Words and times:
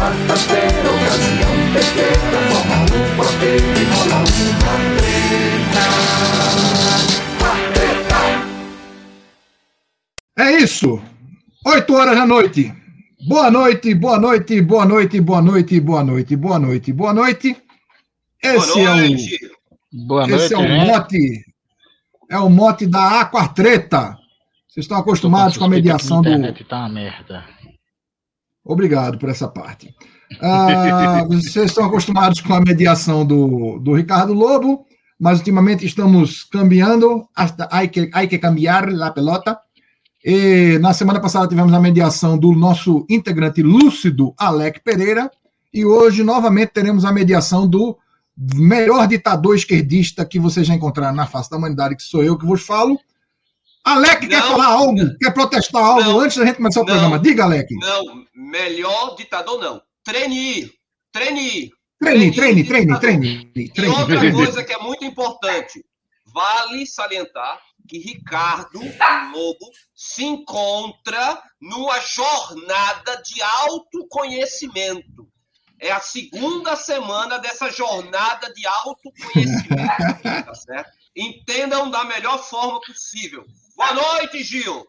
quarta-feira, 0.00 0.88
ocasião 0.96 1.54
perfeita, 1.74 2.38
forma 2.48 2.76
um 2.84 3.04
quarteto 3.16 3.70
e 3.76 3.84
rola 3.92 4.18
uma 7.36 7.52
treta. 7.76 8.24
É 10.38 10.46
isso. 10.62 10.90
8 11.66 11.94
horas 11.94 12.16
da 12.16 12.26
noite. 12.26 12.72
Boa 13.28 13.50
noite, 13.50 13.94
boa 13.94 14.18
noite, 14.18 14.62
boa 14.62 14.86
noite, 14.86 15.20
boa 15.20 15.42
noite, 15.42 15.78
boa 15.80 16.02
noite, 16.02 16.34
boa 16.34 16.58
noite, 16.58 16.92
boa 16.94 17.12
noite. 17.12 17.56
Esse 18.42 18.72
Boa 18.72 18.88
é 18.88 18.90
o, 18.90 18.96
noite. 18.96 19.38
Boa 19.92 20.26
noite, 20.26 20.44
esse 20.44 20.54
é 20.54 20.58
o 20.58 20.62
gente. 20.62 20.86
mote, 20.86 21.44
é 22.30 22.38
o 22.38 22.48
mote 22.48 22.86
da 22.86 23.20
Aquatreta. 23.20 24.16
Vocês 24.66 24.84
estão 24.84 24.96
acostumados 24.96 25.58
com 25.58 25.64
a 25.64 25.68
mediação 25.68 26.22
do. 26.22 26.30
internet 26.30 26.64
tá 26.64 26.78
uma 26.78 26.88
merda. 26.88 27.59
Obrigado 28.70 29.18
por 29.18 29.28
essa 29.28 29.48
parte. 29.48 29.92
Ah, 30.40 31.24
vocês 31.28 31.66
estão 31.66 31.86
acostumados 31.86 32.40
com 32.40 32.54
a 32.54 32.60
mediação 32.60 33.26
do, 33.26 33.80
do 33.80 33.94
Ricardo 33.94 34.32
Lobo, 34.32 34.86
mas 35.18 35.38
ultimamente 35.38 35.84
estamos 35.84 36.44
cambiando, 36.44 37.28
hasta 37.34 37.68
hay 37.72 37.88
que, 37.88 38.08
hay 38.14 38.28
que 38.28 38.38
cambiar 38.38 38.92
la 38.92 39.10
pelota. 39.10 39.58
E 40.24 40.78
na 40.80 40.92
semana 40.92 41.18
passada 41.18 41.48
tivemos 41.48 41.72
a 41.72 41.80
mediação 41.80 42.38
do 42.38 42.52
nosso 42.52 43.04
integrante 43.10 43.60
lúcido, 43.60 44.34
Alec 44.38 44.80
Pereira, 44.84 45.28
e 45.74 45.84
hoje 45.84 46.22
novamente 46.22 46.72
teremos 46.72 47.04
a 47.04 47.12
mediação 47.12 47.66
do 47.66 47.98
melhor 48.54 49.08
ditador 49.08 49.56
esquerdista 49.56 50.24
que 50.24 50.38
vocês 50.38 50.64
já 50.64 50.74
encontraram 50.74 51.16
na 51.16 51.26
face 51.26 51.50
da 51.50 51.56
humanidade, 51.56 51.96
que 51.96 52.04
sou 52.04 52.22
eu 52.22 52.38
que 52.38 52.46
vos 52.46 52.62
falo. 52.62 53.00
Alec 53.84 54.28
quer 54.28 54.40
Não. 54.40 54.50
falar 54.50 54.66
algo? 54.66 55.18
Quer 55.18 55.32
protestar 55.32 55.82
algo 55.82 56.00
Não. 56.02 56.20
antes 56.20 56.36
da 56.36 56.44
gente 56.46 56.56
começar 56.56 56.80
o 56.80 56.84
Não. 56.84 56.92
programa? 56.92 57.18
Diga, 57.18 57.44
Alec. 57.44 57.74
Não, 57.76 58.24
melhor 58.34 59.16
ditador 59.16 59.60
não. 59.60 59.80
Treine. 60.04 60.70
Treine. 61.12 61.70
Treine, 61.98 62.32
treine, 62.34 62.64
treine, 62.64 62.98
treine, 62.98 63.52
E 63.54 63.68
treine. 63.70 63.94
outra 63.94 64.32
coisa 64.32 64.64
que 64.64 64.72
é 64.72 64.78
muito 64.78 65.04
importante, 65.04 65.84
vale 66.32 66.86
salientar 66.86 67.60
que 67.88 67.98
Ricardo 67.98 68.78
Lobo 69.34 69.66
se 69.94 70.24
encontra 70.24 71.42
numa 71.60 71.98
jornada 72.00 73.20
de 73.22 73.42
autoconhecimento. 73.42 75.28
É 75.78 75.90
a 75.90 76.00
segunda 76.00 76.76
semana 76.76 77.38
dessa 77.38 77.70
jornada 77.70 78.52
de 78.52 78.66
autoconhecimento, 78.66 79.68
tá 80.46 80.54
certo? 80.54 80.90
Entendam 81.16 81.90
da 81.90 82.04
melhor 82.04 82.38
forma 82.42 82.80
possível. 82.80 83.44
Boa 83.76 83.94
noite, 83.94 84.42
Gil. 84.42 84.84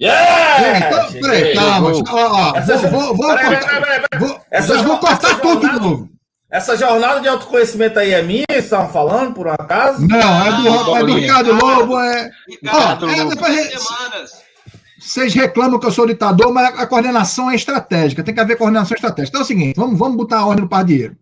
Yeah! 0.00 0.78
Então, 0.78 1.12
peraí, 1.20 1.54
calma. 1.54 1.90
Vou, 1.92 2.02
Peraí, 2.02 3.56
cortar- 3.58 3.80
peraí, 3.80 3.80
peraí, 3.80 4.00
peraí. 4.10 4.20
tudo 5.42 5.60
de 5.60 5.80
novo. 5.80 6.08
Essa 6.50 6.76
jornada 6.76 7.20
de 7.20 7.28
autoconhecimento 7.28 7.98
aí 7.98 8.12
é 8.12 8.22
minha, 8.22 8.44
vocês 8.50 8.64
estavam 8.64 8.90
falando, 8.92 9.34
por 9.34 9.46
um 9.46 9.52
acaso? 9.52 10.04
Não, 10.08 10.18
é 10.46 10.50
do, 10.52 10.96
é 10.96 11.00
do. 11.04 11.14
Ricardo 11.14 11.52
Lobo. 11.54 11.98
É... 12.00 12.30
Ricardo, 12.48 13.08
é, 13.08 13.16
Lobo. 13.16 13.30
depois- 13.30 13.82
semanas. 13.82 14.30
Vocês 14.98 15.32
reclamam 15.34 15.78
que 15.78 15.86
eu 15.86 15.90
sou 15.92 16.06
ditador, 16.06 16.52
mas 16.52 16.78
a 16.78 16.86
coordenação 16.86 17.50
é 17.50 17.54
estratégica. 17.54 18.22
Tem 18.22 18.34
que 18.34 18.40
haver 18.40 18.56
coordenação 18.58 18.94
estratégica. 18.94 19.28
Então 19.30 19.40
é 19.40 19.44
o 19.44 19.46
seguinte: 19.46 19.74
vamos, 19.76 19.98
vamos 19.98 20.16
botar 20.16 20.40
a 20.40 20.46
ordem 20.46 20.64
no 20.64 20.68
pardieiro. 20.68 21.16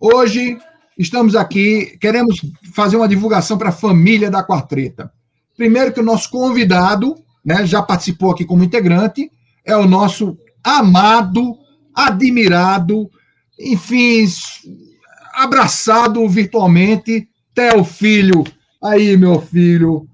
Hoje 0.00 0.58
estamos 0.98 1.34
aqui, 1.34 1.96
queremos 2.00 2.40
fazer 2.72 2.96
uma 2.96 3.08
divulgação 3.08 3.58
para 3.58 3.70
a 3.70 3.72
família 3.72 4.30
da 4.30 4.42
Quartreta. 4.42 5.12
Primeiro 5.56 5.92
que 5.92 6.00
o 6.00 6.04
nosso 6.04 6.30
convidado, 6.30 7.14
né, 7.44 7.66
já 7.66 7.82
participou 7.82 8.30
aqui 8.30 8.44
como 8.44 8.64
integrante, 8.64 9.30
é 9.64 9.76
o 9.76 9.86
nosso 9.86 10.36
amado, 10.62 11.56
admirado, 11.94 13.10
enfim, 13.58 14.24
abraçado 15.34 16.26
virtualmente, 16.28 17.28
Theo 17.54 17.84
Filho. 17.84 18.44
Aí, 18.82 19.16
meu 19.16 19.40
filho. 19.40 20.08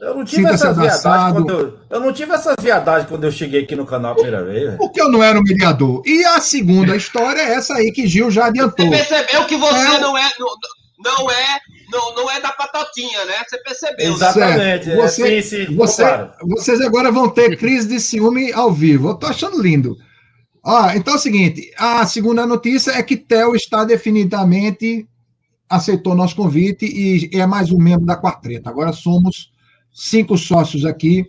Eu 0.00 0.14
não 0.14 0.24
tive 0.24 0.46
essas 0.46 0.76
viadagens 0.76 1.32
quando 1.32 1.50
eu, 1.50 1.78
eu 1.90 2.00
não 2.00 2.12
tive 2.12 2.32
essas 2.32 2.54
viadagens 2.60 3.08
quando 3.08 3.24
eu 3.24 3.32
cheguei 3.32 3.64
aqui 3.64 3.74
no 3.74 3.84
canal 3.84 4.12
a 4.12 4.14
primeira 4.14 4.44
vez. 4.44 4.76
Porque 4.76 5.00
eu 5.00 5.10
não 5.10 5.22
era 5.22 5.38
o 5.38 5.42
mediador. 5.42 6.02
E 6.06 6.24
a 6.24 6.40
segunda 6.40 6.94
história 6.96 7.40
é 7.40 7.54
essa 7.54 7.74
aí 7.74 7.90
que 7.90 8.06
Gil 8.06 8.30
já 8.30 8.46
adiantou. 8.46 8.86
Você 8.86 8.96
percebeu 9.04 9.44
que 9.46 9.56
você 9.56 9.74
É. 9.96 10.00
não 10.00 10.16
é 10.16 10.30
não, 10.38 10.48
não 11.04 11.30
é 11.30 11.58
não, 11.90 12.14
não 12.14 12.30
é 12.30 12.40
da 12.40 12.52
patatinha, 12.52 13.24
né? 13.24 13.34
Você 13.48 13.58
percebeu. 13.62 14.12
Exatamente. 14.12 14.84
Certo. 14.84 14.96
Você- 14.96 15.22
é, 15.38 15.42
sim, 15.42 15.66
sim, 15.66 15.74
Você, 15.76 16.02
claro. 16.02 16.30
vocês 16.48 16.80
agora 16.80 17.10
vão 17.10 17.28
ter 17.28 17.56
crise 17.56 17.88
de 17.88 17.98
ciúme 17.98 18.52
ao 18.52 18.70
vivo. 18.70 19.08
Eu 19.08 19.14
tô 19.14 19.26
achando 19.26 19.60
lindo. 19.60 19.96
Ó, 20.64 20.90
então 20.90 21.14
é 21.14 21.16
o 21.16 21.20
seguinte: 21.20 21.72
a 21.78 22.06
segunda 22.06 22.46
notícia 22.46 22.92
é 22.92 23.02
que 23.02 23.16
Theo 23.16 23.56
está 23.56 23.84
definitivamente 23.84 25.08
aceitou 25.68 26.14
nosso 26.14 26.34
convite 26.36 26.84
e 26.86 27.30
é 27.38 27.46
mais 27.46 27.70
um 27.70 27.78
membro 27.78 28.06
da 28.06 28.16
Quartreta. 28.16 28.70
Agora 28.70 28.92
somos 28.92 29.50
cinco 29.92 30.36
sócios 30.38 30.84
aqui 30.84 31.24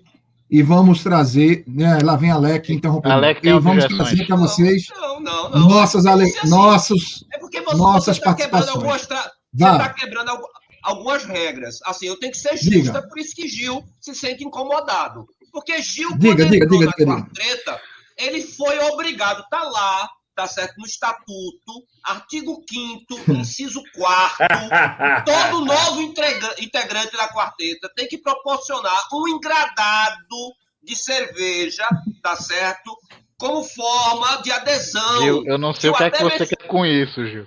e 0.50 0.62
vamos 0.64 1.04
trazer. 1.04 1.64
Né, 1.68 2.00
lá 2.04 2.16
vem 2.16 2.32
Alec 2.32 2.72
interrompendo. 2.74 3.14
Alec 3.16 3.42
tem 3.42 3.56
e 3.56 3.60
vamos 3.60 3.86
trazer 3.86 4.26
para 4.28 4.36
vocês 4.36 4.88
Não, 4.96 5.20
não, 5.20 5.50
não. 5.50 5.68
nossas, 5.70 6.06
ale... 6.06 6.26
É 6.30 6.40
assim. 6.40 6.50
nossos. 6.50 7.26
É 7.34 7.38
porque 7.38 7.62
você, 7.62 7.78
nossas 7.78 8.18
você 8.18 8.24
tá 8.24 8.34
quebrando 8.34 8.52
participações. 8.52 8.76
algumas 8.76 9.06
tra... 9.08 9.32
Você 9.54 9.66
tá 9.78 9.90
quebrando 9.94 10.30
algu- 10.30 10.48
algumas 10.84 11.24
regras. 11.24 11.80
Assim, 11.86 12.08
eu 12.08 12.18
tenho 12.20 12.32
que 12.32 12.38
ser 12.38 12.56
justa, 12.58 12.70
Diga. 12.70 13.08
por 13.08 13.20
isso 13.20 13.36
que 13.36 13.48
Gil 13.48 13.84
se 14.00 14.14
sente 14.16 14.44
incomodado. 14.44 15.26
Porque 15.52 15.82
Gil, 15.82 16.10
Diga, 16.18 16.36
quando 16.44 16.52
diga, 16.52 16.66
entrou 16.66 16.80
diga, 16.80 17.06
na 17.06 17.16
diga, 17.22 17.82
ele 18.18 18.42
foi 18.42 18.78
obrigado, 18.92 19.44
tá 19.50 19.64
lá, 19.64 20.10
tá 20.40 20.48
certo, 20.48 20.76
no 20.78 20.86
estatuto, 20.86 21.84
artigo 22.04 22.64
5 22.70 23.32
inciso 23.34 23.84
4 23.94 24.38
todo 25.26 25.66
novo 25.66 26.02
integra- 26.02 26.56
integrante 26.60 27.12
da 27.18 27.28
quarteta 27.28 27.92
tem 27.94 28.08
que 28.08 28.18
proporcionar 28.18 29.02
um 29.14 29.28
engradado 29.28 30.54
de 30.82 30.96
cerveja, 30.96 31.86
tá 32.24 32.38
certo? 32.38 32.96
Como 33.38 33.64
forma 33.66 34.42
de 34.42 34.52
adesão. 34.52 35.22
Gil, 35.22 35.44
eu 35.46 35.58
não 35.58 35.74
sei 35.74 35.90
Gil, 35.90 35.92
o 35.94 35.98
que 35.98 36.04
é 36.04 36.10
que 36.10 36.16
até 36.16 36.24
você 36.24 36.40
mesmo- 36.40 36.58
quer 36.58 36.68
com 36.68 36.86
isso, 36.86 37.26
Gil. 37.28 37.46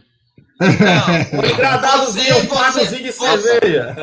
Não, 0.63 1.45
engradadozinho, 1.51 2.39
um 2.39 2.47
patozinho 2.47 3.03
de 3.03 3.11
você- 3.11 3.43
cerveja. 3.43 3.95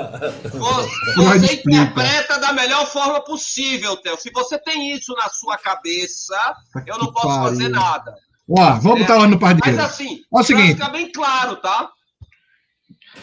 Você, 0.44 1.16
você 1.16 1.54
interpreta 1.66 2.38
da 2.40 2.52
melhor 2.52 2.86
forma 2.88 3.24
possível, 3.24 3.96
Theo. 3.98 4.18
Se 4.20 4.30
você 4.32 4.60
tem 4.60 4.92
isso 4.92 5.14
na 5.14 5.30
sua 5.30 5.58
cabeça, 5.58 6.38
eu 6.86 6.98
não 6.98 7.14
posso 7.14 7.28
fazer 7.44 7.70
nada. 7.70 8.14
Ó, 8.50 8.74
vamos 8.80 9.00
botar 9.02 9.18
lá 9.18 9.28
no 9.28 9.40
Mas 9.40 9.40
pardieiro. 9.40 9.82
assim, 9.82 10.16
É 10.34 10.40
o 10.40 10.44
seguinte. 10.44 10.74
ficar 10.74 10.90
bem 10.90 11.12
claro, 11.12 11.56
tá? 11.58 11.90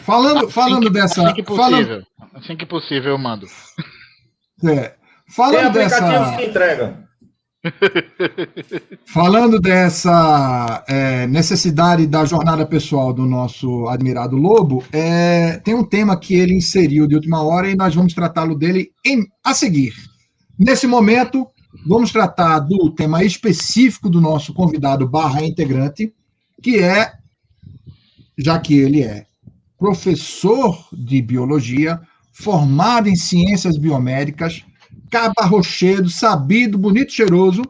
Falando, 0.03 0.49
falando 0.49 0.75
assim 0.77 0.87
que, 0.87 0.93
dessa. 0.93 1.23
Assim 1.23 1.33
que 1.35 1.43
falando, 1.43 1.71
possível. 1.87 2.03
Assim 2.33 2.55
que 2.57 2.65
possível, 2.65 3.11
eu 3.11 3.17
mando. 3.17 3.45
é, 4.63 4.75
Tem 4.89 4.91
falando 5.35 5.65
aplicativos 5.67 6.09
dessa. 6.09 6.37
que 6.37 6.45
entregam. 6.45 7.07
Falando 9.05 9.59
dessa 9.59 10.83
é, 10.87 11.27
necessidade 11.27 12.07
da 12.07 12.23
jornada 12.23 12.65
pessoal 12.65 13.11
do 13.11 13.25
nosso 13.25 13.87
admirado 13.89 14.37
Lobo, 14.37 14.83
é, 14.93 15.57
tem 15.63 15.73
um 15.73 15.83
tema 15.83 16.17
que 16.17 16.35
ele 16.35 16.53
inseriu 16.55 17.07
de 17.07 17.15
última 17.15 17.41
hora 17.43 17.69
e 17.69 17.75
nós 17.75 17.93
vamos 17.93 18.13
tratá-lo 18.13 18.55
dele 18.55 18.91
em- 19.05 19.25
a 19.43 19.53
seguir. 19.53 19.91
Nesse 20.57 20.87
momento, 20.87 21.45
vamos 21.85 22.11
tratar 22.11 22.59
do 22.59 22.89
tema 22.91 23.23
específico 23.23 24.09
do 24.09 24.19
nosso 24.21 24.53
convidado 24.53 25.07
barra 25.07 25.43
integrante, 25.43 26.13
que 26.61 26.79
é, 26.79 27.13
já 28.37 28.59
que 28.59 28.77
ele 28.77 29.03
é 29.03 29.25
professor 29.77 30.87
de 30.91 31.21
biologia, 31.21 32.01
formado 32.33 33.07
em 33.07 33.15
ciências 33.15 33.77
biomédicas, 33.77 34.63
caba 35.09 35.45
rochedo, 35.45 36.09
sabido, 36.09 36.77
bonito, 36.77 37.11
cheiroso. 37.13 37.61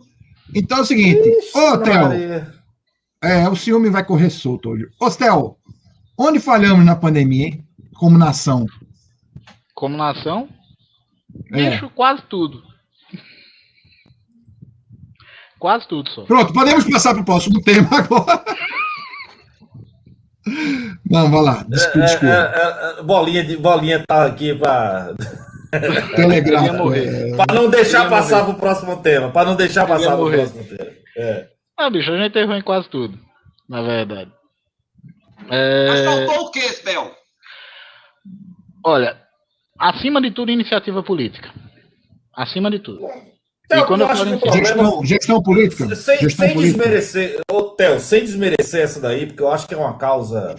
Então 0.55 0.79
é 0.79 0.81
o 0.81 0.85
seguinte, 0.85 1.29
ô 1.53 1.77
Theo, 1.77 2.11
é, 3.21 3.49
o 3.49 3.55
ciúme 3.55 3.89
vai 3.89 4.05
correr 4.05 4.29
solto 4.29 4.69
hoje. 4.69 4.87
Ô 4.99 5.09
Theo, 5.09 5.57
onde 6.17 6.39
falhamos 6.39 6.85
na 6.85 6.95
pandemia, 6.95 7.47
hein? 7.47 7.65
Como 7.95 8.17
nação? 8.17 8.65
Como 9.73 9.97
nação, 9.97 10.47
É. 11.51 11.71
bicho, 11.71 11.89
quase 11.89 12.21
tudo. 12.29 12.63
Quase 15.59 15.87
tudo 15.87 16.09
só. 16.11 16.23
Pronto, 16.23 16.53
podemos 16.53 16.85
passar 16.89 17.13
para 17.13 17.21
o 17.21 17.25
próximo 17.25 17.61
tema 17.63 17.87
agora. 17.91 18.43
Não, 21.09 21.29
vai 21.29 21.41
lá. 21.41 21.65
Desculpa, 21.67 21.99
É, 21.99 22.05
desculpa. 22.05 22.33
é, 22.33 22.99
é, 22.99 23.03
bolinha, 23.03 23.43
de, 23.43 23.57
bolinha 23.57 24.03
tá 24.07 24.25
aqui 24.25 24.53
para 24.55 25.13
morrer. 26.77 27.31
é, 27.33 27.35
Pra 27.35 27.53
não 27.55 27.69
deixar 27.69 28.09
passar 28.09 28.39
morrer. 28.43 28.51
pro 28.53 28.59
próximo 28.61 28.97
tema. 29.01 29.29
Pra 29.31 29.43
não 29.45 29.55
deixar 29.55 29.85
passar 29.85 30.11
pro 30.15 30.23
morrer. 30.25 30.37
próximo 30.49 30.63
tema. 30.63 30.91
É. 31.17 31.47
Ah, 31.77 31.89
bicho, 31.89 32.11
a 32.11 32.17
gente 32.17 32.37
errou 32.37 32.55
em 32.55 32.61
quase 32.61 32.87
tudo. 32.89 33.17
Na 33.67 33.81
verdade. 33.81 34.31
Mas 35.49 35.49
É, 35.99 36.05
faltou 36.05 36.45
o 36.47 36.51
quê, 36.51 36.61
Spel? 36.69 37.11
olha, 38.85 39.17
acima 39.77 40.21
de 40.21 40.31
tudo, 40.31 40.51
iniciativa 40.51 41.03
política. 41.03 41.49
Acima 42.33 42.71
de 42.71 42.79
tudo. 42.79 43.01
Theo, 43.67 43.85
quando 43.85 44.01
eu 44.01 44.07
falo 44.07 44.23
que 44.23 44.29
em 44.29 44.35
o 44.35 44.39
problema- 44.39 44.65
Gestão, 44.67 45.05
gestão 45.05 45.43
política. 45.43 45.95
Sem, 45.95 46.17
gestão 46.19 46.45
sem 46.45 46.55
política. 46.55 46.77
desmerecer, 46.83 47.41
ô 47.51 47.63
Theo, 47.63 47.99
sem 47.99 48.23
desmerecer 48.23 48.81
essa 48.83 48.99
daí, 49.01 49.25
porque 49.25 49.41
eu 49.43 49.51
acho 49.51 49.67
que 49.67 49.73
é 49.73 49.77
uma 49.77 49.97
causa 49.97 50.55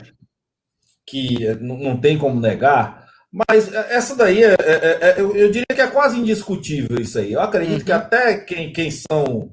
que 1.06 1.46
eh, 1.46 1.54
não 1.60 1.96
tem 1.96 2.18
como 2.18 2.38
negar, 2.38 3.06
mas 3.32 3.72
eh, 3.72 3.86
essa 3.90 4.14
daí, 4.14 4.42
é, 4.44 4.52
é- 4.60 4.98
é- 5.00 5.14
eu, 5.18 5.34
eu 5.34 5.48
diria 5.50 5.64
que 5.74 5.80
é 5.80 5.86
quase 5.86 6.18
indiscutível 6.18 7.00
isso 7.00 7.18
aí. 7.18 7.32
Eu 7.32 7.40
acredito 7.40 7.84
que 7.84 7.92
até 7.92 8.36
quem, 8.38 8.72
quem 8.72 8.90
são 8.90 9.50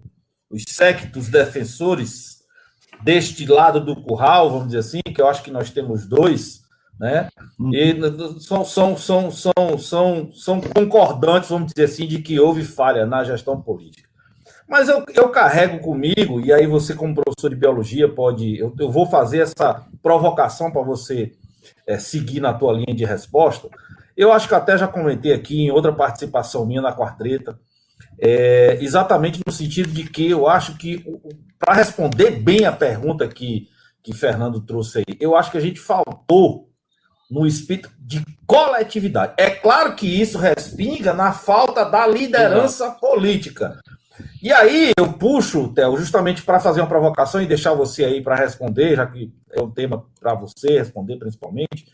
os 0.50 0.64
sectos 0.68 1.30
defensores 1.30 2.36
deste 3.04 3.46
lado 3.46 3.80
do 3.80 4.02
curral, 4.04 4.50
vamos 4.50 4.68
dizer 4.68 4.80
assim, 4.80 5.00
que 5.14 5.22
eu 5.22 5.28
acho 5.28 5.44
que 5.44 5.52
nós 5.52 5.70
temos 5.70 6.06
dois, 6.06 6.62
né? 7.00 7.30
E 7.72 7.92
n- 7.94 8.08
n- 8.08 8.40
são, 8.40 8.64
são, 8.66 8.98
são, 8.98 9.32
são, 9.32 9.78
são, 9.78 10.32
são 10.32 10.62
concordantes, 10.62 11.50
vamos 11.50 11.72
dizer 11.74 11.86
assim, 11.86 12.08
de 12.08 12.20
que 12.20 12.40
houve 12.40 12.64
falha 12.64 13.06
na 13.06 13.24
gestão 13.24 13.60
política. 13.62 14.08
Mas 14.68 14.90
eu, 14.90 15.06
eu 15.14 15.30
carrego 15.30 15.80
comigo, 15.80 16.42
e 16.42 16.52
aí 16.52 16.66
você, 16.66 16.96
como 16.96 17.14
professor 17.14 17.50
de 17.50 17.56
biologia, 17.56 18.10
pode. 18.10 18.58
Eu, 18.58 18.74
eu 18.80 18.92
vou 18.92 19.06
fazer 19.06 19.40
essa 19.40 19.86
provocação 20.02 20.72
para 20.72 20.82
você 20.82 21.34
eh, 21.86 22.00
seguir 22.00 22.40
na 22.40 22.54
tua 22.54 22.74
linha 22.74 22.96
de 22.96 23.06
resposta. 23.06 23.70
Eu 24.18 24.32
acho 24.32 24.48
que 24.48 24.56
até 24.56 24.78
já 24.78 24.88
comentei 24.88 25.34
aqui 25.34 25.62
em 25.62 25.72
outra 25.72 25.94
participação 25.94 26.66
minha 26.66 26.82
na 26.82 26.94
quartreta, 26.96 27.60
é, 28.20 28.78
exatamente 28.82 29.42
no 29.46 29.52
sentido 29.52 29.90
de 29.90 30.04
que 30.10 30.30
eu 30.30 30.48
acho 30.48 30.78
que, 30.78 31.04
para 31.60 31.74
responder 31.74 32.32
bem 32.32 32.66
a 32.66 32.72
pergunta 32.72 33.28
que, 33.28 33.68
que 34.02 34.14
Fernando 34.14 34.62
trouxe 34.62 35.00
aí, 35.00 35.18
eu 35.20 35.36
acho 35.36 35.52
que 35.52 35.58
a 35.58 35.62
gente 35.62 35.80
faltou 35.80 36.70
no 37.30 37.46
espírito 37.46 37.90
de 38.00 38.24
coletividade. 38.46 39.34
É 39.38 39.50
claro 39.50 39.96
que 39.96 40.08
isso 40.22 40.38
respinga 40.38 41.14
na 41.14 41.32
falta 41.34 41.84
da 41.84 42.06
liderança 42.06 42.92
política. 42.92 43.80
E 44.42 44.52
aí 44.54 44.92
eu 44.98 45.12
puxo, 45.12 45.74
Theo, 45.74 45.98
justamente 45.98 46.42
para 46.44 46.60
fazer 46.60 46.80
uma 46.82 46.88
provocação 46.88 47.42
e 47.42 47.48
deixar 47.48 47.74
você 47.74 48.06
aí 48.06 48.22
para 48.22 48.36
responder, 48.36 48.96
já 48.96 49.06
que 49.06 49.34
é 49.52 49.62
um 49.62 49.70
tema 49.72 50.06
para 50.20 50.34
você 50.36 50.78
responder 50.80 51.18
principalmente. 51.18 51.88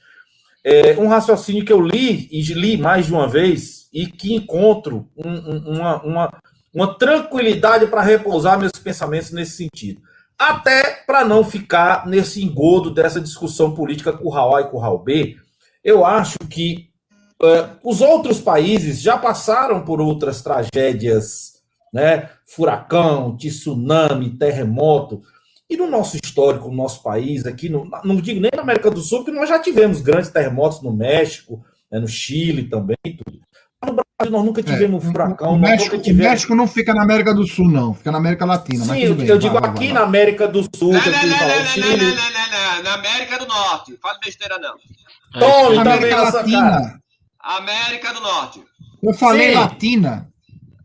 É 0.63 0.95
um 1.00 1.07
raciocínio 1.07 1.66
que 1.66 1.74
eu 1.74 1.81
li 1.81 2.28
e 2.31 2.42
li 2.54 2.78
mais 2.78 3.07
de 3.07 3.13
uma 3.13 3.28
vez 3.28 3.88
e 3.92 4.06
que 4.06 4.36
encontro 4.36 5.10
um- 5.18 5.30
um- 5.30 5.74
uma, 5.78 6.01
uma, 6.04 6.33
uma 6.72 6.94
tranquilidade 7.00 7.88
para 7.88 8.01
repousar 8.04 8.60
meus 8.60 8.72
pensamentos 8.74 9.31
nesse 9.31 9.56
sentido. 9.56 10.01
Até 10.41 11.03
para 11.05 11.23
não 11.23 11.43
ficar 11.43 12.07
nesse 12.07 12.43
engodo 12.43 12.89
dessa 12.89 13.21
discussão 13.21 13.75
política 13.75 14.11
curral 14.11 14.55
A 14.55 14.61
e 14.61 14.69
curral 14.71 14.97
B, 14.97 15.38
eu 15.83 16.03
acho 16.03 16.39
que 16.49 16.89
eh, 17.43 17.69
os 17.83 18.01
outros 18.01 18.41
países 18.41 18.99
já 18.99 19.19
passaram 19.19 19.85
por 19.85 20.01
outras 20.01 20.41
tragédias, 20.41 21.61
né? 21.93 22.27
Furacão, 22.43 23.38
tsunami, 23.38 24.31
terremoto. 24.31 25.21
E 25.69 25.77
no 25.77 25.85
nosso 25.88 26.17
histórico, 26.17 26.69
no 26.69 26.75
nosso 26.75 27.03
país, 27.03 27.45
aqui, 27.45 27.69
no, 27.69 27.87
não 28.03 28.15
digo 28.15 28.41
nem 28.41 28.49
na 28.55 28.63
América 28.63 28.89
do 28.89 28.99
Sul, 28.99 29.19
porque 29.19 29.39
nós 29.39 29.47
já 29.47 29.59
tivemos 29.59 30.01
grandes 30.01 30.31
terremotos 30.31 30.81
no 30.81 30.91
México, 30.91 31.63
né, 31.91 31.99
no 31.99 32.07
Chile 32.07 32.63
também, 32.63 32.97
tudo. 33.03 33.39
Nós 34.29 34.45
nunca 34.45 34.62
tivemos 34.63 35.03
um 35.03 35.12
furacão, 35.12 35.53
o, 35.53 35.59
México, 35.59 35.83
nunca 35.85 35.97
o 35.97 36.01
tivemos. 36.01 36.31
México 36.31 36.56
não 36.56 36.68
fica 36.68 36.94
na 36.94 37.03
América 37.03 37.33
do 37.33 37.47
Sul, 37.47 37.69
não. 37.69 37.94
Fica 37.94 38.12
na 38.12 38.18
América 38.19 38.45
Latina. 38.45 38.85
mas 38.85 38.97
Sim, 39.00 39.07
tudo 39.07 39.12
eu, 39.12 39.15
bem, 39.15 39.25
eu 39.27 39.35
vai 39.35 39.39
digo 39.39 39.53
lá, 39.56 39.68
aqui 39.69 39.85
vai 39.85 39.94
na 39.94 40.00
lá. 40.01 40.06
América 40.06 40.47
do 40.47 40.62
Sul, 40.75 40.94
Não, 40.94 41.00
não, 41.00 41.12
não, 41.12 41.27
não, 41.27 41.45
o 41.56 41.59
não, 41.59 41.65
Chile. 41.65 41.88
não, 41.97 41.97
não, 41.97 42.15
não, 42.15 42.75
não, 42.75 42.83
na 42.83 42.94
América 42.94 43.38
do 43.39 43.47
Norte. 43.47 43.97
Fala 44.01 44.18
besteira, 44.23 44.57
não. 44.59 44.75
Tome, 45.39 45.75
Na 45.77 45.83
tá 45.83 45.94
América 45.94 46.21
essa 46.23 46.38
Latina. 46.38 46.62
cara? 46.71 47.00
América 47.39 48.13
do 48.13 48.21
Norte. 48.21 48.63
Eu 49.01 49.13
falei 49.13 49.50
Sim. 49.51 49.56
latina. 49.59 50.27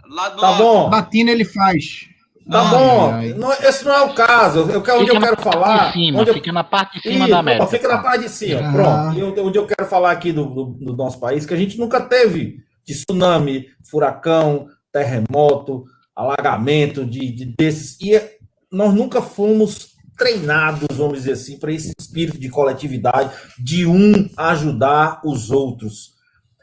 Lá 0.09 0.29
do 0.31 0.41
Tá 0.41 0.53
bom, 0.53 0.89
Latina 0.89 1.31
ele 1.33 1.45
faz. 1.45 2.07
tá 2.51 2.61
Ai, 2.63 2.71
bom. 2.71 3.11
ai. 3.13 3.29
Não, 3.35 3.53
esse 3.53 3.85
não 3.85 3.93
é 3.93 4.01
o 4.03 4.15
caso. 4.15 4.61
Eu, 4.71 4.81
quero- 4.81 4.99
onde 5.01 5.07
Fica 5.11 5.17
eu 5.17 5.21
na 5.21 5.27
quero 5.29 5.43
falar. 5.43 5.93
cima, 5.93 6.21
onde 6.21 6.31
eu- 6.31 6.35
fica 6.35 6.53
na 6.53 6.65
parte 6.65 7.01
de 7.01 7.13
cima 7.13 7.29
da 7.29 7.39
América. 7.41 7.67
Fica 7.67 7.89
na 7.89 7.99
parte 7.99 8.23
de 8.23 8.29
cima. 8.31 8.61
Ah. 8.69 8.73
Pronto. 8.73 9.19
E 9.19 9.41
onde 9.41 9.59
eu 9.59 9.67
quero 9.67 9.89
falar 9.91 10.13
aqui 10.13 10.33
do, 10.33 10.45
do- 10.47 10.65
do 10.81 10.97
nosso 10.97 11.19
país, 11.19 11.45
que 11.45 11.53
a 11.53 11.57
gente 11.57 11.77
nunca 11.79 12.01
teve 12.01 12.59
tsunami, 12.95 13.67
furacão, 13.89 14.69
terremoto, 14.93 15.85
alagamento 16.15 17.05
de, 17.05 17.31
de 17.31 17.45
desses. 17.45 17.99
E 18.01 18.21
nós 18.71 18.95
nunca 18.95 19.21
fomos 19.21 19.97
treinados, 20.17 20.97
vamos 20.97 21.19
dizer 21.19 21.33
assim, 21.33 21.59
para 21.59 21.73
esse 21.73 21.93
espírito 21.99 22.39
de 22.39 22.49
coletividade, 22.49 23.35
de 23.59 23.87
um 23.87 24.29
ajudar 24.37 25.21
os 25.25 25.51
outros. 25.51 26.17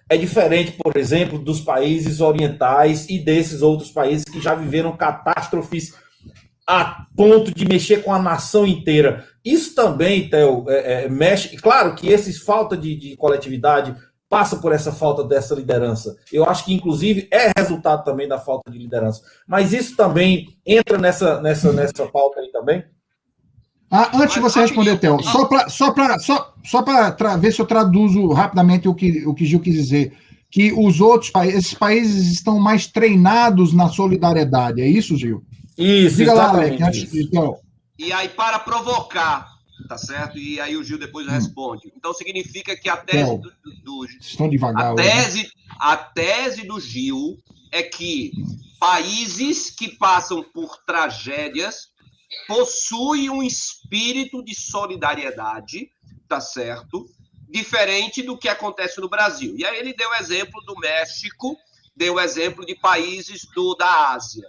É 0.09 0.17
diferente, 0.17 0.73
por 0.73 0.97
exemplo, 0.97 1.37
dos 1.37 1.61
países 1.61 2.19
orientais 2.19 3.07
e 3.09 3.19
desses 3.19 3.61
outros 3.61 3.91
países 3.91 4.25
que 4.25 4.41
já 4.41 4.55
viveram 4.55 4.97
catástrofes 4.97 5.93
a 6.65 7.05
ponto 7.15 7.53
de 7.53 7.65
mexer 7.65 8.03
com 8.03 8.13
a 8.13 8.21
nação 8.21 8.65
inteira. 8.65 9.25
Isso 9.43 9.75
também, 9.75 10.29
Theo, 10.29 10.65
é, 10.69 11.03
é, 11.03 11.09
mexe. 11.09 11.55
Claro 11.57 11.95
que 11.95 12.07
esses 12.07 12.41
falta 12.41 12.77
de, 12.77 12.95
de 12.95 13.17
coletividade 13.17 13.95
passa 14.33 14.55
por 14.55 14.71
essa 14.71 14.91
falta 14.91 15.23
dessa 15.23 15.53
liderança. 15.53 16.15
Eu 16.31 16.43
acho 16.49 16.65
que, 16.65 16.73
inclusive, 16.73 17.27
é 17.31 17.51
resultado 17.55 18.03
também 18.03 18.27
da 18.27 18.39
falta 18.39 18.71
de 18.71 18.79
liderança. 18.79 19.21
Mas 19.47 19.71
isso 19.73 19.95
também 19.95 20.47
entra 20.65 20.97
nessa, 20.97 21.39
nessa, 21.39 21.71
nessa 21.71 22.07
pauta 22.07 22.39
aí 22.39 22.51
também? 22.51 22.83
Ah, 23.91 24.09
antes 24.15 24.33
de 24.33 24.39
você 24.39 24.59
responder, 24.61 24.97
Theo, 24.97 25.21
só 25.21 25.45
para 25.45 25.69
só 25.69 25.91
pra, 25.91 26.17
só, 26.17 26.51
só 26.65 26.81
pra 26.81 27.11
tra- 27.11 27.37
ver 27.37 27.53
se 27.53 27.61
eu 27.61 27.65
traduzo 27.67 28.27
rapidamente 28.29 28.87
o 28.87 28.95
que, 28.95 29.23
o 29.27 29.35
que 29.35 29.45
Gil 29.45 29.59
quis 29.59 29.75
dizer. 29.75 30.17
Que 30.49 30.71
os 30.71 30.99
outros 30.99 31.29
países, 31.29 31.59
esses 31.59 31.73
países 31.75 32.31
estão 32.31 32.59
mais 32.59 32.87
treinados 32.87 33.71
na 33.71 33.87
solidariedade, 33.89 34.81
é 34.81 34.87
isso, 34.87 35.15
Gil? 35.15 35.43
Isso, 35.77 36.17
Diga 36.17 36.33
lá, 36.33 36.49
Alec, 36.49 36.81
antes 36.81 37.03
isso. 37.03 37.11
de 37.13 37.29
Theo. 37.29 37.55
E 37.99 38.11
aí, 38.11 38.29
para 38.29 38.57
provocar, 38.57 39.52
tá 39.87 39.97
certo? 39.97 40.37
E 40.37 40.59
aí 40.59 40.75
o 40.75 40.83
Gil 40.83 40.97
depois 40.97 41.27
responde. 41.27 41.91
Então 41.95 42.13
significa 42.13 42.75
que 42.75 42.89
a 42.89 42.97
tese 42.97 43.25
Theo. 43.25 43.41
do, 43.83 44.05
estão 44.05 44.49
devagar. 44.49 44.87
a 44.87 44.93
hoje, 44.93 45.03
né? 45.03 45.23
tese, 45.23 45.51
a 45.79 45.97
tese 45.97 46.65
do 46.65 46.79
Gil 46.79 47.37
é 47.71 47.83
que 47.83 48.31
países 48.79 49.69
que 49.69 49.89
passam 49.97 50.43
por 50.43 50.77
tragédias 50.85 51.91
possuem 52.47 53.29
um 53.29 53.41
espírito 53.41 54.43
de 54.43 54.53
solidariedade, 54.55 55.89
tá 56.27 56.41
certo? 56.41 57.07
Diferente 57.49 58.21
do 58.21 58.37
que 58.37 58.49
acontece 58.49 58.99
no 58.99 59.09
Brasil. 59.09 59.55
E 59.57 59.65
aí 59.65 59.79
ele 59.79 59.93
deu 59.93 60.09
o 60.09 60.15
exemplo 60.15 60.61
do 60.65 60.75
México, 60.75 61.55
deu 61.95 62.15
o 62.15 62.19
exemplo 62.19 62.65
de 62.65 62.75
países 62.75 63.47
do, 63.55 63.75
da 63.75 64.11
Ásia. 64.11 64.47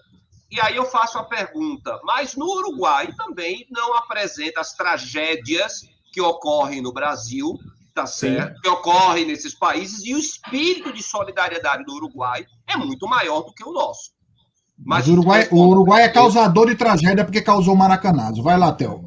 E 0.55 0.61
aí 0.61 0.77
eu 0.77 0.85
faço 0.85 1.19
a 1.19 1.25
pergunta, 1.25 1.99
mas 2.05 2.37
no 2.37 2.47
Uruguai 2.47 3.13
também 3.17 3.67
não 3.73 3.97
apresenta 3.97 4.61
as 4.61 4.73
tragédias 4.73 5.81
que 6.13 6.21
ocorrem 6.21 6.81
no 6.81 6.93
Brasil, 6.93 7.59
tá 7.93 8.07
certo? 8.07 8.61
Que 8.61 8.69
ocorrem 8.69 9.27
nesses 9.27 9.53
países, 9.53 10.05
e 10.05 10.15
o 10.15 10.19
espírito 10.19 10.93
de 10.93 11.03
solidariedade 11.03 11.83
do 11.83 11.95
Uruguai 11.95 12.47
é 12.69 12.77
muito 12.77 13.09
maior 13.09 13.43
do 13.43 13.53
que 13.53 13.65
o 13.65 13.73
nosso. 13.73 14.13
Mas 14.79 15.09
o 15.09 15.15
Uruguai, 15.15 15.49
o 15.51 15.67
Uruguai 15.67 16.03
é 16.05 16.09
causador 16.09 16.69
de 16.69 16.77
tragédia 16.77 17.25
porque 17.25 17.43
causou 17.43 17.75
o 17.75 17.77
Maracanazo. 17.77 18.41
Vai 18.41 18.57
lá, 18.57 18.73
Theo. 18.73 19.03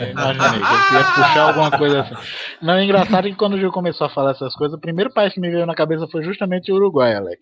Eu 0.00 0.10
Imaginei, 0.10 0.48
eu 0.48 0.98
ia 0.98 1.04
puxar 1.04 1.42
alguma 1.46 1.70
coisa 1.70 2.00
assim. 2.00 2.14
Não, 2.60 2.74
é 2.74 2.84
engraçado 2.84 3.28
que 3.28 3.36
quando 3.36 3.54
o 3.54 3.58
Gil 3.58 3.70
começou 3.70 4.08
a 4.08 4.10
falar 4.10 4.32
essas 4.32 4.54
coisas, 4.54 4.76
o 4.76 4.80
primeiro 4.80 5.12
país 5.12 5.32
que 5.32 5.40
me 5.40 5.48
veio 5.48 5.64
na 5.64 5.76
cabeça 5.76 6.08
foi 6.08 6.24
justamente 6.24 6.72
o 6.72 6.74
Uruguai, 6.74 7.14
Alec. 7.14 7.38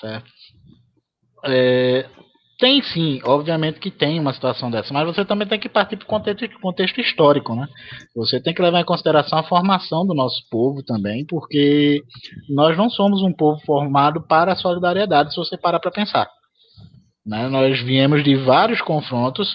Certo? 0.00 0.35
É, 1.46 2.06
tem 2.58 2.82
sim, 2.82 3.20
obviamente 3.22 3.78
que 3.78 3.90
tem 3.90 4.18
uma 4.18 4.32
situação 4.32 4.70
dessa, 4.70 4.92
mas 4.92 5.06
você 5.06 5.24
também 5.26 5.46
tem 5.46 5.60
que 5.60 5.68
partir 5.68 5.96
para 5.96 6.04
o 6.04 6.08
contexto, 6.08 6.48
contexto 6.60 7.00
histórico, 7.00 7.54
né? 7.54 7.68
Você 8.14 8.40
tem 8.40 8.54
que 8.54 8.62
levar 8.62 8.80
em 8.80 8.84
consideração 8.84 9.38
a 9.38 9.42
formação 9.42 10.06
do 10.06 10.14
nosso 10.14 10.40
povo 10.50 10.82
também, 10.82 11.26
porque 11.26 12.02
nós 12.48 12.76
não 12.76 12.88
somos 12.88 13.22
um 13.22 13.32
povo 13.32 13.60
formado 13.66 14.26
para 14.26 14.52
a 14.52 14.56
solidariedade, 14.56 15.34
se 15.34 15.36
você 15.36 15.58
parar 15.58 15.80
para 15.80 15.90
pensar. 15.90 16.28
Né? 17.26 17.46
Nós 17.48 17.78
viemos 17.82 18.24
de 18.24 18.36
vários 18.36 18.80
confrontos 18.80 19.54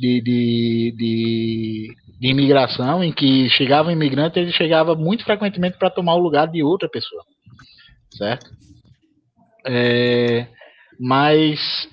de, 0.00 0.20
de, 0.20 0.94
de, 0.96 1.94
de 2.18 2.28
imigração, 2.28 3.04
em 3.04 3.12
que 3.12 3.48
chegava 3.50 3.90
um 3.90 3.92
imigrante, 3.92 4.40
ele 4.40 4.52
chegava 4.52 4.96
muito 4.96 5.22
frequentemente 5.24 5.78
para 5.78 5.90
tomar 5.90 6.14
o 6.14 6.20
lugar 6.20 6.48
de 6.48 6.64
outra 6.64 6.88
pessoa, 6.88 7.22
certo? 8.16 8.50
É, 9.64 10.48
mas 11.00 11.88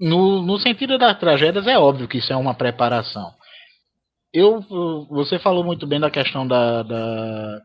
no, 0.00 0.42
no 0.42 0.58
sentido 0.58 0.98
das 0.98 1.16
tragédias 1.18 1.66
é 1.68 1.78
óbvio 1.78 2.08
que 2.08 2.18
isso 2.18 2.32
é 2.32 2.36
uma 2.36 2.54
preparação. 2.54 3.30
Eu, 4.32 4.60
você 5.08 5.38
falou 5.38 5.62
muito 5.62 5.86
bem 5.86 6.00
da 6.00 6.10
questão 6.10 6.44
da, 6.44 6.82
da, 6.82 7.60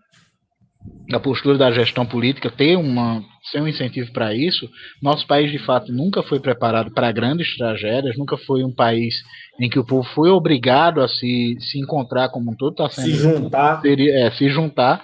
da 1.09 1.19
postura 1.19 1.57
da 1.57 1.71
gestão 1.71 2.05
política 2.05 2.51
ter 2.51 2.75
uma 2.75 3.23
ser 3.49 3.59
um 3.59 3.67
incentivo 3.67 4.13
para 4.13 4.35
isso. 4.35 4.69
Nosso 5.01 5.25
país 5.25 5.51
de 5.51 5.57
fato 5.57 5.91
nunca 5.91 6.21
foi 6.21 6.39
preparado 6.39 6.93
para 6.93 7.11
grandes 7.11 7.57
tragédias, 7.57 8.15
nunca 8.15 8.37
foi 8.37 8.63
um 8.63 8.71
país 8.71 9.15
em 9.59 9.67
que 9.67 9.79
o 9.79 9.85
povo 9.85 10.07
foi 10.13 10.29
obrigado 10.29 11.01
a 11.01 11.07
se, 11.07 11.57
se 11.59 11.79
encontrar 11.79 12.29
como 12.29 12.51
um 12.51 12.55
todo, 12.55 12.75
tá 12.75 12.89
sendo 12.89 13.07
Se 13.07 13.13
juntar. 13.15 13.81
seria, 13.81 14.27
é, 14.27 14.31
se 14.31 14.47
juntar. 14.49 15.03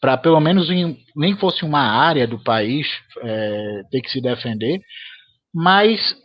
Para 0.00 0.16
pelo 0.16 0.40
menos 0.40 0.70
em, 0.70 0.96
nem 1.14 1.36
fosse 1.36 1.64
uma 1.64 1.80
área 1.80 2.26
do 2.26 2.38
país 2.42 2.86
é, 3.22 3.82
ter 3.90 4.00
que 4.00 4.10
se 4.10 4.20
defender, 4.20 4.80
mas 5.54 6.16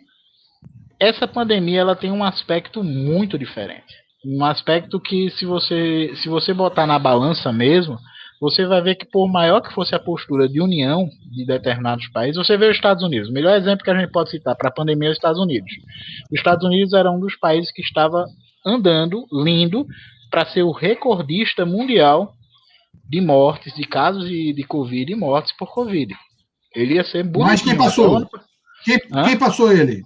essa 1.00 1.28
pandemia 1.28 1.82
ela 1.82 1.96
tem 1.96 2.12
um 2.12 2.24
aspecto 2.24 2.84
muito 2.84 3.38
diferente, 3.38 3.94
um 4.26 4.46
aspecto 4.46 5.00
que 5.00 5.30
se 5.32 5.46
você 5.46 6.14
se 6.16 6.30
você 6.30 6.54
botar 6.54 6.88
na 6.88 6.98
balança 6.98 7.52
mesmo, 7.52 7.98
você 8.40 8.66
vai 8.66 8.82
ver 8.82 8.96
que 8.96 9.06
por 9.06 9.28
maior 9.28 9.62
que 9.62 9.74
fosse 9.74 9.96
a 9.96 10.00
postura 10.00 10.48
de 10.48 10.62
união 10.62 11.08
de 11.32 11.46
determinados 11.46 12.08
países, 12.10 12.36
você 12.36 12.58
vê 12.58 12.70
os 12.70 12.76
Estados 12.76 13.04
Unidos. 13.04 13.30
O 13.30 13.34
melhor 13.34 13.56
exemplo 13.58 13.84
que 13.84 13.90
a 13.90 14.00
gente 14.00 14.12
pode 14.12 14.30
citar 14.30 14.56
para 14.56 14.70
a 14.70 14.74
pandemia 14.74 15.10
é 15.10 15.12
os 15.12 15.18
Estados 15.18 15.40
Unidos. 15.40 15.72
Os 16.32 16.38
Estados 16.38 16.66
Unidos 16.66 16.94
era 16.94 17.10
um 17.10 17.20
dos 17.20 17.36
países 17.38 17.72
que 17.72 17.82
estava 17.82 18.26
andando, 18.66 19.26
lindo, 19.32 19.86
para 20.30 20.46
ser 20.46 20.64
o 20.64 20.72
recordista 20.72 21.66
mundial 21.66 22.34
de 23.08 23.22
mortes, 23.22 23.74
de 23.76 23.84
casos 23.84 24.28
de, 24.28 24.54
de 24.54 24.64
Covid 24.64 25.12
e 25.12 25.16
mortes 25.16 25.56
por 25.58 25.74
Covid. 25.74 26.16
Ele 26.74 26.96
ia 26.96 27.04
ser 27.04 27.24
bonito. 27.24 27.48
Mas 27.48 27.62
quem 27.62 27.78
passou? 27.78 28.28
Quem, 28.84 29.00
quem 29.00 29.38
passou 29.38 29.72
ele? 29.72 30.04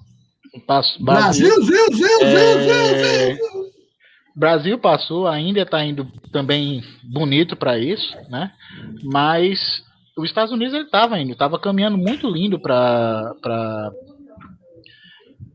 Passo, 0.66 1.04
Brasil, 1.04 1.50
Brasil, 1.56 2.20
Brasil, 2.20 2.74
é... 2.74 3.34
Brasil, 3.34 3.70
Brasil 4.36 4.80
passou, 4.80 5.28
ainda 5.28 5.62
está 5.62 5.84
indo 5.84 6.06
também 6.32 6.84
bonito 7.04 7.56
para 7.56 7.78
isso, 7.78 8.16
né? 8.30 8.52
Mas 9.04 9.84
os 10.18 10.30
Estados 10.30 10.52
Unidos 10.52 10.74
ele 10.74 10.86
estava 10.86 11.20
indo, 11.20 11.34
estava 11.34 11.60
caminhando 11.60 11.98
muito 11.98 12.30
lindo 12.30 12.60
para 12.60 13.34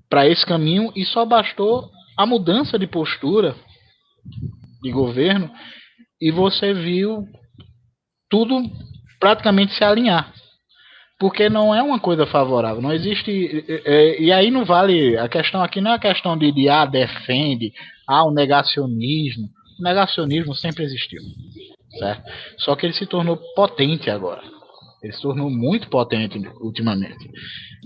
para 0.08 0.28
esse 0.28 0.46
caminho 0.46 0.92
e 0.94 1.04
só 1.06 1.24
bastou 1.24 1.90
a 2.16 2.24
mudança 2.24 2.78
de 2.78 2.86
postura 2.86 3.56
de 4.80 4.92
governo 4.92 5.50
e 6.24 6.30
você 6.30 6.72
viu 6.72 7.28
tudo 8.30 8.62
praticamente 9.20 9.74
se 9.74 9.84
alinhar. 9.84 10.32
Porque 11.20 11.50
não 11.50 11.74
é 11.74 11.82
uma 11.82 12.00
coisa 12.00 12.24
favorável, 12.24 12.80
não 12.80 12.94
existe. 12.94 13.62
É, 13.84 14.18
e 14.18 14.32
aí 14.32 14.50
não 14.50 14.64
vale. 14.64 15.18
A 15.18 15.28
questão 15.28 15.62
aqui 15.62 15.82
não 15.82 15.90
é 15.90 15.94
a 15.96 15.98
questão 15.98 16.34
de, 16.36 16.50
de 16.50 16.66
ah, 16.66 16.86
defende, 16.86 17.74
ah, 18.08 18.24
o 18.24 18.30
negacionismo. 18.30 19.50
O 19.78 19.82
negacionismo 19.82 20.54
sempre 20.54 20.84
existiu. 20.84 21.20
Certo? 21.98 22.22
Só 22.56 22.74
que 22.74 22.86
ele 22.86 22.94
se 22.94 23.04
tornou 23.04 23.36
potente 23.54 24.08
agora. 24.08 24.42
Ele 25.04 25.12
se 25.12 25.20
tornou 25.20 25.50
muito 25.50 25.90
potente 25.90 26.38
ultimamente. 26.62 27.30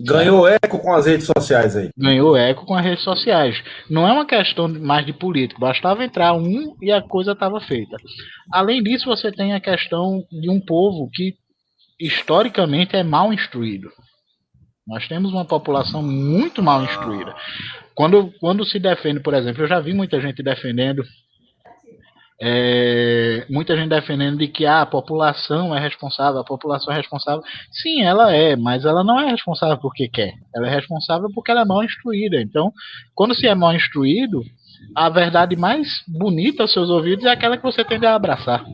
Ganhou 0.06 0.46
eco 0.46 0.78
com 0.78 0.94
as 0.94 1.04
redes 1.04 1.26
sociais 1.26 1.74
aí. 1.74 1.90
Ganhou 1.98 2.36
eco 2.36 2.64
com 2.64 2.76
as 2.76 2.84
redes 2.84 3.02
sociais. 3.02 3.60
Não 3.90 4.06
é 4.06 4.12
uma 4.12 4.24
questão 4.24 4.68
mais 4.68 5.04
de 5.04 5.12
político. 5.12 5.60
Bastava 5.60 6.04
entrar 6.04 6.32
um 6.34 6.76
e 6.80 6.92
a 6.92 7.02
coisa 7.02 7.32
estava 7.32 7.60
feita. 7.60 7.96
Além 8.52 8.80
disso, 8.84 9.06
você 9.06 9.32
tem 9.32 9.52
a 9.52 9.58
questão 9.60 10.22
de 10.30 10.48
um 10.48 10.60
povo 10.60 11.10
que 11.12 11.34
historicamente 12.00 12.94
é 12.94 13.02
mal 13.02 13.32
instruído. 13.32 13.90
Nós 14.86 15.08
temos 15.08 15.32
uma 15.32 15.44
população 15.44 16.00
muito 16.00 16.62
mal 16.62 16.84
instruída. 16.84 17.34
Quando, 17.96 18.32
quando 18.38 18.64
se 18.64 18.78
defende, 18.78 19.18
por 19.18 19.34
exemplo, 19.34 19.64
eu 19.64 19.68
já 19.68 19.80
vi 19.80 19.92
muita 19.92 20.20
gente 20.20 20.40
defendendo 20.40 21.02
é, 22.40 23.44
muita 23.50 23.76
gente 23.76 23.88
defendendo 23.88 24.38
de 24.38 24.46
que 24.46 24.64
ah, 24.64 24.82
a 24.82 24.86
população 24.86 25.74
é 25.74 25.80
responsável, 25.80 26.40
a 26.40 26.44
população 26.44 26.92
é 26.92 26.96
responsável. 26.96 27.42
Sim, 27.70 28.02
ela 28.02 28.32
é, 28.32 28.54
mas 28.54 28.84
ela 28.84 29.02
não 29.02 29.18
é 29.18 29.30
responsável 29.30 29.76
porque 29.78 30.08
quer. 30.08 30.34
Ela 30.54 30.68
é 30.68 30.74
responsável 30.74 31.28
porque 31.34 31.50
ela 31.50 31.62
é 31.62 31.64
mal 31.64 31.82
instruída. 31.82 32.40
Então, 32.40 32.72
quando 33.14 33.34
se 33.34 33.46
é 33.46 33.54
mal 33.54 33.74
instruído, 33.74 34.42
a 34.94 35.08
verdade 35.08 35.56
mais 35.56 35.88
bonita 36.06 36.62
aos 36.62 36.72
seus 36.72 36.88
ouvidos 36.88 37.24
é 37.24 37.30
aquela 37.30 37.56
que 37.56 37.62
você 37.62 37.84
tende 37.84 38.06
a 38.06 38.14
abraçar. 38.14 38.64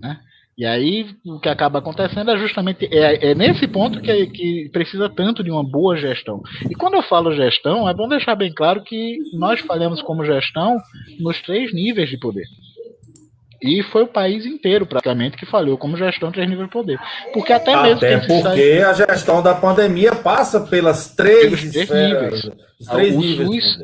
Né? 0.00 0.20
E 0.56 0.64
aí 0.64 1.06
o 1.26 1.38
que 1.38 1.50
acaba 1.50 1.80
acontecendo 1.80 2.30
é 2.30 2.38
justamente 2.38 2.88
é, 2.90 3.32
é 3.32 3.34
nesse 3.34 3.68
ponto 3.68 4.00
que, 4.00 4.26
que, 4.28 4.70
precisa 4.72 5.06
tanto 5.08 5.44
de 5.44 5.50
uma 5.50 5.62
boa 5.62 5.98
gestão. 5.98 6.42
E 6.70 6.74
quando 6.74 6.94
eu 6.94 7.02
falo 7.02 7.34
gestão, 7.34 7.86
é 7.86 7.92
bom 7.92 8.08
deixar 8.08 8.34
bem 8.34 8.50
claro 8.54 8.82
que 8.82 9.18
nós 9.34 9.60
falhamos 9.60 10.00
como 10.00 10.24
gestão 10.24 10.78
nos 11.20 11.42
três 11.42 11.74
níveis 11.74 12.08
de 12.08 12.18
poder. 12.18 12.46
E 13.62 13.82
foi 13.82 14.04
o 14.04 14.06
país 14.06 14.46
inteiro, 14.46 14.86
praticamente, 14.86 15.36
que 15.36 15.44
falhou 15.44 15.76
como 15.76 15.96
gestão 15.96 16.32
três 16.32 16.48
níveis 16.48 16.68
de 16.68 16.72
poder. 16.72 16.98
Porque 17.34 17.52
até, 17.52 17.74
até 17.74 17.82
mesmo. 17.82 17.96
Até 17.98 18.18
porque 18.18 18.80
sai... 18.80 18.82
a 18.82 18.92
gestão 18.94 19.42
da 19.42 19.54
pandemia 19.54 20.14
passa 20.14 20.60
pelas 20.60 21.14
três, 21.14 21.50
três 21.50 21.76
esferas, 21.76 22.44
níveis. 22.44 22.56
Os 22.80 22.86
três 22.86 23.14
o 23.14 23.20
níveis. 23.20 23.64
SUS, 23.64 23.78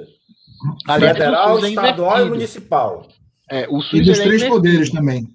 Federal, 0.87 1.65
é 1.65 1.69
estadual 1.69 2.27
e 2.27 2.29
municipal. 2.31 3.09
É, 3.51 3.67
o 3.69 3.83
SUS 3.83 4.01
e 4.01 4.05
dos 4.05 4.19
é 4.19 4.23
três 4.23 4.45
poderes 4.45 4.91
também. 4.91 5.27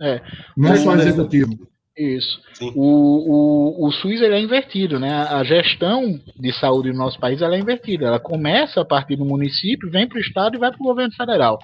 É. 0.00 0.20
Não 0.56 0.72
é 0.72 0.76
só 0.76 0.94
executivo. 0.94 1.70
Isso. 1.96 2.40
O, 2.74 3.84
o, 3.84 3.88
o 3.88 3.92
SUS 3.92 4.22
ele 4.22 4.34
é 4.34 4.40
invertido, 4.40 4.98
né? 4.98 5.12
A 5.12 5.44
gestão 5.44 6.18
de 6.38 6.52
saúde 6.52 6.90
no 6.92 6.98
nosso 6.98 7.18
país 7.20 7.42
ela 7.42 7.56
é 7.56 7.58
invertida. 7.58 8.06
Ela 8.06 8.18
começa 8.18 8.80
a 8.80 8.84
partir 8.84 9.16
do 9.16 9.24
município, 9.24 9.90
vem 9.90 10.08
para 10.08 10.16
o 10.16 10.20
estado 10.20 10.56
e 10.56 10.58
vai 10.58 10.70
para 10.70 10.80
o 10.80 10.86
governo 10.86 11.12
federal. 11.14 11.58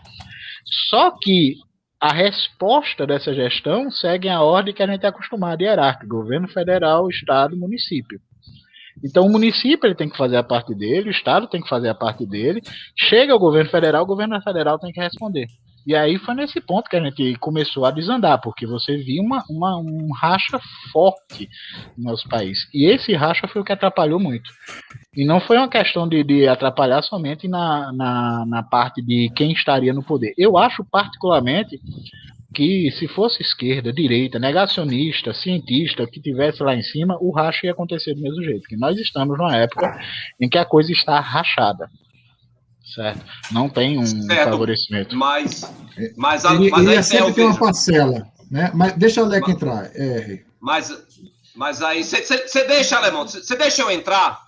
Só 0.91 1.13
que 1.23 1.55
a 1.99 2.13
resposta 2.13 3.07
dessa 3.07 3.33
gestão 3.33 3.91
segue 3.91 4.29
a 4.29 4.43
ordem 4.43 4.75
que 4.75 4.83
a 4.83 4.87
gente 4.87 5.05
é 5.05 5.09
acostumado, 5.09 5.63
hierárquica, 5.63 6.07
governo 6.07 6.49
federal, 6.49 7.09
estado, 7.09 7.57
município. 7.57 8.21
Então 9.03 9.25
o 9.27 9.31
município 9.31 9.87
ele 9.87 9.95
tem 9.95 10.09
que 10.09 10.17
fazer 10.17 10.37
a 10.37 10.43
parte 10.43 10.75
dele, 10.75 11.09
o 11.09 11.13
estado 11.13 11.49
tem 11.49 11.63
que 11.63 11.69
fazer 11.69 11.89
a 11.89 11.95
parte 11.95 12.27
dele, 12.27 12.61
chega 12.99 13.35
o 13.35 13.39
governo 13.39 13.71
federal, 13.71 14.03
o 14.03 14.07
governo 14.07 14.41
federal 14.43 14.79
tem 14.79 14.93
que 14.93 15.01
responder. 15.01 15.47
E 15.87 15.95
aí 15.95 16.19
foi 16.19 16.35
nesse 16.35 16.61
ponto 16.61 16.91
que 16.91 16.97
a 16.97 17.05
gente 17.05 17.37
começou 17.37 17.85
a 17.85 17.93
desandar, 17.93 18.41
porque 18.41 18.67
você 18.67 18.97
viu 18.97 19.23
uma, 19.23 19.45
uma, 19.49 19.79
um 19.79 20.13
racha 20.13 20.59
forte 20.93 21.49
no 21.97 22.11
nosso 22.11 22.29
país. 22.29 22.69
E 22.75 22.87
esse 22.87 23.15
racha 23.15 23.47
foi 23.47 23.63
o 23.63 23.65
que 23.65 23.73
atrapalhou 23.73 24.19
muito. 24.19 24.51
E 25.15 25.25
não 25.25 25.41
foi 25.41 25.57
uma 25.57 25.69
questão 25.69 26.09
de, 26.09 26.25
de 26.25 26.49
atrapalhar 26.49 27.03
somente 27.03 27.47
na, 27.47 27.93
na, 27.93 28.45
na 28.47 28.63
parte 28.65 29.01
de 29.01 29.31
quem 29.37 29.53
estaria 29.53 29.95
no 29.95 30.03
poder. 30.03 30.35
Eu 30.37 30.59
acho 30.59 30.85
particularmente 30.85 31.79
que 32.53 32.91
se 32.93 33.07
fosse 33.07 33.43
esquerda, 33.43 33.93
direita, 33.93 34.39
negacionista, 34.39 35.33
cientista, 35.35 36.07
que 36.07 36.21
tivesse 36.21 36.63
lá 36.63 36.75
em 36.75 36.83
cima, 36.83 37.17
o 37.21 37.31
racha 37.31 37.67
ia 37.67 37.73
acontecer 37.73 38.15
do 38.15 38.23
mesmo 38.23 38.43
jeito. 38.43 38.67
Que 38.67 38.77
nós 38.77 38.99
estamos 38.99 39.39
numa 39.39 39.57
época 39.57 40.01
em 40.41 40.49
que 40.49 40.59
a 40.59 40.65
coisa 40.65 40.91
está 40.91 41.21
rachada 41.21 41.89
certo? 42.95 43.25
Não 43.51 43.69
tem 43.69 43.99
um 43.99 44.07
certo, 44.07 44.51
favorecimento. 44.51 45.17
Mas, 45.17 45.71
mas, 46.17 46.45
a, 46.45 46.55
ele, 46.55 46.71
mas 46.71 46.87
ele 46.87 47.03
sempre 47.03 47.33
tem 47.35 47.45
uma 47.45 47.59
parcela, 47.59 48.27
né? 48.51 48.71
Mas 48.75 48.93
deixa 48.95 49.23
o 49.23 49.27
Leque 49.27 49.51
entrar, 49.51 49.91
R. 49.95 50.45
Mas, 50.61 50.97
mas 51.55 51.83
aí, 51.83 52.05
você 52.05 52.65
deixa, 52.67 52.97
Alemão, 52.97 53.27
você 53.27 53.57
deixa 53.57 53.83
eu 53.83 53.91
entrar? 53.91 54.47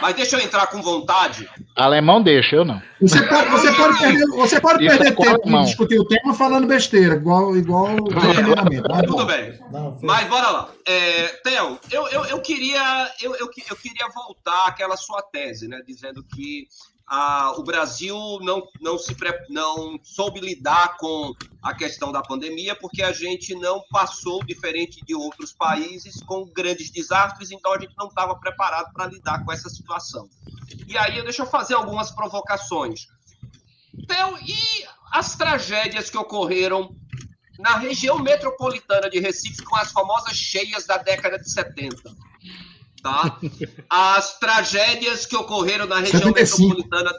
Mas 0.00 0.14
deixa 0.14 0.36
eu 0.36 0.40
entrar 0.40 0.68
com 0.68 0.80
vontade. 0.80 1.48
Alemão 1.76 2.22
deixa, 2.22 2.56
eu 2.56 2.64
não. 2.64 2.80
Você 3.00 3.20
pode, 3.26 3.50
você 3.50 3.72
pode 3.72 3.98
perder, 3.98 4.26
você 4.28 4.60
pode 4.60 4.78
perder 4.86 5.06
é 5.08 5.12
tempo 5.12 5.50
de 5.50 5.64
discutir 5.64 5.98
o 5.98 6.04
tema 6.06 6.32
falando 6.32 6.66
besteira, 6.66 7.16
igual, 7.16 7.56
igual 7.56 7.88
é, 7.88 9.06
Tudo 9.06 9.26
bem. 9.26 9.58
Não, 9.72 9.98
mas 10.02 10.28
bora 10.28 10.50
lá. 10.50 10.70
É, 10.86 11.26
Theo, 11.42 11.78
eu, 11.90 12.06
eu, 12.08 12.24
eu, 12.26 12.40
queria, 12.40 13.10
eu, 13.20 13.34
eu, 13.34 13.50
eu 13.68 13.76
queria 13.76 14.08
voltar 14.14 14.68
àquela 14.68 14.96
sua 14.96 15.22
tese, 15.22 15.66
né? 15.66 15.80
Dizendo 15.86 16.22
que 16.22 16.68
ah, 17.12 17.54
o 17.58 17.64
Brasil 17.64 18.16
não, 18.40 18.68
não, 18.80 18.96
se, 18.96 19.16
não 19.48 19.98
soube 20.00 20.38
lidar 20.38 20.96
com 20.96 21.34
a 21.60 21.74
questão 21.74 22.12
da 22.12 22.22
pandemia, 22.22 22.76
porque 22.76 23.02
a 23.02 23.10
gente 23.10 23.52
não 23.56 23.82
passou, 23.90 24.44
diferente 24.44 25.04
de 25.04 25.12
outros 25.12 25.52
países, 25.52 26.22
com 26.22 26.46
grandes 26.46 26.88
desastres, 26.88 27.50
então 27.50 27.72
a 27.72 27.80
gente 27.80 27.94
não 27.98 28.06
estava 28.06 28.36
preparado 28.36 28.92
para 28.92 29.06
lidar 29.06 29.44
com 29.44 29.50
essa 29.50 29.68
situação. 29.68 30.30
E 30.86 30.96
aí, 30.96 31.20
deixa 31.24 31.42
eu 31.42 31.46
fazer 31.46 31.74
algumas 31.74 32.12
provocações. 32.12 33.08
Então, 33.92 34.38
e 34.38 34.86
as 35.10 35.34
tragédias 35.34 36.10
que 36.10 36.16
ocorreram 36.16 36.94
na 37.58 37.76
região 37.76 38.20
metropolitana 38.20 39.10
de 39.10 39.18
Recife 39.18 39.64
com 39.64 39.74
as 39.74 39.90
famosas 39.90 40.36
cheias 40.36 40.86
da 40.86 40.96
década 40.96 41.40
de 41.40 41.50
70? 41.50 42.14
Tá? 43.02 43.38
As 43.88 44.38
tragédias 44.38 45.26
que 45.26 45.36
ocorreram 45.36 45.86
na 45.86 46.00
região 46.00 46.32
75. 46.32 46.68
metropolitana. 46.68 47.12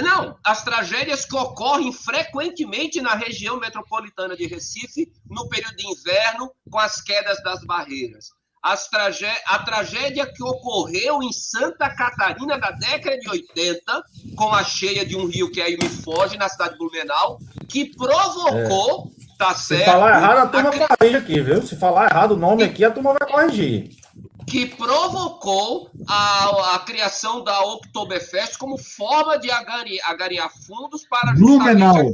Não, 0.00 0.38
as 0.42 0.64
tragédias 0.64 1.26
que 1.26 1.36
ocorrem 1.36 1.92
frequentemente 1.92 3.02
na 3.02 3.14
região 3.14 3.58
metropolitana 3.58 4.34
de 4.34 4.46
Recife 4.46 5.12
no 5.28 5.48
período 5.48 5.76
de 5.76 5.86
inverno, 5.86 6.50
com 6.70 6.78
as 6.78 7.02
quedas 7.02 7.42
das 7.42 7.62
barreiras. 7.64 8.30
As 8.62 8.88
tragé 8.88 9.34
a 9.46 9.58
tragédia 9.58 10.24
que 10.24 10.42
ocorreu 10.42 11.20
em 11.20 11.32
Santa 11.32 11.90
Catarina 11.90 12.56
na 12.56 12.70
década 12.70 13.18
de 13.18 13.28
80, 13.28 14.02
com 14.36 14.54
a 14.54 14.62
cheia 14.62 15.04
de 15.04 15.16
um 15.16 15.26
rio 15.26 15.50
que 15.50 15.60
aí 15.60 15.76
me 15.76 15.88
foge, 15.88 16.38
na 16.38 16.48
cidade 16.48 16.72
de 16.72 16.78
Blumenau, 16.78 17.38
que 17.68 17.94
provocou, 17.96 19.10
é. 19.18 19.36
tá 19.36 19.54
certo? 19.56 19.80
Se 19.80 19.84
falar 19.84 20.16
errado, 20.16 20.38
a 20.38 20.46
turma 20.46 20.70
a... 20.70 20.96
corrige 20.96 21.16
aqui, 21.16 21.40
viu? 21.40 21.60
Se 21.60 21.76
falar 21.76 22.08
errado 22.08 22.32
o 22.32 22.36
nome 22.36 22.62
aqui, 22.62 22.84
a 22.84 22.90
turma 22.90 23.16
vai 23.18 23.28
corrigir 23.28 24.01
que 24.46 24.66
provocou 24.66 25.90
a, 26.08 26.74
a 26.74 26.78
criação 26.80 27.42
da 27.42 27.60
Oktoberfest 27.64 28.56
como 28.58 28.76
forma 28.78 29.38
de 29.38 29.50
agariar, 29.50 30.10
agariar 30.10 30.50
fundos 30.66 31.06
para 31.08 31.32
Blumenau. 31.32 32.12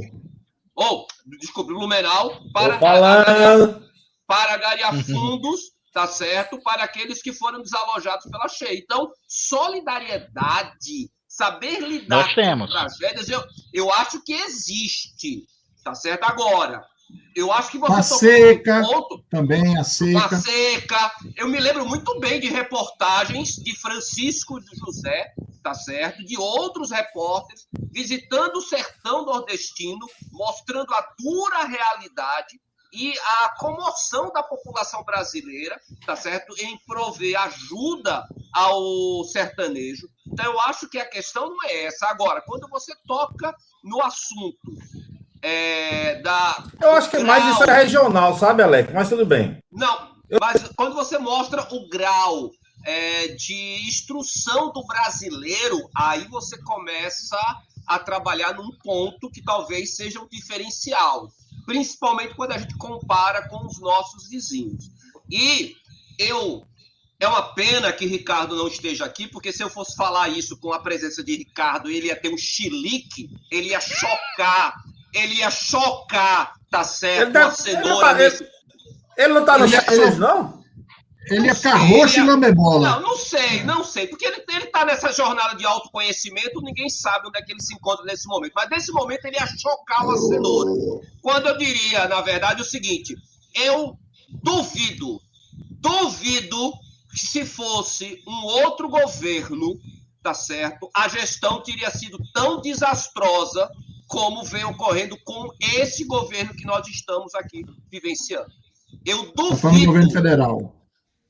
ou, 0.75 1.07
desculpe, 1.39 1.73
Blumenau, 1.73 2.41
para, 2.53 2.77
para 4.27 4.57
gariar 4.57 4.93
fundos, 5.03 5.59
tá 5.91 6.07
certo? 6.07 6.61
Para 6.61 6.83
aqueles 6.83 7.21
que 7.21 7.33
foram 7.33 7.61
desalojados 7.61 8.29
pela 8.29 8.47
cheia. 8.47 8.77
Então, 8.77 9.11
solidariedade, 9.27 11.09
saber 11.27 11.79
lidar 11.81 12.23
Nós 12.23 12.35
temos. 12.35 12.71
com 12.71 12.79
tragédias, 12.79 13.29
eu, 13.29 13.43
eu 13.73 13.91
acho 13.93 14.23
que 14.23 14.33
existe, 14.33 15.45
tá 15.83 15.95
certo? 15.95 16.23
Agora, 16.25 16.83
eu 17.35 17.51
acho 17.51 17.71
que 17.71 17.77
você 17.77 17.91
Uma 17.91 18.03
tocou 18.03 18.17
seca. 18.19 18.81
ponto 18.81 19.23
Também 19.29 19.67
a 19.67 19.71
uma 19.79 19.83
seca. 19.83 20.37
seca. 20.37 21.11
Eu 21.35 21.47
me 21.47 21.59
lembro 21.59 21.85
muito 21.85 22.19
bem 22.19 22.39
de 22.39 22.47
reportagens 22.47 23.55
de 23.55 23.75
Francisco 23.79 24.59
de 24.59 24.75
José, 24.77 25.33
tá 25.63 25.73
certo? 25.73 26.23
De 26.25 26.37
outros 26.37 26.91
repórteres 26.91 27.67
visitando 27.91 28.57
o 28.57 28.61
sertão 28.61 29.25
nordestino, 29.25 30.05
mostrando 30.31 30.93
a 30.93 31.07
dura 31.17 31.63
realidade 31.65 32.59
e 32.91 33.13
a 33.43 33.49
comoção 33.57 34.31
da 34.33 34.41
população 34.41 35.03
brasileira, 35.03 35.79
tá 36.05 36.15
certo? 36.15 36.55
Em 36.59 36.77
prover 36.87 37.39
ajuda 37.39 38.27
ao 38.53 39.23
sertanejo. 39.25 40.09
Então 40.27 40.45
eu 40.45 40.59
acho 40.61 40.89
que 40.89 40.97
a 40.97 41.05
questão 41.05 41.49
não 41.49 41.63
é 41.65 41.85
essa. 41.85 42.07
Agora, 42.07 42.41
quando 42.45 42.67
você 42.67 42.93
toca 43.07 43.55
no 43.83 44.01
assunto 44.01 44.59
é, 45.41 46.21
da 46.21 46.63
Eu 46.81 46.91
acho 46.93 47.09
que 47.09 47.19
mais 47.19 47.45
isso 47.53 47.63
é 47.63 47.73
regional, 47.81 48.37
sabe, 48.37 48.63
Alex? 48.63 48.91
Mas 48.93 49.09
tudo 49.09 49.25
bem. 49.25 49.57
não, 49.71 50.09
mas 50.39 50.69
quando 50.75 50.95
você 50.95 51.17
mostra 51.17 51.67
o 51.71 51.89
grau 51.89 52.51
é, 52.85 53.29
de 53.29 53.87
instrução 53.87 54.71
do 54.71 54.85
brasileiro, 54.85 55.89
aí 55.95 56.25
você 56.27 56.57
começa 56.61 57.37
a 57.87 57.99
trabalhar 57.99 58.53
num 58.53 58.71
ponto 58.83 59.29
que 59.31 59.41
talvez 59.41 59.95
seja 59.95 60.19
um 60.19 60.27
diferencial, 60.27 61.31
principalmente 61.65 62.35
quando 62.35 62.51
a 62.51 62.57
gente 62.57 62.77
compara 62.77 63.47
com 63.49 63.65
os 63.65 63.79
nossos 63.79 64.29
vizinhos. 64.29 64.91
E 65.29 65.75
eu 66.17 66.63
é 67.19 67.27
uma 67.27 67.53
pena 67.53 67.91
que 67.91 68.05
Ricardo 68.05 68.55
não 68.55 68.67
esteja 68.67 69.03
aqui, 69.03 69.27
porque 69.27 69.51
se 69.51 69.61
eu 69.61 69.69
fosse 69.69 69.93
falar 69.95 70.29
isso 70.29 70.57
com 70.57 70.71
a 70.71 70.79
presença 70.79 71.21
de 71.21 71.35
Ricardo, 71.35 71.89
ele 71.89 72.07
ia 72.07 72.15
ter 72.15 72.33
um 72.33 72.37
chilique, 72.37 73.29
ele 73.51 73.69
ia 73.69 73.81
chocar, 73.81 74.73
ele 75.13 75.35
ia 75.35 75.49
chocar, 75.51 76.53
tá 76.69 76.83
certo? 76.83 77.21
Ele 77.23 77.31
deve- 77.31 77.55
cenoura 77.55 78.11
ele- 78.11 78.29
nesse 78.29 78.47
Ele 79.17 79.33
não 79.33 79.43
tá 79.45 79.57
no 79.57 79.65
Ele- 79.65 79.75
chat 79.75 80.15
não? 80.17 80.59
Ele 81.29 81.45
é 81.45 81.47
Não 81.49 81.55
sei, 81.55 81.71
carroxo 81.71 82.15
e 82.15 82.19
ele 82.21 82.29
é- 82.29 82.31
lamebola. 82.31 82.89
Não, 82.89 83.01
não 83.01 83.15
sei, 83.17 83.63
não 83.63 83.83
sei. 83.83 84.07
Porque 84.07 84.25
ele, 84.25 84.43
ele 84.49 84.65
tá 84.67 84.83
nessa 84.85 85.11
jornada 85.11 85.55
de 85.55 85.65
autoconhecimento, 85.65 86.61
ninguém 86.61 86.89
sabe 86.89 87.27
onde 87.27 87.37
é 87.37 87.41
que 87.43 87.51
ele 87.51 87.61
se 87.61 87.75
encontra 87.75 88.03
nesse 88.05 88.27
momento. 88.27 88.53
Mas 88.55 88.69
nesse 88.69 88.91
momento 88.91 89.25
ele 89.25 89.35
ia 89.35 89.45
chocar 89.45 90.05
uma 90.05 90.17
cenoura. 90.17 90.71
Quando 91.21 91.47
eu 91.47 91.57
diria, 91.57 92.07
na 92.07 92.21
verdade, 92.21 92.61
o 92.61 92.65
seguinte: 92.65 93.13
eu 93.53 93.95
duvido, 94.41 95.19
duvido 95.79 96.73
que 97.11 97.19
se 97.19 97.45
fosse 97.45 98.23
um 98.27 98.45
outro 98.45 98.87
governo, 98.89 99.77
tá 100.23 100.33
certo? 100.33 100.89
A 100.95 101.07
gestão 101.07 101.61
teria 101.61 101.91
sido 101.91 102.17
tão 102.33 102.61
desastrosa 102.61 103.69
como 104.09 104.43
vem 104.43 104.65
ocorrendo 104.65 105.15
com 105.23 105.53
esse 105.61 106.03
governo 106.03 106.53
que 106.55 106.65
nós 106.65 106.85
estamos 106.87 107.35
aqui 107.35 107.63
vivenciando. 107.91 108.49
Eu 109.05 109.31
Tá 109.33 109.55
falando 109.55 109.79
do 109.79 109.85
governo 109.85 110.07
duvido 110.07 110.11
federal. 110.11 110.75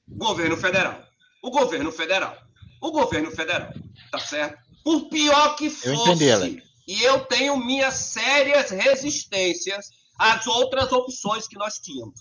governo 0.08 0.58
federal. 0.58 1.04
O 1.44 1.52
governo 1.52 1.92
federal. 1.92 2.38
O 2.82 2.92
governo 2.92 3.32
federal. 3.32 3.74
Tá 4.10 4.20
certo? 4.20 4.58
Por 4.84 5.10
pior 5.10 5.58
que 5.58 5.70
fosse. 5.70 5.88
Eu 5.90 5.94
entendi, 5.94 6.32
Alex. 6.32 6.64
E 6.88 7.04
eu 7.04 7.20
tenho 7.26 7.58
minhas 7.58 7.96
sérias 7.96 8.72
resistências 8.72 9.90
às 10.18 10.48
outras 10.48 10.92
opções 10.94 11.48
que 11.50 11.58
nós 11.58 11.76
tínhamos. 11.80 12.20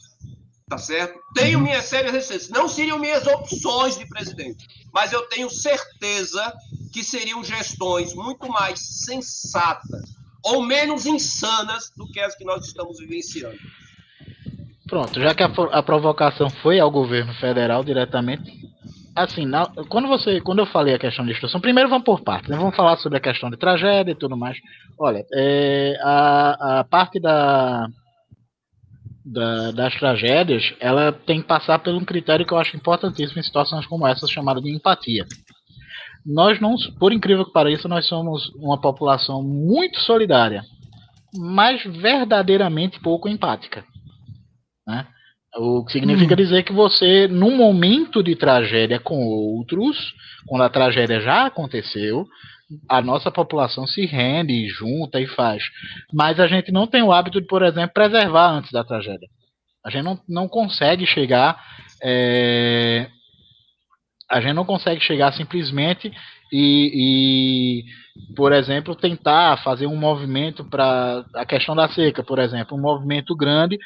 Tá 0.68 0.76
certo? 0.76 1.18
Tenho 1.34 1.60
minhas 1.60 1.84
sérias 1.84 2.12
resistências. 2.12 2.50
Não 2.50 2.68
seriam 2.68 2.98
minhas 2.98 3.26
opções 3.28 3.96
de 3.96 4.06
presidente. 4.08 4.66
Mas 4.92 5.12
eu 5.12 5.22
tenho 5.28 5.48
certeza 5.48 6.52
que 6.92 7.04
seriam 7.04 7.44
gestões 7.44 8.12
muito 8.12 8.48
mais 8.48 8.80
sensatas 8.80 10.17
ou 10.45 10.62
menos 10.62 11.07
insanas 11.07 11.90
do 11.96 12.07
que 12.07 12.20
as 12.20 12.35
que 12.37 12.44
nós 12.44 12.64
estamos 12.66 12.98
vivenciando. 12.98 13.59
Pronto, 14.88 15.20
já 15.20 15.35
que 15.35 15.42
a, 15.42 15.46
a 15.72 15.83
provocação 15.83 16.48
foi 16.62 16.81
ao 16.81 16.90
governo 16.90 17.35
federal 17.35 17.85
diretamente, 17.85 18.51
assim, 19.14 19.44
na- 19.44 19.66
quando 19.88 20.09
você, 20.09 20.40
quando 20.40 20.61
eu 20.61 20.66
falei 20.66 20.94
a 20.94 20.98
questão 20.98 21.27
de 21.27 21.33
instrução, 21.33 21.61
primeiro 21.61 21.90
vamos 21.90 22.05
por 22.05 22.22
partes, 22.22 22.48
né? 22.48 22.57
vamos 22.57 22.74
falar 22.74 22.96
sobre 22.96 23.18
a 23.18 23.20
questão 23.20 23.51
de 23.51 23.57
tragédia 23.59 24.12
e 24.12 24.14
tudo 24.14 24.37
mais. 24.37 24.57
Olha, 24.98 25.27
é, 25.35 25.94
a, 26.01 26.81
a 26.81 26.85
parte 26.85 27.20
da, 27.20 27.87
da- 29.24 29.72
das 29.72 29.94
tragédias, 29.96 30.72
ela 30.81 31.12
tem 31.12 31.42
que 31.42 31.46
passar 31.46 31.79
por 31.81 31.92
um 31.94 32.05
critério 32.05 32.46
que 32.46 32.53
eu 32.55 32.59
acho 32.59 32.74
importantíssimo 32.77 33.38
em 33.40 33.42
situações 33.44 33.87
como 33.87 34.07
essa, 34.07 34.27
chamada 34.27 34.61
de 34.61 34.70
empatia. 34.74 35.27
Nós 36.28 36.60
não, 36.60 36.76
por 36.98 37.10
incrível 37.10 37.46
que 37.46 37.52
pareça, 37.52 37.88
nós 37.88 38.06
somos 38.06 38.50
uma 38.56 38.78
população 38.78 39.42
muito 39.42 39.98
solidária, 40.00 40.62
mas 41.34 41.82
verdadeiramente 41.82 43.00
pouco 43.00 43.28
empática. 43.28 43.82
Né? 44.86 45.06
O 45.56 45.82
que 45.84 45.92
significa 45.92 46.36
dizer 46.36 46.64
que 46.64 46.72
você, 46.72 47.26
num 47.26 47.56
momento 47.56 48.22
de 48.22 48.36
tragédia 48.36 49.00
com 49.00 49.26
outros, 49.26 49.96
quando 50.46 50.62
a 50.64 50.68
tragédia 50.68 51.18
já 51.20 51.46
aconteceu, 51.46 52.26
a 52.86 53.00
nossa 53.00 53.30
população 53.30 53.86
se 53.86 54.04
rende, 54.04 54.68
junta 54.68 55.18
e 55.18 55.26
faz. 55.26 55.62
Mas 56.12 56.38
a 56.38 56.46
gente 56.46 56.70
não 56.70 56.86
tem 56.86 57.02
o 57.02 57.10
hábito 57.10 57.40
de, 57.40 57.46
por 57.46 57.62
exemplo, 57.62 57.94
preservar 57.94 58.50
antes 58.50 58.70
da 58.70 58.84
tragédia. 58.84 59.28
A 59.84 59.88
gente 59.88 60.04
não, 60.04 60.20
não 60.28 60.46
consegue 60.46 61.06
chegar. 61.06 61.58
é, 62.02 63.08
a 64.30 64.40
gente 64.40 64.54
não 64.54 64.64
consegue 64.64 65.00
chegar 65.00 65.32
simplesmente 65.32 66.12
e, 66.52 67.84
e, 67.84 68.34
por 68.34 68.52
exemplo, 68.52 68.94
tentar 68.94 69.62
fazer 69.62 69.86
um 69.86 69.96
movimento 69.96 70.64
para 70.64 71.24
a 71.34 71.46
questão 71.46 71.74
da 71.74 71.88
seca, 71.88 72.22
por 72.22 72.38
exemplo, 72.38 72.76
um 72.76 72.80
movimento 72.80 73.34
grande 73.34 73.78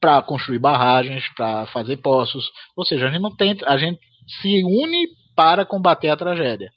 para 0.00 0.20
construir 0.22 0.58
barragens, 0.58 1.24
para 1.36 1.66
fazer 1.66 1.96
poços. 1.98 2.50
Ou 2.76 2.84
seja, 2.84 3.06
a 3.06 3.10
gente 3.10 3.22
não 3.22 3.34
tem, 3.34 3.56
a 3.64 3.78
gente 3.78 4.00
se 4.40 4.62
une 4.64 5.08
para 5.34 5.64
combater 5.64 6.08
a 6.08 6.16
tragédia, 6.16 6.70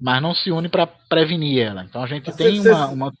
mas 0.00 0.22
não 0.22 0.34
se 0.34 0.50
une 0.50 0.68
para 0.68 0.86
prevenir 0.86 1.62
ela. 1.66 1.84
Então 1.84 2.02
a 2.02 2.06
gente 2.06 2.26
Mas 2.26 2.36
tem 2.36 2.60
uma, 2.60 2.88
cê- 2.88 2.94
uma 2.94 3.12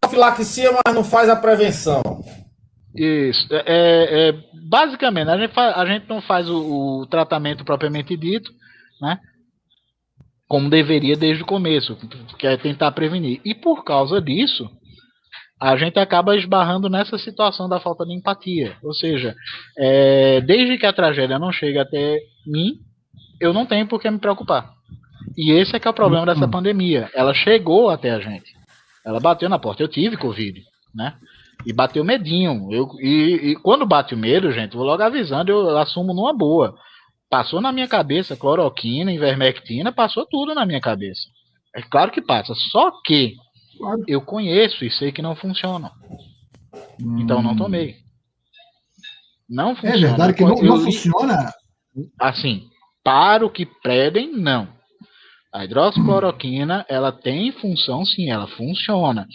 Profilaxia, 0.00 0.70
mas 0.72 0.94
não 0.94 1.04
faz 1.04 1.28
a 1.28 1.36
prevenção. 1.36 2.00
Isso. 2.96 3.46
É, 3.52 3.62
é, 3.66 4.28
é, 4.28 4.34
basicamente, 4.68 5.28
a 5.28 5.36
gente, 5.36 5.58
a 5.58 5.86
gente 5.86 6.08
não 6.08 6.20
faz 6.22 6.48
o, 6.48 7.00
o 7.02 7.06
tratamento 7.06 7.64
propriamente 7.64 8.16
dito, 8.16 8.50
né? 9.00 9.18
Como 10.48 10.70
deveria 10.70 11.16
desde 11.16 11.42
o 11.42 11.46
começo, 11.46 11.96
que 12.38 12.46
é 12.46 12.56
tentar 12.56 12.92
prevenir. 12.92 13.40
E 13.44 13.54
por 13.54 13.84
causa 13.84 14.20
disso, 14.20 14.68
a 15.60 15.76
gente 15.76 15.98
acaba 15.98 16.36
esbarrando 16.36 16.88
nessa 16.88 17.18
situação 17.18 17.68
da 17.68 17.80
falta 17.80 18.04
de 18.04 18.14
empatia. 18.14 18.76
Ou 18.82 18.94
seja, 18.94 19.34
é, 19.76 20.40
desde 20.40 20.78
que 20.78 20.86
a 20.86 20.92
tragédia 20.92 21.38
não 21.38 21.50
chega 21.50 21.82
até 21.82 22.18
mim, 22.46 22.74
eu 23.40 23.52
não 23.52 23.66
tenho 23.66 23.86
por 23.86 24.00
que 24.00 24.10
me 24.10 24.18
preocupar. 24.18 24.70
E 25.36 25.50
esse 25.52 25.74
é 25.74 25.80
que 25.80 25.88
é 25.88 25.90
o 25.90 25.94
problema 25.94 26.24
dessa 26.26 26.44
Uhum. 26.44 26.50
pandemia. 26.50 27.10
Ela 27.14 27.34
chegou 27.34 27.90
até 27.90 28.10
a 28.10 28.20
gente. 28.20 28.54
Ela 29.04 29.20
bateu 29.20 29.48
na 29.48 29.58
porta. 29.58 29.82
Eu 29.82 29.88
tive 29.88 30.16
Covid, 30.16 30.62
né? 30.94 31.14
E 31.64 31.72
bateu 31.72 32.04
medinho. 32.04 32.68
Eu, 32.72 32.88
e, 33.00 33.52
e 33.52 33.56
quando 33.56 33.86
bate 33.86 34.14
o 34.14 34.18
medo, 34.18 34.52
gente, 34.52 34.76
vou 34.76 34.84
logo 34.84 35.02
avisando, 35.02 35.50
eu 35.50 35.76
assumo 35.78 36.12
numa 36.14 36.32
boa. 36.32 36.76
Passou 37.28 37.60
na 37.60 37.72
minha 37.72 37.88
cabeça 37.88 38.36
cloroquina, 38.36 39.12
ivermectina, 39.12 39.90
passou 39.92 40.26
tudo 40.26 40.54
na 40.54 40.64
minha 40.64 40.80
cabeça. 40.80 41.22
É 41.74 41.82
claro 41.82 42.12
que 42.12 42.22
passa. 42.22 42.54
Só 42.70 42.90
que 43.04 43.34
Claro. 43.78 44.02
eu 44.06 44.20
conheço 44.22 44.84
e 44.84 44.90
sei 44.90 45.10
que 45.12 45.20
não 45.20 45.34
funcionam. 45.36 45.90
Então 47.18 47.42
não 47.42 47.52
Hum. 47.52 47.56
tomei. 47.56 47.96
Não 49.48 49.70
É 49.72 49.74
funciona. 49.76 49.98
verdade 50.08 50.34
que 50.34 50.44
não, 50.44 50.56
eu 50.58 50.64
não 50.64 50.80
funciona. 50.80 51.52
assim, 52.20 52.62
para 53.04 53.44
o 53.44 53.50
que 53.50 53.66
pedem, 53.66 54.32
não. 54.32 54.68
A 55.52 55.64
hidroxicloroquina, 55.64 56.84
ela 56.88 57.10
tem 57.12 57.50
função, 57.52 58.04
sim, 58.04 58.30
ela 58.30 58.46
funciona. 58.48 59.26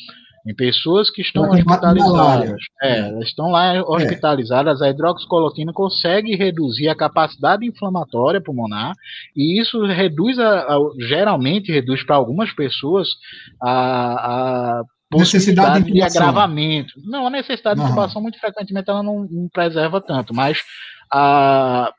Em 0.47 0.55
pessoas 0.55 1.11
que 1.11 1.21
estão 1.21 1.43
hospitalizadas, 1.51 2.61
é, 2.81 2.99
elas 3.09 3.27
estão 3.27 3.51
lá 3.51 3.79
hospitalizadas, 3.85 4.81
a 4.81 4.89
hidroxicloroquina 4.89 5.71
consegue 5.71 6.35
reduzir 6.35 6.89
a 6.89 6.95
capacidade 6.95 7.65
inflamatória 7.65 8.41
pulmonar 8.41 8.95
e 9.35 9.61
isso 9.61 9.85
reduz, 9.85 10.39
a, 10.39 10.61
a- 10.61 10.79
geralmente 11.07 11.71
reduz 11.71 12.03
para 12.03 12.15
algumas 12.15 12.51
pessoas 12.53 13.07
a, 13.61 14.79
a 14.79 14.83
Necessidade 15.13 15.67
de 15.67 15.79
possibilidade 15.81 16.11
de 16.13 16.17
agravamento. 16.17 16.93
Não, 17.03 17.27
a 17.27 17.29
necessidade 17.29 17.75
de 17.75 17.81
Aham. 17.81 17.91
intubação 17.91 18.21
muito 18.21 18.39
frequentemente 18.39 18.89
ela 18.89 19.03
não, 19.03 19.27
não 19.29 19.47
preserva 19.49 19.99
tanto, 20.01 20.33
mas 20.33 20.57
a, 21.13 21.91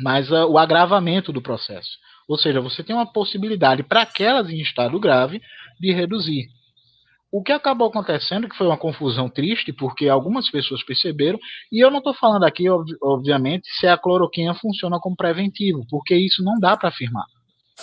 mas 0.00 0.30
ah, 0.32 0.46
o 0.46 0.58
agravamento 0.58 1.32
do 1.32 1.40
processo. 1.40 1.90
Ou 2.28 2.36
seja, 2.36 2.60
você 2.60 2.82
tem 2.82 2.94
uma 2.94 3.10
possibilidade 3.10 3.82
para 3.82 4.02
aquelas 4.02 4.50
em 4.50 4.60
estado 4.60 4.98
grave 5.00 5.40
de 5.80 5.92
reduzir. 5.92 6.46
O 7.32 7.42
que 7.42 7.50
acabou 7.50 7.88
acontecendo, 7.88 8.46
que 8.46 8.56
foi 8.56 8.66
uma 8.66 8.76
confusão 8.76 9.26
triste, 9.26 9.72
porque 9.72 10.06
algumas 10.06 10.50
pessoas 10.50 10.84
perceberam, 10.84 11.38
e 11.72 11.82
eu 11.82 11.90
não 11.90 11.98
estou 11.98 12.12
falando 12.12 12.44
aqui, 12.44 12.66
obviamente, 13.02 13.66
se 13.80 13.86
a 13.86 13.96
cloroquina 13.96 14.54
funciona 14.54 15.00
como 15.00 15.16
preventivo, 15.16 15.86
porque 15.88 16.14
isso 16.14 16.44
não 16.44 16.60
dá 16.60 16.76
para 16.76 16.90
afirmar. 16.90 17.24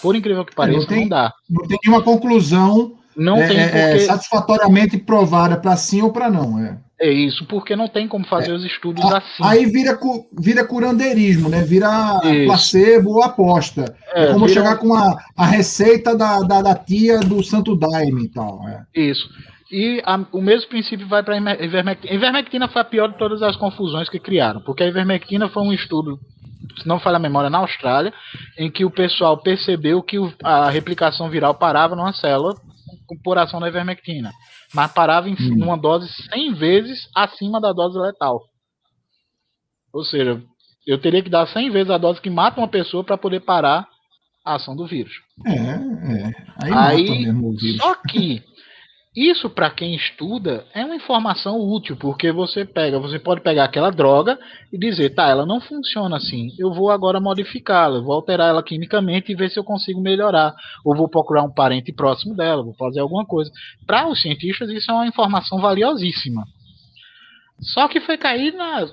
Por 0.03 0.15
incrível 0.15 0.45
que 0.45 0.53
pareça, 0.53 0.81
não, 0.81 0.87
tem, 0.87 1.01
não 1.01 1.09
dá. 1.09 1.33
Não 1.49 1.67
tem 1.67 1.79
nenhuma 1.83 2.03
conclusão 2.03 2.98
não 3.19 3.37
é, 3.37 3.47
tem 3.47 3.57
é, 3.59 3.63
é 3.63 3.89
porque... 3.91 4.05
satisfatoriamente 4.05 4.97
provada 4.97 5.57
para 5.57 5.75
sim 5.75 6.01
ou 6.01 6.11
para 6.11 6.29
não. 6.29 6.57
É. 6.57 6.77
é 7.01 7.11
isso, 7.11 7.45
porque 7.45 7.75
não 7.75 7.87
tem 7.87 8.07
como 8.07 8.25
fazer 8.25 8.51
é. 8.51 8.53
os 8.53 8.65
estudos 8.65 9.03
a, 9.05 9.17
assim. 9.17 9.43
Aí 9.43 9.65
vira, 9.65 9.99
vira 10.39 10.65
curandeirismo, 10.65 11.49
né? 11.49 11.61
Vira 11.61 12.19
isso. 12.23 12.45
placebo 12.45 13.11
ou 13.11 13.23
aposta. 13.23 13.93
É, 14.13 14.23
é 14.23 14.33
como 14.33 14.47
vira... 14.47 14.61
chegar 14.61 14.77
com 14.77 14.93
a, 14.93 15.17
a 15.37 15.45
receita 15.45 16.15
da, 16.15 16.39
da, 16.39 16.61
da, 16.61 16.75
tia 16.75 17.19
do 17.19 17.43
Santo 17.43 17.75
Daime 17.75 18.25
e 18.25 18.29
tal. 18.29 18.67
É. 18.67 18.83
Isso. 18.95 19.29
E 19.71 20.01
a, 20.05 20.19
o 20.31 20.41
mesmo 20.41 20.69
princípio 20.69 21.07
vai 21.07 21.21
para 21.21 21.35
a 21.35 21.63
ivermectina. 21.63 22.13
Ivermectina 22.13 22.67
foi 22.69 22.81
a 22.81 22.85
pior 22.85 23.09
de 23.09 23.17
todas 23.17 23.41
as 23.43 23.55
confusões 23.55 24.09
que 24.09 24.19
criaram, 24.19 24.61
porque 24.61 24.83
a 24.83 24.87
ivermectina 24.87 25.47
foi 25.49 25.61
um 25.61 25.73
estudo, 25.73 26.19
se 26.81 26.87
não 26.87 26.99
falha 26.99 27.17
a 27.17 27.19
memória, 27.19 27.49
na 27.49 27.59
Austrália, 27.59 28.11
em 28.57 28.71
que 28.71 28.83
o 28.83 28.89
pessoal 28.89 29.37
percebeu 29.37 30.01
que 30.01 30.17
a 30.43 30.69
replicação 30.71 31.29
viral 31.29 31.53
parava 31.53 31.95
numa 31.95 32.13
célula 32.13 32.55
por 33.23 33.37
ação 33.37 33.59
da 33.59 33.67
ivermectina, 33.67 34.31
mas 34.73 34.91
parava 34.91 35.29
em 35.29 35.33
hum. 35.33 35.63
uma 35.63 35.77
dose 35.77 36.07
100 36.31 36.53
vezes 36.53 37.09
acima 37.15 37.59
da 37.59 37.71
dose 37.71 37.97
letal. 37.97 38.41
Ou 39.93 40.03
seja, 40.03 40.41
eu 40.85 40.99
teria 40.99 41.23
que 41.23 41.29
dar 41.29 41.47
100 41.47 41.71
vezes 41.71 41.89
a 41.89 41.97
dose 41.97 42.21
que 42.21 42.29
mata 42.29 42.59
uma 42.59 42.67
pessoa 42.67 43.03
para 43.03 43.17
poder 43.17 43.41
parar 43.41 43.87
a 44.45 44.55
ação 44.55 44.75
do 44.75 44.85
vírus. 44.87 45.13
É, 45.45 45.51
é. 45.51 46.31
Aí, 46.63 47.25
Aí. 47.25 47.77
Só 47.77 47.95
que 48.07 48.43
isso, 49.19 49.49
para 49.49 49.69
quem 49.69 49.95
estuda, 49.95 50.65
é 50.73 50.85
uma 50.85 50.95
informação 50.95 51.59
útil, 51.59 51.97
porque 51.97 52.31
você 52.31 52.63
pega, 52.63 52.99
você 52.99 53.19
pode 53.19 53.41
pegar 53.41 53.65
aquela 53.65 53.89
droga 53.89 54.39
e 54.71 54.77
dizer, 54.77 55.09
tá, 55.09 55.27
ela 55.27 55.45
não 55.45 55.59
funciona 55.59 56.15
assim, 56.15 56.53
eu 56.57 56.71
vou 56.71 56.89
agora 56.89 57.19
modificá-la, 57.19 57.99
vou 57.99 58.13
alterar 58.13 58.49
ela 58.49 58.63
quimicamente 58.63 59.31
e 59.31 59.35
ver 59.35 59.49
se 59.49 59.59
eu 59.59 59.63
consigo 59.63 59.99
melhorar, 59.99 60.55
ou 60.85 60.95
vou 60.95 61.09
procurar 61.09 61.43
um 61.43 61.53
parente 61.53 61.91
próximo 61.91 62.33
dela, 62.33 62.63
vou 62.63 62.73
fazer 62.75 63.01
alguma 63.01 63.25
coisa. 63.25 63.51
Para 63.85 64.07
os 64.07 64.21
cientistas, 64.21 64.69
isso 64.69 64.89
é 64.89 64.93
uma 64.93 65.07
informação 65.07 65.59
valiosíssima. 65.59 66.45
Só 67.59 67.89
que 67.89 67.99
foi 67.99 68.17
cair 68.17 68.53
na, 68.53 68.87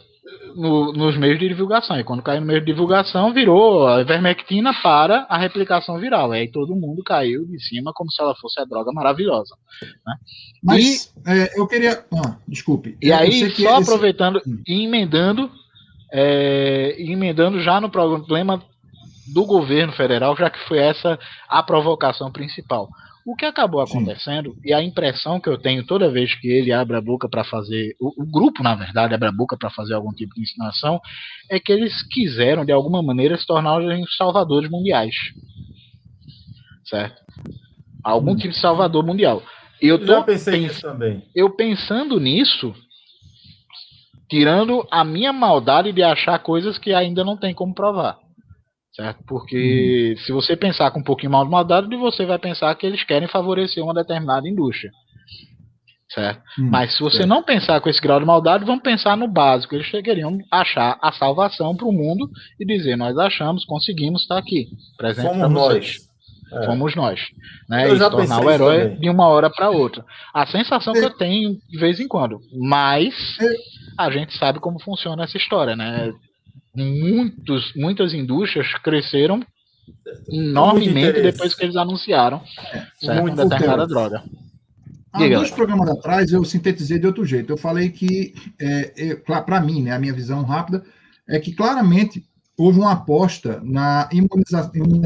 no, 0.54 0.92
nos 0.92 1.16
meios 1.16 1.38
de 1.38 1.48
divulgação. 1.48 1.98
E 1.98 2.04
quando 2.04 2.22
caiu 2.22 2.40
no 2.40 2.46
meio 2.46 2.60
de 2.60 2.66
divulgação, 2.66 3.32
virou 3.32 3.86
a 3.86 4.00
ivermectina 4.00 4.72
para 4.82 5.26
a 5.28 5.38
replicação 5.38 5.98
viral. 5.98 6.34
E 6.34 6.38
aí 6.38 6.50
todo 6.50 6.74
mundo 6.74 7.02
caiu 7.02 7.44
de 7.46 7.60
cima 7.60 7.92
como 7.94 8.10
se 8.10 8.20
ela 8.20 8.34
fosse 8.34 8.60
a 8.60 8.64
droga 8.64 8.92
maravilhosa. 8.92 9.54
Né? 9.82 10.14
Mas 10.62 11.12
e, 11.26 11.30
é, 11.30 11.60
eu 11.60 11.66
queria. 11.66 12.04
Ah, 12.12 12.36
desculpe. 12.46 12.96
E 13.00 13.12
aí, 13.12 13.50
só 13.50 13.76
aproveitando 13.76 14.38
esse... 14.38 14.62
e 14.66 14.84
emendando, 14.84 15.50
é, 16.12 16.96
emendando 16.98 17.60
já 17.60 17.80
no 17.80 17.90
problema 17.90 18.62
do 19.32 19.44
governo 19.44 19.92
federal, 19.92 20.36
já 20.36 20.48
que 20.48 20.58
foi 20.68 20.78
essa 20.78 21.18
a 21.48 21.62
provocação 21.62 22.30
principal. 22.30 22.88
O 23.26 23.34
que 23.34 23.44
acabou 23.44 23.80
acontecendo, 23.80 24.52
Sim. 24.54 24.60
e 24.66 24.72
a 24.72 24.80
impressão 24.80 25.40
que 25.40 25.48
eu 25.48 25.58
tenho 25.58 25.84
toda 25.84 26.08
vez 26.08 26.32
que 26.36 26.46
ele 26.46 26.72
abre 26.72 26.96
a 26.96 27.00
boca 27.00 27.28
para 27.28 27.42
fazer, 27.42 27.96
o, 28.00 28.22
o, 28.22 28.24
grupo, 28.24 28.62
na 28.62 28.76
verdade, 28.76 29.14
abre 29.14 29.26
a 29.26 29.32
boca 29.32 29.56
para 29.58 29.68
fazer 29.68 29.94
algum 29.94 30.12
tipo 30.12 30.32
de 30.36 30.42
ensinação, 30.42 31.00
é 31.50 31.58
que 31.58 31.72
eles 31.72 32.06
quiseram, 32.08 32.64
de 32.64 32.70
alguma 32.70 33.02
maneira, 33.02 33.36
se 33.36 33.44
tornar 33.44 33.80
os 33.80 34.16
salvadores 34.16 34.70
mundiais. 34.70 35.12
Certo? 36.84 37.20
Algum 38.04 38.30
hum. 38.30 38.36
tipo 38.36 38.54
de 38.54 38.60
salvador 38.60 39.04
mundial. 39.04 39.42
Eu, 39.82 39.98
tô 39.98 40.06
Já 40.06 40.22
pensei 40.22 40.60
pens 40.60 40.80
também. 40.80 41.24
Eu 41.34 41.50
pensando 41.50 42.20
nisso, 42.20 42.72
tirando 44.30 44.86
a 44.88 45.02
minha 45.02 45.32
maldade 45.32 45.90
de 45.90 46.02
achar 46.04 46.38
coisas 46.38 46.78
que 46.78 46.94
ainda 46.94 47.24
não 47.24 47.36
tem 47.36 47.52
como 47.52 47.74
provar 47.74 48.24
certo? 48.96 49.22
Porque 49.26 50.14
uhum. 50.16 50.24
se 50.24 50.32
você 50.32 50.56
pensar 50.56 50.90
com 50.90 51.00
um 51.00 51.04
pouquinho 51.04 51.30
mais 51.30 51.44
de 51.44 51.50
maldade, 51.50 51.94
você 51.96 52.24
vai 52.24 52.38
pensar 52.38 52.74
que 52.74 52.86
eles 52.86 53.04
querem 53.04 53.28
favorecer 53.28 53.84
uma 53.84 53.92
determinada 53.92 54.48
indústria, 54.48 54.90
certo? 56.12 56.42
Uhum. 56.58 56.70
Mas 56.70 56.96
se 56.96 57.02
você 57.02 57.26
não 57.26 57.42
pensar 57.42 57.80
com 57.80 57.90
esse 57.90 58.00
grau 58.00 58.18
de 58.18 58.26
maldade, 58.26 58.64
vamos 58.64 58.82
pensar 58.82 59.16
no 59.16 59.28
básico. 59.28 59.74
Eles 59.74 59.90
queriam 59.90 60.38
achar 60.50 60.98
a 61.02 61.12
salvação 61.12 61.76
para 61.76 61.86
o 61.86 61.92
mundo 61.92 62.28
e 62.58 62.64
dizer: 62.64 62.96
nós 62.96 63.16
achamos, 63.18 63.66
conseguimos 63.66 64.22
estar 64.22 64.38
aqui, 64.38 64.68
presente 64.96 65.28
Fomos 65.28 65.50
nós. 65.50 65.96
É. 66.52 66.64
Fomos 66.64 66.94
nós. 66.94 67.20
Né? 67.68 67.92
e 67.92 67.98
tornar 67.98 68.40
o 68.40 68.50
herói 68.50 68.96
de 68.96 69.10
uma 69.10 69.26
hora 69.26 69.50
para 69.50 69.68
outra. 69.68 70.04
A 70.32 70.46
sensação 70.46 70.94
é. 70.94 71.00
que 71.00 71.04
eu 71.04 71.10
tenho 71.10 71.58
de 71.68 71.76
vez 71.76 71.98
em 71.98 72.06
quando. 72.06 72.38
Mas 72.56 73.14
é. 73.40 73.52
a 73.98 74.10
gente 74.10 74.38
sabe 74.38 74.60
como 74.60 74.80
funciona 74.80 75.24
essa 75.24 75.36
história, 75.36 75.74
né? 75.74 76.12
Muitos, 76.76 77.72
muitas 77.74 78.12
indústrias 78.12 78.66
cresceram 78.82 79.40
enormemente 80.28 81.22
depois 81.22 81.54
que 81.54 81.64
eles 81.64 81.76
anunciaram 81.76 82.42
certo, 83.00 83.20
uma 83.20 83.30
determinada 83.30 83.86
droga. 83.86 84.24
Há 85.12 85.18
Diga. 85.18 85.36
dois 85.36 85.50
programas 85.50 85.88
atrás 85.88 86.30
eu 86.30 86.44
sintetizei 86.44 86.98
de 86.98 87.06
outro 87.06 87.24
jeito. 87.24 87.52
Eu 87.52 87.56
falei 87.56 87.88
que, 87.88 88.34
é, 88.60 88.92
é, 88.96 89.14
para 89.14 89.60
mim, 89.60 89.82
né, 89.82 89.92
a 89.92 89.98
minha 89.98 90.12
visão 90.12 90.42
rápida 90.42 90.84
é 91.26 91.38
que 91.38 91.54
claramente 91.54 92.24
houve 92.56 92.78
uma 92.78 92.92
aposta 92.92 93.60
na 93.64 94.08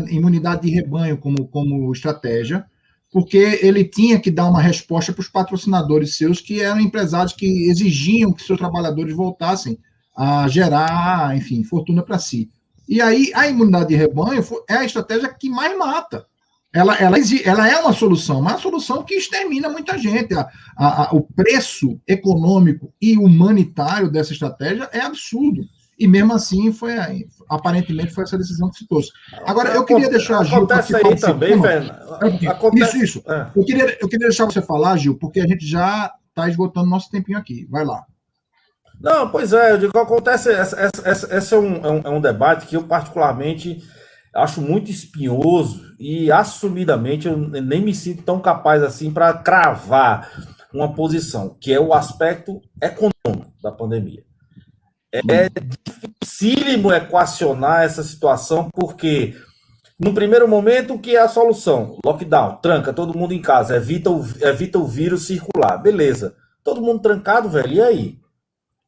imunidade 0.09 0.63
de 0.63 0.71
rebanho 0.71 1.17
como, 1.17 1.47
como 1.49 1.93
estratégia, 1.93 2.65
porque 3.13 3.59
ele 3.63 3.85
tinha 3.85 4.21
que 4.21 4.31
dar 4.31 4.47
uma 4.47 4.63
resposta 4.63 5.13
para 5.13 5.21
os 5.21 5.29
patrocinadores 5.29 6.17
seus, 6.17 6.41
que 6.41 6.61
eram 6.61 6.81
empresários 6.81 7.33
que 7.33 7.69
exigiam 7.69 8.33
que 8.33 8.43
seus 8.43 8.59
trabalhadores 8.59 9.15
voltassem 9.15 9.79
a 10.17 10.49
gerar, 10.49 11.37
enfim, 11.37 11.63
fortuna 11.65 12.03
para 12.03 12.19
si. 12.19 12.51
E 12.89 13.01
aí 13.01 13.31
a 13.35 13.49
imunidade 13.49 13.89
de 13.89 13.95
rebanho 13.95 14.45
é 14.69 14.75
a 14.75 14.85
estratégia 14.85 15.33
que 15.33 15.49
mais 15.49 15.77
mata. 15.79 16.27
Ela, 16.73 16.97
ela, 16.97 17.17
ela 17.45 17.69
é 17.69 17.81
uma 17.81 17.93
solução, 17.93 18.41
mas 18.41 18.53
é 18.53 18.57
uma 18.57 18.63
solução 18.63 19.03
que 19.03 19.15
extermina 19.15 19.69
muita 19.69 19.99
gente. 19.99 20.35
A, 20.35 20.49
a, 20.77 21.05
a, 21.05 21.15
o 21.15 21.23
preço 21.23 22.01
econômico 22.07 22.93
e 23.01 23.17
humanitário 23.19 24.11
dessa 24.11 24.33
estratégia 24.33 24.89
é 24.93 25.01
absurdo. 25.01 25.63
E 25.99 26.07
mesmo 26.07 26.33
assim, 26.33 26.73
foi 26.73 26.95
aparentemente 27.49 28.13
foi 28.13 28.25
essa 28.25 28.39
decisão 28.39 28.71
que 28.71 28.79
se 28.79 28.89
trouxe. 28.89 29.11
Agora, 29.45 29.71
eu 29.75 29.85
queria 29.85 30.09
deixar 30.09 30.39
a 30.39 30.45
Gil. 30.45 30.57
Acontece 30.57 30.97
aí 30.97 31.17
também, 31.17 31.61
velho. 31.61 31.93
Acontece... 32.49 32.97
Isso, 32.97 33.19
isso. 33.19 33.31
É. 33.31 33.51
Eu, 33.55 33.65
queria, 33.65 33.99
eu 34.01 34.09
queria 34.09 34.29
deixar 34.29 34.47
você 34.47 34.63
falar, 34.63 34.97
Gil, 34.97 35.19
porque 35.19 35.41
a 35.41 35.47
gente 35.47 35.67
já 35.67 36.11
está 36.29 36.49
esgotando 36.49 36.89
nosso 36.89 37.11
tempinho 37.11 37.37
aqui. 37.37 37.67
Vai 37.69 37.85
lá. 37.85 38.07
Não, 39.01 39.31
pois 39.31 39.53
é, 39.53 39.73
eu 39.73 39.79
digo, 39.79 39.99
acontece, 39.99 40.51
esse 40.51 41.55
é 41.55 41.59
um, 41.59 41.77
é, 41.77 41.91
um, 41.91 42.01
é 42.05 42.11
um 42.11 42.21
debate 42.21 42.67
que 42.67 42.77
eu 42.77 42.83
particularmente 42.83 43.83
acho 44.35 44.61
muito 44.61 44.91
espinhoso 44.91 45.95
e 45.99 46.31
assumidamente 46.31 47.27
eu 47.27 47.37
nem 47.37 47.83
me 47.83 47.95
sinto 47.95 48.23
tão 48.23 48.41
capaz 48.41 48.83
assim 48.83 49.11
para 49.11 49.33
cravar 49.33 50.31
uma 50.73 50.95
posição, 50.95 51.57
que 51.61 51.73
é 51.73 51.81
o 51.81 51.95
aspecto 51.95 52.61
econômico 52.81 53.53
da 53.63 53.73
pandemia. 53.73 54.23
É 55.13 55.49
dificílimo 55.49 56.93
equacionar 56.93 57.83
essa 57.83 58.05
situação, 58.05 58.71
porque 58.71 59.35
no 59.99 60.15
primeiro 60.15 60.47
momento, 60.47 60.95
o 60.95 60.99
que 60.99 61.17
é 61.17 61.21
a 61.21 61.29
solução? 61.29 61.99
Lockdown, 62.05 62.57
tranca 62.63 62.93
todo 62.93 63.17
mundo 63.17 63.35
em 63.35 63.43
casa, 63.43 63.77
evita 63.77 64.11
o, 64.11 64.25
evita 64.41 64.79
o 64.79 64.87
vírus 64.87 65.27
circular. 65.27 65.77
Beleza. 65.77 66.35
Todo 66.63 66.81
mundo 66.81 67.03
trancado, 67.03 67.51
velho, 67.51 67.73
e 67.73 67.81
aí? 67.83 68.19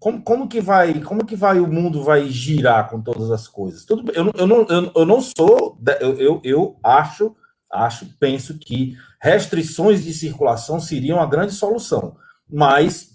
Como, 0.02 0.20
como 0.20 0.48
que 0.48 0.60
vai 0.60 0.98
como 1.00 1.24
que 1.24 1.36
vai 1.36 1.60
o 1.60 1.66
mundo 1.68 2.02
vai 2.02 2.28
girar 2.28 2.90
com 2.90 3.00
todas 3.00 3.30
as 3.30 3.46
coisas? 3.46 3.84
Tudo 3.84 4.10
eu, 4.12 4.32
eu 4.36 4.46
não 4.48 4.66
eu, 4.68 4.92
eu 4.96 5.06
não 5.06 5.20
sou 5.20 5.78
eu, 6.00 6.18
eu, 6.18 6.40
eu 6.42 6.76
acho 6.82 7.36
acho 7.72 8.06
penso 8.18 8.58
que 8.58 8.96
restrições 9.22 10.02
de 10.02 10.12
circulação 10.12 10.80
seriam 10.80 11.20
a 11.20 11.26
grande 11.26 11.52
solução 11.52 12.16
mas 12.50 13.10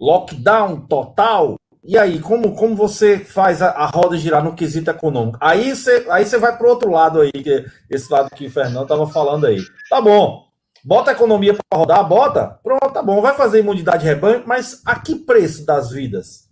lockdown 0.00 0.82
total 0.82 1.56
e 1.82 1.98
aí 1.98 2.20
como 2.20 2.54
como 2.54 2.76
você 2.76 3.18
faz 3.18 3.60
a, 3.60 3.70
a 3.70 3.86
roda 3.86 4.16
girar 4.16 4.44
no 4.44 4.54
quesito 4.54 4.92
econômico? 4.92 5.38
Aí 5.40 5.74
você 5.74 6.06
aí 6.08 6.24
você 6.24 6.38
vai 6.38 6.56
para 6.56 6.68
o 6.68 6.70
outro 6.70 6.88
lado 6.92 7.20
aí 7.20 7.32
que 7.32 7.66
esse 7.90 8.12
lado 8.12 8.30
que 8.30 8.46
o 8.46 8.50
Fernando 8.50 8.84
estava 8.84 9.08
falando 9.08 9.44
aí. 9.44 9.58
Tá 9.90 10.00
bom 10.00 10.47
Bota 10.84 11.10
a 11.10 11.14
economia 11.14 11.54
para 11.54 11.78
rodar, 11.78 12.06
bota. 12.08 12.58
Pronto, 12.62 12.90
tá 12.90 13.02
bom. 13.02 13.20
Vai 13.20 13.34
fazer 13.34 13.60
imunidade 13.60 14.02
de 14.02 14.08
rebanho, 14.08 14.42
mas 14.46 14.80
a 14.84 14.98
que 14.98 15.16
preço 15.16 15.64
das 15.66 15.90
vidas? 15.90 16.48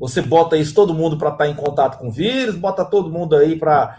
Você 0.00 0.22
bota 0.22 0.56
isso 0.56 0.74
todo 0.74 0.94
mundo 0.94 1.18
para 1.18 1.28
estar 1.28 1.44
tá 1.44 1.50
em 1.50 1.54
contato 1.54 1.98
com 1.98 2.08
o 2.08 2.12
vírus, 2.12 2.56
bota 2.56 2.86
todo 2.86 3.10
mundo 3.10 3.36
aí 3.36 3.54
para 3.54 3.98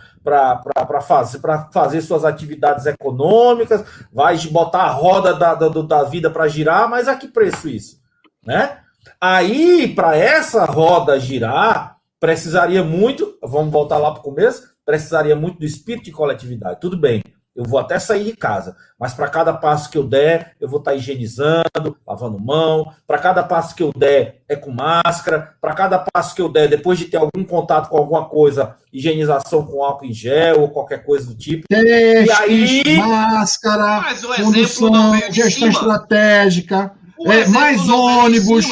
fazer, 1.08 1.40
fazer 1.72 2.02
suas 2.02 2.26
atividades 2.26 2.88
econômicas, 2.88 3.86
vai 4.12 4.36
botar 4.48 4.82
a 4.82 4.92
roda 4.92 5.36
da, 5.36 5.54
da, 5.54 5.70
da 5.70 6.04
vida 6.04 6.32
para 6.32 6.48
girar, 6.48 6.90
mas 6.90 7.08
a 7.08 7.16
que 7.16 7.28
preço 7.28 7.70
isso? 7.70 8.02
Né? 8.44 8.80
Aí, 9.20 9.94
para 9.94 10.18
essa 10.18 10.66
roda 10.66 11.20
girar, 11.20 11.98
precisaria 12.20 12.84
muito, 12.84 13.38
vamos 13.44 13.72
voltar 13.72 14.00
lá 14.00 14.10
para 14.12 14.22
o 14.22 14.24
começo, 14.24 14.72
precisaria 14.84 15.36
muito 15.36 15.60
do 15.60 15.66
espírito 15.66 16.06
de 16.06 16.12
coletividade. 16.12 16.80
Tudo 16.82 16.98
bem, 16.98 17.22
Eu 17.54 17.66
vou 17.66 17.78
até 17.80 18.00
sair 18.00 18.24
de 18.24 18.36
casa, 18.36 18.78
mas 18.98 19.14
para 19.14 19.28
cada 19.28 19.52
passo 19.54 19.90
que 19.90 19.98
eu 19.98 20.04
der, 20.08 20.54
eu 20.60 20.70
vou 20.70 20.80
estar 20.80 20.96
higienizando, 20.96 21.98
lavando 22.08 22.40
mão. 22.40 22.90
Para 23.06 23.18
cada 23.18 23.44
passo 23.44 23.76
que 23.76 23.84
eu 23.84 23.92
der, 23.94 24.42
é 24.48 24.56
com 24.56 24.72
máscara. 24.72 25.54
Para 25.60 25.74
cada 25.74 26.00
passo 26.00 26.34
que 26.34 26.42
eu 26.42 26.48
der, 26.48 26.70
depois 26.70 26.98
de 26.98 27.06
ter 27.06 27.18
algum 27.18 27.44
contato 27.44 27.90
com 27.90 27.98
alguma 27.98 28.24
coisa, 28.30 28.76
higienização 28.94 29.66
com 29.66 29.84
álcool 29.84 30.06
em 30.06 30.14
gel 30.14 30.62
ou 30.62 30.70
qualquer 30.70 31.04
coisa 31.04 31.28
do 31.28 31.36
tipo. 31.36 31.68
Testes, 31.68 32.28
E 32.28 32.32
aí- 32.42 32.98
máscara, 32.98 34.02
Mas 34.02 34.24
o 34.24 34.28
condução, 34.34 35.16
gestão 35.32 35.50
cima. 35.52 35.70
estratégica, 35.72 36.92
é, 37.26 37.46
mais 37.48 37.88
ônibus, 37.90 38.66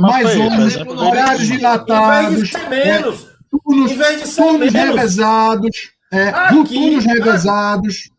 mais 0.00 0.32
foi 0.32 0.38
ônibus, 0.40 0.76
horários 1.00 1.48
dilatados, 1.48 2.34
vez 2.36 2.42
de 2.42 2.52
ser 2.58 2.68
menos, 2.68 3.26
turnos, 3.50 3.90
em 3.90 3.96
vez 3.96 4.20
de 4.22 4.28
ser 4.28 4.42
turnos 4.42 4.72
menos, 4.72 4.94
revezados, 4.96 5.76
é, 6.12 6.28
Aqui- 6.28 6.74
turnos 6.74 7.04
revezados. 7.04 8.10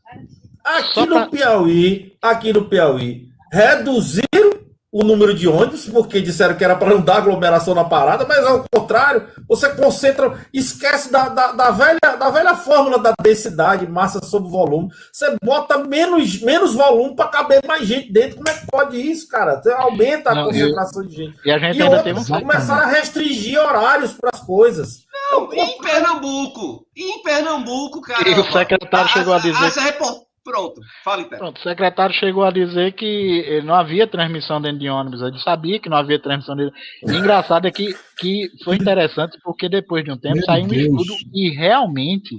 Aqui 0.78 0.94
Só 0.94 1.06
pra- 1.08 1.20
no 1.26 1.30
Piauí, 1.32 2.14
aqui 2.22 2.54
no 2.54 2.66
Piauí, 2.66 3.28
reduziram 3.52 4.60
o 4.92 5.04
número 5.04 5.36
de 5.36 5.48
ônibus, 5.48 5.86
porque 5.88 6.20
disseram 6.20 6.56
que 6.56 6.64
era 6.64 6.76
para 6.76 6.90
não 6.90 7.00
dar 7.02 7.18
aglomeração 7.18 7.76
na 7.76 7.84
parada, 7.84 8.26
mas 8.28 8.44
ao 8.44 8.66
contrário, 8.74 9.28
você 9.48 9.70
concentra, 9.70 10.34
esquece 10.52 11.12
da, 11.12 11.30
da, 11.30 11.52
da 11.52 11.70
velha, 11.70 12.00
da 12.18 12.30
velha 12.32 12.56
fórmula 12.56 12.98
da 12.98 13.14
densidade, 13.22 13.88
massa 13.88 14.20
sobre 14.26 14.50
volume. 14.50 14.90
Você 15.14 15.38
bota 15.44 15.78
menos, 15.78 16.42
menos 16.42 16.74
volume 16.74 17.16
para 17.16 17.28
caber 17.30 17.62
mais 17.68 17.86
gente 17.86 18.12
dentro. 18.12 18.38
Como 18.38 18.50
é 18.50 18.54
que 18.54 18.66
pode 18.66 18.98
isso, 19.00 19.28
cara? 19.28 19.62
Você 19.62 19.72
aumenta 19.72 20.32
a 20.32 20.36
Não, 20.36 20.46
concentração 20.46 21.06
de 21.06 21.16
gente. 21.16 21.38
E 21.46 21.52
a 21.52 21.60
gente 21.60 21.78
E 21.78 21.82
ainda 21.84 21.98
outros 21.98 22.26
teve 22.26 22.36
um 22.36 22.40
começaram 22.42 22.82
a 22.84 22.88
restringir 22.92 23.60
horários 23.60 24.14
para 24.14 24.32
as 24.34 24.40
coisas. 24.42 25.06
Não, 25.32 25.54
em 25.54 25.78
Pernambuco? 25.84 26.88
Em 26.98 27.22
Pernambuco, 27.22 28.02
cara. 28.02 28.28
E 28.28 28.34
o 28.40 28.52
secretário 28.52 29.10
chegou 29.10 29.36
a 29.36 29.40
dizer- 29.40 29.64
Essa 29.66 29.82
report... 29.82 30.29
Pronto, 30.44 30.82
fala 31.04 31.22
então. 31.22 31.38
Pronto, 31.38 31.58
o 31.58 31.64
secretário 31.64 32.16
chegou 32.16 32.44
a 32.44 32.52
dizer 32.52 32.94
que 32.94 33.62
não 33.64 33.76
havia 33.76 34.08
transmissão 34.08 34.62
dentro 34.62 34.80
de 34.80 34.90
ônibus. 34.90 35.22
Ele 35.22 35.40
sabia 35.40 35.80
que 35.80 35.90
não 35.90 35.98
havia 35.98 36.20
transmissão 36.20 36.56
dentro. 36.56 36.74
E 37.06 37.12
engraçado 37.12 37.68
é 37.68 37.72
que, 37.72 37.94
que 38.18 38.50
foi 38.64 38.78
interessante 38.78 39.38
porque 39.44 39.68
depois 39.68 40.04
de 40.04 40.12
um 40.12 40.18
tempo 40.18 40.36
Meu 40.36 40.46
saiu 40.46 40.66
um 40.66 40.68
Deus. 40.68 41.02
estudo 41.02 41.14
e 41.34 41.50
realmente 41.50 42.36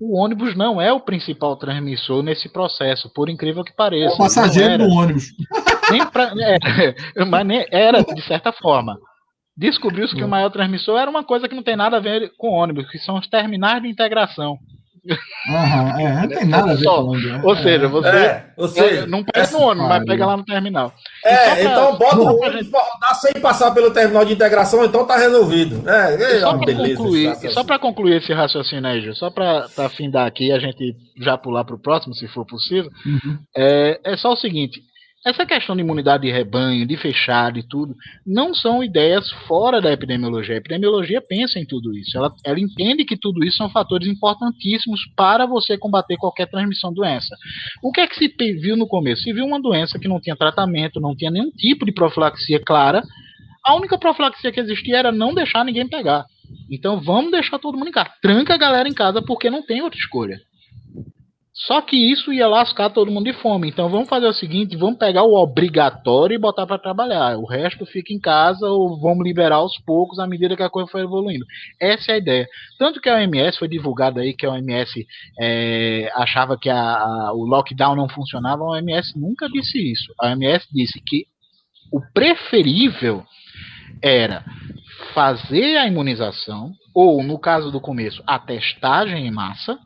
o 0.00 0.16
ônibus 0.16 0.56
não 0.56 0.80
é 0.80 0.92
o 0.92 1.00
principal 1.00 1.56
transmissor 1.56 2.22
nesse 2.22 2.48
processo, 2.48 3.12
por 3.12 3.28
incrível 3.28 3.64
que 3.64 3.74
pareça. 3.74 4.14
O 4.14 4.18
passageiro 4.18 4.86
do 4.86 4.90
ônibus. 4.90 5.24
Nem 5.90 6.06
pra, 6.06 6.32
é, 6.38 6.94
mas 7.26 7.46
nem 7.46 7.66
era, 7.70 8.02
de 8.02 8.22
certa 8.22 8.52
forma. 8.52 8.96
Descobriu-se 9.56 10.14
que 10.14 10.22
o 10.22 10.28
maior 10.28 10.50
transmissor 10.50 11.00
era 11.00 11.10
uma 11.10 11.24
coisa 11.24 11.48
que 11.48 11.54
não 11.54 11.64
tem 11.64 11.74
nada 11.74 11.96
a 11.96 12.00
ver 12.00 12.32
com 12.38 12.50
ônibus, 12.50 12.88
que 12.88 12.98
são 12.98 13.18
os 13.18 13.26
terminais 13.26 13.82
de 13.82 13.88
integração. 13.88 14.56
Aham, 15.50 16.00
é, 16.00 16.12
não 16.22 16.28
tem 16.28 16.44
nada 16.46 16.72
a 16.72 16.74
ver 16.74 16.84
Só. 16.84 17.02
com? 17.04 17.16
Ou 17.48 17.56
seja, 17.56 17.88
você 17.88 18.08
É, 18.08 18.46
ou 18.56 18.68
seja, 18.68 19.06
não 19.06 19.24
pega 19.24 19.50
no 19.50 19.60
ônibus, 19.60 19.88
mas 19.88 20.04
pega 20.04 20.26
lá 20.26 20.36
no 20.36 20.44
terminal. 20.44 20.92
É, 21.24 21.36
pra- 21.36 21.62
então 21.62 21.96
bota 21.98 22.16
o 22.20 22.40
ônibus 22.42 22.68
pra 22.68 22.80
rodar 22.80 23.14
sem 23.14 23.32
passar 23.40 23.70
pelo 23.72 23.90
terminal 23.90 24.24
de 24.24 24.32
integração, 24.34 24.84
então 24.84 25.06
tá 25.06 25.16
resolvido. 25.16 25.88
É, 25.88 26.14
é 26.36 26.40
só 26.40 26.50
uma 26.54 26.64
para 26.64 26.74
beleza. 26.74 26.96
concluir, 26.96 27.30
esse 27.32 27.50
só 27.50 27.64
para 27.64 27.78
concluir 27.78 28.16
esse 28.22 28.32
raciocínio 28.32 28.86
aí, 28.90 29.00
Gil, 29.00 29.14
só 29.14 29.30
para 29.30 29.66
afindar 29.78 30.26
aqui 30.26 30.48
e 30.48 30.52
a 30.52 30.58
gente 30.58 30.94
já 31.18 31.38
pular 31.38 31.64
para 31.64 31.74
o 31.74 31.80
próximo, 31.80 32.14
se 32.14 32.28
for 32.28 32.44
possível, 32.46 32.90
Uhum. 33.06 33.38
é, 33.56 34.00
é 34.04 34.16
só 34.16 34.32
o 34.32 34.36
seguinte: 34.36 34.80
essa 35.26 35.44
questão 35.44 35.74
de 35.74 35.82
imunidade 35.82 36.22
de 36.22 36.32
rebanho, 36.32 36.86
de 36.86 36.96
fechado 36.96 37.58
e 37.58 37.62
tudo, 37.62 37.94
não 38.26 38.54
são 38.54 38.82
ideias 38.82 39.30
fora 39.46 39.80
da 39.80 39.92
epidemiologia. 39.92 40.54
A 40.54 40.58
epidemiologia 40.58 41.20
pensa 41.20 41.58
em 41.58 41.66
tudo 41.66 41.96
isso. 41.96 42.16
Ela, 42.16 42.32
ela 42.44 42.60
entende 42.60 43.04
que 43.04 43.16
tudo 43.16 43.44
isso 43.44 43.56
são 43.56 43.68
fatores 43.68 44.06
importantíssimos 44.06 45.00
para 45.16 45.44
você 45.44 45.76
combater 45.76 46.16
qualquer 46.16 46.46
transmissão 46.46 46.90
de 46.90 46.96
doença. 46.96 47.36
O 47.82 47.90
que 47.90 48.00
é 48.00 48.06
que 48.06 48.16
se 48.16 48.28
viu 48.54 48.76
no 48.76 48.86
começo? 48.86 49.22
Se 49.22 49.32
viu 49.32 49.44
uma 49.44 49.60
doença 49.60 49.98
que 49.98 50.08
não 50.08 50.20
tinha 50.20 50.36
tratamento, 50.36 51.00
não 51.00 51.16
tinha 51.16 51.30
nenhum 51.30 51.50
tipo 51.50 51.84
de 51.84 51.92
profilaxia 51.92 52.60
clara. 52.60 53.02
A 53.64 53.74
única 53.74 53.98
profilaxia 53.98 54.52
que 54.52 54.60
existia 54.60 54.98
era 54.98 55.12
não 55.12 55.34
deixar 55.34 55.64
ninguém 55.64 55.88
pegar. 55.88 56.24
Então 56.70 57.00
vamos 57.00 57.32
deixar 57.32 57.58
todo 57.58 57.76
mundo 57.76 57.88
em 57.88 57.92
casa. 57.92 58.10
Tranca 58.22 58.54
a 58.54 58.58
galera 58.58 58.88
em 58.88 58.94
casa 58.94 59.20
porque 59.20 59.50
não 59.50 59.62
tem 59.62 59.82
outra 59.82 59.98
escolha. 59.98 60.40
Só 61.66 61.82
que 61.82 61.96
isso 61.96 62.32
ia 62.32 62.46
lascar 62.46 62.88
todo 62.90 63.10
mundo 63.10 63.24
de 63.24 63.32
fome. 63.32 63.68
Então 63.68 63.88
vamos 63.88 64.08
fazer 64.08 64.26
o 64.26 64.32
seguinte: 64.32 64.76
vamos 64.76 64.96
pegar 64.98 65.24
o 65.24 65.34
obrigatório 65.34 66.34
e 66.34 66.38
botar 66.38 66.66
para 66.66 66.78
trabalhar. 66.78 67.36
O 67.36 67.44
resto 67.46 67.84
fica 67.84 68.12
em 68.12 68.20
casa 68.20 68.64
ou 68.68 68.98
vamos 69.00 69.24
liberar 69.26 69.56
aos 69.56 69.76
poucos 69.84 70.20
à 70.20 70.26
medida 70.26 70.56
que 70.56 70.62
a 70.62 70.70
coisa 70.70 70.88
for 70.88 71.00
evoluindo. 71.00 71.44
Essa 71.80 72.12
é 72.12 72.14
a 72.14 72.18
ideia. 72.18 72.46
Tanto 72.78 73.00
que 73.00 73.08
a 73.08 73.16
OMS 73.16 73.58
foi 73.58 73.66
divulgado 73.66 74.20
aí 74.20 74.34
que 74.34 74.46
a 74.46 74.50
OMS 74.52 75.04
é, 75.40 76.08
achava 76.14 76.56
que 76.56 76.70
a- 76.70 76.78
a- 76.78 77.32
o 77.34 77.44
lockdown 77.44 77.96
não 77.96 78.08
funcionava. 78.08 78.62
A 78.62 78.70
OMS 78.70 79.18
nunca 79.18 79.48
disse 79.48 79.78
isso. 79.78 80.14
A 80.20 80.28
OMS 80.28 80.64
disse 80.72 81.02
que 81.04 81.24
o 81.92 82.00
preferível 82.14 83.24
era 84.00 84.44
fazer 85.12 85.76
a 85.76 85.88
imunização, 85.88 86.70
ou 86.94 87.20
no 87.24 87.36
caso 87.36 87.72
do 87.72 87.80
começo, 87.80 88.22
a 88.26 88.38
testagem 88.38 89.26
em 89.26 89.30
massa. 89.32 89.76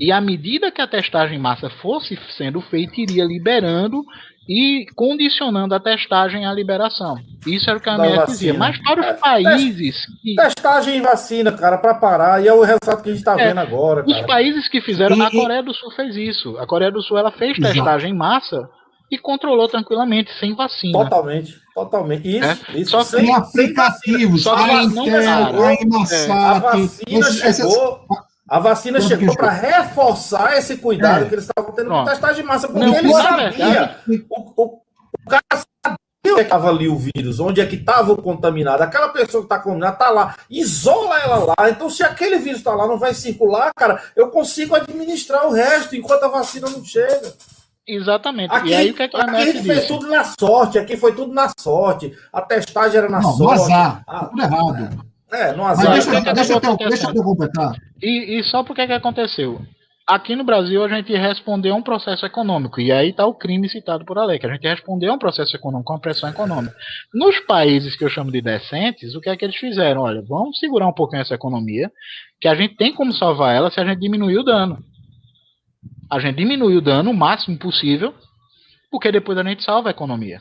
E 0.00 0.10
à 0.10 0.20
medida 0.20 0.70
que 0.72 0.80
a 0.80 0.86
testagem 0.86 1.36
em 1.36 1.40
massa 1.40 1.68
fosse 1.82 2.18
sendo 2.36 2.60
feita, 2.62 2.94
iria 2.98 3.22
liberando 3.24 4.02
e 4.48 4.86
condicionando 4.96 5.74
a 5.74 5.78
testagem 5.80 6.46
à 6.46 6.52
liberação. 6.54 7.16
Isso 7.46 7.68
era 7.68 7.78
o 7.78 7.82
que 7.82 7.88
a 7.90 7.96
vacina. 7.98 8.26
dizia. 8.26 8.54
Mas 8.54 8.78
para 8.82 9.04
É, 9.06 9.12
os 9.14 9.20
países 9.20 9.96
que. 10.22 10.34
Testagem 10.34 10.96
em 10.96 11.02
vacina, 11.02 11.52
cara, 11.52 11.76
para 11.76 11.94
parar. 11.94 12.42
E 12.42 12.48
é 12.48 12.52
o 12.52 12.62
resultado 12.62 13.02
que 13.02 13.10
a 13.10 13.12
gente 13.12 13.22
tá 13.24 13.38
É, 13.38 13.48
vendo 13.48 13.58
agora, 13.60 14.02
Os 14.06 14.14
cara. 14.14 14.26
países 14.26 14.68
que 14.68 14.80
fizeram, 14.80 15.16
E- 15.16 15.22
a 15.22 15.30
Coreia 15.30 15.62
do 15.62 15.74
Sul 15.74 15.90
fez 15.92 16.16
isso. 16.16 16.56
A 16.58 16.66
Coreia 16.66 16.90
do 16.90 17.02
Sul 17.02 17.18
ela 17.18 17.30
fez 17.32 17.58
Exato. 17.58 17.74
testagem 17.74 18.10
em 18.12 18.16
massa 18.16 18.68
e 19.12 19.18
controlou 19.18 19.68
tranquilamente, 19.68 20.30
sem 20.40 20.54
vacina. 20.54 20.98
Totalmente, 20.98 21.54
totalmente. 21.74 22.26
Isso, 22.38 22.66
É. 22.74 22.78
isso. 22.80 22.90
Só 22.92 23.02
sem- 23.02 23.26
sem 23.26 23.28
vacina. 23.34 23.64
aplicativos, 23.64 24.42
Só 24.42 24.54
que 24.56 24.62
a 24.62 24.66
não 24.66 25.06
vacina. 25.06 25.50
A 28.50 28.58
vacina 28.58 28.98
Quanto 28.98 29.08
chegou 29.08 29.36
para 29.36 29.50
reforçar 29.50 30.58
esse 30.58 30.76
cuidado 30.78 31.24
É. 31.24 31.28
que 31.28 31.34
eles 31.36 31.44
estavam 31.48 31.72
tendo 31.72 31.88
com 31.88 32.04
testagem 32.04 32.42
de 32.42 32.48
massa, 32.48 32.66
porque 32.66 32.84
Não, 32.84 32.96
ele 32.96 33.08
na 33.12 33.22
sabia. 33.22 33.96
O, 34.28 34.62
o- 34.62 34.80
o 35.24 35.30
cara 35.30 35.42
sabia 35.54 35.96
onde 36.26 36.32
é 36.32 36.34
que 36.34 36.40
estava 36.42 36.68
ali 36.68 36.88
o 36.88 36.96
vírus, 36.98 37.38
onde 37.38 37.60
é 37.60 37.66
que 37.66 37.76
estava 37.76 38.12
o 38.12 38.20
contaminado. 38.20 38.82
Aquela 38.82 39.08
pessoa 39.10 39.42
que 39.42 39.46
está 39.46 39.58
contaminada 39.60 39.92
está 39.92 40.10
lá, 40.10 40.34
isola 40.50 41.18
ela 41.20 41.36
lá. 41.56 41.70
Então, 41.70 41.88
se 41.88 42.02
aquele 42.02 42.38
vírus 42.38 42.58
está 42.58 42.74
lá, 42.74 42.88
não 42.88 42.98
vai 42.98 43.14
circular, 43.14 43.70
cara, 43.76 44.02
eu 44.16 44.28
consigo 44.30 44.74
administrar 44.74 45.46
o 45.46 45.52
resto 45.52 45.94
enquanto 45.94 46.24
a 46.24 46.28
vacina 46.28 46.68
não 46.68 46.84
chega. 46.84 47.32
Exatamente. 47.86 48.52
Aqui, 48.54 48.68
e 48.70 48.74
aí 48.74 48.90
o 48.90 48.94
que, 48.94 49.02
é 49.02 49.08
que 49.08 49.16
a 49.16 49.20
aqui 49.20 49.30
a 49.30 49.34
OMS 49.34 49.52
gente 49.52 49.66
fez 49.66 49.86
tudo 49.86 50.08
na 50.08 50.24
sorte, 50.38 50.78
aqui 50.78 50.96
foi 50.96 51.14
tudo 51.14 51.32
na 51.32 51.50
sorte. 51.58 52.12
A 52.32 52.40
testagem 52.42 52.98
era 52.98 53.08
na 53.08 53.20
Não, 53.20 53.32
sorte. 53.32 53.62
azar, 53.62 54.02
Ah, 54.08 54.24
tudo 54.26 54.42
errado. 54.42 55.09
É, 55.32 55.52
no 55.52 55.62
Mas 55.62 55.78
azar. 55.78 55.92
deixa, 55.92 56.10
Exato. 56.10 56.34
deixa, 56.34 56.52
eu, 56.52 56.76
deixa 56.76 57.10
eu 57.10 57.24
completar. 57.24 57.74
E, 58.02 58.38
e 58.38 58.44
só 58.44 58.62
porque 58.62 58.86
que 58.86 58.92
aconteceu? 58.92 59.60
Aqui 60.06 60.34
no 60.34 60.42
Brasil 60.42 60.82
a 60.82 60.88
gente 60.88 61.12
respondeu 61.12 61.72
a 61.72 61.76
um 61.76 61.82
processo 61.82 62.26
econômico, 62.26 62.80
e 62.80 62.90
aí 62.90 63.10
está 63.10 63.24
o 63.26 63.34
crime 63.34 63.68
citado 63.68 64.04
por 64.04 64.18
Alec. 64.18 64.44
A 64.44 64.52
gente 64.52 64.66
respondeu 64.66 65.12
a 65.12 65.14
um 65.14 65.18
processo 65.18 65.54
econômico, 65.54 65.92
uma 65.92 66.00
pressão 66.00 66.28
econômica. 66.28 66.74
Nos 67.14 67.38
países 67.40 67.96
que 67.96 68.04
eu 68.04 68.08
chamo 68.08 68.32
de 68.32 68.40
decentes, 68.40 69.14
o 69.14 69.20
que 69.20 69.30
é 69.30 69.36
que 69.36 69.44
eles 69.44 69.54
fizeram? 69.54 70.02
Olha, 70.02 70.20
vamos 70.28 70.58
segurar 70.58 70.88
um 70.88 70.92
pouquinho 70.92 71.22
essa 71.22 71.34
economia, 71.34 71.92
que 72.40 72.48
a 72.48 72.56
gente 72.56 72.74
tem 72.74 72.92
como 72.92 73.12
salvar 73.12 73.54
ela 73.54 73.70
se 73.70 73.78
a 73.78 73.84
gente 73.84 74.00
diminuir 74.00 74.38
o 74.38 74.42
dano. 74.42 74.78
A 76.10 76.18
gente 76.18 76.36
diminui 76.36 76.76
o 76.76 76.80
dano 76.80 77.12
o 77.12 77.16
máximo 77.16 77.56
possível, 77.56 78.12
porque 78.90 79.12
depois 79.12 79.38
a 79.38 79.44
gente 79.44 79.62
salva 79.62 79.90
a 79.90 79.92
economia. 79.92 80.40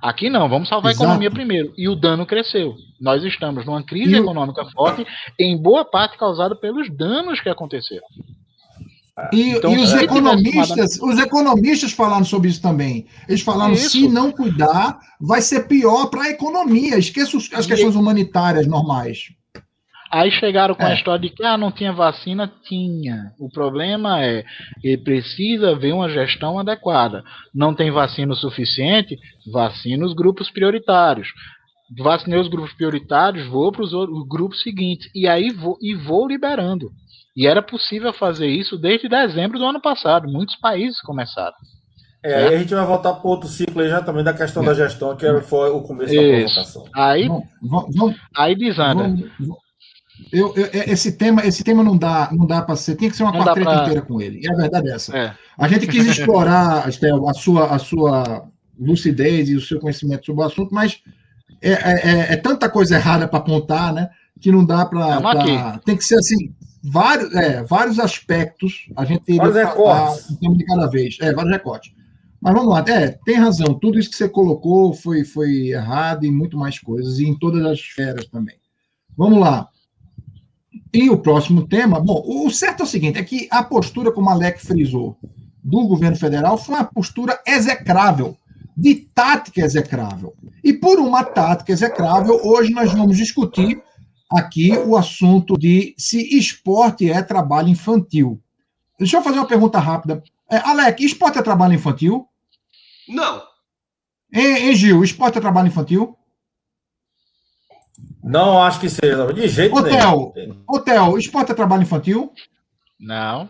Aqui 0.00 0.30
não, 0.30 0.48
vamos 0.48 0.68
salvar 0.68 0.92
Exato. 0.92 1.04
a 1.04 1.06
economia 1.08 1.30
primeiro. 1.30 1.72
E 1.76 1.88
o 1.88 1.96
dano 1.96 2.24
cresceu. 2.24 2.74
Nós 3.00 3.22
estamos 3.24 3.64
numa 3.66 3.82
crise 3.82 4.12
E 4.12 4.20
o- 4.20 4.22
econômica 4.22 4.64
forte, 4.66 5.04
em 5.38 5.56
boa 5.60 5.84
parte 5.84 6.16
causada 6.16 6.54
pelos 6.54 6.88
danos 6.96 7.40
que 7.40 7.48
aconteceram. 7.48 8.06
E, 9.32 9.50
Então, 9.50 9.72
e 9.72 9.78
os 9.78 9.92
economistas, 9.94 10.96
os 11.02 11.18
economistas 11.18 11.90
falaram 11.90 12.24
sobre 12.24 12.48
isso 12.50 12.62
também. 12.62 13.06
Eles 13.28 13.40
falaram 13.40 13.72
Isso. 13.72 13.90
se 13.90 14.06
não 14.08 14.30
cuidar, 14.30 14.96
vai 15.20 15.42
ser 15.42 15.66
pior 15.66 16.06
para 16.06 16.22
a 16.22 16.30
economia. 16.30 16.96
Esqueça 16.96 17.36
as 17.36 17.64
E- 17.64 17.68
questões 17.68 17.96
humanitárias 17.96 18.64
normais. 18.68 19.32
Aí 20.10 20.30
chegaram 20.30 20.74
com 20.74 20.82
a 20.84 20.90
É. 20.90 20.94
história 20.94 21.20
de 21.20 21.30
que 21.34 21.44
ah, 21.44 21.58
não 21.58 21.70
tinha 21.70 21.92
vacina, 21.92 22.50
tinha. 22.64 23.32
O 23.38 23.48
problema 23.50 24.24
é 24.24 24.44
que 24.80 24.96
precisa 24.96 25.70
haver 25.72 25.92
uma 25.92 26.08
gestão 26.08 26.58
adequada. 26.58 27.22
Não 27.54 27.74
tem 27.74 27.90
vacina 27.90 28.32
o 28.32 28.36
suficiente, 28.36 29.18
vacina 29.52 30.04
os 30.06 30.14
grupos 30.14 30.50
prioritários. 30.50 31.28
Vacinei 31.98 32.38
os 32.38 32.48
grupos 32.48 32.72
prioritários, 32.74 33.46
vou 33.46 33.72
para 33.72 33.82
os 33.82 33.92
grupos 34.28 34.62
seguintes. 34.62 35.10
E 35.14 35.26
aí 35.26 35.50
vou, 35.50 35.78
e 35.80 35.94
vou 35.94 36.28
liberando. 36.28 36.90
E 37.36 37.46
era 37.46 37.62
possível 37.62 38.12
fazer 38.12 38.46
isso 38.48 38.76
desde 38.76 39.08
dezembro 39.08 39.58
do 39.58 39.64
ano 39.64 39.80
passado. 39.80 40.28
Muitos 40.30 40.56
países 40.56 41.00
começaram. 41.00 41.54
É, 42.22 42.34
aí 42.48 42.54
a 42.56 42.58
gente 42.58 42.74
vai 42.74 42.84
voltar 42.84 43.14
para 43.14 43.30
outro 43.30 43.48
ciclo 43.48 43.80
aí 43.80 43.88
já 43.88 44.02
também 44.02 44.24
da 44.24 44.34
questão 44.34 44.62
da 44.64 44.74
gestão, 44.74 45.16
que 45.16 45.24
era- 45.24 45.40
foi 45.40 45.70
o 45.70 45.80
começo 45.82 46.12
da 46.14 46.20
Isso. 46.20 46.54
provocação. 46.54 46.84
Aí, 46.94 47.28
Vamos, 47.28 47.96
vamos, 47.96 48.16
aí 48.36 48.54
desanda. 48.56 49.04
vamos, 49.04 49.30
Eu, 50.32 50.54
eu- 50.56 50.68
esse 50.72 51.12
tema, 51.12 51.44
esse 51.46 51.62
tema 51.64 51.82
não 51.82 51.96
dá, 51.96 52.28
não 52.32 52.46
dá 52.46 52.60
para 52.62 52.76
ser. 52.76 52.96
Tem 52.96 53.08
que 53.10 53.16
ser 53.16 53.22
uma 53.22 53.32
Não 53.32 53.40
quarteta 53.44 53.70
pra- 53.70 53.82
inteira 53.82 54.02
com 54.02 54.20
ele. 54.20 54.40
E 54.42 54.50
a 54.50 54.54
verdade 54.54 54.88
é 54.90 54.94
essa. 54.94 55.16
É. 55.16 55.34
A 55.56 55.68
gente 55.68 55.86
quis 55.86 56.04
explorar, 56.06 56.88
Estel, 56.88 57.28
a 57.28 57.34
sua, 57.34 57.74
a 57.74 57.78
sua 57.78 58.46
lucidez 58.78 59.48
e 59.48 59.56
o 59.56 59.60
seu 59.60 59.80
conhecimento 59.80 60.26
sobre 60.26 60.42
o 60.42 60.46
assunto, 60.46 60.74
mas 60.74 61.00
é, 61.62 61.70
é- 61.72 62.10
é- 62.10 62.32
é 62.34 62.36
tanta 62.36 62.68
coisa 62.68 62.96
errada 62.96 63.26
para 63.26 63.38
apontar, 63.38 63.92
né? 63.92 64.10
Que 64.40 64.52
não 64.52 64.64
dá 64.64 64.84
para. 64.86 65.16
Aqui. 65.16 65.80
Tem 65.84 65.96
que 65.96 66.04
ser 66.04 66.16
assim, 66.16 66.52
vários, 66.84 67.34
é, 67.34 67.62
vários 67.64 67.98
aspectos. 67.98 68.88
A 68.96 69.04
gente 69.04 69.24
teria 69.24 69.40
Vários 69.42 69.56
recortes. 69.56 70.30
um 70.30 70.36
tema 70.36 70.56
de 70.56 70.64
cada 70.64 70.86
vez. 70.86 71.16
É, 71.20 71.32
vários 71.32 71.52
recortes. 71.52 71.92
Mas 72.40 72.54
vamos 72.54 72.68
lá, 72.72 72.84
é, 72.86 73.18
tem 73.24 73.34
razão. 73.36 73.74
Tudo 73.80 73.98
isso 73.98 74.10
que 74.10 74.16
você 74.16 74.28
colocou 74.28 74.92
foi, 74.94 75.24
foi 75.24 75.70
errado 75.70 76.24
e 76.24 76.30
muito 76.30 76.56
mais 76.56 76.78
coisas, 76.78 77.18
e 77.18 77.24
em 77.26 77.36
todas 77.36 77.64
as 77.66 77.78
esferas 77.80 78.26
também. 78.26 78.54
Vamos 79.16 79.40
lá. 79.40 79.68
E 80.98 81.08
o 81.08 81.16
próximo 81.16 81.64
tema, 81.64 82.00
bom, 82.00 82.24
o 82.26 82.50
certo 82.50 82.80
é 82.80 82.82
o 82.82 82.86
seguinte, 82.86 83.20
é 83.20 83.22
que 83.22 83.46
a 83.52 83.62
postura, 83.62 84.10
como 84.10 84.28
Alec 84.28 84.60
frisou, 84.60 85.16
do 85.62 85.86
governo 85.86 86.16
federal 86.16 86.58
foi 86.58 86.74
uma 86.74 86.82
postura 86.82 87.40
execrável, 87.46 88.36
de 88.76 88.96
tática 89.14 89.60
execrável. 89.60 90.34
E 90.64 90.72
por 90.72 90.98
uma 90.98 91.22
tática 91.22 91.70
execrável, 91.70 92.40
hoje 92.42 92.72
nós 92.72 92.92
vamos 92.92 93.16
discutir 93.16 93.80
aqui 94.28 94.72
o 94.72 94.96
assunto 94.96 95.56
de 95.56 95.94
se 95.96 96.36
esporte 96.36 97.08
é 97.08 97.22
trabalho 97.22 97.68
infantil. 97.68 98.42
Deixa 98.98 99.18
eu 99.18 99.22
fazer 99.22 99.38
uma 99.38 99.46
pergunta 99.46 99.78
rápida. 99.78 100.20
É, 100.50 100.56
Alec, 100.56 101.04
esporte 101.04 101.38
é 101.38 101.42
trabalho 101.42 101.74
infantil? 101.74 102.26
Não. 103.08 103.40
Hein, 104.34 104.74
Gil, 104.74 105.04
esporte 105.04 105.38
é 105.38 105.40
trabalho 105.40 105.68
infantil? 105.68 106.16
Não 108.28 108.62
acho 108.62 108.78
que 108.78 108.90
seja, 108.90 109.32
de 109.32 109.48
jeito 109.48 109.74
Hotel. 109.74 110.32
nenhum. 110.36 110.62
Hotel, 110.68 111.16
esporte 111.16 111.50
é 111.50 111.54
trabalho 111.54 111.82
infantil? 111.82 112.30
Não. 113.00 113.48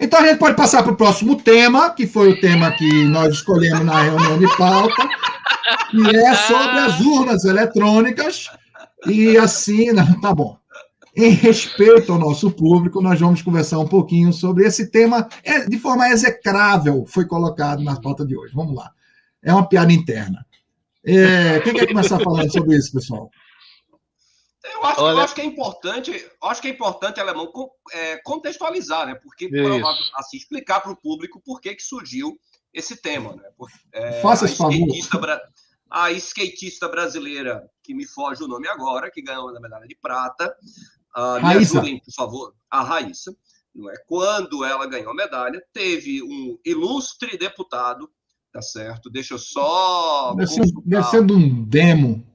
Então 0.00 0.20
a 0.20 0.26
gente 0.26 0.38
pode 0.38 0.56
passar 0.56 0.82
para 0.82 0.92
o 0.92 0.96
próximo 0.96 1.36
tema, 1.36 1.90
que 1.90 2.06
foi 2.06 2.30
o 2.30 2.40
tema 2.40 2.70
que 2.70 3.04
nós 3.04 3.34
escolhemos 3.34 3.84
na 3.84 4.00
reunião 4.00 4.38
de 4.38 4.56
pauta, 4.56 5.08
que 5.90 6.16
é 6.16 6.34
sobre 6.34 6.78
as 6.78 7.00
urnas 7.00 7.44
eletrônicas. 7.44 8.48
E 9.06 9.36
assim, 9.36 9.92
não, 9.92 10.18
tá 10.18 10.34
bom. 10.34 10.56
Em 11.14 11.30
respeito 11.30 12.10
ao 12.10 12.18
nosso 12.18 12.50
público, 12.50 13.02
nós 13.02 13.20
vamos 13.20 13.42
conversar 13.42 13.80
um 13.80 13.88
pouquinho 13.88 14.32
sobre 14.32 14.64
esse 14.64 14.90
tema, 14.90 15.28
é, 15.44 15.66
de 15.66 15.78
forma 15.78 16.08
execrável, 16.08 17.04
foi 17.06 17.26
colocado 17.26 17.82
na 17.82 18.00
pauta 18.00 18.24
de 18.24 18.34
hoje. 18.34 18.54
Vamos 18.54 18.74
lá. 18.74 18.92
É 19.42 19.52
uma 19.52 19.68
piada 19.68 19.92
interna. 19.92 20.46
É, 21.04 21.60
quem 21.60 21.74
quer 21.74 21.86
começar 21.86 22.18
falando 22.20 22.50
sobre 22.50 22.76
isso, 22.76 22.92
pessoal? 22.92 23.30
Eu 24.72 24.84
acho, 24.84 25.00
Olha- 25.00 25.12
eu 25.16 25.18
acho 25.20 25.34
que 25.34 25.40
é 25.40 25.44
importante, 25.44 26.10
eu 26.42 26.48
acho 26.48 26.60
que 26.62 26.68
é 26.68 26.70
importante, 26.70 27.20
Alemão, 27.20 27.46
co- 27.48 27.70
é, 27.92 28.16
contextualizar, 28.18 29.06
né? 29.06 29.14
Porque 29.14 29.48
provável- 29.64 30.02
assim, 30.14 30.36
explicar 30.36 30.80
para 30.80 30.92
o 30.92 30.96
público 30.96 31.40
por 31.44 31.60
que, 31.60 31.74
que 31.74 31.82
surgiu 31.82 32.38
esse 32.72 32.96
tema, 33.00 33.34
né? 33.34 33.42
É, 33.92 34.20
Faça 34.20 34.44
a 34.44 34.48
esse 34.48 34.56
favor. 34.56 35.20
bra- 35.20 35.40
A 35.90 36.12
skatista 36.12 36.86
brasileira, 36.88 37.66
que 37.82 37.94
me 37.94 38.06
foge 38.06 38.44
o 38.44 38.48
nome 38.48 38.68
agora, 38.68 39.10
que 39.10 39.22
ganhou 39.22 39.48
a 39.48 39.58
medalha 39.60 39.86
de 39.86 39.96
prata, 39.96 40.54
ah, 41.14 41.40
me 41.40 41.54
ajudem, 41.76 41.98
por 42.00 42.12
favor, 42.12 42.54
a 42.70 42.82
Raíssa, 42.82 43.34
não 43.74 43.90
é? 43.90 43.94
Quando 44.06 44.64
ela 44.64 44.84
ganhou 44.86 45.10
a 45.10 45.14
medalha, 45.14 45.64
teve 45.72 46.22
um 46.22 46.58
ilustre 46.62 47.38
deputado, 47.38 48.10
tá 48.52 48.60
certo? 48.60 49.08
Deixa 49.08 49.32
eu 49.34 49.38
só 49.38 50.34
Deve 50.34 50.50
ser, 50.50 50.64
deve 50.84 51.04
ser 51.06 51.24
de 51.24 51.32
um 51.32 51.64
demo. 51.64 52.26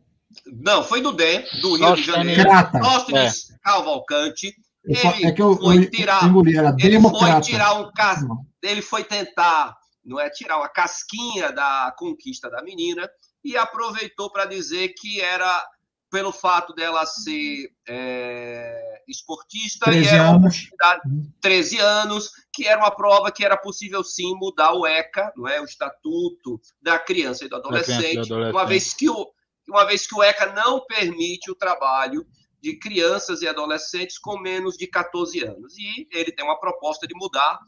Não, 0.46 0.84
foi 0.84 1.02
do 1.02 1.12
DEM, 1.12 1.44
do 1.62 1.76
Rio 1.76 1.96
de. 1.96 2.04
Janeiro. 2.04 2.42
Crata. 2.44 2.84
Sóstenes 2.84 3.48
Cavalcante. 3.64 4.54
Eu 4.86 4.96
fa- 4.98 5.16
Ele 5.16 5.26
é 5.28 5.32
que 5.32 5.42
eu, 5.42 5.56
foi 5.58 5.78
eu 5.78 5.90
tirar- 5.92 6.24
engoli, 6.26 6.58
era 6.58 6.70
Ele 6.80 6.90
democrata. 6.90 7.32
foi 7.34 7.42
tirar 7.42 7.74
um 7.80 7.92
cas... 7.94 8.20
ele 8.62 8.82
foi 8.82 9.04
tentar, 9.04 9.76
não 10.04 10.20
é, 10.20 10.30
tirar 10.30 10.58
uma 10.58 10.68
casquinha 10.70 11.52
da 11.54 11.94
conquista 11.98 12.50
da 12.50 12.62
menina 12.62 13.10
e 13.46 13.56
aproveitou 13.56 14.30
para 14.30 14.46
dizer 14.46 14.90
que 14.98 15.22
era 15.22 15.66
pelo 16.12 16.32
fato 16.32 16.74
dela 16.76 17.06
ser 17.08 17.70
é, 17.88 19.02
esportista 19.08 19.90
e 19.90 19.94
13 19.94 20.10
era 20.10 20.24
uma 20.24 20.36
anos. 20.36 20.56
oportunidade 20.68 21.02
13 21.42 21.80
anos, 21.80 22.32
que 22.54 22.68
era 22.68 22.80
uma 22.80 22.92
prova 22.92 23.32
que 23.32 23.44
era 23.44 23.58
possível 23.58 24.04
sim 24.04 24.36
mudar 24.36 24.74
o 24.74 24.86
ECA, 24.86 25.32
não 25.36 25.48
é, 25.48 25.60
o 25.60 25.66
Estatuto 25.66 26.60
da 26.82 27.00
Criança 27.00 27.46
e 27.46 27.50
do 27.50 27.60
criança 27.62 27.92
e 27.92 27.94
do 27.94 28.02
Adolescente, 28.02 28.20
adolescente. 28.32 28.54
uma 28.54 28.66
vez 28.66 28.94
que 28.94 29.10
o 29.10 29.28
uma 29.68 29.86
vez 29.86 30.06
que 30.08 30.16
o 30.16 30.24
ECA 30.24 30.54
não 30.54 30.86
permite 30.86 31.52
o 31.52 31.56
trabalho 31.56 32.26
de 32.62 32.78
crianças 32.78 33.42
e 33.42 33.48
adolescentes 33.48 34.18
com 34.18 34.40
menos 34.40 34.78
de 34.78 34.88
14 34.88 35.44
anos. 35.44 35.78
E 35.78 36.08
ele 36.12 36.32
tem 36.32 36.46
uma 36.46 36.60
proposta 36.60 37.06
de 37.06 37.14
mudar, 37.14 37.60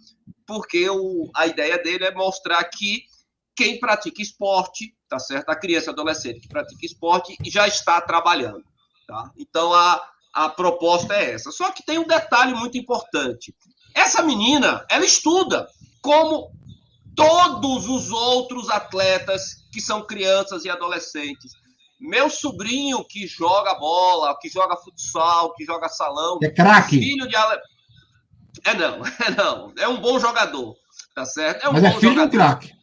porque 0.47 0.89
o, 0.89 1.29
a 1.35 1.47
ideia 1.47 1.77
dele 1.77 2.05
é 2.05 2.13
mostrar 2.13 2.63
que 2.65 3.03
quem 3.55 3.79
pratica 3.79 4.21
esporte, 4.21 4.95
tá 5.09 5.19
certo? 5.19 5.49
A 5.49 5.55
criança 5.55 5.89
e 5.89 5.93
adolescente 5.93 6.39
que 6.39 6.47
pratica 6.47 6.85
esporte 6.85 7.37
já 7.45 7.67
está 7.67 7.99
trabalhando, 8.01 8.63
tá? 9.07 9.31
Então 9.37 9.73
a, 9.73 10.01
a 10.33 10.49
proposta 10.49 11.13
é 11.13 11.31
essa. 11.31 11.51
Só 11.51 11.71
que 11.71 11.85
tem 11.85 11.97
um 11.97 12.07
detalhe 12.07 12.53
muito 12.53 12.77
importante. 12.77 13.55
Essa 13.93 14.21
menina, 14.21 14.85
ela 14.89 15.05
estuda 15.05 15.67
como 16.01 16.51
todos 17.15 17.87
os 17.87 18.11
outros 18.11 18.69
atletas 18.69 19.65
que 19.71 19.79
são 19.81 20.05
crianças 20.05 20.65
e 20.65 20.69
adolescentes. 20.69 21.53
Meu 21.99 22.29
sobrinho 22.29 23.03
que 23.05 23.25
joga 23.27 23.73
bola, 23.75 24.37
que 24.39 24.49
joga 24.49 24.75
futsal, 24.75 25.53
que 25.53 25.63
joga 25.65 25.87
salão, 25.89 26.39
É 26.43 26.49
craque. 26.49 26.99
filho 26.99 27.27
de 27.27 27.35
Ale... 27.35 27.59
É 28.65 28.73
não, 28.73 29.01
é 29.25 29.31
não. 29.31 29.73
É 29.77 29.87
um 29.87 29.99
bom 29.99 30.19
jogador, 30.19 30.75
tá 31.13 31.25
certo? 31.25 31.63
É 31.65 31.69
um 31.69 31.73
Mas 31.73 31.83
é 31.83 31.89
bom 31.91 31.99
filho 31.99 32.11
de 32.13 32.19
um 32.19 32.23
jogador, 32.23 32.31
craque. 32.31 32.73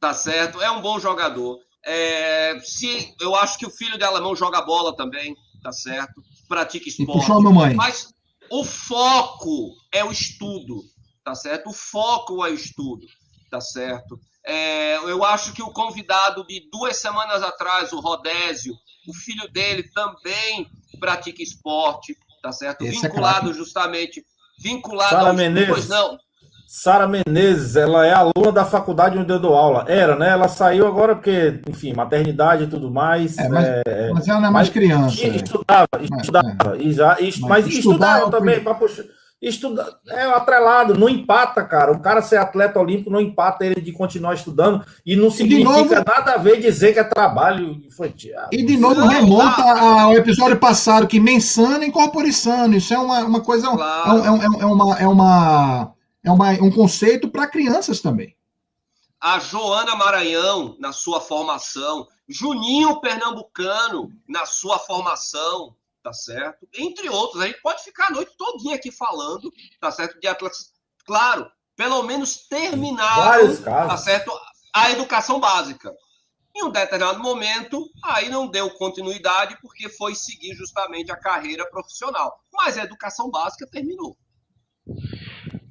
tá 0.00 0.14
certo? 0.14 0.60
É 0.60 0.70
um 0.70 0.80
bom 0.80 0.98
jogador. 0.98 1.58
É, 1.84 2.58
se 2.62 3.14
eu 3.20 3.34
acho 3.34 3.58
que 3.58 3.66
o 3.66 3.70
filho 3.70 3.98
de 3.98 4.04
alemão 4.04 4.36
joga 4.36 4.60
bola 4.62 4.94
também, 4.96 5.34
tá 5.62 5.72
certo? 5.72 6.22
Pratica 6.48 6.84
E 6.86 6.88
esporte. 6.88 7.12
puxou 7.20 7.36
a 7.38 7.40
mamãe. 7.40 7.74
Mas 7.74 8.08
o 8.50 8.64
foco 8.64 9.74
é 9.92 10.04
o 10.04 10.12
estudo, 10.12 10.82
tá 11.24 11.34
certo? 11.34 11.70
O 11.70 11.72
foco 11.72 12.44
é 12.46 12.50
o 12.50 12.54
estudo, 12.54 13.06
tá 13.50 13.60
certo? 13.60 14.18
É, 14.44 14.96
eu 15.08 15.24
acho 15.24 15.52
que 15.52 15.62
o 15.62 15.70
convidado 15.70 16.44
de 16.46 16.68
duas 16.70 16.96
semanas 16.96 17.42
atrás, 17.42 17.92
o 17.92 18.00
Rodésio, 18.00 18.74
o 19.08 19.14
filho 19.14 19.48
dele 19.52 19.84
também 19.94 20.66
pratica 20.98 21.42
esporte, 21.42 22.16
tá 22.42 22.52
certo? 22.52 22.82
Esse 22.82 23.06
é 23.06 23.08
vinculado 23.08 23.40
craque. 23.46 23.58
justamente, 23.58 24.24
vinculado 24.60 25.10
Sara 25.10 25.28
ao 25.28 25.34
Menezes. 25.34 25.68
pois 25.68 25.88
não. 25.88 26.18
Sara 26.66 27.06
Menezes, 27.06 27.76
ela 27.76 28.06
é 28.06 28.14
aluna 28.14 28.50
da 28.50 28.64
faculdade 28.64 29.18
onde 29.18 29.30
eu 29.30 29.38
dou 29.38 29.54
aula. 29.54 29.84
Era, 29.88 30.16
né? 30.16 30.30
Ela 30.30 30.48
saiu 30.48 30.86
agora 30.86 31.14
porque, 31.14 31.60
enfim, 31.68 31.92
maternidade 31.92 32.64
e 32.64 32.66
tudo 32.66 32.90
mais. 32.90 33.36
É, 33.36 33.48
mas, 33.48 33.66
é, 33.86 34.10
mas 34.10 34.26
ela 34.26 34.40
não 34.40 34.48
é 34.48 34.50
mais 34.50 34.70
criança. 34.70 35.22
é. 35.22 35.36
estudava, 35.36 35.86
estudava. 36.00 36.76
E 36.78 36.92
já, 36.94 37.20
e- 37.20 37.40
Mas 37.42 37.66
estudava 37.66 38.20
é 38.20 38.24
o 38.24 38.30
também, 38.30 38.64
para 38.64 38.74
puxar. 38.74 39.04
Estuda, 39.42 39.98
é 40.08 40.22
atrelado, 40.26 40.94
não 40.96 41.08
empata, 41.08 41.64
cara. 41.64 41.90
O 41.90 42.00
cara 42.00 42.22
ser 42.22 42.36
atleta 42.36 42.78
olímpico 42.78 43.10
não 43.10 43.20
empata 43.20 43.66
ele 43.66 43.80
de 43.80 43.90
continuar 43.90 44.34
estudando. 44.34 44.86
E 45.04 45.16
não 45.16 45.32
significa 45.32 45.68
novo- 45.68 45.94
nada 45.94 46.34
a 46.34 46.36
ver 46.38 46.60
dizer 46.60 46.92
que 46.92 47.00
é 47.00 47.04
trabalho 47.04 47.72
infantil. 47.84 48.34
E 48.52 48.62
de 48.62 48.76
novo 48.76 49.00
Não, 49.00 49.08
remonta 49.08 49.62
ao 49.62 50.12
episódio 50.14 50.56
passado, 50.60 51.08
que 51.08 51.18
mensana 51.18 51.84
incorpore 51.84 52.32
sano. 52.32 52.76
Isso 52.76 52.94
é 52.94 52.98
uma, 52.98 53.18
uma 53.24 53.40
coisa. 53.40 53.66
é 53.66 53.72
Claro. 53.72 54.18
É, 54.18 54.26
é, 54.28 54.62
é 54.62 54.66
uma, 54.66 54.98
é, 55.00 55.06
uma, 55.08 55.94
é 56.24 56.30
uma, 56.30 56.50
um 56.52 56.70
conceito 56.70 57.28
para 57.28 57.48
crianças 57.48 58.00
também. 58.00 58.36
a 59.20 59.40
Joana 59.40 59.96
Maranhão 59.96 60.76
na 60.78 60.92
sua 60.92 61.20
formação, 61.20 62.06
Juninho 62.28 63.00
Pernambucano 63.00 64.08
na 64.28 64.46
sua 64.46 64.78
formação, 64.78 65.74
tá 66.02 66.12
certo? 66.12 66.66
Entre 66.74 67.08
outros, 67.08 67.42
a 67.42 67.46
gente 67.46 67.60
pode 67.62 67.82
ficar 67.82 68.08
a 68.08 68.10
noite 68.10 68.32
todinha 68.36 68.74
aqui 68.76 68.90
falando, 68.90 69.50
tá 69.80 69.90
certo? 69.90 70.18
De 70.20 70.26
atletas, 70.26 70.70
claro, 71.06 71.46
pelo 71.76 72.02
menos 72.02 72.46
terminaram, 72.48 73.22
Vários 73.22 73.58
tá 73.60 73.96
certo? 73.96 74.32
A 74.74 74.90
educação 74.90 75.38
básica. 75.38 75.92
Em 76.54 76.64
um 76.64 76.70
determinado 76.70 77.18
momento, 77.20 77.88
aí 78.04 78.28
não 78.28 78.46
deu 78.46 78.68
continuidade 78.74 79.56
porque 79.62 79.88
foi 79.88 80.14
seguir 80.14 80.54
justamente 80.54 81.10
a 81.10 81.16
carreira 81.16 81.64
profissional. 81.70 82.34
Mas 82.52 82.76
a 82.76 82.82
educação 82.84 83.30
básica 83.30 83.66
terminou. 83.66 84.16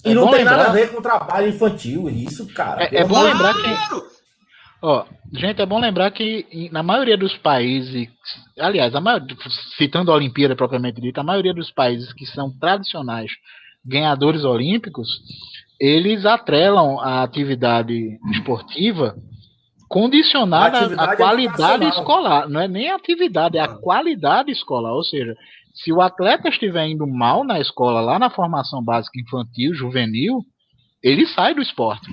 E 0.04 0.10
É 0.12 0.14
não 0.16 0.32
tem 0.32 0.44
nada 0.44 0.58
lembrar- 0.58 0.70
a 0.70 0.74
ver 0.74 0.92
com 0.92 1.02
trabalho 1.02 1.50
infantil, 1.50 2.10
isso, 2.10 2.52
cara. 2.54 2.86
É- 2.86 2.96
é 3.02 3.04
bom 3.06 3.22
lembrar 3.22 3.54
que- 3.54 3.62
Claro! 3.62 4.12
Ó, 4.84 5.06
gente, 5.32 5.62
é 5.62 5.66
bom 5.66 5.80
lembrar 5.80 6.10
que 6.12 6.70
na 6.72 6.82
maioria 6.82 7.16
dos 7.16 7.38
países, 7.38 8.10
aliás, 8.60 8.94
maior- 8.94 9.22
citando 9.78 10.12
a 10.12 10.16
Olimpíada 10.16 10.56
propriamente 10.56 11.00
dita, 11.00 11.22
a 11.22 11.24
maioria 11.24 11.54
dos 11.54 11.72
países 11.72 12.12
que 12.14 12.26
são 12.26 12.52
tradicionais 12.60 13.32
ganhadores 13.86 14.44
olímpicos, 14.44 15.08
eles 15.80 16.26
atrelam 16.26 17.00
a 17.00 17.22
atividade 17.24 18.18
esportiva 18.32 19.16
condicionada 19.88 20.78
à 20.78 20.82
Atividade 20.82 21.18
qualidade 21.18 21.86
escolar. 21.86 22.50
Não 22.50 22.62
é 22.62 22.68
nem 22.68 22.90
a 22.90 22.96
atividade, 22.96 23.58
é 23.58 23.62
a 23.62 23.68
qualidade 23.68 24.52
escolar. 24.52 24.94
Ou 24.94 25.04
seja, 25.04 25.36
se 25.74 25.92
o 25.92 26.02
atleta 26.02 26.50
estiver 26.50 26.88
indo 26.88 27.06
mal 27.06 27.44
na 27.44 27.60
escola, 27.60 28.02
lá 28.02 28.18
na 28.18 28.30
formação 28.30 28.84
básica 28.84 29.20
infantil, 29.20 29.74
juvenil, 29.74 30.40
ele 31.04 31.26
sai 31.28 31.54
do 31.54 31.62
esporte. 31.62 32.10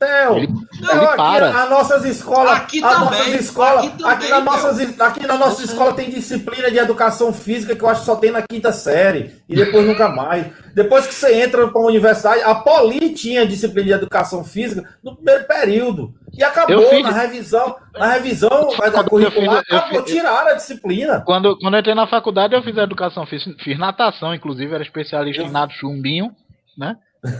Theo, 0.00 0.38
Ele- 0.38 0.46
não, 0.80 0.90
ele 0.96 1.04
aqui 1.04 1.16
para. 1.18 1.62
as 1.62 1.68
nossas 1.68 2.04
escolas, 2.06 2.52
Aqui 2.52 2.82
as 2.82 2.90
também, 2.90 3.04
nossas 3.18 3.34
escolas, 3.40 3.84
aqui 3.84 3.98
também, 3.98 4.12
aqui, 4.14 4.28
na 4.30 4.36
Theo. 4.36 4.44
nossas, 4.46 5.00
aqui 5.00 5.26
na 5.26 5.36
nossa 5.36 5.62
escola 5.62 5.92
tem 5.92 6.08
disciplina 6.08 6.70
de 6.70 6.78
educação 6.78 7.34
física 7.34 7.76
que 7.76 7.82
eu 7.84 7.88
acho 7.88 8.00
que 8.00 8.06
só 8.06 8.16
tem 8.16 8.30
na 8.30 8.40
quinta 8.40 8.72
série 8.72 9.42
e 9.46 9.54
depois 9.54 9.86
nunca 9.86 10.08
mais. 10.08 10.46
Depois 10.74 11.06
que 11.06 11.12
você 11.14 11.42
entra 11.42 11.68
para 11.68 11.80
a 11.82 11.84
universidade, 11.84 12.40
a 12.44 12.54
Poli 12.54 13.10
tinha 13.12 13.46
disciplina 13.46 13.88
de 13.88 13.92
educação 13.92 14.42
física 14.42 14.88
no 15.04 15.14
primeiro 15.16 15.44
período 15.46 16.14
e 16.32 16.42
acabou 16.42 16.80
Eu 16.80 16.88
fiz- 16.88 17.02
na 17.02 17.10
revisão, 17.10 17.76
na 17.94 18.06
revisão 18.06 18.48
da 18.78 19.00
Eu 19.00 19.04
curricular, 19.04 19.58
fiz- 19.58 19.70
eu 19.70 19.78
acabou, 19.78 20.02
fiz- 20.02 20.14
tiraram 20.14 20.48
a 20.50 20.54
disciplina. 20.54 21.20
Quando, 21.26 21.58
quando 21.58 21.74
eu 21.74 21.80
entrei 21.80 21.94
na 21.94 22.06
faculdade, 22.06 22.54
eu 22.54 22.62
fiz 22.62 22.78
a 22.78 22.84
educação, 22.84 23.26
fiz, 23.26 23.42
fiz 23.62 23.78
natação, 23.78 24.34
inclusive, 24.34 24.72
era 24.72 24.82
especialista 24.82 25.42
em 25.42 25.50
nado 25.50 25.72
chumbinho, 25.74 26.30
né? 26.78 26.96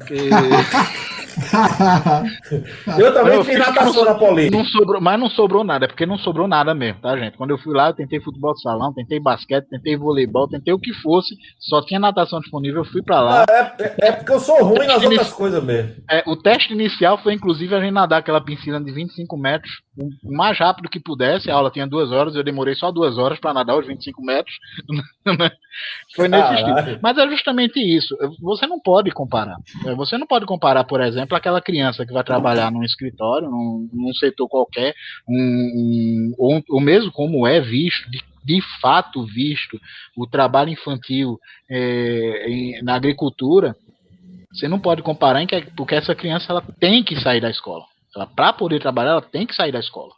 Que- 0.06 0.28
Eu 2.98 3.14
também 3.14 3.34
Eu 3.34 3.44
fiz 3.44 3.58
natação 3.58 4.04
na 4.04 4.14
Poli. 4.14 4.50
Não 4.50 4.64
sobrou, 4.64 5.00
mas 5.00 5.18
não 5.18 5.28
sobrou 5.30 5.64
nada, 5.64 5.84
é 5.84 5.88
porque 5.88 6.06
não 6.06 6.18
sobrou 6.18 6.46
nada 6.48 6.74
mesmo, 6.74 7.00
tá, 7.00 7.16
gente? 7.16 7.36
Quando 7.36 7.50
eu 7.50 7.58
fui 7.58 7.74
lá, 7.74 7.88
eu 7.88 7.94
tentei 7.94 8.20
futebol 8.20 8.54
de 8.54 8.62
salão, 8.62 8.92
tentei 8.92 9.20
basquete, 9.20 9.68
tentei 9.68 9.96
voleibol, 9.96 10.48
tentei 10.48 10.72
o 10.72 10.78
que 10.78 10.92
fosse, 10.94 11.34
só 11.58 11.80
tinha 11.82 12.00
natação 12.00 12.40
disponível, 12.40 12.82
eu 12.82 12.90
fui 12.90 13.02
pra 13.02 13.20
lá. 13.20 13.44
É, 13.48 13.82
é- 13.82 14.08
é 14.08 14.12
porque 14.12 14.32
eu 14.32 14.40
sou 14.40 14.62
ruim 14.64 14.86
nas 14.86 15.02
outras 15.02 15.32
coisas 15.32 15.62
mesmo. 15.62 15.94
É, 16.10 16.22
o 16.26 16.36
teste 16.36 16.72
inicial 16.72 17.18
foi, 17.18 17.34
inclusive, 17.34 17.74
a 17.74 17.80
gente 17.80 17.92
nadar 17.92 18.18
aquela 18.18 18.40
piscina 18.40 18.80
de 18.80 18.90
25 18.92 19.36
metros, 19.36 19.70
o 20.24 20.34
mais 20.34 20.58
rápido 20.58 20.88
que 20.88 21.00
pudesse. 21.00 21.50
A 21.50 21.54
aula 21.54 21.70
tinha 21.70 21.86
duas 21.86 22.10
horas, 22.10 22.34
eu 22.34 22.42
demorei 22.42 22.74
só 22.74 22.90
duas 22.90 23.18
horas 23.18 23.38
para 23.38 23.52
nadar 23.54 23.78
os 23.78 23.86
25 23.86 24.22
metros. 24.22 24.54
né? 25.26 25.50
foi 26.16 26.28
nesse 26.28 26.54
estilo. 26.54 26.98
Mas 27.02 27.16
é 27.18 27.28
justamente 27.28 27.78
isso. 27.78 28.16
Você 28.40 28.66
não 28.66 28.80
pode 28.80 29.10
comparar. 29.10 29.56
É, 29.86 29.94
Você 29.94 30.16
não 30.18 30.26
pode 30.26 30.46
comparar, 30.46 30.84
por 30.84 31.00
exemplo, 31.00 31.19
aquela 31.22 31.60
criança 31.60 32.04
que 32.06 32.12
vai 32.12 32.22
trabalhar 32.24 32.70
num 32.70 32.82
escritório, 32.84 33.48
num, 33.50 33.88
num 33.92 34.12
setor 34.14 34.48
qualquer, 34.48 34.94
um, 35.28 35.34
um- 35.36 36.34
ou, 36.38 36.62
ou 36.68 36.80
mesmo 36.80 37.10
como 37.12 37.46
é 37.46 37.60
visto, 37.60 38.10
de, 38.10 38.22
de 38.44 38.60
fato 38.80 39.24
visto, 39.26 39.80
o 40.16 40.26
trabalho 40.26 40.70
infantil 40.70 41.38
é, 41.68 42.46
em- 42.48 42.82
na 42.82 42.94
agricultura. 42.94 43.76
Você 44.52 44.66
não 44.66 44.80
pode 44.80 45.02
comparar, 45.02 45.46
que, 45.46 45.60
porque 45.76 45.94
essa 45.94 46.14
criança 46.14 46.46
ela 46.50 46.62
tem 46.80 47.04
que 47.04 47.20
sair 47.20 47.40
da 47.40 47.50
escola. 47.50 47.84
Para 48.34 48.52
poder 48.52 48.80
trabalhar, 48.80 49.10
ela 49.12 49.22
tem 49.22 49.46
que 49.46 49.54
sair 49.54 49.70
da 49.70 49.78
escola. 49.78 50.12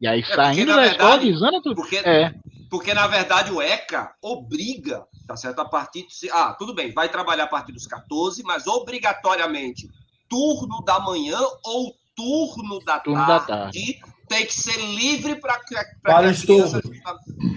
E 0.00 0.06
aí, 0.06 0.20
porque, 0.22 0.34
saindo 0.34 0.66
na 0.72 0.76
da 0.76 0.86
escola, 0.86 1.10
verdade, 1.18 1.32
dizendo 1.32 1.62
tudo. 1.62 1.76
Porque, 1.76 1.96
É, 1.98 2.34
porque, 2.68 2.92
na 2.92 3.06
verdade, 3.06 3.52
o 3.52 3.62
ECA 3.62 4.12
obriga, 4.20 5.04
tá 5.26 5.36
certo? 5.36 5.60
A 5.60 5.64
partir. 5.64 6.06
De, 6.08 6.28
ah, 6.32 6.52
tudo 6.58 6.74
bem, 6.74 6.92
vai 6.92 7.08
trabalhar 7.08 7.44
a 7.44 7.48
partir 7.48 7.72
dos 7.72 7.86
14, 7.86 8.42
mas 8.42 8.66
obrigatoriamente 8.66 9.88
turno 10.34 10.82
da 10.84 10.98
manhã 10.98 11.38
ou 11.64 11.94
turno 12.16 12.80
da, 12.84 12.98
Turno 12.98 13.24
da 13.26 13.38
tarde, 13.40 14.00
tem 14.28 14.44
que 14.46 14.52
ser 14.52 14.76
livre 14.96 15.36
para 15.36 15.60
Para 16.02 16.26
o 16.26 16.30
estudo. 16.30 16.80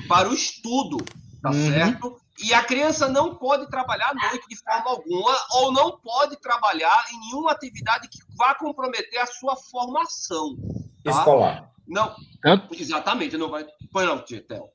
para 0.07 0.29
o 0.29 0.33
estudo, 0.33 0.97
tá 1.41 1.49
Uhum. 1.49 1.71
certo? 1.71 2.21
E 2.43 2.53
a 2.53 2.63
criança 2.63 3.07
não 3.09 3.33
pode 3.35 3.67
trabalhar 3.67 4.11
à 4.11 4.13
noite 4.13 4.47
de 4.47 4.55
forma 4.57 4.91
alguma, 4.91 5.35
ou 5.53 5.71
não 5.71 5.97
pode 5.97 6.35
trabalhar 6.39 7.03
em 7.11 7.19
nenhuma 7.21 7.51
atividade 7.51 8.07
que 8.09 8.19
vá 8.37 8.53
comprometer 8.53 9.19
a 9.19 9.25
sua 9.25 9.55
formação. 9.55 10.55
Tá? 11.03 11.11
Escolar. 11.11 11.71
Não, 11.87 12.15
Tanto- 12.41 12.75
exatamente, 12.75 13.37
não 13.37 13.49
vai. 13.49 13.65
Põe 13.91 14.05
não, 14.05 14.19
Theo. 14.19 14.69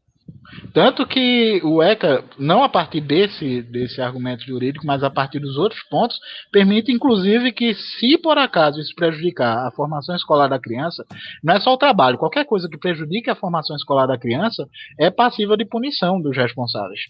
Tanto 0.72 1.06
que 1.06 1.60
o 1.64 1.82
ECA, 1.82 2.24
não 2.38 2.62
a 2.62 2.68
partir 2.68 3.00
desse, 3.00 3.62
desse 3.62 4.00
argumento 4.00 4.44
jurídico, 4.44 4.86
mas 4.86 5.02
a 5.02 5.10
partir 5.10 5.38
dos 5.38 5.56
outros 5.56 5.82
pontos, 5.84 6.18
permite, 6.50 6.92
inclusive, 6.92 7.52
que, 7.52 7.74
se 7.74 8.18
por 8.18 8.38
acaso 8.38 8.80
isso 8.80 8.94
prejudicar 8.94 9.66
a 9.66 9.70
formação 9.70 10.14
escolar 10.14 10.48
da 10.48 10.58
criança, 10.58 11.04
não 11.42 11.54
é 11.54 11.60
só 11.60 11.72
o 11.72 11.78
trabalho, 11.78 12.18
qualquer 12.18 12.44
coisa 12.44 12.68
que 12.68 12.78
prejudique 12.78 13.30
a 13.30 13.34
formação 13.34 13.76
escolar 13.76 14.06
da 14.06 14.18
criança 14.18 14.66
é 14.98 15.10
passível 15.10 15.56
de 15.56 15.64
punição 15.64 16.20
dos 16.20 16.36
responsáveis. 16.36 17.00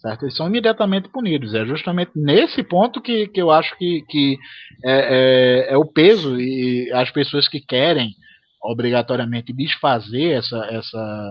Certo? 0.00 0.24
Eles 0.24 0.34
são 0.34 0.46
imediatamente 0.46 1.10
punidos. 1.10 1.54
É 1.54 1.66
justamente 1.66 2.12
nesse 2.16 2.62
ponto 2.62 3.02
que, 3.02 3.28
que 3.28 3.40
eu 3.40 3.50
acho 3.50 3.76
que, 3.76 4.02
que 4.08 4.38
é, 4.82 5.66
é, 5.68 5.74
é 5.74 5.76
o 5.76 5.84
peso 5.84 6.40
e 6.40 6.90
as 6.92 7.10
pessoas 7.10 7.46
que 7.46 7.60
querem 7.60 8.14
obrigatoriamente 8.62 9.52
desfazer 9.52 10.38
essa, 10.38 10.56
essa, 10.70 11.30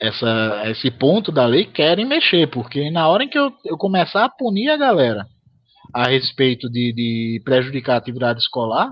essa, 0.00 0.62
esse 0.66 0.90
ponto 0.90 1.30
da 1.30 1.44
lei 1.46 1.66
querem 1.66 2.06
mexer, 2.06 2.48
porque 2.48 2.90
na 2.90 3.06
hora 3.08 3.24
em 3.24 3.28
que 3.28 3.38
eu, 3.38 3.52
eu 3.64 3.76
começar 3.76 4.24
a 4.24 4.28
punir 4.28 4.70
a 4.70 4.76
galera 4.76 5.26
a 5.92 6.04
respeito 6.08 6.70
de, 6.70 6.92
de 6.92 7.42
prejudicar 7.44 7.94
a 7.94 7.98
atividade 7.98 8.40
escolar, 8.40 8.90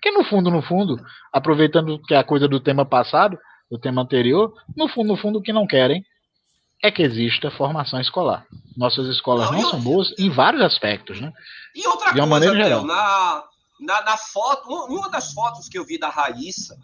que 0.00 0.10
no 0.12 0.22
fundo, 0.24 0.50
no 0.50 0.62
fundo, 0.62 0.96
aproveitando 1.32 1.98
que 2.02 2.14
é 2.14 2.18
a 2.18 2.24
coisa 2.24 2.46
do 2.46 2.60
tema 2.60 2.84
passado, 2.84 3.36
do 3.70 3.78
tema 3.78 4.02
anterior, 4.02 4.52
no 4.76 4.88
fundo, 4.88 5.08
no 5.08 5.16
fundo, 5.16 5.38
o 5.38 5.42
que 5.42 5.52
não 5.52 5.66
querem 5.66 6.04
é 6.82 6.90
que 6.92 7.02
exista 7.02 7.50
formação 7.50 8.00
escolar. 8.00 8.46
Nossas 8.76 9.08
escolas 9.08 9.50
Não, 9.50 9.60
não 9.60 9.70
são 9.70 9.80
boas 9.80 10.14
em 10.18 10.30
vários 10.30 10.62
aspectos, 10.62 11.20
né? 11.20 11.32
E 11.74 11.84
outra 11.88 12.12
De 12.12 12.20
uma 12.20 12.28
coisa, 12.38 12.46
maneira 12.52 12.64
geral. 12.64 12.86
na, 12.86 13.42
na, 13.80 14.02
na 14.04 14.16
foto, 14.16 14.68
um- 14.70 14.96
uma 14.98 15.10
das 15.10 15.32
fotos 15.32 15.68
que 15.68 15.76
eu 15.76 15.84
vi 15.84 15.98
da 15.98 16.08
Raíssa, 16.08 16.76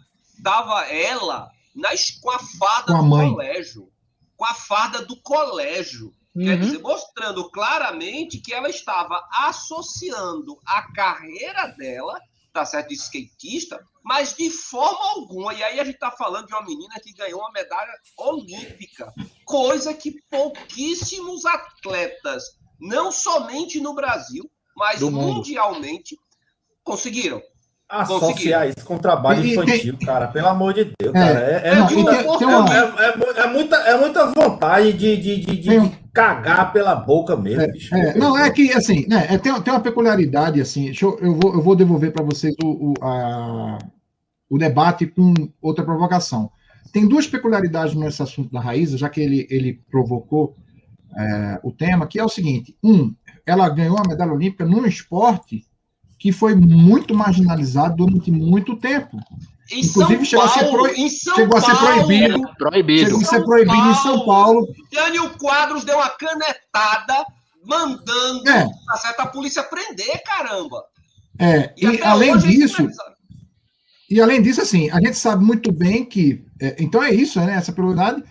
tava 0.43 0.81
ela 0.87 1.49
na, 1.75 1.89
com 2.21 2.31
a 2.31 2.39
farda 2.39 2.93
Com 2.93 2.97
a 2.97 3.01
do 3.01 3.05
mãe. 3.07 3.29
colégio. 3.31 3.91
Com 4.37 4.45
a 4.45 4.53
farda 4.53 5.03
do 5.05 5.15
colégio. 5.21 6.11
Quer 6.37 6.55
Uhum. 6.55 6.59
dizer, 6.59 6.79
mostrando 6.79 7.49
claramente 7.49 8.39
que 8.39 8.53
ela 8.53 8.69
estava 8.69 9.25
associando 9.31 10.59
a 10.65 10.91
carreira 10.93 11.67
dela, 11.67 12.19
tá 12.51 12.65
certo, 12.65 12.89
de 12.89 12.95
skatista, 12.95 13.81
mas 14.03 14.33
de 14.35 14.49
forma 14.49 15.11
alguma. 15.11 15.53
E 15.53 15.63
aí 15.63 15.79
a 15.79 15.83
gente 15.85 15.97
tá 15.97 16.11
falando 16.11 16.47
de 16.47 16.53
uma 16.53 16.63
menina 16.65 16.93
que 17.01 17.13
ganhou 17.13 17.39
uma 17.39 17.51
medalha 17.51 17.91
olímpica, 18.17 19.13
coisa 19.45 19.93
que 19.93 20.13
pouquíssimos 20.29 21.45
atletas, 21.45 22.43
não 22.79 23.11
somente 23.11 23.79
no 23.79 23.93
Brasil, 23.93 24.49
mas 24.75 25.01
mundialmente, 25.01 26.17
conseguiram. 26.83 27.41
Associar 27.87 28.67
isso 28.67 28.83
com 28.83 28.97
trabalho 28.97 29.45
infantil, 29.45 29.95
cara, 30.03 30.27
pelo 30.27 30.47
amor 30.47 30.73
de 30.73 30.85
Deus, 30.99 31.13
É, 31.13 31.19
cara. 31.19 31.39
É, 31.39 31.69
é 31.69 31.75
muita, 31.75 32.11
e 32.13 32.17
é- 32.73 33.05
é 33.05 33.91
é 33.91 33.93
é 33.93 34.33
vontade 34.33 34.93
de, 34.93 35.17
de, 35.17 35.37
de, 35.39 35.57
de 35.57 35.69
Tem 35.69 35.79
um- 35.79 35.91
cagar 36.11 36.73
pela 36.73 36.95
boca 36.95 37.35
mesmo, 37.37 37.71
bicho. 37.71 37.93
É, 37.93 38.17
não, 38.17 38.35
é 38.37 38.49
que, 38.49 38.71
assim, 38.73 39.05
né, 39.07 39.27
é, 39.29 39.37
tem, 39.37 39.53
tem 39.61 39.71
uma 39.73 39.79
peculiaridade, 39.79 40.59
assim, 40.59 40.85
deixa 40.85 41.05
eu, 41.05 41.17
eu, 41.21 41.35
vou, 41.39 41.53
eu 41.53 41.61
vou 41.61 41.75
devolver 41.75 42.11
para 42.11 42.23
vocês 42.25 42.55
o, 42.63 42.91
o, 42.91 42.93
a- 43.03 43.77
o 44.49 44.57
debate 44.57 45.05
com 45.05 45.33
outra 45.61 45.85
provocação. 45.85 46.49
Tem 46.91 47.07
duas 47.07 47.27
peculiaridades 47.27 47.93
nesse 47.93 48.21
assunto 48.21 48.51
da 48.51 48.59
Raíza, 48.61 48.97
já 48.97 49.09
que 49.09 49.21
ele, 49.21 49.45
ele 49.49 49.79
provocou 49.91 50.55
é, 51.15 51.59
o 51.63 51.71
tema, 51.71 52.07
que 52.07 52.17
é 52.19 52.23
o 52.23 52.29
seguinte: 52.29 52.75
um, 52.83 53.13
ela 53.45 53.69
ganhou 53.69 53.97
a 53.97 54.07
medalha 54.07 54.31
olímpica 54.33 54.65
num 54.65 54.85
esporte 54.85 55.65
que 56.17 56.31
foi 56.31 56.55
muito 56.55 57.13
marginalizado 57.13 57.95
durante 57.97 58.31
muito 58.31 58.75
tempo. 58.77 59.17
Em 59.71 59.79
Inclusive, 59.83 60.17
São 60.17 60.25
chegou 60.25 60.45
a 60.45 60.49
ser 60.49 60.59
Paulo, 60.65 60.77
pro- 60.83 60.95
em 60.95 61.09
São 61.09 61.35
chegou 61.35 61.57
a 61.57 61.61
ser 61.61 61.71
Paulo, 61.75 62.05
proibido. 62.05 62.41
Proibido. 62.57 63.05
Chegou 63.05 63.21
a 63.21 63.25
ser 63.25 63.43
proibido 63.43 63.89
em 63.89 63.95
São 63.95 64.25
Paulo. 64.25 64.67
Jânio 64.93 65.29
Quadros 65.37 65.83
deu 65.83 65.97
uma 65.97 66.09
canetada 66.09 67.25
mandando 67.65 68.47
É. 68.47 68.63
tá 69.17 69.23
a 69.23 69.27
polícia 69.27 69.63
prender, 69.63 70.21
caramba. 70.23 70.83
É, 71.39 71.73
e, 71.77 71.85
até 71.87 72.05
além 72.05 72.31
é 72.31 72.37
disso. 72.37 72.87
E 74.09 74.21
além 74.21 74.41
disso, 74.41 74.61
assim, 74.61 74.89
a 74.91 74.99
gente 75.01 75.17
sabe 75.17 75.43
muito 75.43 75.71
bem 75.71 76.05
que. 76.05 76.45
é, 76.61 76.75
então 76.79 77.01
é 77.03 77.11
isso, 77.11 77.39
né? 77.41 77.55
Essa 77.55 77.73
prioridade. 77.73 78.23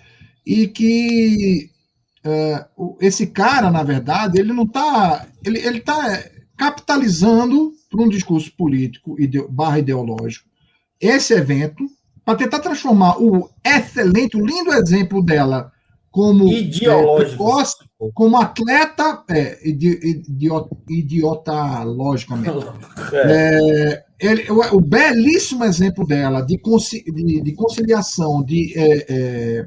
E 0.46 0.68
que 0.68 1.68
é, 2.22 2.64
o- 2.76 2.96
esse 3.00 3.26
cara, 3.26 3.70
na 3.70 3.82
verdade, 3.82 4.38
ele 4.40 4.52
não 4.52 4.62
está. 4.64 5.26
Ele 5.44 5.58
está 5.58 6.22
capitalizando 6.56 7.72
para 7.90 8.02
um 8.02 8.08
discurso 8.08 8.52
político 8.56 9.20
ide- 9.20 9.46
barra 9.48 9.78
ideológico 9.78 10.48
esse 11.00 11.34
evento 11.34 11.84
para 12.24 12.36
tentar 12.38 12.60
transformar 12.60 13.20
o 13.20 13.50
excelente, 13.64 14.36
o 14.36 14.44
lindo 14.44 14.72
exemplo 14.72 15.22
dela 15.22 15.70
como 16.10 16.48
é, 16.48 16.60
Ideológico. 16.60 17.36
precoce, 17.44 17.74
como 18.14 18.36
atleta 18.36 19.24
é, 19.28 19.68
idi, 19.68 19.98
idiota, 20.28 20.76
idiota 20.88 21.82
logicamente. 21.82 22.64
É. 23.12 24.04
Ele- 24.20 24.48
o, 24.50 24.76
o 24.76 24.80
belíssimo 24.80 25.64
exemplo 25.64 26.06
dela 26.06 26.40
de, 26.40 26.56
conci- 26.58 27.02
de- 27.04 27.40
de 27.42 27.52
conciliação 27.52 28.42
de 28.44 28.72
é, 28.78 29.06
é, 29.08 29.66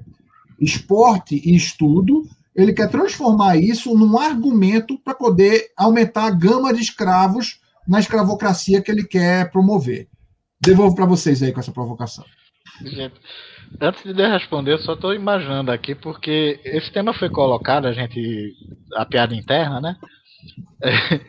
esporte 0.60 1.36
e 1.44 1.54
estudo, 1.56 2.24
ele 2.58 2.74
quer 2.74 2.90
transformar 2.90 3.56
isso 3.56 3.96
num 3.96 4.18
argumento 4.18 4.98
para 4.98 5.14
poder 5.14 5.72
aumentar 5.78 6.26
a 6.26 6.32
gama 6.32 6.74
de 6.74 6.82
escravos 6.82 7.62
na 7.88 8.00
escravocracia 8.00 8.82
que 8.82 8.92
ele 8.92 9.06
quer 9.06 9.52
promover. 9.52 10.08
Devolvo 10.60 10.96
para 10.96 11.06
vocês 11.06 11.44
aí 11.44 11.54
com 11.54 11.60
essa 11.60 11.72
provocação. 11.72 12.26
Gente, 12.82 13.14
antes 13.80 14.12
de 14.12 14.28
responder, 14.28 14.74
eu 14.74 14.80
só 14.80 14.94
estou 14.94 15.14
imaginando 15.14 15.72
aqui, 15.72 15.94
porque 15.94 16.60
esse 16.66 16.92
tema 16.92 17.14
foi 17.14 17.30
colocado, 17.30 17.86
a 17.86 17.94
gente. 17.94 18.56
a 18.96 19.06
piada 19.06 19.36
interna, 19.36 19.80
né? 19.80 19.96
É, 20.82 20.90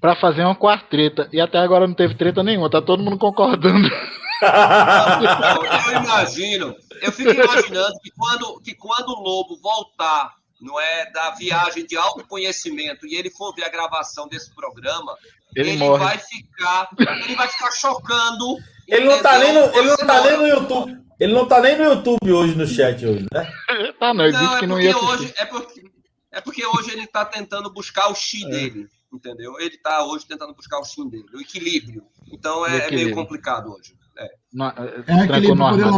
para 0.00 0.16
fazer 0.16 0.44
uma 0.44 0.54
quarta 0.54 0.96
E 1.32 1.40
até 1.40 1.58
agora 1.58 1.86
não 1.86 1.94
teve 1.94 2.14
treta 2.14 2.42
nenhuma, 2.42 2.70
tá 2.70 2.82
todo 2.82 3.02
mundo 3.02 3.18
concordando. 3.18 3.88
Eu, 3.88 4.42
eu 5.92 6.04
imagino, 6.04 6.76
eu 7.02 7.10
fico 7.10 7.30
imaginando 7.30 7.98
que 8.02 8.10
quando, 8.10 8.60
que 8.60 8.74
quando 8.74 9.08
o 9.08 9.20
Lobo 9.20 9.58
voltar, 9.60 10.37
não 10.60 10.78
é, 10.80 11.10
da 11.10 11.30
viagem 11.32 11.86
de 11.86 11.96
autoconhecimento 11.96 13.06
e 13.06 13.14
ele 13.14 13.30
for 13.30 13.54
ver 13.54 13.64
a 13.64 13.68
gravação 13.68 14.26
desse 14.28 14.54
programa, 14.54 15.16
Ele 15.54 15.70
ele, 15.70 15.78
morre. 15.78 16.04
vai 16.04 16.18
ficar, 16.18 16.88
ele 17.24 17.34
vai 17.36 17.48
ficar 17.48 17.70
chocando. 17.72 18.56
Ele 18.86 19.04
não 19.04 19.22
tá 19.22 19.38
nem 19.38 19.52
no, 19.52 19.60
ele 19.76 19.88
não 19.88 19.96
tá 19.96 20.20
nem 20.22 20.32
não- 20.32 20.40
no 20.40 20.46
YouTube. 20.48 20.98
Ele 21.20 21.32
não 21.32 21.48
tá 21.48 21.60
nem 21.60 21.76
no 21.76 21.84
YouTube 21.84 22.32
hoje 22.32 22.54
no 22.54 22.66
chat 22.66 23.04
hoje, 23.04 23.26
né? 23.32 23.52
tá, 23.98 24.14
não, 24.14 24.24
ele 24.24 24.32
Não, 24.34 24.40
disse 24.40 24.54
é 24.54 24.58
que 24.60 24.66
não 24.66 24.74
porque 24.76 24.86
ia 24.86 24.94
assistir. 24.96 25.10
hoje 25.12 25.34
é 25.36 25.44
porque 25.46 25.82
é 26.30 26.40
porque 26.40 26.66
hoje 26.66 26.90
ele 26.92 27.06
tá 27.06 27.24
tentando 27.24 27.72
buscar 27.72 28.08
o 28.08 28.14
chi 28.14 28.44
É. 28.44 28.48
dele, 28.48 28.86
entendeu? 29.12 29.58
Ele 29.58 29.76
tá 29.78 30.04
hoje 30.04 30.26
tentando 30.26 30.54
buscar 30.54 30.78
o 30.78 30.84
chi 30.84 31.04
dele, 31.08 31.24
o 31.34 31.40
equilíbrio. 31.40 32.04
Então 32.30 32.64
é, 32.66 32.72
é 32.72 32.76
equilíbrio. 32.78 33.04
meio 33.06 33.14
complicado 33.16 33.72
hoje. 33.72 33.94
É. 34.16 34.28
Não, 34.52 34.68
É 34.68 34.72
trancou 34.72 35.24
equilíbrio 35.24 35.54
no 35.54 35.56
para 35.56 35.70
poder 35.70 35.84
armário. 35.84 35.90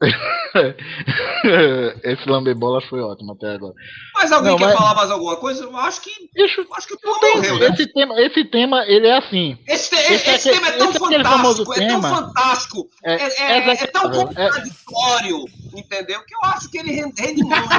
Esse 2.04 2.28
lambebola 2.28 2.80
foi 2.88 3.00
ótimo 3.00 3.32
até 3.32 3.48
agora. 3.54 3.74
Mas 4.14 4.30
alguém 4.30 4.52
Não, 4.52 4.58
quer 4.58 4.66
mas- 4.66 4.74
falar 4.76 4.94
mais 4.94 5.10
alguma 5.10 5.36
coisa? 5.36 5.64
Eu 5.64 5.76
acho 5.76 6.00
que 6.00 6.10
eu 6.36 6.46
acho 6.74 6.86
que 6.86 6.94
o 6.94 6.98
não 7.04 7.18
tema 7.18 7.20
tem, 7.20 7.34
morreu, 7.36 7.58
né? 7.58 7.66
esse, 7.74 7.92
tema, 7.92 8.20
esse 8.20 8.44
tema, 8.44 8.84
ele 8.86 9.06
é 9.08 9.18
assim. 9.18 9.58
Esse, 9.66 9.90
te- 9.90 9.96
esse 9.96 10.30
esse, 10.30 10.30
é 10.30 10.34
aquele- 10.34 10.54
tema 10.54 10.68
é 10.68 10.72
tão 10.78 10.88
esse 10.90 10.96
é 10.96 11.00
fantástico, 11.24 11.72
é 11.72 11.76
tão 11.78 11.86
tema. 12.00 12.08
fantástico, 12.16 12.88
É, 13.04 13.14
é, 13.14 13.58
é- 13.58 13.72
é 13.72 13.86
tão 13.88 14.12
é- 14.12 14.24
contraditório, 14.24 15.44
entendeu? 15.76 16.22
Que 16.24 16.34
eu 16.34 16.40
acho 16.44 16.70
que 16.70 16.78
ele 16.78 16.92
rende, 16.92 17.20
rende 17.20 17.42
muito. 17.42 17.68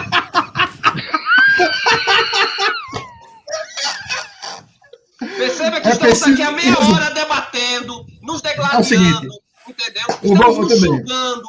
Perceba 5.37 5.81
que 5.81 5.87
É 5.87 5.91
estamos 5.91 6.19
preciso- 6.19 6.33
aqui 6.33 6.41
há 6.41 6.51
meia 6.51 6.77
hora 6.79 7.11
debatendo, 7.13 8.05
nos 8.21 8.43
É 8.43 8.49
degladiando, 8.49 9.27
entendeu? 9.67 10.03
eu 10.23 10.33
Estamos 10.33 10.57
nos 10.57 10.79
julgando. 10.79 11.43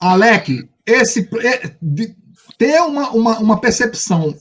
Alec, 0.00 0.68
esse, 0.86 1.28
é, 1.42 1.70
ter 2.56 2.80
uma, 2.82 3.10
uma, 3.10 3.38
uma 3.38 3.60
percepção 3.60 4.34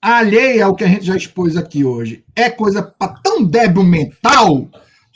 alheia 0.00 0.66
ao 0.66 0.74
que 0.74 0.84
a 0.84 0.88
gente 0.88 1.06
já 1.06 1.16
expôs 1.16 1.56
aqui 1.56 1.84
hoje 1.84 2.24
é 2.34 2.50
coisa 2.50 2.82
para 2.82 3.14
tão 3.14 3.42
débil 3.42 3.82
mental, 3.82 4.68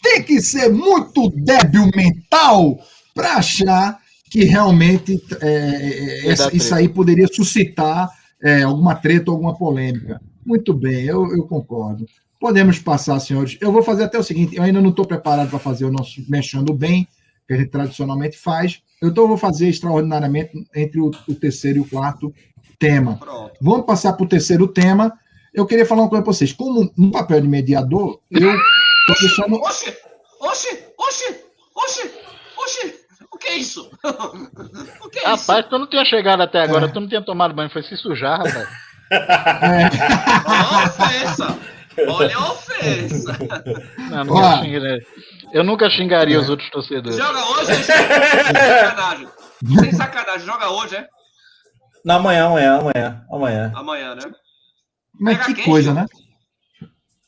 tem 0.03 0.23
que 0.23 0.41
ser 0.41 0.71
muito 0.71 1.31
débil 1.31 1.91
mental 1.95 2.79
para 3.15 3.35
achar 3.35 3.99
que 4.31 4.45
realmente 4.45 5.21
é, 5.41 6.27
é, 6.29 6.33
isso 6.33 6.49
treta. 6.49 6.77
aí 6.77 6.89
poderia 6.89 7.27
suscitar 7.27 8.09
é, 8.43 8.63
alguma 8.63 8.95
treta, 8.95 9.31
alguma 9.31 9.57
polêmica. 9.57 10.21
Muito 10.47 10.73
bem, 10.73 11.05
eu, 11.05 11.31
eu 11.37 11.45
concordo. 11.45 12.07
Podemos 12.39 12.79
passar, 12.79 13.21
senhores. 13.21 13.59
Eu 13.61 13.71
vou 13.71 13.83
fazer 13.83 14.05
até 14.05 14.19
o 14.19 14.23
seguinte: 14.23 14.57
eu 14.57 14.63
ainda 14.63 14.81
não 14.81 14.91
estou 14.91 15.05
preparado 15.05 15.51
para 15.51 15.59
fazer 15.59 15.85
o 15.85 15.93
nosso 15.93 16.25
mexendo 16.29 16.73
bem, 16.73 17.07
que 17.47 17.53
a 17.53 17.57
gente 17.57 17.69
tradicionalmente 17.69 18.39
faz. 18.39 18.81
Então, 19.03 19.25
eu 19.25 19.29
vou 19.29 19.37
fazer 19.39 19.69
extraordinariamente 19.69 20.53
entre 20.75 21.01
o, 21.01 21.11
o 21.29 21.35
terceiro 21.35 21.79
e 21.79 21.81
o 21.81 21.89
quarto 21.89 22.33
tema. 22.79 23.17
Pronto. 23.17 23.53
Vamos 23.61 23.87
passar 23.87 24.13
para 24.13 24.25
o 24.25 24.29
terceiro 24.29 24.69
tema. 24.69 25.13
Eu 25.55 25.67
queria 25.67 25.87
falar 25.87 26.03
uma 26.03 26.09
coisa 26.09 26.23
para 26.23 26.33
vocês. 26.33 26.53
Como 26.53 26.91
no 26.97 27.11
papel 27.11 27.41
de 27.41 27.49
mediador, 27.49 28.21
eu 28.31 28.51
estou 28.51 29.17
deixando. 29.21 29.57
Oxe, 29.57 29.97
oxe, 30.41 30.85
oxe, 30.99 31.41
oxe, 31.75 32.11
oxe, 32.57 32.95
o 33.33 33.39
que 33.39 33.49
é 33.49 33.57
isso? 33.57 33.91
O 35.05 35.09
que 35.09 35.19
é 35.19 35.35
isso? 35.35 35.51
Rapaz, 35.51 35.67
tu 35.69 35.79
não 35.79 35.89
tinha 35.89 36.05
chegado 36.05 36.43
até 36.43 36.61
agora, 36.61 36.87
É. 36.87 36.89
tu 36.89 37.01
não 37.01 37.09
tinha 37.09 37.23
tomado 37.25 37.55
banho, 37.55 37.71
foi 37.71 37.83
se 37.83 37.97
sujar, 37.97 38.39
rapaz. 38.39 38.69
Olha 39.11 39.91
a 40.47 40.85
ofensa. 40.87 41.59
Olha 42.09 42.37
a 42.37 42.53
ofensa. 42.53 43.39
Não, 44.11 44.25
não 44.25 44.35
Ó. 44.35 44.41
quero 44.51 44.65
xingar, 44.65 44.81
né? 44.81 44.99
Eu 45.53 45.65
nunca 45.65 45.91
xingaria 45.91 46.41
os 46.41 46.49
outros 46.49 46.71
torcedores. 46.71 47.17
Joga 47.17 47.45
hoje, 47.51 47.73
hein? 47.73 47.83
sem 47.83 47.85
sacanagem. 48.81 49.29
Sem 49.81 49.93
sacanagem, 49.93 50.47
joga 50.47 50.71
hoje, 50.71 50.97
é? 50.97 51.09
Na 52.05 52.15
amanhã, 52.17 52.47
amanhã, 52.47 52.79
amanhã, 52.79 53.27
amanhã. 53.31 53.73
Amanhã, 53.75 54.15
né? 54.15 54.23
Mas 55.19 55.37
Pega 55.37 55.47
que 55.49 55.55
quem, 55.55 55.65
coisa, 55.65 55.93
Gil? 55.93 56.01
né? 56.01 56.07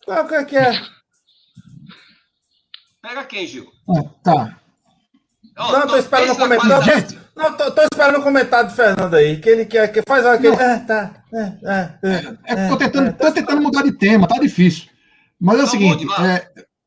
Qual 0.05 0.27
que 0.29 0.35
é 0.35 0.45
que 0.45 0.57
é? 0.57 0.83
Pega 3.03 3.25
quem, 3.25 3.47
Gil? 3.47 3.71
Ah, 3.91 4.03
tá. 4.23 4.59
Ó, 5.59 5.73
Não, 5.73 5.87
tô 5.87 5.97
esperando 5.97 6.33
o 6.33 6.37
comentário. 6.39 7.22
Não, 7.35 7.57
tô, 7.57 7.71
tô 7.71 7.83
esperando 7.83 8.19
o 8.19 8.23
comentário 8.23 8.69
do 8.69 8.75
Fernando 8.75 9.15
aí, 9.15 9.39
que 9.41 9.49
ele 9.49 9.65
quer 9.65 9.91
que 9.91 10.03
faz 10.07 10.25
aquele. 10.27 10.55
Ah, 10.57 10.79
tá. 10.81 11.25
É, 11.33 11.53
é, 11.65 11.95
é. 12.05 12.37
É, 12.47 12.69
tô, 12.69 12.77
tentando, 12.77 13.13
tô 13.15 13.33
tentando 13.33 13.63
mudar 13.63 13.83
de 13.83 13.93
tema, 13.93 14.29
tá 14.29 14.39
difícil. 14.39 14.91
Mas 15.41 15.57
é 15.59 15.63
o 15.63 15.67
Então, 15.67 15.71
seguinte, 15.71 16.07
é, 16.23 16.47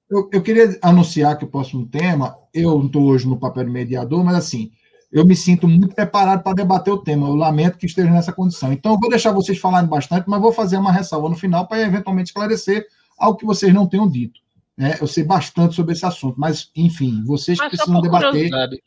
eu, 0.10 0.30
eu 0.32 0.42
queria 0.42 0.78
anunciar 0.82 1.38
que 1.38 1.46
o 1.46 1.48
próximo 1.48 1.88
tema, 1.88 2.36
eu 2.54 2.78
não 2.78 2.86
estou 2.86 3.04
hoje 3.04 3.28
no 3.28 3.40
papel 3.40 3.66
de 3.66 3.72
mediador, 3.72 4.24
mas 4.24 4.36
assim, 4.36 4.72
eu 5.12 5.26
me 5.26 5.36
sinto 5.36 5.68
muito 5.68 5.96
preparado 5.96 6.44
para 6.44 6.54
debater 6.54 6.94
o 6.94 6.98
tema. 7.02 7.28
Eu 7.28 7.36
lamento 7.36 7.78
que 7.78 7.86
esteja 7.88 8.10
nessa 8.12 8.32
condição. 8.32 8.72
Então, 8.72 8.94
eu 8.94 9.00
vou 9.00 9.10
deixar 9.10 9.32
vocês 9.32 9.58
falarem 9.58 9.90
bastante, 9.90 10.30
mas 10.30 10.40
vou 10.42 10.52
fazer 10.52 10.78
uma 10.78 10.92
ressalva 10.92 11.28
no 11.28 11.36
final 11.36 11.68
para 11.68 11.82
eventualmente 11.82 12.30
esclarecer 12.30 12.86
algo 13.18 13.38
que 13.38 13.46
vocês 13.46 13.74
não 13.74 13.88
tenham 13.88 14.08
dito. 14.08 14.40
né? 14.78 14.96
eu 15.02 15.08
sei 15.08 15.24
bastante 15.24 15.74
sobre 15.74 15.94
esse 15.94 16.06
assunto, 16.06 16.36
mas, 16.38 16.70
enfim, 16.76 17.24
vocês 17.26 17.58
Mas 17.58 17.70
precisam 17.70 18.00
debater. 18.02 18.30
curiosidade. 18.30 18.82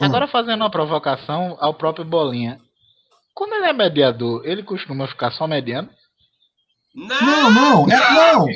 Agora 0.00 0.26
fazendo 0.28 0.60
uma 0.62 0.70
provocação 0.70 1.56
ao 1.60 1.74
próprio 1.74 2.04
Bolinha. 2.04 2.60
Quando 3.34 3.54
ele 3.54 3.66
é 3.66 3.72
mediador, 3.72 4.42
ele 4.44 4.62
costuma 4.62 5.06
ficar 5.06 5.30
só 5.32 5.46
mediando? 5.46 5.90
Não, 6.92 7.50
não, 7.52 7.86
é, 7.88 8.12
não, 8.12 8.46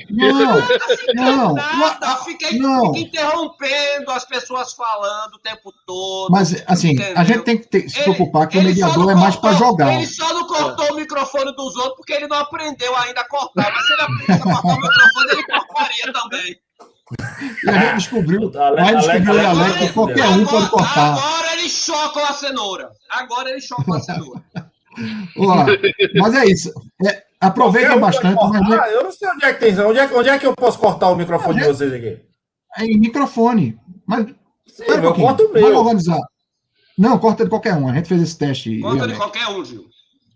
não, 1.15 1.55
não. 1.55 1.55
Nada, 1.55 2.17
fica, 2.25 2.51
não. 2.57 2.93
fica 2.93 3.07
interrompendo 3.07 4.11
as 4.11 4.25
pessoas 4.25 4.73
falando 4.73 5.35
o 5.35 5.39
tempo 5.39 5.73
todo. 5.87 6.33
Mas, 6.33 6.53
assim, 6.67 6.91
a 6.91 6.93
Entendeu? 6.95 7.25
gente 7.27 7.45
tem 7.45 7.59
que 7.59 7.69
ter- 7.69 7.89
se 7.89 8.03
preocupar 8.03 8.49
que 8.49 8.59
o 8.59 8.61
ele 8.61 8.75
só 8.75 8.87
mediador 8.87 9.05
não 9.05 9.11
é 9.13 9.15
mais 9.15 9.37
para 9.37 9.53
jogar. 9.53 9.95
Ele 9.95 10.07
só 10.09 10.35
não 10.35 10.49
cortou 10.49 10.93
o 10.93 10.97
microfone 10.97 11.55
dos 11.55 11.77
outros 11.77 11.95
porque 11.95 12.13
ele 12.13 12.27
não 12.27 12.39
aprendeu 12.39 12.97
ainda 12.97 13.21
a 13.21 13.29
cortar. 13.29 13.73
Mas 13.73 13.87
se 13.87 13.93
ele 13.93 14.03
aprendesse 14.03 14.33
a 14.33 14.43
cortar 14.43 14.69
o 14.69 14.81
microfone, 14.81 15.31
ele 15.31 15.43
cortaria 15.45 16.13
também. 16.13 16.57
E 17.65 17.69
a 17.69 17.79
gente 17.79 17.95
descobriu, 17.97 18.51
a 18.59 18.85
gente 18.85 19.07
descobriu, 19.07 19.79
que 19.79 19.93
qualquer 19.93 20.29
um 20.29 20.47
pode 20.47 20.71
cortar. 20.71 21.13
Agora 21.13 21.53
ele 21.59 21.69
choca 21.69 22.23
a 22.23 22.33
cenoura. 22.33 22.91
Agora 23.11 23.51
ele 23.51 23.61
choca 23.61 23.97
a 23.97 24.01
cenoura. 24.01 24.43
Mas 26.17 26.35
é 26.35 26.45
isso. 26.47 26.73
É, 27.07 27.25
um 27.41 27.51
pode 27.51 27.99
bastante, 28.01 28.35
mas 28.37 28.69
cortar. 28.69 28.89
Eu 28.91 29.05
não 29.05 29.13
sei 29.13 29.29
onde 29.29 29.45
é 29.45 29.53
que 29.53 29.61
tem. 29.61 29.79
Onde 29.81 29.99
é, 29.99 30.09
que- 30.09 30.15
onde 30.15 30.29
é 30.29 30.39
que 30.39 30.47
eu 30.47 30.55
posso 30.55 30.79
cortar 30.79 31.11
o 31.11 31.17
microfone 31.17 31.61
de 31.61 31.67
vocês 31.67 31.93
aqui? 31.93 32.21
é 32.77 32.85
em 32.85 32.99
microfone. 32.99 33.79
Mas 34.07 34.27
Sim, 34.67 34.85
um 34.87 35.05
eu 35.05 35.15
corto 35.15 35.45
o 35.45 35.53
vamos 35.53 35.79
organizar. 35.79 36.21
Não, 36.97 37.19
corta 37.19 37.45
de 37.45 37.51
qualquer 37.51 37.75
um. 37.75 37.89
A 37.89 37.95
gente 37.95 38.09
fez 38.09 38.23
esse 38.23 38.39
teste. 38.39 38.81
Corta 38.81 39.07
de 39.09 39.15
qualquer 39.15 39.49
um, 39.49 39.65
Gil. 39.65 39.85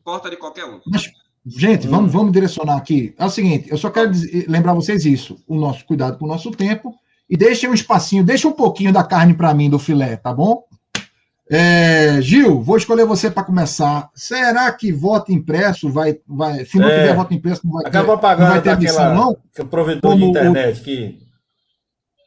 Corta 0.04 0.30
de 0.30 0.36
qualquer 0.36 0.64
um. 0.64 0.80
Mas, 0.86 1.04
gente, 1.47 1.86
vamos, 1.89 2.12
vamos 2.12 2.32
direcionar 2.32 2.76
aqui. 2.76 3.14
É 3.18 3.24
o 3.24 3.30
seguinte, 3.30 3.68
eu 3.70 3.78
só 3.78 3.91
quero 3.91 4.11
dizer- 4.11 4.47
lembrar 4.49 4.74
vocês 4.74 5.05
isso. 5.05 5.43
O 5.47 5.57
nosso 5.57 5.84
cuidado 5.84 6.18
com 6.18 6.24
o 6.24 6.28
nosso 6.28 6.51
tempo. 6.51 6.95
E 7.30 7.36
deixem 7.36 7.68
um 7.68 7.74
espacinho, 7.74 8.24
deixa 8.24 8.49
um 8.49 8.53
pouquinho 8.53 8.93
da 8.93 9.05
carne 9.05 9.34
para 9.34 9.53
mim, 9.53 9.68
do 9.68 9.78
filé, 9.78 10.16
tá 10.16 10.32
bom? 10.32 10.62
É, 11.51 12.20
Gil, 12.20 12.61
vou 12.62 12.76
escolher 12.76 13.07
você 13.07 13.30
para 13.30 13.43
começar. 13.43 14.11
Será 14.14 14.70
que 14.72 14.93
voto 14.93 15.32
impresso 15.32 15.91
vai. 15.91 16.18
vai 16.26 16.64
se 16.66 16.78
não 16.78 16.89
É. 16.89 17.01
tiver 17.01 17.14
voto 17.14 17.32
impresso, 17.34 17.62
não 17.64 17.72
vai 17.72 17.84
ter, 17.84 17.89
Acaba 17.89 18.12
não 18.14 18.18
pagando 18.18 18.49
vai 18.51 18.61
ter 18.62 18.76
daquela. 18.76 19.01
admissão, 19.03 19.14
não? 19.14 19.36
Que 19.55 19.62
o 19.62 19.66
provedor 19.66 20.11
Como 20.11 20.16
de 20.16 20.24
o- 20.24 20.28
internet 20.30 20.80
que. 20.82 21.18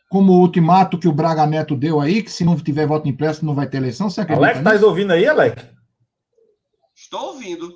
Como 0.09 0.34
o 0.34 0.39
ultimato 0.41 0.97
que 0.97 1.07
o 1.07 1.14
Braga 1.14 1.45
Neto 1.45 1.76
deu 1.76 2.01
aí, 2.01 2.22
que 2.22 2.32
se 2.32 2.43
não 2.43 2.55
tiver 2.57 2.86
voto 2.88 3.07
impresso, 3.07 3.45
não 3.45 3.53
vai 3.55 3.68
ter 3.68 3.78
eleição. 3.78 4.09
Você 4.09 4.22
acredita 4.22 4.45
Alec, 4.59 4.64
tá 4.82 4.86
ouvindo 4.88 5.12
aí, 5.14 5.26
Alec? 5.28 5.64
Estou 6.95 7.34
ouvindo. 7.34 7.72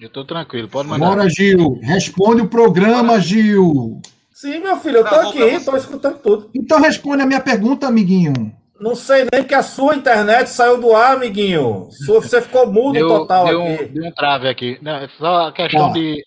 Eu 0.00 0.10
tô 0.10 0.24
tranquilo, 0.24 0.68
pode 0.68 0.88
mandar. 0.88 1.06
Bora, 1.08 1.28
Gil. 1.28 1.78
Responde 1.82 2.42
o 2.42 2.48
programa, 2.48 3.18
Gil. 3.20 4.00
Sim, 4.32 4.60
meu 4.60 4.76
filho, 4.76 4.98
eu 4.98 5.04
tô 5.04 5.08
Travou 5.10 5.32
pra 5.32 5.46
aqui, 5.46 5.64
tô 5.64 5.76
escutando 5.76 6.18
tudo. 6.18 6.50
Então 6.54 6.80
responde 6.80 7.22
a 7.22 7.26
minha 7.26 7.40
pergunta, 7.40 7.86
amiguinho. 7.86 8.54
Não 8.78 8.94
sei 8.94 9.26
nem 9.32 9.42
que 9.42 9.54
a 9.54 9.62
sua 9.62 9.94
internet 9.96 10.48
saiu 10.50 10.78
do 10.78 10.94
ar, 10.94 11.16
amiguinho. 11.16 11.88
Sua- 11.90 12.20
Você 12.20 12.42
ficou 12.42 12.70
mudo 12.70 12.92
Deu, 12.92 13.08
total 13.08 13.46
deu, 13.46 13.62
aqui. 13.62 13.84
um, 13.84 13.92
deu 13.94 14.04
um 14.04 14.12
trave 14.12 14.48
aqui. 14.48 14.78
Não, 14.82 14.96
é 14.96 15.08
só 15.18 15.50
questão 15.52 15.86
Tá. 15.88 15.92
de. 15.94 16.22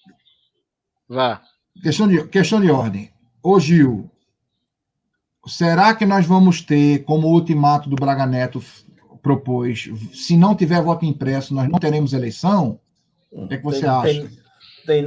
Vá. 1.08 1.42
Questão 1.84 2.08
de, 2.08 2.28
questão 2.28 2.60
de 2.60 2.72
ordem. 2.72 3.12
Ô, 3.44 3.60
Gil, 3.60 4.10
será 5.46 5.94
que 5.94 6.08
nós 6.08 6.26
vamos 6.26 6.62
ter, 6.62 7.04
como 7.04 7.28
o 7.28 7.34
ultimato 7.34 7.88
do 7.88 7.96
Braga 7.96 8.26
Neto 8.26 8.64
propôs, 9.22 9.88
se 10.14 10.36
não 10.36 10.56
tiver 10.56 10.82
voto 10.82 11.06
impresso, 11.06 11.54
nós 11.54 11.70
não 11.70 11.78
teremos 11.80 12.14
eleição? 12.14 12.80
O 13.32 13.48
que, 13.48 13.54
é 13.56 13.58
que 13.58 13.64
você 13.64 13.82
tem, 13.82 13.90
acha? 13.90 14.04
Tem, 14.04 14.30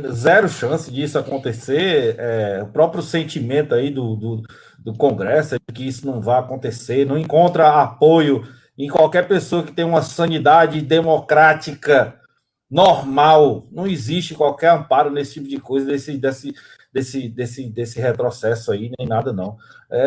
tem 0.02 0.12
zero 0.12 0.48
chance 0.48 0.90
disso 0.90 1.18
acontecer. 1.18 2.16
é, 2.18 2.62
o 2.62 2.68
próprio 2.68 3.02
sentimento 3.02 3.74
aí 3.74 3.90
do, 3.90 4.16
do, 4.16 4.42
do 4.78 4.94
Congresso, 4.94 5.56
é 5.56 5.58
que 5.72 5.86
isso 5.86 6.06
não 6.06 6.20
vai 6.20 6.38
acontecer, 6.38 7.06
não 7.06 7.18
encontra 7.18 7.82
apoio 7.82 8.46
em 8.76 8.88
qualquer 8.88 9.28
pessoa 9.28 9.62
que 9.62 9.72
tem 9.72 9.84
uma 9.84 10.02
sanidade 10.02 10.80
democrática 10.80 12.18
normal. 12.70 13.68
Não 13.70 13.86
existe 13.86 14.34
qualquer 14.34 14.70
amparo 14.70 15.10
nesse 15.10 15.34
tipo 15.34 15.48
de 15.48 15.58
coisa, 15.58 15.86
desse, 15.86 16.16
desse, 16.16 16.54
desse, 16.92 17.28
desse, 17.28 17.70
desse 17.70 18.00
retrocesso 18.00 18.72
aí, 18.72 18.90
nem 18.98 19.06
nada, 19.06 19.32
não. 19.32 19.56
É, 19.90 20.06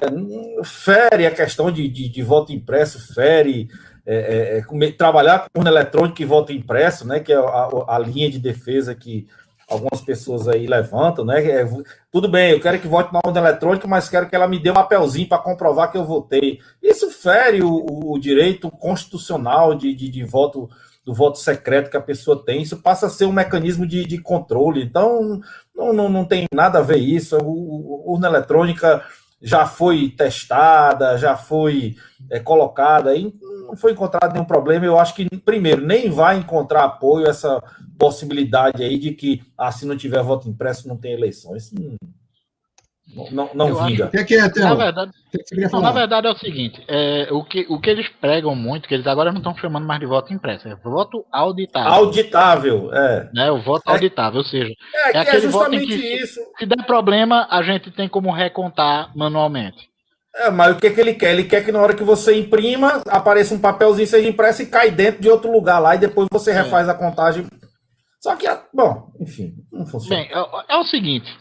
fere 0.63 1.26
a 1.26 1.32
questão 1.32 1.72
de, 1.72 1.88
de, 1.88 2.09
de 2.09 2.22
voto 2.24 2.51
impresso, 2.51 3.13
fere 3.13 3.68
é, 4.05 4.57
é, 4.59 4.85
é 4.87 4.91
trabalhar 4.91 5.47
com 5.51 5.59
urna 5.59 5.71
eletrônica 5.71 6.21
e 6.21 6.25
voto 6.25 6.51
impresso, 6.51 7.07
né, 7.07 7.19
que 7.19 7.33
é 7.33 7.37
a, 7.37 7.69
a 7.87 7.99
linha 7.99 8.29
de 8.29 8.39
defesa 8.39 8.93
que 8.93 9.27
algumas 9.67 10.01
pessoas 10.01 10.47
aí 10.47 10.67
levantam, 10.67 11.25
né? 11.25 11.43
É, 11.43 11.67
tudo 12.11 12.29
bem, 12.29 12.51
eu 12.51 12.59
quero 12.59 12.79
que 12.79 12.87
vote 12.87 13.11
na 13.11 13.19
urna 13.25 13.39
eletrônica, 13.39 13.87
mas 13.87 14.07
quero 14.07 14.29
que 14.29 14.35
ela 14.35 14.47
me 14.47 14.59
dê 14.59 14.69
um 14.69 14.75
papelzinho 14.75 15.27
para 15.27 15.39
comprovar 15.39 15.91
que 15.91 15.97
eu 15.97 16.05
votei. 16.05 16.59
Isso 16.81 17.09
fere 17.09 17.63
o, 17.63 18.11
o 18.11 18.19
direito 18.19 18.69
constitucional 18.69 19.73
de, 19.73 19.93
de, 19.93 20.09
de, 20.09 20.23
voto 20.23 20.69
do 21.03 21.13
voto 21.13 21.37
secreto 21.37 21.89
que 21.89 21.97
a 21.97 22.01
pessoa 22.01 22.43
tem. 22.43 22.61
Isso 22.61 22.77
passa 22.77 23.07
a 23.07 23.09
ser 23.09 23.25
um 23.25 23.31
mecanismo 23.31 23.85
de, 23.85 24.05
de 24.05 24.17
controle. 24.19 24.83
Então, 24.83 25.39
não, 25.75 25.93
não, 25.93 26.09
não 26.09 26.25
tem 26.25 26.45
nada 26.53 26.79
a 26.79 26.83
ver 26.83 26.97
isso. 26.97 27.37
O 27.37 28.13
urna 28.13 28.27
eletrônica 28.27 29.03
já 29.41 29.65
foi 29.65 30.09
testada, 30.09 31.17
já 31.17 31.35
foi 31.35 31.95
é, 32.31 32.39
colocada, 32.39 33.15
e 33.15 33.31
não 33.66 33.76
foi 33.76 33.91
encontrado 33.91 34.34
nenhum 34.34 34.45
problema. 34.45 34.86
Eu 34.86 34.99
acho 34.99 35.13
que, 35.13 35.28
primeiro, 35.38 35.86
nem 35.86 36.09
vai 36.09 36.38
encontrar 36.38 36.84
apoio 36.84 37.28
essa 37.28 37.61
possibilidade 37.97 38.84
aí 38.84 38.97
de 38.97 39.11
que, 39.11 39.41
ah, 39.57 39.72
se 39.72 39.86
não 39.86 39.97
tiver 39.97 40.22
voto 40.22 40.49
impresso, 40.49 40.88
não 40.88 40.97
tem 40.97 41.13
eleição. 41.13 41.55
Isso 41.55 41.74
não, 43.16 43.30
não, 43.32 43.49
não 43.53 43.86
vinga. 43.86 44.07
Que 44.07 44.24
que 44.26 44.36
é, 44.36 44.49
na, 44.59 44.74
verdade, 44.74 45.11
não, 45.72 45.82
na 45.82 45.91
verdade 45.91 46.28
é 46.28 46.32
o 46.32 46.38
seguinte: 46.38 46.84
é, 46.88 47.28
o, 47.32 47.43
que, 47.43 47.66
o 47.70 47.80
que 47.80 47.89
eles 47.89 48.09
pregam 48.20 48.55
muito, 48.55 48.88
que 48.88 48.93
eles 48.93 49.07
agora 49.07 49.32
não 49.32 49.38
estão 49.38 49.55
chamando 49.55 49.86
mais 49.86 49.99
de 49.99 50.05
voto 50.05 50.34
impresso, 50.34 50.68
é 50.68 50.76
voto 50.76 51.26
auditável. 51.32 51.93
Auditável, 51.93 52.93
é. 52.93 53.30
Né, 53.34 53.51
o 53.51 53.61
voto 53.61 53.84
é, 53.88 53.93
auditável, 53.93 54.39
ou 54.39 54.45
seja, 54.45 54.74
é, 54.93 55.11
é, 55.11 55.18
é 55.18 55.20
aquele 55.20 55.47
voto 55.47 55.76
em 55.76 55.86
que, 55.86 55.93
isso. 55.93 56.39
se 56.57 56.66
der 56.66 56.84
problema, 56.86 57.47
a 57.49 57.61
gente 57.61 57.91
tem 57.91 58.09
como 58.09 58.32
recontar 58.32 59.11
manualmente. 59.16 59.94
É, 60.38 60.51
mas 60.51 60.75
o 60.75 60.79
que, 60.79 60.89
que 60.89 60.99
ele 60.99 61.13
quer? 61.13 61.31
Ele 61.31 61.45
quer 61.45 61.63
que 61.63 61.71
na 61.71 61.81
hora 61.81 61.95
que 61.95 62.03
você 62.03 62.38
imprima, 62.38 63.01
apareça 63.07 63.55
um 63.55 63.61
papelzinho, 63.61 64.05
seja 64.05 64.27
impresso 64.27 64.63
e 64.63 64.67
cai 64.67 64.91
dentro 64.91 65.21
de 65.21 65.29
outro 65.29 65.49
lugar 65.51 65.79
lá, 65.79 65.95
e 65.95 65.99
depois 65.99 66.27
você 66.29 66.51
é. 66.51 66.61
refaz 66.61 66.89
a 66.89 66.93
contagem. 66.93 67.47
Só 68.21 68.36
que, 68.36 68.45
bom, 68.73 69.11
enfim, 69.21 69.53
não 69.71 69.86
funciona. 69.86 70.21
Bem, 70.21 70.29
é, 70.31 70.75
é 70.75 70.77
o 70.77 70.83
seguinte: 70.83 71.31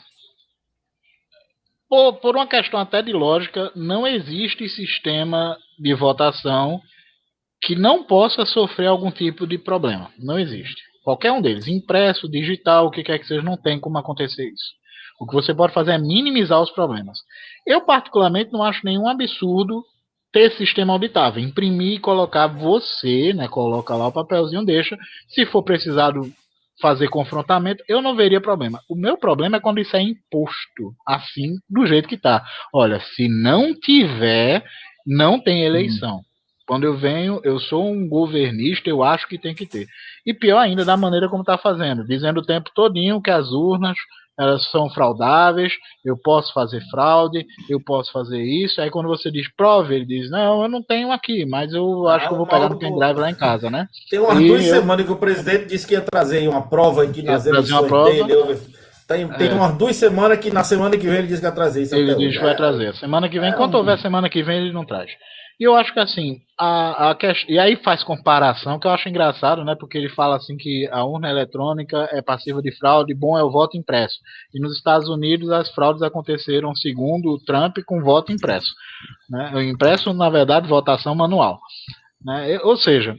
por, 1.89 2.15
por 2.21 2.37
uma 2.37 2.47
questão 2.47 2.79
até 2.79 3.03
de 3.03 3.13
lógica, 3.13 3.73
não 3.75 4.07
existe 4.07 4.69
sistema 4.69 5.57
de 5.79 5.95
votação 5.95 6.81
que 7.63 7.75
não 7.75 8.05
possa 8.05 8.45
sofrer 8.45 8.87
algum 8.87 9.11
tipo 9.11 9.47
de 9.47 9.59
problema. 9.59 10.11
Não 10.19 10.39
existe. 10.39 10.83
Qualquer 11.03 11.33
um 11.33 11.41
deles, 11.41 11.67
impresso, 11.67 12.29
digital, 12.29 12.87
o 12.87 12.91
que 12.91 13.03
quer 13.03 13.19
que 13.19 13.27
seja, 13.27 13.43
não 13.43 13.57
tem 13.57 13.81
como 13.81 13.99
acontecer 13.99 14.45
isso. 14.45 14.73
O 15.21 15.27
que 15.27 15.35
você 15.35 15.55
pode 15.55 15.73
fazer 15.73 15.93
é 15.93 15.99
minimizar 15.99 16.61
os 16.61 16.71
problemas. 16.71 17.19
Eu, 17.67 17.81
particularmente, 17.83 18.53
não 18.53 18.63
acho 18.63 18.85
nenhum 18.85 19.07
absurdo 19.09 19.83
ter 20.33 20.51
sistema 20.53 20.93
auditável. 20.93 21.43
Imprimir 21.43 21.95
e 21.95 22.01
colocar 22.01 22.47
você, 22.47 23.33
né? 23.33 23.49
Coloca 23.49 23.95
lá 23.95 24.09
o 24.09 24.13
papelzinho, 24.13 24.65
deixa. 24.65 24.99
Se 25.29 25.47
for 25.47 25.63
precisado 25.63 26.23
fazer 26.81 27.09
confrontamento, 27.09 27.85
eu 27.89 28.03
não 28.03 28.17
veria 28.17 28.41
problema. 28.41 28.81
O 28.89 28.97
meu 28.97 29.17
problema 29.17 29.57
é 29.57 29.61
quando 29.61 29.81
isso 29.81 29.97
é 29.97 30.03
imposto 30.03 30.93
assim, 31.07 31.57
do 31.71 31.87
jeito 31.87 32.09
que 32.09 32.17
está. 32.17 32.45
Olha, 32.73 33.01
se 33.01 33.29
não 33.29 33.73
tiver, 33.73 34.65
não 35.07 35.41
tem 35.41 35.63
eleição. 35.63 36.17
Hum. 36.17 36.23
Quando 36.67 36.85
eu 36.85 36.97
venho, 36.97 37.41
eu 37.45 37.61
sou 37.61 37.87
um 37.87 38.09
governista, 38.09 38.89
eu 38.89 39.03
acho 39.03 39.29
que 39.29 39.39
tem 39.39 39.55
que 39.55 39.67
ter. 39.67 39.87
E 40.25 40.33
pior 40.33 40.59
ainda, 40.59 40.85
da 40.85 40.97
maneira 40.97 41.29
como 41.29 41.43
está 41.43 41.59
fazendo, 41.59 42.05
dizendo 42.07 42.41
o 42.41 42.45
tempo 42.45 42.71
todinho 42.75 43.21
que 43.21 43.31
as 43.31 43.51
urnas 43.53 43.97
elas 44.39 44.69
são 44.71 44.91
fraudáveis, 44.91 45.73
eu 46.05 46.17
posso 46.17 46.53
fazer 46.53 46.81
fraude, 46.91 47.45
eu 47.69 47.81
posso 47.81 48.11
fazer 48.13 48.43
isso. 48.43 48.81
Aí 48.81 48.91
quando 48.91 49.09
você 49.09 49.31
diz 49.31 49.47
prove, 49.57 49.95
ele 49.95 50.05
diz, 50.05 50.31
não, 50.31 50.63
eu 50.63 50.69
não 50.69 50.83
tenho 50.83 51.13
aqui, 51.13 51.47
mas 51.47 51.73
eu 51.73 52.09
acho 52.09 52.27
ah, 52.27 52.29
que 52.29 52.35
eu 52.35 52.39
vou 52.39 52.47
pegar 52.47 52.69
no 52.69 52.79
pendrive 52.79 53.21
lá 53.21 53.31
em 53.31 53.35
casa, 53.35 53.71
né? 53.71 53.87
Tem 54.11 54.19
umas 54.19 54.41
e 54.41 54.47
duas 54.47 54.67
eu... 54.67 54.75
semanas 54.75 55.07
que 55.07 55.13
o 55.13 55.17
presidente 55.17 55.67
disse 55.67 55.87
que 55.87 55.95
ia 55.95 56.01
trazer 56.01 56.47
uma 56.49 56.63
prova 56.63 57.05
aqui 57.05 57.23
nas 57.23 57.47
eleições 57.47 57.87
prova, 57.87 58.11
dele. 58.11 58.61
Tem, 59.07 59.29
tem 59.29 59.49
é. 59.51 59.53
umas 59.53 59.77
duas 59.77 59.97
semanas 59.97 60.39
que 60.39 60.51
na 60.51 60.65
semana 60.65 60.97
que 60.97 61.07
vem 61.07 61.19
ele 61.19 61.27
disse 61.27 61.41
que 61.41 61.47
ia 61.47 61.53
trazer 61.53 61.83
isso. 61.83 61.95
Ele 61.95 62.15
diz 62.15 62.37
que 62.37 62.43
vai 62.43 62.57
trazer. 62.57 62.95
Semana 62.95 63.29
que 63.29 63.39
vem, 63.39 63.51
é, 63.51 63.53
quando 63.53 63.75
houver 63.75 63.99
semana 63.99 64.31
que 64.31 64.43
vem, 64.43 64.59
ele 64.63 64.73
não 64.73 64.85
traz. 64.85 65.11
E 65.59 65.65
eu 65.65 65.75
acho 65.77 65.93
que 65.93 66.01
assim, 66.01 66.41
a, 66.59 67.11
a 67.11 67.17
e 67.49 67.59
aí 67.59 67.77
faz 67.77 68.03
comparação, 68.03 68.79
que 68.79 68.87
eu 68.87 68.91
acho 68.91 69.09
engraçado, 69.09 69.65
né? 69.65 69.75
Porque 69.75 69.97
ele 69.97 70.09
fala 70.09 70.37
assim 70.37 70.57
que 70.57 70.89
a 70.91 71.05
urna 71.05 71.31
eletrônica 71.31 72.09
é 72.13 72.21
passiva 72.21 72.61
de 72.61 72.73
fraude, 72.77 73.15
bom 73.15 73.39
é 73.39 73.43
o 73.43 73.51
voto 73.51 73.77
impresso. 73.77 74.17
E 74.53 74.61
nos 74.61 74.77
Estados 74.77 75.09
Unidos 75.09 75.51
as 75.51 75.71
fraudes 75.71 76.03
aconteceram, 76.03 76.75
segundo 76.75 77.31
o 77.31 77.39
Trump, 77.39 77.79
com 77.87 78.03
voto 78.03 78.33
impresso. 78.33 78.73
Né? 79.31 79.65
Impresso, 79.65 80.13
na 80.13 80.29
verdade, 80.29 80.69
votação 80.69 81.15
manual. 81.15 81.61
Né? 82.25 82.59
Ou 82.63 82.77
seja, 82.77 83.17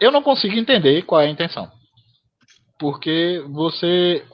eu 0.00 0.10
não 0.10 0.22
consigo 0.22 0.56
entender 0.56 1.02
qual 1.02 1.20
é 1.20 1.26
a 1.26 1.30
intenção. 1.30 1.70
Porque 2.78 3.44
você 3.50 4.24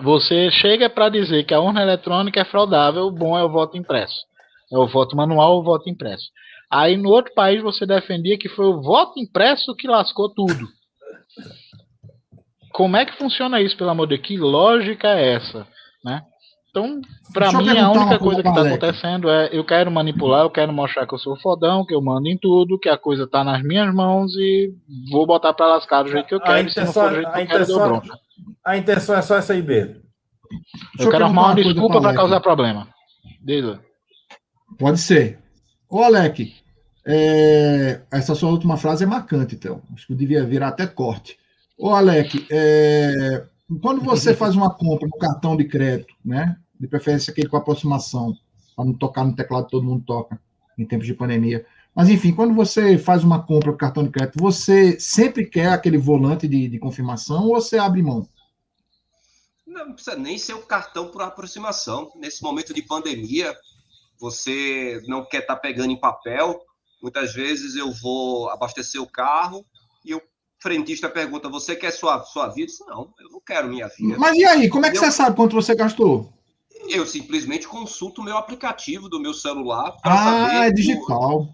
você 0.00 0.50
chega 0.50 0.88
para 0.88 1.08
dizer 1.08 1.44
que 1.44 1.54
a 1.54 1.60
urna 1.60 1.82
eletrônica 1.82 2.40
é 2.40 2.44
fraudável, 2.44 3.10
bom 3.10 3.36
é 3.36 3.42
o 3.42 3.50
voto 3.50 3.76
impresso. 3.76 4.27
É 4.72 4.78
o 4.78 4.86
voto 4.86 5.16
manual 5.16 5.54
ou 5.54 5.60
o 5.60 5.64
voto 5.64 5.88
impresso. 5.88 6.30
Aí 6.70 6.96
no 6.96 7.08
outro 7.08 7.32
país 7.34 7.62
você 7.62 7.86
defendia 7.86 8.38
que 8.38 8.48
foi 8.48 8.66
o 8.66 8.82
voto 8.82 9.18
impresso 9.18 9.74
que 9.74 9.88
lascou 9.88 10.28
tudo. 10.28 10.68
Como 12.72 12.96
é 12.96 13.04
que 13.04 13.16
funciona 13.16 13.60
isso, 13.60 13.76
pelo 13.76 13.90
amor 13.90 14.06
de 14.06 14.16
Deus? 14.16 14.26
Que 14.26 14.36
lógica 14.36 15.08
é 15.08 15.34
essa? 15.34 15.66
Né? 16.04 16.22
Então, 16.70 17.00
para 17.32 17.50
mim, 17.52 17.76
a 17.78 17.90
única 17.90 18.18
coisa 18.18 18.42
que 18.42 18.48
está 18.48 18.60
acontecendo 18.60 19.30
é 19.30 19.48
eu 19.50 19.64
quero 19.64 19.90
manipular, 19.90 20.42
eu 20.42 20.50
quero 20.50 20.72
mostrar 20.72 21.06
que 21.06 21.14
eu 21.14 21.18
sou 21.18 21.34
fodão, 21.40 21.84
que 21.84 21.94
eu 21.94 22.02
mando 22.02 22.28
em 22.28 22.36
tudo, 22.36 22.78
que 22.78 22.88
a 22.88 22.98
coisa 22.98 23.24
está 23.24 23.42
nas 23.42 23.62
minhas 23.62 23.92
mãos 23.92 24.36
e 24.36 24.72
vou 25.10 25.26
botar 25.26 25.54
para 25.54 25.66
lascar 25.66 26.02
do 26.02 26.10
jeito 26.10 26.28
que 26.28 26.34
eu 26.34 26.40
quero. 26.40 26.60
Intenção, 26.60 26.86
se 26.86 26.86
não 26.86 26.92
for 26.92 27.08
do 27.08 27.14
jeito 27.16 27.32
que 27.32 27.40
eu 27.40 27.46
quero. 27.46 28.02
A 28.64 28.76
intenção 28.76 29.16
é 29.16 29.22
só 29.22 29.36
essa 29.36 29.54
aí, 29.54 29.62
Beto. 29.62 30.00
Eu 31.00 31.10
quero 31.10 31.24
arrumar 31.24 31.46
uma 31.46 31.54
desculpa 31.54 32.00
para 32.00 32.14
causar 32.14 32.40
problema. 32.40 32.86
Diz. 33.42 33.78
Pode 34.76 34.98
ser. 34.98 35.38
Ô, 35.88 36.02
Alec, 36.02 36.54
é, 37.04 38.02
essa 38.10 38.34
sua 38.34 38.50
última 38.50 38.76
frase 38.76 39.04
é 39.04 39.06
marcante, 39.06 39.54
então. 39.54 39.82
Acho 39.94 40.06
que 40.06 40.12
eu 40.12 40.16
devia 40.16 40.44
virar 40.44 40.68
até 40.68 40.86
corte. 40.86 41.38
Ô, 41.78 41.90
Alec, 41.90 42.46
é, 42.50 43.46
quando 43.80 44.02
você 44.02 44.34
faz 44.34 44.54
uma 44.54 44.74
compra 44.74 45.06
no 45.06 45.18
cartão 45.18 45.56
de 45.56 45.64
crédito, 45.64 46.14
né? 46.24 46.56
De 46.78 46.86
preferência 46.86 47.30
aquele 47.30 47.48
com 47.48 47.56
aproximação, 47.56 48.36
para 48.76 48.84
não 48.84 48.92
tocar 48.92 49.24
no 49.24 49.34
teclado, 49.34 49.68
todo 49.68 49.84
mundo 49.84 50.04
toca 50.04 50.40
em 50.78 50.84
tempos 50.84 51.06
de 51.06 51.14
pandemia. 51.14 51.66
Mas, 51.94 52.08
enfim, 52.08 52.32
quando 52.32 52.54
você 52.54 52.96
faz 52.96 53.24
uma 53.24 53.42
compra 53.42 53.72
com 53.72 53.78
cartão 53.78 54.04
de 54.04 54.10
crédito, 54.10 54.38
você 54.38 55.00
sempre 55.00 55.44
quer 55.46 55.70
aquele 55.70 55.98
volante 55.98 56.46
de, 56.46 56.68
de 56.68 56.78
confirmação 56.78 57.46
ou 57.46 57.60
você 57.60 57.76
abre 57.76 58.02
mão? 58.02 58.28
Não 59.66 59.92
precisa 59.92 60.16
nem 60.16 60.38
ser 60.38 60.54
o 60.54 60.62
cartão 60.62 61.10
por 61.10 61.22
aproximação. 61.22 62.12
Nesse 62.16 62.42
momento 62.42 62.72
de 62.72 62.82
pandemia, 62.82 63.54
você 64.20 65.02
não 65.06 65.24
quer 65.24 65.42
estar 65.42 65.54
tá 65.54 65.60
pegando 65.60 65.90
em 65.90 66.00
papel. 66.00 66.60
Muitas 67.02 67.32
vezes 67.32 67.76
eu 67.76 67.92
vou 67.92 68.50
abastecer 68.50 69.00
o 69.00 69.10
carro 69.10 69.64
e 70.04 70.14
o 70.14 70.22
frentista 70.60 71.08
pergunta: 71.08 71.48
Você 71.48 71.76
quer 71.76 71.92
sua, 71.92 72.22
sua 72.24 72.48
vida? 72.48 72.66
Disse, 72.66 72.84
não, 72.86 73.12
eu 73.20 73.30
não 73.30 73.40
quero 73.40 73.68
minha 73.68 73.88
vida. 73.88 74.18
Mas 74.18 74.36
e 74.36 74.44
aí, 74.44 74.68
como 74.68 74.86
é 74.86 74.90
que 74.90 74.98
eu, 74.98 75.00
você 75.00 75.10
sabe 75.10 75.36
quanto 75.36 75.54
você 75.54 75.74
gastou? 75.74 76.32
Eu 76.88 77.06
simplesmente 77.06 77.66
consulto 77.66 78.20
o 78.20 78.24
meu 78.24 78.36
aplicativo 78.36 79.08
do 79.08 79.20
meu 79.20 79.34
celular. 79.34 79.96
Ah, 80.04 80.66
é 80.66 80.70
digital. 80.70 81.44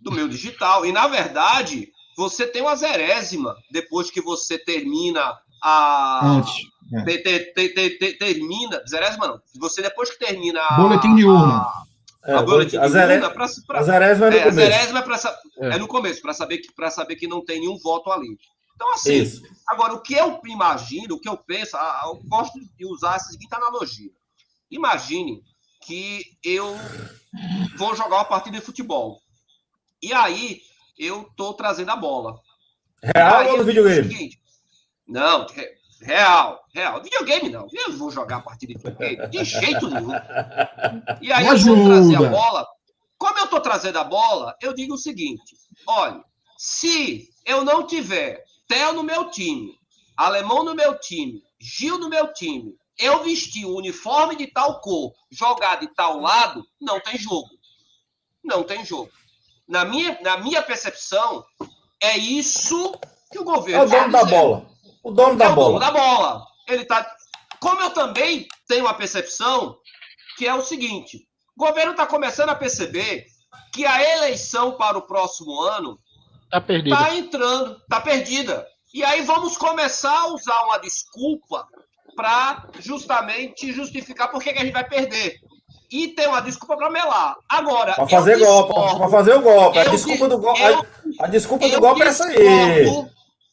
Do, 0.00 0.10
do 0.10 0.12
meu 0.12 0.28
digital. 0.28 0.86
E, 0.86 0.92
na 0.92 1.06
verdade, 1.06 1.90
você 2.16 2.46
tem 2.46 2.62
uma 2.62 2.76
zerésima 2.76 3.54
depois 3.70 4.10
que 4.10 4.20
você 4.20 4.58
termina 4.58 5.38
a. 5.62 6.36
Antes. 6.36 6.54
É. 6.92 7.02
Ter, 7.02 7.52
ter, 7.52 7.98
ter, 7.98 8.18
termina. 8.18 8.82
Zerésima 8.88 9.26
não. 9.26 9.40
Você 9.58 9.82
depois 9.82 10.10
que 10.10 10.18
termina. 10.18 10.60
A, 10.60 10.76
boletim 10.76 11.14
de 11.14 11.24
urna. 11.24 11.56
A, 11.56 11.84
é, 12.24 12.34
a 12.34 12.42
boletim 12.42 12.76
a, 12.76 12.88
zere... 12.88 13.14
urna 13.14 13.30
pra, 13.30 13.46
pra, 13.66 13.80
a 13.80 13.82
zerésima 13.82 14.26
é 14.26 14.30
no 14.30 14.36
é, 14.36 14.42
começo. 14.42 14.60
A 14.60 14.62
zerésima 14.62 14.98
é, 14.98 15.02
pra, 15.02 15.16
é. 15.16 15.68
é 15.68 15.78
no 15.78 15.88
começo, 15.88 16.22
para 16.22 16.32
saber, 16.32 16.58
que, 16.58 16.90
saber 16.90 17.16
que 17.16 17.26
não 17.26 17.44
tem 17.44 17.60
nenhum 17.60 17.78
voto 17.78 18.10
ali. 18.10 18.38
Então, 18.74 18.92
assim, 18.92 19.22
Isso. 19.22 19.42
agora, 19.66 19.94
o 19.94 20.02
que 20.02 20.14
eu 20.14 20.40
imagino, 20.44 21.14
o 21.14 21.20
que 21.20 21.28
eu 21.28 21.36
penso, 21.36 21.76
eu 21.76 22.20
gosto 22.28 22.60
de 22.76 22.84
usar 22.84 23.16
essa 23.16 23.30
seguinte 23.30 23.54
analogia. 23.54 24.10
Imagine 24.70 25.42
que 25.82 26.22
eu 26.44 26.76
vou 27.76 27.96
jogar 27.96 28.16
uma 28.16 28.24
partida 28.24 28.58
de 28.58 28.64
futebol. 28.64 29.20
E 30.02 30.12
aí, 30.12 30.60
eu 30.98 31.28
tô 31.36 31.54
trazendo 31.54 31.90
a 31.90 31.96
bola. 31.96 32.38
Real 33.02 33.50
ou 33.50 33.58
no 33.58 33.64
videogame? 33.64 34.08
Seguinte, 34.08 34.40
não, 35.06 35.46
Real, 36.00 36.62
real. 36.74 37.02
Videogame 37.02 37.48
não. 37.48 37.66
Eu 37.72 37.96
vou 37.96 38.10
jogar 38.10 38.36
a 38.36 38.42
partida 38.42 38.74
de 38.74 38.78
videogame. 38.78 39.28
De 39.28 39.44
jeito 39.44 39.88
nenhum. 39.88 40.10
E 41.20 41.32
aí 41.32 41.46
eu 41.46 41.56
vou 41.56 41.84
trazer 41.84 42.16
a 42.16 42.28
bola. 42.28 42.66
Como 43.18 43.38
eu 43.38 43.46
tô 43.46 43.60
trazendo 43.60 43.98
a 43.98 44.04
bola, 44.04 44.54
eu 44.60 44.74
digo 44.74 44.94
o 44.94 44.98
seguinte: 44.98 45.56
olha, 45.86 46.22
se 46.58 47.30
eu 47.44 47.64
não 47.64 47.86
tiver 47.86 48.44
Theo 48.68 48.92
no 48.92 49.02
meu 49.02 49.30
time, 49.30 49.78
Alemão 50.16 50.64
no 50.64 50.74
meu 50.74 50.98
time, 50.98 51.42
Gil 51.58 51.98
no 51.98 52.08
meu 52.08 52.32
time, 52.32 52.74
eu 52.98 53.22
vestir 53.24 53.64
o 53.64 53.76
uniforme 53.76 54.36
de 54.36 54.46
tal 54.46 54.80
cor, 54.80 55.12
jogar 55.30 55.76
de 55.76 55.88
tal 55.88 56.20
lado, 56.20 56.66
não 56.80 57.00
tem 57.00 57.18
jogo. 57.18 57.48
Não 58.44 58.62
tem 58.62 58.84
jogo. 58.84 59.10
Na 59.68 59.84
minha, 59.84 60.18
na 60.22 60.36
minha 60.38 60.62
percepção, 60.62 61.44
é 62.00 62.16
isso 62.16 62.92
que 63.30 63.38
o 63.38 63.42
É 63.42 63.44
governo 63.44 63.84
o 63.84 63.88
dono 63.88 64.06
está 64.06 64.22
da 64.22 64.24
bola. 64.24 64.75
O 65.06 65.12
dono 65.12 65.34
É 65.34 65.36
da 65.36 65.52
o 65.52 65.54
dono 65.54 65.54
bola. 65.54 65.80
da 65.80 65.90
bola. 65.92 66.42
Ele 66.68 66.84
tá. 66.84 67.06
Como 67.60 67.80
eu 67.80 67.90
também 67.90 68.46
tenho 68.66 68.86
a 68.88 68.94
percepção 68.94 69.76
que 70.36 70.46
é 70.46 70.52
o 70.54 70.62
seguinte: 70.62 71.18
o 71.56 71.64
governo 71.64 71.92
está 71.92 72.06
começando 72.06 72.48
a 72.50 72.54
perceber 72.56 73.24
que 73.72 73.86
a 73.86 74.02
eleição 74.16 74.72
para 74.72 74.98
o 74.98 75.02
próximo 75.06 75.60
ano 75.60 75.98
Tá 76.50 76.60
perdido. 76.60 76.94
está 76.94 77.14
entrando, 77.14 77.76
está 77.82 78.00
perdida. 78.00 78.66
E 78.92 79.04
aí 79.04 79.22
vamos 79.22 79.56
começar 79.56 80.18
a 80.22 80.26
usar 80.28 80.60
uma 80.64 80.78
desculpa 80.78 81.66
para 82.16 82.66
justamente 82.80 83.72
justificar 83.72 84.30
por 84.30 84.42
que 84.42 84.52
que 84.52 84.58
a 84.58 84.64
gente 84.64 84.72
vai 84.72 84.88
perder. 84.88 85.36
E 85.90 86.08
tem 86.08 86.26
uma 86.26 86.40
desculpa 86.40 86.76
para 86.76 86.90
melar. 86.90 87.36
Agora, 87.48 87.94
Pra 87.94 88.04
eu 88.04 88.08
fazer 88.08 88.38
golpe. 88.38 88.72
discordo- 88.72 88.98
Pra 88.98 89.08
fazer 89.08 89.34
o 89.34 89.40
golpe. 89.42 89.78
A 89.78 89.84
eu 89.84 89.90
desculpa 89.92 90.18
dis- 90.26 90.28
do 90.30 90.38
golpe. 90.38 90.60
eu- 90.62 90.86
A 91.20 91.26
desculpa 91.28 91.68
do 91.68 91.74
eu 91.74 91.80
golpe 91.80 92.02
é 92.02 92.06
essa 92.06 92.24
aí. 92.24 92.36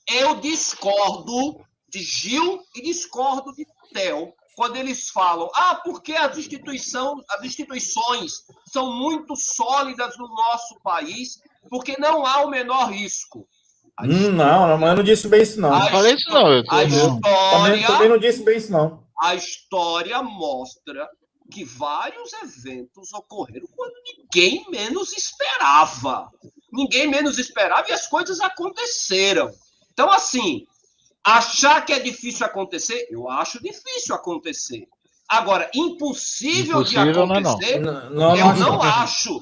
Eu 0.09 0.35
discordo 0.35 1.59
de 1.89 1.99
Gil 2.01 2.61
e 2.75 2.81
discordo 2.81 3.53
de 3.53 3.65
Theo 3.93 4.33
quando 4.55 4.75
eles 4.75 5.09
falam, 5.09 5.49
ah, 5.55 5.75
porque 5.83 6.13
as, 6.13 6.37
instituição, 6.37 7.15
as 7.29 7.43
instituições 7.43 8.43
são 8.71 8.93
muito 8.93 9.35
sólidas 9.35 10.15
no 10.17 10.27
nosso 10.27 10.79
país, 10.83 11.39
porque 11.69 11.95
não 11.99 12.25
há 12.25 12.43
o 12.43 12.49
menor 12.49 12.91
risco. 12.91 13.47
A, 13.97 14.03
Hum, 14.05 14.31
não, 14.31 14.77
mas 14.77 14.89
eu 14.89 14.95
não 14.97 15.03
disse 15.03 15.27
bem 15.27 15.41
isso, 15.41 15.59
não. 15.61 15.73
a 15.73 15.79
Não 15.79 15.87
falei 15.89 16.13
isso, 16.15 16.29
não. 16.29 16.51
Eu 16.51 16.63
tô- 16.63 16.71
a 16.71 16.83
Não. 16.87 17.21
Também, 17.21 17.75
história, 17.79 17.87
também 17.87 18.09
não 18.09 18.17
disse 18.17 18.43
bem 18.43 18.57
isso, 18.57 18.71
não. 18.71 19.03
a 19.19 19.35
história 19.35 20.21
mostra 20.21 21.07
que 21.51 21.63
vários 21.63 22.31
eventos 22.33 23.13
ocorreram 23.13 23.67
quando 23.75 23.93
ninguém 24.17 24.65
menos 24.69 25.13
esperava. 25.13 26.29
Ninguém 26.71 27.07
menos 27.07 27.37
esperava 27.37 27.87
e 27.89 27.93
as 27.93 28.07
coisas 28.07 28.39
aconteceram. 28.39 29.51
Então, 29.93 30.11
assim, 30.11 30.65
achar 31.23 31.85
que 31.85 31.93
é 31.93 31.99
difícil 31.99 32.45
acontecer, 32.45 33.07
eu 33.09 33.29
acho 33.29 33.61
difícil 33.61 34.13
acontecer. 34.15 34.87
Agora, 35.29 35.69
impossível, 35.73 36.79
Impossível 36.81 37.13
de 37.13 37.19
é 37.19 37.23
acontecer, 37.23 37.79
Não, 37.79 38.09
não, 38.09 38.35
eu 38.37 38.45
não, 38.47 38.55
não 38.55 38.81
acho. 38.83 39.33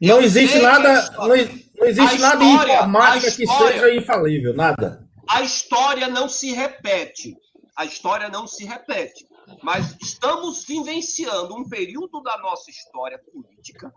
não 0.00 0.16
Eu 0.16 0.22
existe 0.22 0.58
nada. 0.58 1.00
história- 1.00 1.44
Não, 1.46 1.54
não 1.78 1.86
existe 1.86 2.16
a 2.16 2.18
nada 2.18 2.44
história- 2.44 2.74
informática 2.74 3.28
a 3.28 3.32
que 3.36 3.42
história- 3.44 3.80
seja 3.80 3.94
infalível. 3.96 4.54
Nada. 4.54 5.08
a 5.28 5.42
história 5.42 6.08
não 6.08 6.28
se 6.28 6.52
repete. 6.52 7.36
A 7.76 7.84
história 7.84 8.28
não 8.28 8.46
se 8.48 8.64
repete. 8.64 9.24
Mas 9.62 9.96
estamos 10.02 10.64
vivenciando 10.64 11.54
um 11.56 11.68
período 11.68 12.20
da 12.20 12.36
nossa 12.38 12.68
história 12.70 13.18
política 13.32 13.92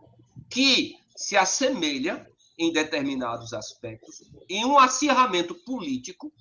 que 0.50 0.94
se 1.16 1.36
assemelha, 1.36 2.26
em 2.58 2.72
determinados 2.72 3.54
aspectos, 3.54 4.22
em 4.50 4.64
um 4.66 4.78
acirramento 4.78 5.56
político 5.56 6.32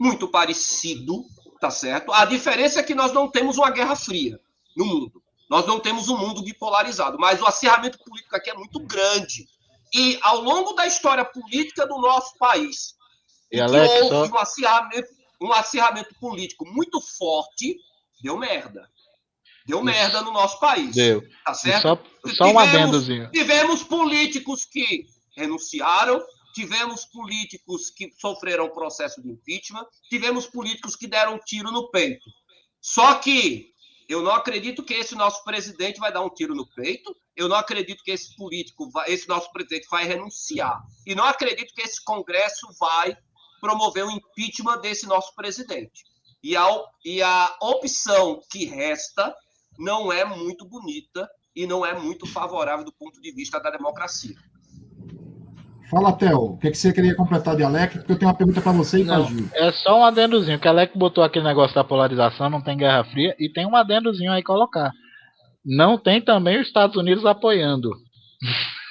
muito 0.00 0.26
parecido, 0.28 1.24
tá 1.60 1.70
certo? 1.70 2.12
A 2.12 2.24
diferença 2.24 2.80
é 2.80 2.82
que 2.82 2.94
nós 2.94 3.12
não 3.12 3.28
temos 3.28 3.58
uma 3.58 3.70
guerra 3.70 3.94
fria 3.94 4.40
no 4.76 4.84
mundo. 4.86 5.22
Nós 5.50 5.66
não 5.66 5.78
temos 5.78 6.08
um 6.08 6.16
mundo 6.16 6.42
bipolarizado, 6.42 7.18
mas 7.18 7.40
o 7.42 7.46
acirramento 7.46 7.98
político 7.98 8.34
aqui 8.34 8.50
é 8.50 8.54
muito 8.54 8.80
grande. 8.80 9.46
E 9.94 10.18
ao 10.22 10.40
longo 10.40 10.72
da 10.72 10.86
história 10.86 11.24
política 11.24 11.86
do 11.86 11.98
nosso 11.98 12.36
país, 12.38 12.94
E 13.50 13.56
e 13.56 13.58
que 13.58 13.60
Alex, 13.60 13.92
houve 14.10 14.28
só- 14.28 14.34
um 14.34 14.38
acirramento, 14.38 15.08
um 15.42 15.52
acirramento 15.52 16.14
político 16.18 16.64
muito 16.66 16.98
forte, 17.00 17.76
deu 18.22 18.38
merda. 18.38 18.88
Deu 19.66 19.76
Isso. 19.78 19.84
merda 19.84 20.22
no 20.22 20.32
nosso 20.32 20.58
país. 20.58 20.94
Deu. 20.94 21.20
Tá 21.44 21.52
E 21.52 21.54
certo? 21.54 21.82
só, 21.82 21.96
só 21.96 22.44
um 22.44 22.48
Tivemos- 22.48 22.62
adendozinho. 22.62 23.30
Tivemos 23.30 23.82
políticos 23.84 24.64
que 24.64 25.06
renunciaram, 25.36 26.22
tivemos 26.54 27.04
políticos 27.06 27.90
que 27.90 28.10
sofreram 28.18 28.68
processo 28.70 29.22
de 29.22 29.30
impeachment, 29.30 29.86
tivemos 30.08 30.46
políticos 30.46 30.94
que 30.96 31.06
deram 31.06 31.34
um 31.34 31.38
tiro 31.38 31.70
no 31.70 31.90
peito. 31.90 32.30
Só 32.80 33.14
que 33.14 33.72
eu 34.08 34.22
não 34.22 34.32
acredito 34.32 34.82
que 34.82 34.94
esse 34.94 35.14
nosso 35.14 35.42
presidente 35.44 35.98
vai 35.98 36.12
dar 36.12 36.22
um 36.22 36.28
tiro 36.28 36.54
no 36.54 36.66
peito, 36.66 37.16
eu 37.34 37.48
não 37.48 37.56
acredito 37.56 38.02
que 38.04 38.10
esse 38.10 38.36
político, 38.36 38.90
vai, 38.90 39.10
esse 39.10 39.26
nosso 39.28 39.50
presidente 39.52 39.88
vai 39.90 40.04
renunciar. 40.04 40.82
E 41.06 41.14
não 41.14 41.24
acredito 41.24 41.72
que 41.74 41.82
esse 41.82 42.02
Congresso 42.04 42.66
vai 42.78 43.16
promover 43.60 44.04
o 44.04 44.10
impeachment 44.10 44.80
desse 44.80 45.06
nosso 45.06 45.34
presidente. 45.34 46.04
E 46.42 46.56
a, 46.56 46.66
e 47.04 47.22
a 47.22 47.56
opção 47.62 48.42
que 48.50 48.64
resta 48.64 49.34
não 49.78 50.12
é 50.12 50.24
muito 50.24 50.66
bonita 50.66 51.30
e 51.54 51.66
não 51.66 51.86
é 51.86 51.98
muito 51.98 52.26
favorável 52.26 52.84
do 52.84 52.92
ponto 52.92 53.20
de 53.20 53.32
vista 53.32 53.60
da 53.60 53.70
democracia. 53.70 54.36
Fala, 55.92 56.10
Theo, 56.14 56.38
o 56.38 56.56
que, 56.56 56.70
que 56.70 56.78
você 56.78 56.90
queria 56.90 57.14
completar 57.14 57.54
de 57.54 57.62
Alec? 57.62 57.98
Porque 57.98 58.12
eu 58.12 58.18
tenho 58.18 58.30
uma 58.30 58.36
pergunta 58.36 58.62
para 58.62 58.72
você 58.72 59.02
e 59.02 59.04
para 59.04 59.20
Gil. 59.24 59.46
é 59.52 59.70
só 59.72 60.00
um 60.00 60.04
adendozinho. 60.06 60.58
Que 60.58 60.66
Alec 60.66 60.96
botou 60.96 61.22
aquele 61.22 61.44
negócio 61.44 61.74
da 61.74 61.84
polarização, 61.84 62.48
não 62.48 62.62
tem 62.62 62.78
Guerra 62.78 63.04
Fria, 63.04 63.36
e 63.38 63.50
tem 63.50 63.66
um 63.66 63.76
adendozinho 63.76 64.32
aí 64.32 64.42
colocar. 64.42 64.90
Não 65.62 65.98
tem 65.98 66.22
também 66.22 66.58
os 66.58 66.66
Estados 66.66 66.96
Unidos 66.96 67.26
apoiando. 67.26 67.90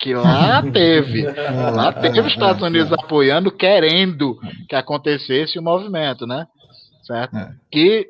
Que 0.00 0.14
lá 0.14 0.60
teve. 0.72 1.22
Lá 1.22 1.92
teve 1.92 2.18
os 2.18 2.26
Estados 2.26 2.60
Unidos 2.60 2.92
apoiando, 2.92 3.52
querendo 3.52 4.36
que 4.68 4.74
acontecesse 4.74 5.56
o 5.60 5.62
movimento, 5.62 6.26
né? 6.26 6.44
Certo? 7.06 7.36
É. 7.36 7.52
Que, 7.70 8.08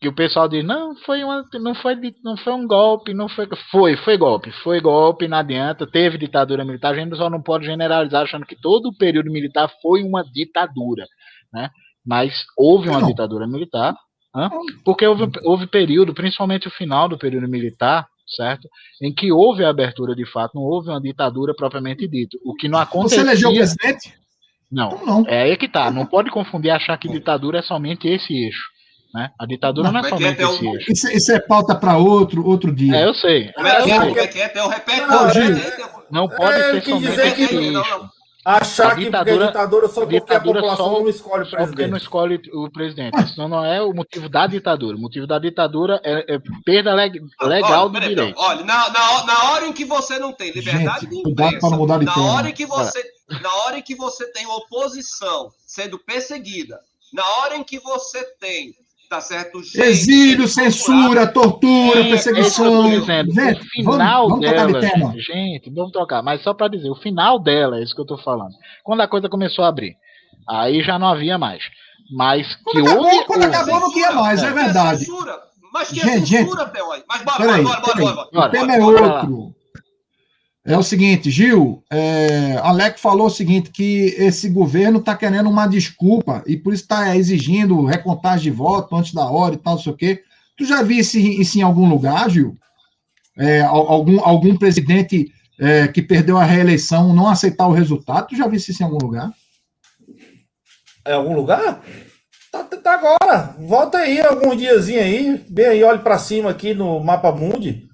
que 0.00 0.08
o 0.08 0.14
pessoal 0.14 0.48
diz, 0.48 0.64
não, 0.64 0.96
foi 1.04 1.22
uma, 1.22 1.44
não 1.60 1.74
foi, 1.74 1.94
não 2.24 2.36
foi 2.36 2.52
um 2.54 2.66
golpe, 2.66 3.12
não 3.12 3.28
foi. 3.28 3.46
Foi, 3.70 3.96
foi 3.98 4.16
golpe, 4.16 4.50
foi 4.62 4.80
golpe, 4.80 5.28
não 5.28 5.36
adianta, 5.38 5.86
teve 5.86 6.16
ditadura 6.16 6.64
militar, 6.64 6.92
a 6.92 6.96
gente 6.96 7.14
só 7.16 7.28
não 7.28 7.42
pode 7.42 7.66
generalizar 7.66 8.22
achando 8.22 8.46
que 8.46 8.56
todo 8.56 8.86
o 8.86 8.96
período 8.96 9.30
militar 9.30 9.70
foi 9.82 10.02
uma 10.02 10.24
ditadura, 10.24 11.04
né? 11.52 11.68
Mas 12.04 12.32
houve 12.56 12.88
uma 12.88 13.00
Não. 13.00 13.08
ditadura 13.08 13.46
militar, 13.46 13.94
hã? 14.34 14.48
porque 14.86 15.06
houve, 15.06 15.30
houve 15.44 15.66
período, 15.66 16.14
principalmente 16.14 16.66
o 16.66 16.70
final 16.70 17.06
do 17.06 17.18
período 17.18 17.46
militar, 17.46 18.06
certo? 18.36 18.66
Em 19.02 19.12
que 19.12 19.30
houve 19.30 19.64
a 19.64 19.68
abertura 19.68 20.14
de 20.14 20.24
fato, 20.24 20.52
não 20.54 20.62
houve 20.62 20.88
uma 20.88 21.00
ditadura 21.00 21.54
propriamente 21.54 22.08
dito. 22.08 22.38
O 22.42 22.54
que 22.54 22.68
não 22.68 22.78
Você 22.78 22.84
acontecia. 22.84 23.20
elegeu 23.20 23.50
o 23.50 23.54
presidente? 23.54 24.14
Não, 24.72 24.92
Então 24.92 25.04
não. 25.06 25.24
é 25.28 25.42
aí 25.42 25.56
que 25.58 25.68
tá. 25.68 25.90
Não 25.90 26.06
pode 26.06 26.30
confundir 26.30 26.70
achar 26.70 26.96
que 26.96 27.06
ditadura 27.08 27.58
é 27.58 27.62
somente 27.62 28.08
esse 28.08 28.32
eixo. 28.32 28.64
Né? 29.12 29.30
A 29.38 29.44
ditadura 29.46 29.90
não, 29.90 30.00
Não, 30.00 30.06
é 30.06 30.10
somente 30.10 30.44
um- 30.44 30.74
eixo. 30.74 30.92
Isso, 30.92 31.08
isso 31.10 31.32
é 31.32 31.40
pauta 31.40 31.74
para 31.74 31.96
outro, 31.96 32.46
outro 32.46 32.72
dia. 32.72 32.94
É, 32.96 33.04
eu 33.06 33.14
sei. 33.14 33.52
Como 33.52 33.66
é 33.66 33.82
que 33.82 33.90
Eu 33.90 33.94
é? 33.94 34.00
sei. 34.12 34.22
É 34.22 34.26
que 34.28 34.40
é? 34.40 34.48
Theo, 34.48 34.68
repete, 34.68 35.00
Não, 35.00 35.26
não, 36.10 36.28
pode 36.28 36.52
É, 36.60 36.68
eu 36.70 36.74
ser 36.74 36.80
quis 36.82 36.94
somente 36.94 37.10
dizer 37.10 37.26
esse 37.26 37.34
que- 37.48 37.54
eixo. 37.56 37.72
Não, 37.72 37.98
não. 37.98 38.10
Achar 38.42 38.92
A 38.92 38.94
que 38.94 39.04
ditadura- 39.04 39.24
porque 39.36 39.42
a 39.42 39.46
ditadura 39.48 39.88
só 39.88 40.00
a 40.00 40.02
porque 40.04 40.16
a 40.16 40.20
ditadura 40.20 40.60
população 40.60 40.86
só- 40.86 40.98
não 41.00 41.08
escolhe 41.10 41.42
o 41.42 41.44
Só 41.44 41.50
porque 41.50 41.66
não 41.66 41.74
presidente. 41.74 42.00
escolhe 42.02 42.40
o 42.54 42.70
presidente. 42.70 43.20
Isso 43.22 43.48
não 43.48 43.64
é 43.64 43.82
o 43.82 43.92
motivo 43.92 44.28
da 44.30 44.46
ditadura. 44.46 44.96
O 44.96 45.00
motivo 45.00 45.26
da 45.26 45.38
ditadura 45.38 46.00
é, 46.02 46.36
é 46.36 46.38
perda 46.64 46.94
leg- 46.94 47.20
legal 47.42 47.82
Olha, 47.82 47.88
do 47.88 47.92
peraí, 47.92 48.08
direito. 48.08 48.38
Olha, 48.40 48.64
na, 48.64 48.88
na, 48.88 49.24
na 49.26 49.50
hora 49.50 49.66
em 49.66 49.72
que 49.74 49.84
você 49.84 50.18
não 50.18 50.32
tem 50.32 50.52
liberdade 50.52 51.00
Gente, 51.06 51.22
de 51.22 51.30
imprensa, 51.30 51.68
mudar 51.70 51.98
de 51.98 52.06
na 52.06 52.14
tema. 52.14 52.32
hora 52.32 52.48
em 52.48 52.52
que 52.54 52.64
você, 52.64 53.04
na 53.42 53.54
hora 53.56 53.78
em 53.78 53.82
que 53.82 53.94
você 53.94 54.26
tem 54.32 54.46
oposição 54.46 55.50
sendo 55.66 55.98
perseguida, 55.98 56.80
na 57.12 57.22
hora 57.40 57.56
em 57.56 57.62
que 57.62 57.78
você 57.78 58.24
tem, 58.40 58.74
tá 59.10 59.20
certo, 59.20 59.62
gente 59.62 59.78
Exílio, 59.80 60.48
censura, 60.48 61.26
tortura, 61.26 61.98
É, 61.98 62.00
É 62.00 62.04
que 62.04 62.10
perseguição. 62.10 62.82
tô 62.84 62.88
dizendo. 63.00 63.32
Gente, 63.34 63.60
o 63.60 63.64
final 63.64 64.28
vamos, 64.28 64.44
vamos 64.46 64.56
trocar 64.56 64.66
dela, 64.66 64.80
de 64.80 64.92
tema. 64.92 65.14
gente, 65.18 65.70
vamos 65.74 65.92
trocar. 65.92 66.22
Mas 66.22 66.42
só 66.42 66.54
para 66.54 66.68
dizer, 66.68 66.88
o 66.88 66.94
final 66.94 67.38
dela, 67.38 67.78
é 67.78 67.82
isso 67.82 67.94
que 67.94 68.00
eu 68.00 68.06
tô 68.06 68.16
falando. 68.18 68.52
Quando 68.84 69.00
a 69.00 69.08
coisa 69.08 69.28
começou 69.28 69.64
a 69.64 69.68
abrir, 69.68 69.96
aí 70.48 70.82
já 70.82 70.98
não 70.98 71.08
havia 71.08 71.36
mais. 71.36 71.62
Mas 72.12 72.46
que 72.56 72.62
Quando 72.64 72.86
acabou, 72.86 73.04
houve, 73.04 73.24
quando 73.26 73.42
houve. 73.42 73.54
acabou, 73.56 73.80
não 73.80 73.92
tinha 73.92 74.12
mais, 74.12 74.42
é 74.42 74.50
Tinha 74.50 74.64
verdade. 74.64 74.98
Censura. 75.00 75.38
Mas 75.72 75.88
tinha 75.88 76.04
Gente, 76.04 76.26
censura, 76.28 76.72
aí. 76.92 77.02
Mas 77.08 77.22
bora, 77.22 77.38
bora, 77.38 77.62
bora, 77.62 77.80
bora, 77.80 77.82
peraí. 77.94 78.04
bora, 78.04 78.14
bora. 78.14 78.28
O 78.28 78.32
Bora, 78.32 78.50
tema 78.50 78.74
é 78.74 78.80
bora 78.80 79.00
lá. 79.06 79.14
outro. 79.20 79.54
É 80.70 80.78
o 80.78 80.84
seguinte, 80.84 81.32
Gil, 81.32 81.82
é, 81.90 82.56
Alec 82.62 83.00
falou 83.00 83.26
o 83.26 83.30
seguinte, 83.30 83.70
que 83.70 84.14
esse 84.16 84.48
governo 84.48 85.00
está 85.00 85.16
querendo 85.16 85.50
uma 85.50 85.66
desculpa 85.66 86.44
e 86.46 86.56
por 86.56 86.72
isso 86.72 86.84
está 86.84 87.16
exigindo 87.16 87.84
recontagem 87.84 88.44
de 88.44 88.56
voto 88.56 88.94
antes 88.94 89.12
da 89.12 89.28
hora 89.28 89.54
e 89.54 89.58
tal, 89.58 89.74
não 89.74 89.82
sei 89.82 89.92
o 89.92 89.96
quê. 89.96 90.22
Tu 90.56 90.64
já 90.64 90.80
viu 90.80 91.00
isso, 91.00 91.18
isso 91.18 91.58
em 91.58 91.62
algum 91.62 91.88
lugar, 91.88 92.30
Gil? 92.30 92.56
É, 93.36 93.62
al- 93.62 93.88
algum, 93.90 94.24
algum 94.24 94.56
presidente 94.56 95.32
é, 95.58 95.88
que 95.88 96.00
perdeu 96.00 96.38
a 96.38 96.44
reeleição 96.44 97.12
não 97.12 97.26
aceitar 97.28 97.66
o 97.66 97.72
resultado? 97.72 98.28
Tu 98.28 98.36
já 98.36 98.46
viu 98.46 98.56
isso 98.56 98.80
em 98.80 98.84
algum 98.86 98.98
lugar? 99.04 99.32
É 101.04 101.14
algum 101.14 101.34
lugar? 101.34 101.82
Tá, 102.52 102.62
tá 102.62 102.94
agora. 102.94 103.56
Volta 103.58 103.98
aí 103.98 104.20
alguns 104.20 104.56
diazinho 104.56 105.00
aí. 105.00 105.44
Bem 105.48 105.66
aí, 105.66 105.82
olhe 105.82 105.98
para 105.98 106.16
cima 106.16 106.48
aqui 106.50 106.74
no 106.74 107.00
Mapa 107.00 107.32
Mundi. 107.32 107.89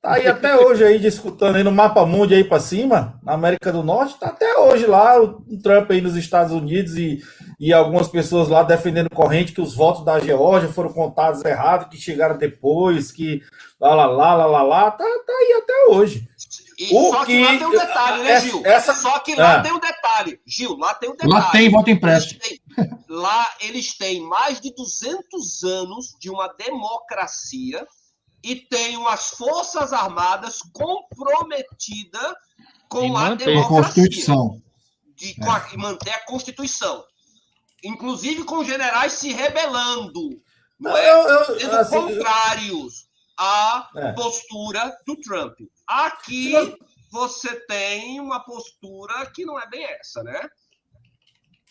Tá 0.00 0.12
aí 0.14 0.28
até 0.28 0.54
hoje 0.56 0.84
aí 0.84 0.96
discutindo 0.98 1.56
aí 1.56 1.64
no 1.64 1.72
Mapa 1.72 2.06
Mundi 2.06 2.32
aí 2.32 2.44
para 2.44 2.60
cima, 2.60 3.18
na 3.22 3.32
América 3.32 3.72
do 3.72 3.82
Norte. 3.82 4.18
Tá 4.18 4.28
até 4.28 4.56
hoje 4.56 4.86
lá 4.86 5.20
o 5.20 5.42
Trump 5.60 5.90
aí 5.90 6.00
nos 6.00 6.14
Estados 6.14 6.52
Unidos 6.52 6.96
e, 6.96 7.20
e 7.58 7.72
algumas 7.72 8.06
pessoas 8.06 8.48
lá 8.48 8.62
defendendo 8.62 9.10
corrente 9.10 9.52
que 9.52 9.60
os 9.60 9.74
votos 9.74 10.04
da 10.04 10.20
Geórgia 10.20 10.68
foram 10.72 10.92
contados 10.92 11.44
errados, 11.44 11.88
que 11.88 11.96
chegaram 11.96 12.38
depois, 12.38 13.10
que 13.10 13.42
lá, 13.80 13.92
lá, 13.92 14.06
lá, 14.06 14.34
lá, 14.34 14.46
lá, 14.46 14.62
lá. 14.62 14.90
Tá, 14.92 14.98
tá 15.04 15.32
aí 15.32 15.60
até 15.62 15.86
hoje. 15.88 16.28
E 16.78 16.94
O 16.94 17.10
só 17.10 17.24
que, 17.24 17.32
que- 17.32 17.42
lá 17.44 17.58
tem 17.58 17.66
um 17.66 17.70
detalhe, 17.72 18.22
né, 18.22 18.30
essa- 18.30 18.46
Gil? 18.46 18.62
essa- 18.64 18.94
Só 18.94 19.18
que 19.18 19.34
lá 19.34 19.56
Ah. 19.56 19.62
tem 19.62 19.72
um 19.72 19.80
detalhe. 19.80 20.40
Gil, 20.46 20.76
lá 20.76 20.94
tem 20.94 21.10
um 21.10 21.12
detalhe. 21.14 21.32
Lá 21.32 21.50
tem 21.50 21.68
voto 21.68 21.90
impresso. 21.90 22.36
Eles 22.36 22.60
têm- 22.76 22.88
lá 23.08 23.46
eles 23.60 23.98
têm 23.98 24.20
mais 24.20 24.60
de 24.60 24.72
200 24.72 25.64
anos 25.64 26.14
de 26.20 26.30
uma 26.30 26.46
democracia 26.56 27.84
e 28.42 28.56
têm 28.56 28.96
umas 28.96 29.30
forças 29.30 29.92
armadas 29.92 30.60
comprometidas 30.72 32.34
com 32.88 33.16
a 33.16 33.34
democracia. 33.34 34.04
Constituição. 34.04 34.62
De, 35.16 35.34
com 35.34 35.50
a- 35.50 35.68
e 35.72 35.76
manter 35.76 36.10
a 36.10 36.24
Constituição. 36.24 37.04
Inclusive 37.84 38.44
com 38.44 38.64
generais 38.64 39.12
se 39.14 39.32
rebelando. 39.32 40.40
Não 40.78 40.96
é? 40.96 41.10
Eu- 41.10 41.28
eu- 41.28 41.60
sendo 41.60 41.76
assim, 41.76 41.94
contrários 41.96 43.08
à 43.38 43.88
É. 43.96 44.12
postura 44.12 44.96
do 45.06 45.16
Trump. 45.20 45.54
Aqui 45.86 46.52
você 47.10 47.54
tem 47.66 48.20
uma 48.20 48.40
postura 48.40 49.26
que 49.34 49.44
não 49.44 49.58
é 49.58 49.68
bem 49.68 49.84
essa, 49.84 50.22
né? 50.22 50.48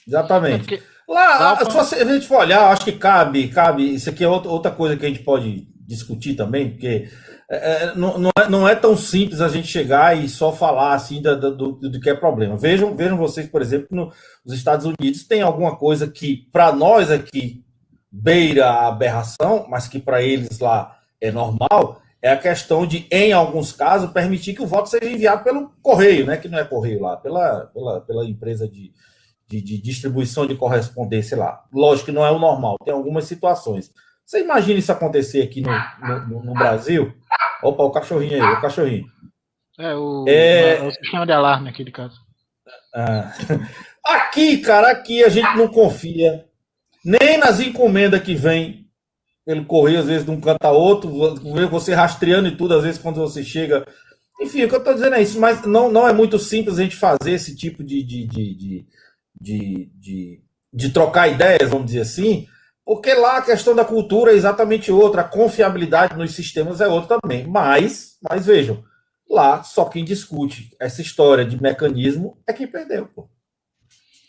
Exatamente. 0.07 0.59
Porque- 0.65 0.84
Lá, 1.07 1.55
Lá, 1.55 1.84
se 1.86 1.95
a 1.95 2.05
gente 2.05 2.28
for 2.28 2.39
olhar, 2.39 2.70
acho 2.70 2.84
que 2.84 2.91
cabe, 2.91 3.47
cabe. 3.49 3.93
Isso 3.95 4.09
aqui 4.09 4.26
é 4.26 4.28
outra, 4.28 4.49
outra 4.51 4.72
coisa 4.72 4.97
que 4.97 5.05
a 5.05 5.09
gente 5.09 5.24
pode 5.24 5.65
discutir 5.88 6.36
também, 6.36 6.72
porque 6.72 7.08
é, 7.50 7.84
é, 7.86 7.96
não, 7.96 8.18
não 8.20 8.30
é, 8.38 8.50
não 8.50 8.68
é 8.68 8.76
tão 8.76 8.98
simples 8.98 9.40
a 9.40 9.48
gente 9.48 9.68
chegar 9.70 10.18
e 10.22 10.28
só 10.28 10.52
falar 10.52 10.94
assim 10.94 11.22
da- 11.22 11.34
da- 11.34 11.50
do, 11.50 11.72
do 11.74 12.00
que 12.02 12.10
é 12.10 12.14
problema. 12.14 12.58
Vejam, 12.58 12.94
vejam 12.96 13.18
vocês, 13.18 13.48
por 13.48 13.62
exemplo, 13.62 13.88
no- 13.92 14.12
nos 14.46 14.54
Estados 14.54 14.86
Unidos 14.86 15.24
tem 15.26 15.42
alguma 15.42 15.78
coisa 15.78 16.06
que, 16.08 16.48
para 16.52 16.74
nós 16.74 17.10
aqui, 17.10 17.64
beira 18.12 18.68
a 18.70 18.88
aberração, 18.90 19.66
mas 19.70 19.88
que 19.88 20.00
para 20.00 20.22
eles 20.22 20.60
lá 20.60 20.98
é 21.22 21.32
normal, 21.32 22.02
é 22.22 22.32
a 22.32 22.38
questão 22.38 22.86
de, 22.86 23.08
em 23.12 23.32
alguns 23.32 23.72
casos, 23.72 24.12
permitir 24.12 24.54
que 24.54 24.62
o 24.62 24.68
voto 24.68 24.90
seja 24.90 25.10
enviado 25.10 25.44
pelo 25.44 25.70
correio, 25.82 26.26
né? 26.26 26.36
Que 26.36 26.50
não 26.50 26.58
é 26.60 26.66
correio 26.66 27.02
lá, 27.02 27.16
pela, 27.16 27.68
pela, 27.74 28.02
pela 28.02 28.26
empresa 28.26 28.68
de, 28.68 28.92
de, 29.48 29.62
de 29.62 29.78
distribuição 29.82 30.46
de 30.46 30.56
correspondência 30.56 31.38
lá. 31.38 31.64
Lógico 31.72 32.08
que 32.08 32.12
não 32.12 32.26
é 32.26 32.32
o 32.32 32.40
normal, 32.40 32.76
tem 32.84 32.94
algumas 32.94 33.26
situações. 33.26 33.92
Você 34.28 34.42
imagina 34.42 34.78
isso 34.78 34.92
acontecer 34.92 35.42
aqui 35.42 35.62
no, 35.62 35.70
no- 36.28 36.44
no- 36.44 36.54
Brasil? 36.54 37.14
Opa, 37.64 37.82
o 37.84 37.92
cachorrinho 37.92 38.34
aí, 38.34 38.54
o 38.54 38.60
cachorrinho. 38.62 39.06
É 39.80 39.96
o, 39.96 40.26
É- 40.28 40.78
é 40.80 40.84
o 40.84 40.92
sistema 40.92 41.26
de 41.26 41.32
alarme 41.32 41.70
aqui 41.70 41.84
de 41.86 41.92
casa. 41.92 42.16
Ah. 42.94 43.32
Aqui, 44.06 44.60
cara, 44.60 44.90
aqui 44.90 45.22
a 45.22 45.28
gente 45.28 45.54
não 45.58 45.68
confia 45.68 46.46
nem 47.04 47.38
nas 47.38 47.60
encomendas 47.60 48.22
que 48.22 48.34
vem 48.36 48.88
pelo 49.46 49.66
correio, 49.66 50.00
às 50.00 50.06
vezes 50.06 50.24
de 50.24 50.32
um 50.32 50.40
canto 50.40 50.64
a 50.64 50.72
outro, 50.72 51.10
você 51.70 51.94
rastreando 51.94 52.48
e 52.48 52.56
tudo, 52.56 52.74
às 52.74 52.84
vezes 52.84 53.02
quando 53.02 53.20
você 53.20 53.44
chega. 53.44 53.86
Enfim, 54.40 54.64
o 54.64 54.70
que 54.70 54.76
eu 54.76 54.80
estou 54.80 54.94
dizendo 54.94 55.16
é 55.16 55.22
isso, 55.22 55.38
mas 55.42 55.66
não, 55.66 55.92
não 55.92 56.08
é 56.08 56.14
muito 56.14 56.40
simples 56.40 56.80
a 56.80 56.84
gente 56.84 56.96
fazer 56.96 57.32
esse 57.32 57.54
tipo 57.54 57.84
de, 57.84 58.02
de, 58.02 58.26
de, 58.28 58.56
de, 58.56 58.86
de, 59.42 59.92
de, 60.00 60.42
de 60.74 60.90
trocar 60.90 61.28
ideias, 61.28 61.70
vamos 61.70 61.88
dizer 61.88 62.02
assim, 62.02 62.48
porque 62.88 63.14
lá 63.14 63.40
a 63.40 63.42
questão 63.42 63.76
da 63.76 63.84
cultura 63.84 64.32
é 64.32 64.36
exatamente 64.36 64.90
outra, 64.94 65.20
a 65.20 65.26
confiabilidade 65.26 66.16
nos 66.16 66.34
sistemas 66.34 66.80
é 66.80 66.88
outra 66.88 67.20
também. 67.20 67.46
Mas, 67.46 68.16
mas 68.22 68.46
vejam, 68.46 68.82
lá 69.30 69.62
só 69.62 69.84
quem 69.84 70.06
discute 70.06 70.74
essa 70.80 71.02
história 71.02 71.44
de 71.44 71.62
mecanismo 71.62 72.38
é 72.48 72.54
quem 72.54 72.66
perdeu. 72.66 73.10
Pô. 73.14 73.28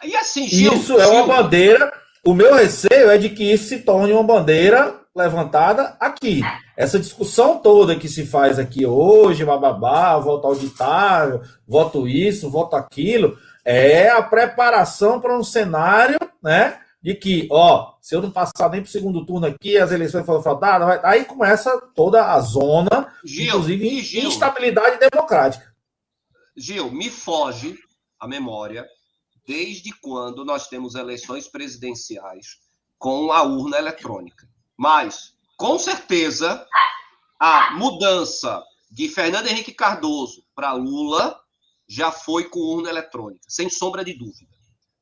E 0.03 0.17
assim, 0.17 0.49
Gil, 0.49 0.73
Isso 0.73 0.99
é 0.99 1.07
uma 1.07 1.19
Gil, 1.19 1.27
bandeira. 1.29 1.93
O 2.27 2.35
meu 2.35 2.53
receio 2.53 3.09
é 3.09 3.17
de 3.17 3.29
que 3.29 3.45
isso 3.45 3.69
se 3.69 3.79
torne 3.79 4.13
uma 4.13 4.25
bandeira 4.25 5.03
levantada 5.15 5.97
aqui. 6.01 6.41
Essa 6.77 6.99
discussão 6.99 7.61
toda 7.61 7.95
que 7.95 8.09
se 8.09 8.27
faz 8.27 8.59
aqui 8.59 8.85
hoje, 8.85 9.45
bababá, 9.45 10.19
voto 10.19 10.49
auditável, 10.49 11.43
voto 11.65 12.09
isso, 12.09 12.51
voto 12.51 12.75
aquilo, 12.75 13.39
é 13.65 14.09
a 14.09 14.21
preparação 14.21 15.21
para 15.21 15.39
um 15.39 15.45
cenário, 15.45 16.19
né? 16.43 16.81
De 17.01 17.15
que, 17.15 17.49
ó, 17.51 17.95
se 18.01 18.15
eu 18.15 18.21
não 18.21 18.31
passar 18.31 18.69
nem 18.71 18.81
para 18.81 18.89
o 18.89 18.91
segundo 18.91 19.25
turno 19.25 19.47
aqui, 19.47 19.79
as 19.79 19.93
eleições 19.93 20.27
foram 20.27 20.43
fraudadas, 20.43 21.05
aí 21.05 21.25
começa 21.25 21.81
toda 21.95 22.33
a 22.33 22.41
zona, 22.41 23.15
Gil, 23.25 23.47
inclusive 23.47 24.03
Gil, 24.03 24.29
instabilidade 24.29 24.99
democrática. 24.99 25.73
Gil, 26.57 26.91
me 26.91 27.09
foge 27.09 27.79
a 28.19 28.27
memória 28.27 28.85
desde 29.47 29.93
quando 30.01 30.45
nós 30.45 30.67
temos 30.67 30.95
eleições 30.95 31.47
presidenciais 31.49 32.59
com 32.99 33.31
a 33.33 33.43
urna 33.43 33.79
eletrônica. 33.79 34.49
Mas, 34.77 35.35
com 35.57 35.79
certeza, 35.79 36.67
a 37.39 37.73
mudança 37.77 38.63
de 38.91 39.09
Fernando 39.09 39.47
Henrique 39.47 39.73
Cardoso 39.73 40.45
para 40.55 40.73
Lula 40.73 41.39
já 41.87 42.11
foi 42.11 42.49
com 42.49 42.59
urna 42.59 42.91
eletrônica, 42.91 43.45
sem 43.49 43.71
sombra 43.71 44.05
de 44.05 44.13
dúvida. 44.13 44.53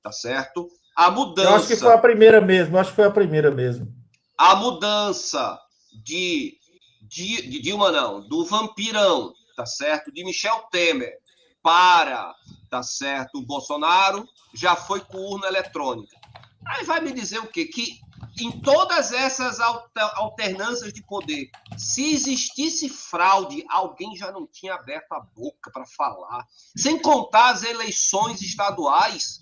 Tá 0.03 0.13
certo? 0.13 0.69
A 0.97 1.09
Eu 1.09 1.11
acho 1.55 1.67
que 1.67 1.77
foi 1.77 1.89
mudança, 1.89 1.95
a 1.95 1.99
primeira 1.99 2.41
mesmo, 2.41 2.79
acho 2.79 2.91
que 2.91 2.97
foi 2.97 3.05
a 3.05 3.11
primeira 3.11 3.51
mesmo. 3.51 3.87
a 4.39 4.57
mudança 4.57 5.59
de, 6.05 6.55
de, 7.03 7.43
de 7.49 7.61
Dilma, 7.61 7.93
não, 7.93 8.27
do 8.27 8.45
vampirão, 8.47 9.33
tá 9.57 9.67
certo? 9.67 10.11
De 10.13 10.25
Michel 10.25 10.67
Temer 10.71 11.13
para, 11.63 12.35
tá 12.71 12.83
certo, 12.83 13.39
o 13.39 13.43
Bolsonaro, 13.47 14.27
já 14.55 14.75
foi 14.77 15.01
com 15.01 15.19
urna 15.19 15.49
eletrônica. 15.49 16.17
Aí 16.67 16.85
vai 16.85 17.01
me 17.01 17.13
dizer 17.13 17.39
o 17.41 17.47
quê? 17.47 17.67
Que 17.67 17.99
em 18.41 18.51
todas 18.61 19.13
essas 19.13 19.61
alter- 19.61 20.11
alternâncias 20.15 20.93
de 20.93 21.03
poder, 21.03 21.51
se 21.77 22.13
existisse 22.13 22.89
fraude, 22.89 23.65
alguém 23.69 24.15
já 24.17 24.31
não 24.33 24.47
tinha 24.47 24.75
aberto 24.75 25.13
a 25.13 25.21
boca 25.21 25.71
para 25.71 25.85
falar. 25.87 26.47
Sem 26.77 26.99
contar 27.01 27.51
as 27.51 27.63
eleições 27.65 28.41
estaduais, 28.43 29.41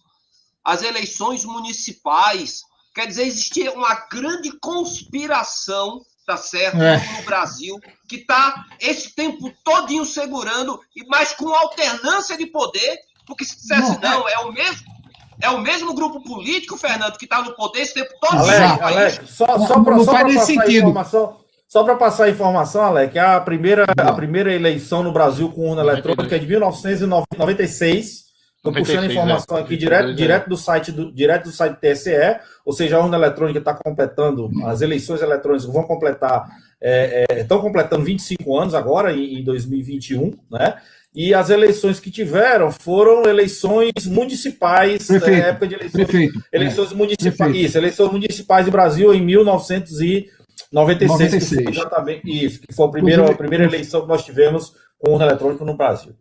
as 0.64 0.82
eleições 0.82 1.44
municipais. 1.44 2.62
Quer 2.94 3.06
dizer, 3.06 3.26
existia 3.26 3.72
uma 3.72 3.94
grande 4.10 4.52
conspiração, 4.60 6.00
tá 6.26 6.36
certo, 6.36 6.80
É. 6.80 6.96
no 7.18 7.22
Brasil, 7.24 7.78
que 8.08 8.16
está 8.16 8.64
esse 8.80 9.14
tempo 9.14 9.52
todinho 9.64 10.04
segurando, 10.04 10.80
e 10.96 11.04
mas 11.08 11.32
com 11.32 11.48
alternância 11.52 12.36
de 12.36 12.46
poder, 12.46 12.98
porque 13.26 13.44
se 13.44 13.56
dissesse 13.56 14.00
Não, 14.00 14.20
não, 14.20 14.28
é 14.28 14.38
o 14.38 14.52
mesmo 14.52 14.94
é 15.40 15.50
o 15.50 15.60
mesmo 15.60 15.92
grupo 15.94 16.22
político, 16.22 16.76
Fernando, 16.78 17.18
que 17.18 17.24
está 17.24 17.42
no 17.42 17.56
poder 17.56 17.80
esse 17.80 17.92
tempo 17.92 18.10
todo. 18.20 18.38
Alex, 18.38 18.54
Exato. 18.56 18.84
Alex, 18.84 19.30
só, 19.30 19.46
Não- 19.58 19.66
só 19.66 19.80
para 19.82 19.96
não 19.96 20.06
passar 20.06 20.26
a 20.26 20.40
sentido. 20.46 20.70
informação, 20.70 21.36
só 21.68 21.82
para 21.82 21.96
passar 21.96 22.24
a 22.24 22.30
informação, 22.30 22.82
Alex, 22.82 23.16
a 23.16 23.40
primeira, 23.40 23.84
a 23.98 24.12
primeira 24.12 24.52
eleição 24.54 25.02
no 25.02 25.12
Brasil 25.12 25.50
com 25.50 25.68
urna 25.70 25.82
eletrônica 25.82 26.36
é 26.36 26.38
de 26.38 26.46
1996. 26.46 28.23
Estou 28.64 28.72
puxando 28.72 29.02
96, 29.02 29.12
informação 29.12 29.58
é. 29.58 29.60
aqui 29.60 29.76
direto, 29.76 30.08
92, 30.08 30.16
direto 30.16 30.48
do 30.48 30.56
site 30.56 30.90
do 30.90 31.12
direto 31.12 31.44
do 31.44 31.52
site 31.52 31.76
TSE, 31.78 32.40
ou 32.64 32.72
seja, 32.72 32.96
a 32.96 33.00
urna 33.00 33.18
eletrônica 33.18 33.58
está 33.58 33.74
completando, 33.74 34.50
as 34.64 34.80
eleições 34.80 35.20
eletrônicas 35.20 35.66
vão 35.66 35.82
completar, 35.82 36.48
é, 36.80 37.26
é, 37.28 37.40
estão 37.42 37.60
completando 37.60 38.02
25 38.02 38.58
anos 38.58 38.74
agora, 38.74 39.12
em, 39.12 39.40
em 39.40 39.44
2021, 39.44 40.32
né? 40.50 40.78
E 41.14 41.34
as 41.34 41.50
eleições 41.50 42.00
que 42.00 42.10
tiveram 42.10 42.72
foram 42.72 43.24
eleições 43.24 44.06
municipais, 44.06 45.06
Prefeito, 45.06 45.44
é, 45.44 45.48
época 45.50 45.68
de 45.68 45.74
eleições 45.74 46.06
Prefeito. 46.06 46.44
Eleições 46.50 46.92
municipais. 46.94 47.36
Prefeito. 47.36 47.66
Isso, 47.66 47.78
eleições 47.78 48.12
municipais 48.12 48.64
do 48.64 48.72
Brasil 48.72 49.14
em 49.14 49.20
1996. 49.20 50.32
96. 50.72 51.48
que 51.48 51.64
foi 51.64 51.72
exatamente 51.72 52.44
isso, 52.44 52.60
que 52.60 52.74
foi 52.74 52.86
a 52.86 52.90
primeira, 52.90 53.30
a 53.30 53.34
primeira 53.34 53.64
eleição 53.64 54.00
que 54.00 54.08
nós 54.08 54.24
tivemos 54.24 54.72
com 54.98 55.12
urna 55.12 55.26
eletrônica 55.26 55.64
no 55.64 55.76
Brasil. 55.76 56.14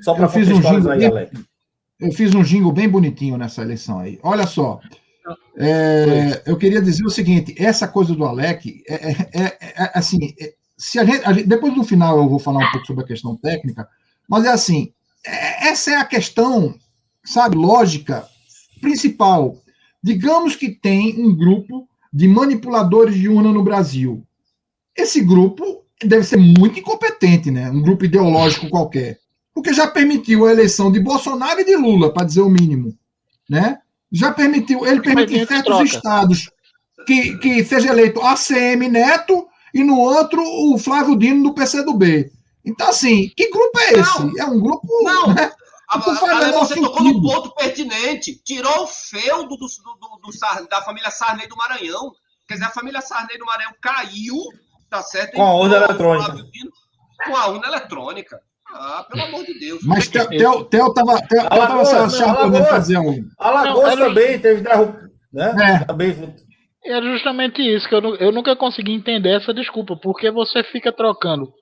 Só 0.00 0.12
para 0.12 0.26
um 0.26 0.28
contextualizar 0.28 0.74
jingle 0.74 0.92
aí, 0.92 1.04
Alex. 1.06 1.53
Eu 2.00 2.12
fiz 2.12 2.34
um 2.34 2.42
jingle 2.42 2.72
bem 2.72 2.88
bonitinho 2.88 3.36
nessa 3.36 3.62
eleição 3.62 4.00
aí. 4.00 4.18
Olha 4.22 4.46
só. 4.46 4.80
é, 5.56 6.42
eu 6.46 6.56
queria 6.56 6.82
dizer 6.82 7.04
o 7.04 7.10
seguinte: 7.10 7.54
essa 7.58 7.86
coisa 7.88 8.14
do 8.14 8.24
Alec, 8.24 8.82
é, 8.88 8.94
é- 8.94 9.28
é- 9.32 9.58
é- 9.60 9.90
assim, 9.94 10.34
é- 10.40 10.52
se 10.76 10.98
a 10.98 11.04
gente, 11.04 11.24
a 11.24 11.32
gente- 11.32 11.46
depois 11.46 11.74
do 11.74 11.84
final 11.84 12.18
eu 12.18 12.28
vou 12.28 12.38
falar 12.38 12.58
um 12.66 12.70
pouco 12.72 12.86
sobre 12.86 13.04
a 13.04 13.06
questão 13.06 13.36
técnica, 13.36 13.88
mas 14.28 14.44
é 14.44 14.48
assim: 14.50 14.92
é- 15.26 15.68
essa 15.68 15.92
é 15.92 15.96
a 15.96 16.04
questão, 16.04 16.74
sabe, 17.24 17.56
lógica 17.56 18.26
principal. 18.80 19.56
Digamos 20.02 20.56
que 20.56 20.68
tem 20.68 21.14
um 21.18 21.34
grupo 21.34 21.88
de 22.12 22.28
manipuladores 22.28 23.14
de 23.14 23.28
urna 23.28 23.50
no 23.52 23.62
Brasil. 23.62 24.22
Esse 24.96 25.22
grupo 25.22 25.84
deve 26.04 26.24
ser 26.24 26.36
muito 26.36 26.78
incompetente, 26.78 27.50
né? 27.50 27.70
Um 27.70 27.80
grupo 27.80 28.04
ideológico 28.04 28.68
qualquer 28.68 29.18
porque 29.54 29.72
já 29.72 29.86
permitiu 29.86 30.44
a 30.46 30.52
eleição 30.52 30.90
de 30.90 30.98
Bolsonaro 30.98 31.60
e 31.60 31.64
de 31.64 31.76
Lula, 31.76 32.12
para 32.12 32.26
dizer 32.26 32.40
o 32.40 32.50
mínimo, 32.50 32.98
né? 33.48 33.78
Já 34.10 34.32
permitiu, 34.32 34.84
ele 34.84 35.00
tem 35.00 35.46
certos 35.46 35.64
troca. 35.64 35.84
estados, 35.84 36.50
que, 37.06 37.38
que 37.38 37.64
seja 37.64 37.88
eleito 37.88 38.20
ACM 38.20 38.88
Neto 38.88 39.46
e 39.72 39.82
no 39.84 39.98
outro 39.98 40.42
o 40.42 40.78
Flávio 40.78 41.16
Dino 41.16 41.42
do 41.44 41.54
PCdoB. 41.54 42.30
Então, 42.64 42.88
assim, 42.88 43.30
que 43.36 43.50
grupo 43.50 43.78
é 43.78 43.92
esse? 43.94 44.20
Não. 44.24 44.32
é 44.38 44.44
um 44.44 44.60
grupo. 44.60 44.86
Não. 45.02 45.34
né? 45.34 45.52
A, 45.88 46.00
faz 46.00 46.22
a, 46.22 46.38
a, 46.38 46.52
você 46.52 46.74
tocou 46.80 47.02
num 47.02 47.20
ponto 47.20 47.54
pertinente. 47.54 48.40
Tirou 48.42 48.84
o 48.84 48.86
feudo 48.86 49.56
do, 49.56 49.66
do, 49.66 49.66
do- 49.66 50.30
do 50.30 50.68
da 50.68 50.82
família 50.82 51.10
Sarney 51.10 51.46
do 51.46 51.56
Maranhão. 51.56 52.12
Quer 52.48 52.54
dizer, 52.54 52.66
a 52.66 52.70
família 52.70 53.00
Sarney 53.02 53.38
do 53.38 53.44
Maranhão 53.44 53.74
caiu, 53.82 54.36
tá 54.88 55.02
certo? 55.02 55.34
Com 55.34 55.42
a 55.42 55.54
urna 55.54 55.76
Entrou 55.76 56.12
o 56.12 56.14
eletrônica. 56.14 56.48
Com 57.26 57.36
a 57.36 57.46
urna 57.48 57.66
eletrônica. 57.66 58.40
Ah, 58.76 59.06
pelo 59.08 59.22
amor 59.24 59.44
de 59.44 59.58
Deus. 59.58 59.80
Mas 59.84 60.08
Theo 60.08 60.28
Theo- 60.28 60.64
Theo 60.64 60.92
tava, 60.92 61.14
Theo, 61.18 61.28
Theo 61.28 61.48
tava 61.48 61.64
Alagoas, 61.64 61.88
se 61.88 61.94
não, 61.94 62.04
achando 62.04 62.64
fazer 62.64 62.98
um. 62.98 63.14
Alagoas 63.38 63.74
Não, 63.84 63.90
era- 63.92 64.06
também 64.08 64.38
teve 64.40 64.60
derrub... 64.62 64.94
né? 65.32 65.54
É. 65.80 65.84
Também 65.84 66.34
É 66.84 67.00
justamente 67.02 67.62
isso 67.62 67.88
que 67.88 67.94
eu, 67.94 68.16
eu 68.16 68.32
nunca 68.32 68.56
consegui 68.56 68.92
entender 68.92 69.30
essa 69.36 69.54
desculpa, 69.54 69.96
porque 69.96 70.30
você 70.30 70.62
fica 70.64 70.90
trocando 70.92 71.52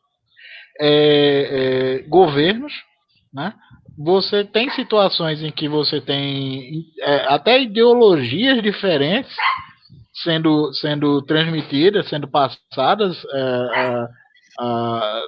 é, 0.81 2.01
é, 2.01 2.09
governos, 2.09 2.73
né? 3.33 3.53
Você 3.99 4.43
tem 4.45 4.71
situações 4.71 5.43
em 5.43 5.51
que 5.53 5.69
você 5.69 6.01
tem 6.01 6.83
é, 7.03 7.27
até 7.29 7.61
ideologias 7.61 8.63
diferentes 8.63 9.31
sendo, 10.25 10.73
sendo 10.75 11.21
transmitidas, 11.23 12.09
sendo 12.09 12.27
passadas 12.27 13.17
é, 14.61 15.23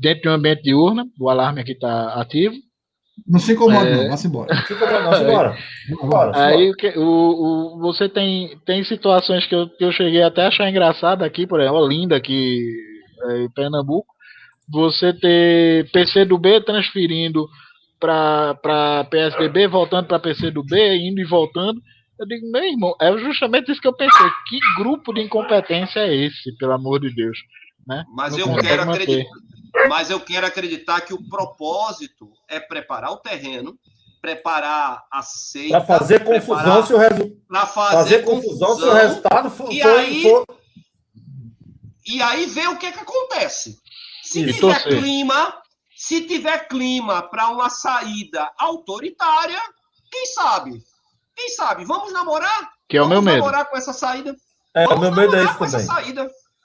dentro 0.00 0.22
de 0.22 0.28
um 0.28 0.32
ambiente 0.32 0.62
de 0.62 0.74
urna, 0.74 1.06
o 1.20 1.28
alarme 1.28 1.60
aqui 1.60 1.72
está 1.72 2.14
ativo. 2.20 2.54
Não 3.26 3.38
se 3.38 3.52
incomoda, 3.52 3.88
É. 3.88 3.94
não. 3.96 4.08
Vá-se 4.10 4.26
embora. 4.26 4.54
Fica 4.62 4.86
pra 4.86 5.00
nós, 5.02 5.20
bora. 5.24 5.56
Bora. 6.02 6.46
Aí 6.46 6.70
o 6.70 6.74
que- 6.74 6.98
o, 6.98 7.02
o- 7.76 7.78
você 7.80 8.08
tem, 8.08 8.58
tem 8.66 8.82
situações 8.84 9.46
que 9.46 9.54
eu, 9.54 9.68
que 9.68 9.84
eu 9.84 9.92
cheguei 9.92 10.22
até 10.22 10.42
a 10.44 10.48
achar 10.48 10.68
engraçado 10.68 11.22
aqui, 11.22 11.46
por 11.46 11.60
exemplo, 11.60 11.78
Olinda, 11.78 12.16
aqui 12.16 12.60
é, 13.28 13.44
em 13.44 13.50
Pernambuco, 13.50 14.12
você 14.68 15.12
ter 15.12 15.88
PCdoB 15.92 16.60
transferindo 16.62 17.46
para 18.00 19.06
PSDB, 19.10 19.68
voltando 19.68 20.06
para 20.06 20.18
PCdoB, 20.18 20.74
indo 20.96 21.20
e 21.20 21.24
voltando. 21.24 21.80
Eu 22.18 22.26
digo, 22.26 22.50
meu 22.50 22.64
irmão, 22.64 22.94
é 23.00 23.16
justamente 23.18 23.70
isso 23.70 23.80
que 23.80 23.88
eu 23.88 23.96
pensei. 23.96 24.26
Que 24.48 24.58
grupo 24.82 25.12
de 25.12 25.20
incompetência 25.22 26.00
é 26.00 26.14
esse, 26.14 26.56
pelo 26.58 26.72
amor 26.72 27.00
de 27.00 27.14
Deus? 27.14 27.36
Né? 27.86 28.04
Mas 28.08 28.36
eu 28.36 28.54
quero 28.56 28.82
acreditar. 28.90 29.30
Mas 29.88 30.08
eu 30.10 30.20
quero 30.20 30.46
acreditar 30.46 31.00
que 31.00 31.12
o 31.12 31.28
propósito 31.28 32.30
é 32.48 32.60
preparar 32.60 33.10
o 33.10 33.16
terreno, 33.16 33.76
preparar 34.22 35.04
a 35.12 35.22
seita. 35.22 35.80
Pra 35.80 35.98
fazer 35.98 36.24
confusão 36.24 36.86
se 36.86 36.94
o 36.94 36.96
resultado. 36.98 37.36
Para 37.48 37.66
fazer, 37.66 37.96
Fazer 37.96 38.22
confusão 38.22 38.76
se 38.76 38.82
o 38.84 38.92
resultado 38.92 39.50
for. 39.50 39.72
E 39.72 39.82
aí- 39.82 40.22
for- 40.22 40.46
E 42.06 42.22
aí 42.22 42.46
vê 42.46 42.66
o 42.68 42.76
que, 42.76 42.92
que 42.92 42.98
acontece. 43.00 43.78
Se 44.22 44.40
E 44.42 44.46
tiver 44.52 44.60
torcer. 44.82 44.98
clima, 45.00 45.54
se 45.96 46.20
tiver 46.26 46.68
clima 46.68 47.22
para 47.22 47.48
uma 47.48 47.68
saída 47.70 48.50
autoritária, 48.58 49.60
quem 50.10 50.26
sabe? 50.26 50.82
Quem 51.34 51.48
sabe? 51.50 51.84
Vamos 51.84 52.12
namorar? 52.12 52.70
Que 52.88 52.96
é 52.98 53.02
o 53.02 53.08
meu 53.08 53.16
Vamos 53.18 53.24
medo. 53.32 53.38
namorar 53.44 53.64
com 53.70 53.76
essa 53.76 53.92
saída? 53.92 54.36
É, 54.74 54.84
o 54.84 54.88
Vamos 54.90 55.02
meu 55.02 55.12
medo 55.16 55.36
é 55.36 55.44
isso 55.44 55.56
com 55.58 55.64
essa 55.64 55.78
também. 55.86 56.04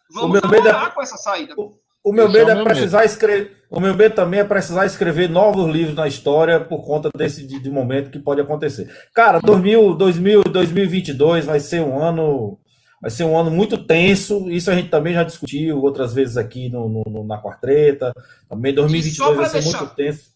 Saída. 0.10 0.20
O 0.20 0.22
Vamos 0.22 0.42
meu 0.42 0.50
medo 0.50 0.68
é- 0.70 0.90
com 0.92 1.02
essa 1.02 1.18
saída. 1.18 1.56
O 2.02 2.14
meu 2.14 2.28
Esse 2.28 2.36
é 2.38 2.40
medo 2.40 2.48
o 2.48 2.52
é, 2.52 2.56
meu 2.56 2.64
precisar 2.64 3.06
escrever. 3.06 3.58
O 3.70 3.80
meu 3.80 3.94
medo 3.94 4.16
também 4.16 4.40
é 4.40 4.44
precisar 4.44 4.86
escrever 4.86 5.30
novos 5.30 5.68
livros 5.72 5.96
na 5.96 6.08
história 6.08 6.60
por 6.64 6.86
conta 6.86 7.10
desse 7.16 7.46
de, 7.46 7.60
de 7.60 7.70
momento 7.70 8.10
que 8.10 8.18
pode 8.18 8.40
acontecer. 8.42 8.90
Cara, 9.14 9.40
2000, 9.42 9.94
2000, 9.96 10.44
2022 10.44 11.46
vai 11.46 11.60
ser 11.60 11.82
um 11.82 12.02
ano. 12.02 12.58
Vai 13.02 13.12
ser 13.12 13.26
um 13.26 13.38
ano 13.38 13.52
muito 13.52 13.78
tenso. 13.86 14.50
Isso 14.50 14.72
a 14.72 14.76
gente 14.76 14.90
também 14.90 15.14
já 15.14 15.24
discutiu 15.24 15.82
outras 15.82 16.14
vezes 16.14 16.36
aqui 16.38 16.70
no, 16.70 16.88
no- 16.90 17.04
no- 17.06 17.24
na 17.26 17.38
quartreta. 17.42 18.14
Também 18.50 18.74
2022 18.74 19.38
vai 19.38 19.46
ser 19.50 19.62
deixar- 19.62 19.80
muito 19.80 19.96
tenso. 19.96 20.30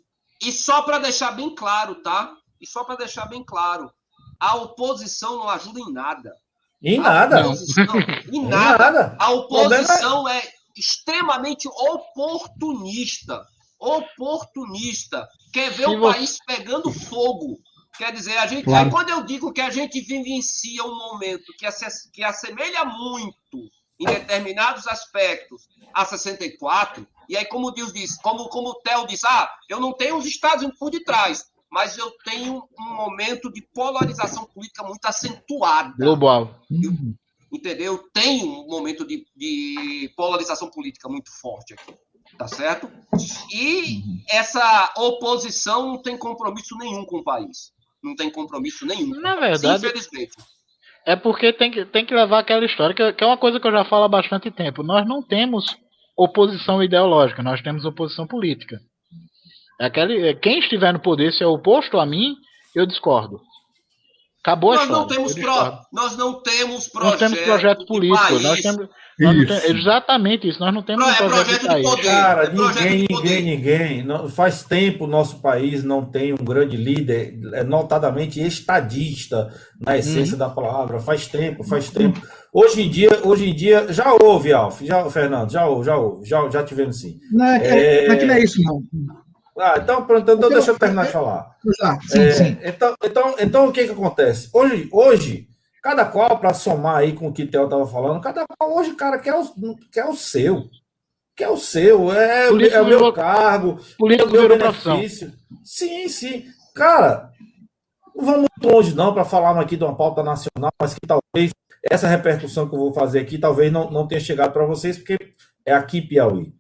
E 0.45 0.51
só 0.51 0.81
para 0.81 0.99
deixar 0.99 1.31
bem 1.31 1.55
claro, 1.55 1.95
tá? 1.95 2.33
E 2.61 2.67
só 2.67 2.83
para 2.83 2.97
deixar 2.97 3.25
bem 3.27 3.43
claro, 3.43 3.89
a 4.39 4.55
oposição 4.57 5.37
não 5.37 5.49
ajuda 5.49 5.79
em 5.79 5.91
nada. 5.93 6.31
Em 6.83 6.99
A 6.99 7.01
nada. 7.03 7.47
oposição, 7.47 7.85
em 8.31 8.35
Em 8.37 8.45
nada. 8.47 8.91
nada. 8.91 9.17
A 9.19 9.31
oposição 9.31 10.27
é 10.27 10.41
extremamente 10.75 11.67
oportunista. 11.67 13.41
Oportunista. 13.79 15.27
Quer 15.53 15.71
ver 15.71 15.85
Se 15.89 15.95
o 15.95 15.99
você- 15.99 16.13
país 16.17 16.37
pegando 16.45 16.91
fogo. 16.91 17.57
Quer 17.97 18.11
dizer, 18.11 18.37
a 18.37 18.47
gente. 18.47 18.63
Claro. 18.65 18.85
Aí 18.85 18.91
quando 18.91 19.09
eu 19.09 19.23
digo 19.23 19.53
que 19.53 19.61
a 19.61 19.69
gente 19.69 20.01
vivencia 20.01 20.83
um 20.83 20.95
momento 20.95 21.53
que, 21.57 21.65
asse- 21.65 22.11
que 22.11 22.23
assemelha 22.23 22.83
muito 22.85 23.69
em 23.99 24.05
determinados 24.05 24.87
aspectos 24.87 25.67
a 25.93 26.03
64, 26.03 27.07
e 27.29 27.37
aí, 27.37 27.45
como 27.45 27.71
Deus 27.71 27.93
disse, 27.93 28.19
como, 28.21 28.49
como 28.49 28.69
o 28.69 28.75
Theo 28.81 29.05
disse, 29.05 29.25
ah, 29.27 29.47
eu 29.69 29.79
não 29.79 29.93
tenho 29.93 30.17
os 30.17 30.25
Estados 30.25 30.61
Unidos 30.63 30.79
por 30.79 30.89
detrás, 30.89 31.45
mas 31.73 31.97
eu 31.97 32.11
tenho 32.23 32.63
um 32.79 32.95
momento 32.95 33.51
de 33.51 33.59
polarização 33.73 34.45
política 34.45 34.83
muito 34.83 35.03
acentuada 35.05 35.95
Global. 35.97 36.61
Uhum. 36.69 37.15
entendeu? 37.51 37.97
Tem 38.13 38.43
um 38.43 38.67
momento 38.67 39.03
de, 39.07 39.25
de 39.35 40.13
polarização 40.15 40.69
política 40.69 41.09
muito 41.09 41.31
forte 41.41 41.73
aqui, 41.73 41.95
tá 42.37 42.47
certo? 42.47 42.87
E 43.51 44.03
essa 44.29 44.93
oposição 44.97 45.87
não 45.87 46.01
tem 46.03 46.15
compromisso 46.15 46.77
nenhum 46.77 47.03
com 47.05 47.17
o 47.17 47.23
país. 47.23 47.73
Não 48.03 48.15
tem 48.15 48.29
compromisso 48.29 48.85
nenhum. 48.85 49.19
Na 49.19 49.39
verdade, 49.39 49.87
Infelizmente. 49.87 50.33
É 51.07 51.15
porque 51.15 51.51
tem 51.53 51.71
que, 51.71 51.85
tem 51.85 52.05
que 52.05 52.13
levar 52.13 52.39
aquela 52.39 52.63
história, 52.63 52.95
que, 52.95 53.13
que 53.13 53.23
é 53.23 53.27
uma 53.27 53.37
coisa 53.37 53.59
que 53.59 53.67
eu 53.67 53.71
já 53.71 53.83
falo 53.83 54.03
há 54.03 54.07
bastante 54.07 54.51
tempo. 54.51 54.83
Nós 54.83 55.07
não 55.07 55.23
temos 55.23 55.75
oposição 56.15 56.83
ideológica, 56.83 57.41
nós 57.41 57.61
temos 57.63 57.83
oposição 57.83 58.27
política. 58.27 58.79
É 59.79 59.85
aquele, 59.87 60.27
é, 60.29 60.33
quem 60.33 60.59
estiver 60.59 60.93
no 60.93 60.99
poder, 60.99 61.31
se 61.33 61.43
é 61.43 61.47
oposto 61.47 61.97
a 61.99 62.05
mim, 62.05 62.35
eu 62.75 62.85
discordo. 62.85 63.39
Acabou 64.45 64.71
a 64.71 64.75
Nós 64.75 64.83
história. 64.83 65.01
não, 65.01 65.07
temos 65.07 65.33
pro, 65.35 65.77
nós 65.93 66.17
não 66.17 66.41
temos 66.43 66.73
Nós 66.73 66.87
projeto. 66.89 67.19
temos 67.19 67.39
projeto 67.39 67.85
político. 67.85 68.39
Nós 68.39 68.59
temos, 68.59 68.89
nós 69.19 69.35
Isso. 69.37 69.47
temos- 69.47 69.63
exatamente 69.79 70.49
isso. 70.49 70.59
Nós 70.59 70.73
não 70.73 70.83
temos 70.83 71.01
Pro- 71.05 71.11
um 71.11 71.15
é 71.15 71.29
projeto, 71.29 71.59
projeto 71.61 71.75
de 71.77 71.83
poder. 71.83 72.03
Cara, 72.03 72.43
É 72.43 72.49
ninguém, 72.51 73.07
ninguém, 73.09 73.41
ninguém. 73.41 74.03
Não, 74.03 74.27
faz 74.27 74.63
tempo 74.63 75.05
o 75.05 75.07
nosso 75.07 75.39
país 75.41 75.81
não 75.85 76.03
tem 76.03 76.33
um 76.33 76.43
grande 76.43 76.75
líder, 76.75 77.39
é, 77.53 77.63
notadamente 77.63 78.41
estadista, 78.45 79.49
na 79.79 79.97
essência 79.97 80.35
da 80.35 80.49
palavra. 80.49 80.99
Faz 80.99 81.25
tempo, 81.25 81.63
faz 81.63 81.89
tempo. 81.89 82.21
Hoje 82.51 82.81
em 82.81 82.89
dia, 82.89 83.21
hoje 83.23 83.49
em 83.49 83.55
dia, 83.55 83.93
já 83.93 84.13
houve, 84.13 84.51
Alf, 84.51 84.81
já, 84.81 85.09
Fernando, 85.09 85.51
já 85.51 85.65
houve, 85.65 85.85
já 85.85 85.95
houve, 85.97 86.27
já, 86.27 86.49
já 86.49 86.63
tivemos 86.65 86.99
sim. 86.99 87.17
Não 87.31 87.45
é, 87.45 87.65
É. 88.03 88.07
não 88.09 88.13
é 88.13 88.17
que 88.17 88.25
não 88.25 88.33
é 88.35 88.43
isso, 88.43 88.61
não. 88.61 88.81
Ah, 89.57 89.75
então, 89.77 90.05
pronto, 90.05 90.23
então 90.23 90.37
Porque 90.39 90.53
deixa 90.55 90.71
eu 90.71 90.75
eu- 90.75 90.79
terminar 90.79 91.05
de 91.05 91.11
falar. 91.11 91.55
Já, 91.79 91.99
sim, 92.01 92.19
É, 92.21 92.31
sim. 92.31 92.57
Então, 92.63 92.95
então, 93.03 93.35
então, 93.39 93.67
o 93.67 93.71
que 93.71 93.85
que 93.85 93.91
acontece? 93.91 94.49
Hoje, 94.53 94.89
hoje 94.91 95.47
cada 95.81 96.05
qual, 96.05 96.39
para 96.39 96.53
somar 96.53 96.97
aí 96.97 97.13
com 97.13 97.27
o 97.27 97.33
que 97.33 97.43
o 97.43 97.47
Theo 97.51 97.65
estava 97.65 97.85
falando, 97.85 98.21
cada 98.21 98.45
qual 98.47 98.75
hoje, 98.77 98.93
cara, 98.95 99.19
quer 99.19 99.35
o, 99.35 99.43
quer 99.91 100.05
o 100.05 100.15
seu. 100.15 100.63
Quer 101.35 101.49
o 101.49 101.57
seu, 101.57 102.11
é, 102.13 102.45
é 102.47 102.51
o 102.51 102.55
meu 102.55 102.85
virou- 102.85 103.11
cargo, 103.13 103.79
é 103.99 104.03
o 104.03 104.07
meu 104.29 104.57
profissão. 104.57 104.95
benefício. 104.97 105.33
Sim, 105.63 106.07
sim. 106.07 106.45
Cara, 106.75 107.31
não 108.15 108.23
vamos 108.25 108.47
muito 108.61 108.75
longe 108.75 108.95
não 108.95 109.13
para 109.13 109.25
falar 109.25 109.59
aqui 109.59 109.75
de 109.75 109.83
uma 109.83 109.95
pauta 109.95 110.21
nacional, 110.23 110.71
mas 110.79 110.93
que 110.93 110.99
talvez 111.07 111.51
essa 111.91 112.07
repercussão 112.07 112.69
que 112.69 112.75
eu 112.75 112.79
vou 112.79 112.93
fazer 112.93 113.19
aqui 113.19 113.37
talvez 113.37 113.71
não, 113.71 113.89
não 113.91 114.07
tenha 114.07 114.21
chegado 114.21 114.53
para 114.53 114.65
vocês, 114.65 114.97
porque 114.97 115.17
é 115.65 115.73
aqui 115.73 116.01
Piauí. 116.01 116.53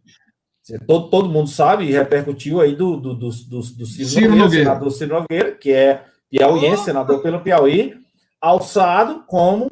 Todo, 0.87 1.09
todo 1.09 1.29
mundo 1.29 1.49
sabe 1.49 1.85
e 1.85 1.91
repercutiu 1.91 2.61
aí 2.61 2.75
do, 2.75 2.95
do, 2.95 3.13
do, 3.13 3.29
do, 3.29 3.59
do 3.59 3.85
Ciro, 3.85 3.85
Ciro 3.85 4.29
Nogueira, 4.29 4.43
Nogueira. 4.45 4.63
senador 4.65 4.91
Ciro 4.91 5.19
Nogueira, 5.19 5.51
que 5.51 5.71
é 5.71 6.05
piauiense, 6.29 6.85
senador 6.85 7.21
pelo 7.21 7.41
Piauí, 7.41 7.95
alçado 8.41 9.23
como 9.27 9.69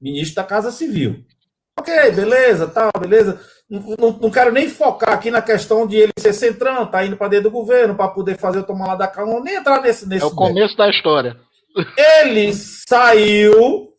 ministro 0.00 0.36
da 0.36 0.44
Casa 0.44 0.70
Civil. 0.70 1.24
Ok, 1.78 1.94
beleza, 2.12 2.66
tá, 2.66 2.90
beleza. 2.98 3.40
Não, 3.68 3.96
não, 3.98 4.10
não 4.12 4.30
quero 4.30 4.50
nem 4.50 4.68
focar 4.68 5.12
aqui 5.12 5.30
na 5.30 5.40
questão 5.40 5.86
de 5.86 5.96
ele 5.96 6.12
ser 6.18 6.32
centrão, 6.32 6.86
tá 6.86 7.04
indo 7.04 7.16
para 7.16 7.28
dentro 7.28 7.50
do 7.50 7.52
governo 7.52 7.94
para 7.94 8.08
poder 8.08 8.36
fazer 8.38 8.60
o 8.60 8.64
tomar 8.64 8.88
lá 8.88 8.94
da 8.96 9.12
não 9.24 9.42
nem 9.42 9.56
entrar 9.56 9.80
nesse 9.80 10.08
nesse 10.08 10.24
É 10.24 10.26
o 10.26 10.34
começo 10.34 10.76
da 10.76 10.88
história. 10.90 11.36
ele 11.96 12.52
saiu 12.52 13.90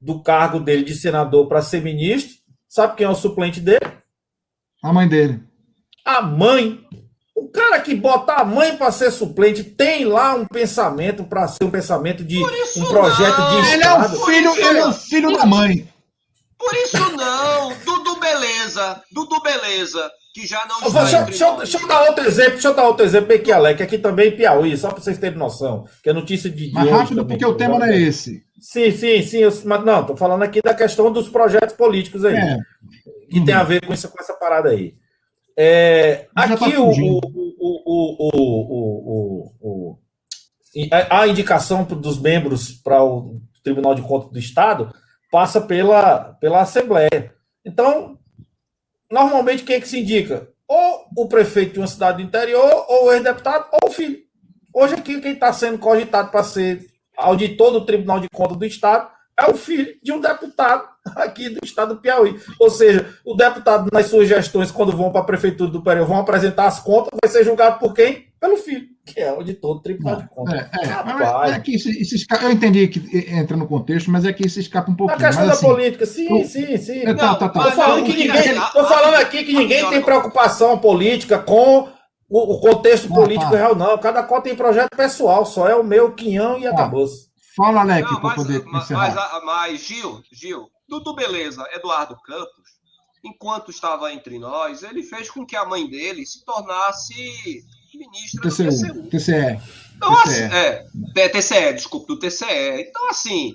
do 0.00 0.22
cargo 0.22 0.58
dele 0.58 0.82
de 0.82 0.94
senador 0.94 1.46
para 1.46 1.62
ser 1.62 1.82
ministro. 1.82 2.34
Sabe 2.68 2.96
quem 2.96 3.06
é 3.06 3.10
o 3.10 3.14
suplente 3.14 3.60
dele? 3.60 3.86
A 4.82 4.92
mãe 4.92 5.08
dele. 5.08 5.40
A 6.04 6.20
mãe. 6.22 6.80
O 7.34 7.48
cara 7.48 7.80
que 7.80 7.94
bota 7.94 8.32
a 8.34 8.44
mãe 8.44 8.76
para 8.76 8.92
ser 8.92 9.10
suplente 9.10 9.64
tem 9.64 10.04
lá 10.04 10.34
um 10.34 10.46
pensamento 10.46 11.24
para 11.24 11.48
ser 11.48 11.64
um 11.64 11.70
pensamento 11.70 12.24
de 12.24 12.38
um 12.38 12.84
projeto 12.86 13.38
não. 13.38 13.60
de 13.62 13.68
Ele 13.72 13.82
é 13.82 13.92
o 13.92 14.02
Estado. 14.02 14.24
filho, 14.24 14.54
ele 14.54 14.78
é 14.78 14.86
o 14.86 14.92
filho 14.92 15.36
da 15.36 15.44
mãe. 15.46 15.88
Por 16.56 16.72
isso 16.74 17.16
não, 17.16 17.72
Dudu 17.84 18.20
Beleza. 18.20 19.02
Dudu 19.12 19.42
Beleza, 19.42 20.10
que 20.32 20.46
já 20.46 20.64
não 20.66 20.76
está 20.76 20.88
vou- 20.88 21.02
Deixa, 21.02 21.16
entre 21.18 21.30
deixa 21.32 21.56
deixa 21.56 21.78
eu 21.78 21.88
dar 21.88 22.02
outro 22.02 22.24
exemplo, 22.24 22.52
deixa 22.52 22.68
eu 22.68 22.74
dar 22.74 22.84
outro 22.84 23.04
exemplo 23.04 23.34
aqui, 23.34 23.52
Alec, 23.52 23.82
aqui 23.82 23.98
também 23.98 24.28
em 24.28 24.36
Piauí, 24.36 24.76
só 24.76 24.90
para 24.90 25.00
vocês 25.02 25.18
terem 25.18 25.36
noção, 25.38 25.84
que 26.02 26.08
é 26.08 26.12
notícia 26.12 26.48
de. 26.48 26.68
de 26.68 26.72
Mais 26.72 26.88
rápido, 26.88 27.16
também, 27.22 27.36
porque 27.36 27.44
o 27.52 27.56
tema 27.56 27.78
não 27.78 27.86
é 27.86 27.98
esse. 28.00 28.42
Sim, 28.60 28.90
sim, 28.92 29.22
sim. 29.22 29.38
eu- 29.38 29.52
mas 29.64 29.84
não, 29.84 30.06
tô 30.06 30.16
falando 30.16 30.42
aqui 30.42 30.62
da 30.62 30.72
questão 30.72 31.12
dos 31.12 31.28
projetos 31.28 31.74
políticos 31.74 32.24
aí. 32.24 32.36
É. 32.36 32.56
que 33.30 33.44
tem 33.44 33.54
a 33.54 33.64
ver 33.64 33.84
com, 33.84 33.92
isso, 33.92 34.08
com 34.08 34.20
essa 34.22 34.34
parada 34.34 34.68
aí. 34.70 34.94
É, 35.56 36.28
tá 36.34 36.44
aqui 36.44 36.76
o, 36.76 36.86
fugindo. 36.86 37.20
o, 37.58 37.82
o, 38.30 39.52
o, 39.60 39.98
a 41.08 41.26
indicação 41.28 41.84
dos 41.84 42.20
membros 42.20 42.72
para 42.72 43.02
o 43.04 43.40
Tribunal 43.62 43.94
de 43.94 44.02
Contas 44.02 44.30
do 44.30 44.38
Estado 44.38 44.92
passa 45.30 45.60
pela, 45.60 46.34
pela 46.40 46.62
Assembleia. 46.62 47.32
Então, 47.64 48.18
normalmente 49.10 49.62
quem 49.62 49.76
é 49.76 49.80
que 49.80 49.88
se 49.88 50.00
indica? 50.00 50.48
Ou 50.66 51.06
o 51.16 51.28
prefeito 51.28 51.74
de 51.74 51.78
uma 51.80 51.86
cidade 51.86 52.18
do 52.18 52.26
interior, 52.26 52.84
ou 52.88 53.06
o 53.06 53.12
ex-deputado, 53.12 53.68
ou 53.72 53.88
o 53.88 53.92
filho. 53.92 54.18
Hoje 54.72 54.94
aqui 54.94 55.20
quem 55.20 55.32
está 55.32 55.52
sendo 55.52 55.78
cogitado 55.78 56.30
para 56.30 56.42
ser 56.42 56.84
auditor 57.16 57.70
do 57.70 57.84
Tribunal 57.84 58.18
de 58.18 58.28
Contas 58.28 58.56
do 58.56 58.64
Estado 58.64 59.13
é 59.38 59.50
o 59.50 59.54
filho 59.54 59.94
de 60.02 60.12
um 60.12 60.20
deputado 60.20 60.84
aqui 61.16 61.48
do 61.48 61.60
estado 61.64 61.94
do 61.94 62.00
Piauí. 62.00 62.38
Ou 62.58 62.70
seja, 62.70 63.08
o 63.24 63.34
deputado, 63.34 63.88
nas 63.92 64.06
suas 64.06 64.28
gestões, 64.28 64.70
quando 64.70 64.96
vão 64.96 65.10
para 65.10 65.20
a 65.22 65.24
prefeitura 65.24 65.70
do 65.70 65.82
Piauí, 65.82 66.04
vão 66.06 66.18
apresentar 66.18 66.66
as 66.66 66.80
contas, 66.80 67.10
vai 67.22 67.30
ser 67.30 67.44
julgado 67.44 67.78
por 67.78 67.92
quem? 67.94 68.26
Pelo 68.40 68.56
filho, 68.58 68.86
que 69.06 69.20
é 69.20 69.28
auditor 69.30 69.76
do 69.76 69.80
Tribunal 69.82 70.16
de 70.16 70.28
Contas. 70.28 70.54
É, 70.54 70.68
é, 70.82 70.86
Rapaz. 70.86 71.52
é 71.54 71.60
que 71.60 71.74
isso, 71.76 71.88
isso 71.88 72.14
esca- 72.14 72.42
eu 72.42 72.50
entendi 72.52 72.86
que 72.88 73.00
entra 73.32 73.56
no 73.56 73.66
contexto, 73.66 74.10
mas 74.10 74.24
é 74.26 74.32
que 74.34 74.46
isso 74.46 74.60
escapa 74.60 74.90
um 74.90 74.94
A 74.94 74.96
pouquinho. 74.96 75.18
questão 75.18 75.46
mas, 75.46 75.48
da 75.48 75.54
assim, 75.54 75.66
política, 75.66 76.06
sim, 76.06 76.32
o- 76.32 76.44
sim, 76.44 76.76
sim. 76.76 76.98
É, 77.06 77.14
tá, 77.14 77.34
tá, 77.36 77.48
tá. 77.48 77.72
Falando, 77.72 78.04
que 78.04 78.12
o 78.12 78.14
ninguém, 78.16 78.54
tô 78.72 78.84
falando 78.84 79.14
aqui 79.14 79.44
que 79.44 79.52
ninguém 79.54 79.88
tem 79.88 80.02
preocupação 80.02 80.78
política 80.78 81.38
com 81.38 81.88
o, 82.28 82.54
o 82.54 82.60
contexto 82.60 83.08
Ah, 83.10 83.14
político 83.14 83.50
tá. 83.50 83.56
real, 83.56 83.74
não. 83.74 83.96
Cada 83.98 84.22
qual 84.22 84.42
tem 84.42 84.54
projeto 84.54 84.90
pessoal, 84.94 85.46
só 85.46 85.66
é 85.68 85.74
o 85.74 85.82
meu 85.84 86.12
quinhão 86.12 86.58
e 86.58 86.66
acabou-se. 86.66 87.28
Fala, 87.56 87.82
Alec, 87.82 88.08
para 88.08 88.20
mas, 88.20 88.34
poder 88.34 88.64
mas, 88.64 88.84
encerrar. 88.84 89.14
mas, 89.14 89.44
mas, 89.44 89.80
Gil, 89.80 90.22
Gil, 90.32 90.70
Dudu 90.88 91.14
Beleza, 91.14 91.64
Eduardo 91.72 92.16
Campos, 92.22 92.74
enquanto 93.22 93.70
estava 93.70 94.12
entre 94.12 94.38
nós, 94.38 94.82
ele 94.82 95.02
fez 95.02 95.30
com 95.30 95.46
que 95.46 95.56
a 95.56 95.64
mãe 95.64 95.88
dele 95.88 96.26
se 96.26 96.44
tornasse 96.44 97.64
ministra 97.94 98.40
do 98.40 98.56
TCU, 98.56 98.68
TCU. 98.68 99.08
TCE. 99.08 99.60
Então, 99.96 100.14
TCE. 100.22 100.44
assim, 100.44 100.54
é, 100.54 100.86
é, 101.16 101.28
TCE, 101.28 101.72
desculpa, 101.74 102.06
do 102.08 102.18
TCE. 102.18 102.88
Então, 102.88 103.08
assim, 103.08 103.54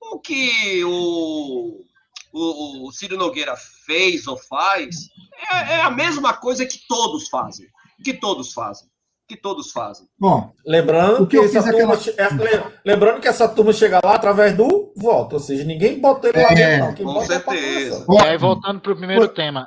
o 0.00 0.18
que 0.18 0.82
o, 0.84 1.84
o, 2.32 2.88
o 2.88 2.92
Ciro 2.92 3.16
Nogueira 3.16 3.56
fez 3.56 4.26
ou 4.26 4.38
faz 4.38 5.08
é, 5.50 5.74
é 5.74 5.80
a 5.82 5.90
mesma 5.90 6.32
coisa 6.32 6.66
que 6.66 6.78
todos 6.88 7.28
fazem. 7.28 7.66
Que 8.02 8.14
todos 8.14 8.52
fazem. 8.52 8.88
Que 9.26 9.36
todos 9.38 9.72
fazem. 9.72 10.06
Bom, 10.18 10.52
Lembrando 10.66 11.22
O 11.22 11.26
que 11.26 11.38
que, 11.38 11.44
essa 11.46 11.62
fiz 11.62 11.70
turma, 11.72 11.94
aquela- 11.94 12.16
é, 12.18 12.56
le- 12.58 12.64
lembrando 12.84 13.20
que 13.22 13.28
essa 13.28 13.48
turma 13.48 13.72
chega 13.72 14.00
lá 14.04 14.14
através 14.16 14.54
do 14.54 14.92
voto, 14.96 15.34
ou 15.34 15.40
seja, 15.40 15.64
ninguém 15.64 15.98
botou 15.98 16.28
ele 16.28 16.42
lá 16.42 16.50
É, 16.50 16.54
dentro, 16.54 16.86
não. 16.86 16.94
Quem 16.94 17.06
com 17.06 17.14
bota 17.14 17.32
é 17.32 17.36
a 17.36 17.40
certeza. 17.40 18.00
população. 18.00 18.26
E 18.26 18.30
aí, 18.30 18.36
voltando 18.38 18.80
para 18.80 18.92
o 18.92 18.96
primeiro 18.96 19.28
tema. 19.28 19.66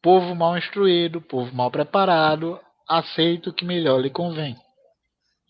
Povo 0.00 0.34
mal 0.36 0.56
instruído, 0.56 1.20
povo 1.20 1.52
mal 1.54 1.70
preparado, 1.70 2.60
aceita 2.88 3.50
o 3.50 3.52
que 3.52 3.64
melhor 3.64 4.00
lhe 4.00 4.10
convém. 4.10 4.56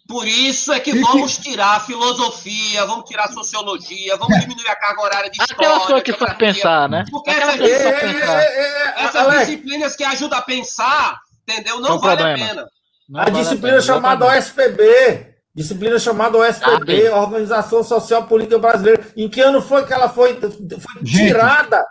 Por 0.08 0.26
isso 0.26 0.72
é 0.72 0.80
que 0.80 0.90
E 0.90 0.94
que- 0.94 1.00
vamos 1.00 1.36
tirar 1.36 1.76
a 1.76 1.80
filosofia, 1.80 2.86
vamos 2.86 3.04
tirar 3.06 3.24
a 3.24 3.32
sociologia, 3.32 4.16
vamos 4.16 4.38
diminuir 4.40 4.68
a 4.68 4.76
carga 4.76 5.02
horária 5.02 5.30
de 5.30 5.36
história. 5.42 5.54
Aquela 5.68 5.86
coisa 5.86 6.02
que 6.02 6.12
faz 6.14 6.32
pensar, 6.38 6.88
né? 6.88 7.04
Porque 7.10 7.28
essas, 7.28 7.56
que 7.56 7.62
É, 7.64 7.88
é, 7.88 8.00
pensar. 8.00 8.40
é, 8.40 8.46
é, 8.46 9.04
essas 9.04 9.16
Alex, 9.16 9.46
disciplinas 9.48 9.96
que 9.96 10.04
ajudam 10.04 10.38
a 10.38 10.42
pensar, 10.42 11.20
entendeu? 11.46 11.80
Não 11.80 11.98
Tem 11.98 12.08
vale 12.08 12.22
a 12.22 12.24
problema. 12.24 12.48
pena. 12.54 12.66
Não 13.08 13.20
a 13.20 13.24
vale 13.24 13.36
disciplina 13.36 13.68
pena, 13.76 13.80
chamada 13.82 14.26
exatamente. 14.36 14.70
OSPB. 14.78 15.36
Disciplina 15.54 15.98
chamada 15.98 16.36
OSPB, 16.38 17.06
Ah, 17.08 17.16
Organização 17.20 17.82
Social 17.82 18.24
Política 18.24 18.58
Brasileira. 18.58 19.02
Em 19.16 19.28
que 19.28 19.40
ano 19.40 19.62
foi 19.62 19.86
que 19.86 19.92
ela 19.92 20.08
foi, 20.08 20.38
foi 20.38 21.02
tirada? 21.04 21.82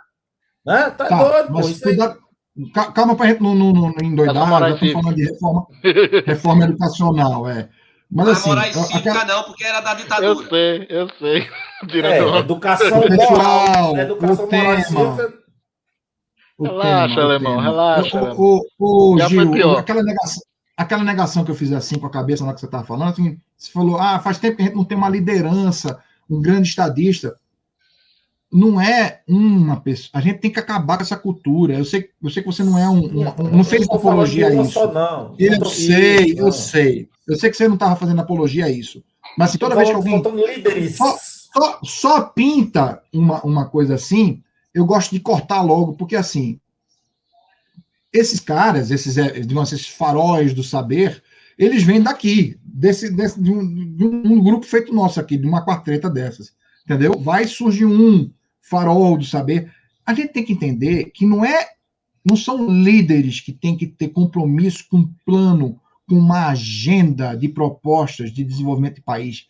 Né? 0.64 0.90
Tá, 0.90 1.04
tá, 1.06 1.16
doido, 1.16 1.46
pô. 1.48 1.52
mas 1.54 1.80
cuidado. 1.80 2.18
Calma 2.94 3.14
para 3.16 3.26
a 3.26 3.28
gente 3.30 3.42
não, 3.42 3.54
não, 3.54 3.72
não 3.72 3.92
endoidar, 4.02 4.34
já 4.34 4.70
estamos 4.70 4.92
falando 4.94 5.14
de 5.16 5.24
reforma, 5.30 5.66
reforma 6.26 6.64
educacional, 6.64 7.48
é. 7.50 7.68
Mas 8.10 8.24
Não 8.26 8.32
é 8.32 8.36
assim, 8.36 8.48
moral 8.48 8.64
e 8.66 8.72
cívica, 8.72 8.98
aquela- 9.10 9.24
não, 9.24 9.42
porque 9.44 9.64
era 9.64 9.80
da 9.80 9.90
Eu 9.92 9.96
ditadura. 9.96 10.48
sei, 10.48 10.86
eu 10.88 11.08
sei. 11.18 11.48
É, 12.02 12.38
educação 12.38 13.00
Pessoal, 13.02 13.30
moral. 13.30 13.96
Educação 13.98 14.44
o 14.46 14.50
moral 14.50 14.76
tema. 14.86 15.28
o 16.58 16.64
Relaxa, 16.64 17.08
tema, 17.14 17.20
o 17.20 17.24
alemão, 17.30 17.58
relaxa, 17.60 18.22
O-. 18.34 18.60
O, 18.78 19.14
o, 19.14 19.18
Já 19.18 19.26
foi 19.28 19.36
Gil, 19.38 19.52
pior. 19.52 19.78
aquela 19.78 20.02
negação, 20.02 20.42
aquela 20.76 21.02
negação 21.04 21.44
que 21.44 21.50
eu 21.50 21.54
fiz 21.54 21.72
assim 21.72 21.98
com 21.98 22.06
a 22.06 22.10
cabeça 22.10 22.42
na 22.42 22.48
hora 22.48 22.54
que 22.54 22.60
você 22.60 22.66
estava 22.66 22.84
falando, 22.84 23.10
assim, 23.10 23.38
você 23.56 23.70
falou, 23.72 23.98
ah, 23.98 24.18
faz 24.18 24.38
tempo 24.38 24.56
que 24.56 24.62
a 24.62 24.66
gente 24.66 24.74
não 24.76 24.84
tem 24.84 24.96
uma 24.98 25.08
liderança, 25.08 25.98
um 26.28 26.40
grande 26.40 26.68
estadista. 26.68 27.36
Não 28.52 28.80
é 28.80 29.22
uma 29.28 29.80
pessoa. 29.80 30.10
A 30.12 30.20
gente 30.20 30.38
tem 30.38 30.50
que 30.52 30.58
acabar 30.60 30.96
com 30.96 31.02
essa 31.02 31.16
cultura. 31.16 31.74
Eu 31.74 31.84
sei, 31.84 32.10
eu 32.22 32.30
sei 32.30 32.42
que 32.42 32.46
você 32.50 32.62
não 32.62 32.78
é 32.78 32.88
um. 32.88 32.98
um- 33.04 33.28
um- 33.28 33.50
não 33.56 33.64
fez 33.64 33.86
apologia 33.90 34.46
a 34.48 34.54
isso. 34.54 34.72
Só, 34.72 34.92
não. 34.92 35.34
Eu 35.38 35.52
Não 35.52 35.58
tô- 35.58 35.64
sei, 35.68 36.32
eu 36.38 36.44
não. 36.44 36.52
sei. 36.52 37.08
Eu 37.26 37.36
sei 37.36 37.50
que 37.50 37.56
você 37.56 37.66
não 37.66 37.74
estava 37.74 37.96
fazendo 37.96 38.20
apologia 38.20 38.66
a 38.66 38.70
isso. 38.70 39.02
Mas 39.36 39.50
assim, 39.50 39.58
toda 39.58 39.74
vez 39.74 39.88
que 39.88 39.94
alguém. 39.96 40.22
Só- 40.96 41.16
só, 41.18 41.80
só 41.82 42.20
pinta 42.22 43.02
uma, 43.12 43.40
uma 43.44 43.66
coisa 43.68 43.94
assim, 43.96 44.42
eu 44.72 44.86
gosto 44.86 45.10
de 45.10 45.20
cortar 45.20 45.60
logo, 45.62 45.94
porque 45.94 46.14
assim, 46.14 46.60
esses 48.16 48.40
caras, 48.40 48.90
esses, 48.90 49.16
é, 49.16 49.40
digamos, 49.40 49.72
esses 49.72 49.88
faróis 49.88 50.54
do 50.54 50.62
saber, 50.62 51.22
eles 51.58 51.82
vêm 51.82 52.02
daqui, 52.02 52.58
desse, 52.62 53.10
desse, 53.10 53.40
de, 53.40 53.50
um, 53.50 53.96
de 53.96 54.04
um 54.04 54.42
grupo 54.42 54.66
feito 54.66 54.92
nosso 54.92 55.18
aqui, 55.18 55.36
de 55.36 55.46
uma 55.46 55.64
quartreta 55.64 56.10
dessas, 56.10 56.52
entendeu? 56.84 57.18
Vai 57.18 57.46
surgir 57.46 57.86
um 57.86 58.30
farol 58.60 59.16
do 59.16 59.24
saber. 59.24 59.72
A 60.04 60.12
gente 60.12 60.32
tem 60.32 60.44
que 60.44 60.52
entender 60.52 61.10
que 61.12 61.24
não 61.26 61.44
é, 61.44 61.68
não 62.24 62.36
são 62.36 62.68
líderes 62.68 63.40
que 63.40 63.52
têm 63.52 63.76
que 63.76 63.86
ter 63.86 64.08
compromisso 64.08 64.86
com 64.90 64.98
um 64.98 65.14
plano, 65.24 65.80
com 66.08 66.16
uma 66.16 66.48
agenda 66.48 67.34
de 67.34 67.48
propostas 67.48 68.30
de 68.30 68.44
desenvolvimento 68.44 68.96
de 68.96 69.02
país. 69.02 69.46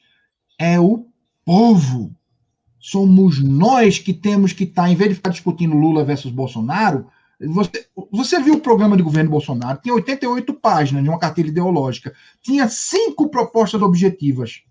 É 0.58 0.78
o 0.78 1.06
povo. 1.44 2.14
Somos 2.78 3.42
nós 3.42 3.98
que 3.98 4.12
temos 4.14 4.52
que 4.52 4.64
estar, 4.64 4.88
em 4.88 4.94
vez 4.94 5.10
de 5.10 5.16
ficar 5.16 5.30
discutindo 5.30 5.76
Lula 5.76 6.04
versus 6.04 6.30
Bolsonaro, 6.30 7.08
você, 7.40 7.86
você 8.10 8.40
viu 8.40 8.54
o 8.54 8.60
programa 8.60 8.96
de 8.96 9.02
governo 9.02 9.30
Bolsonaro, 9.30 9.78
tinha 9.82 9.94
88 9.94 10.54
páginas 10.54 11.02
de 11.02 11.08
uma 11.08 11.18
carteira 11.18 11.50
ideológica, 11.50 12.14
tinha 12.42 12.68
cinco 12.68 13.28
propostas 13.28 13.82
objetivas. 13.82 14.62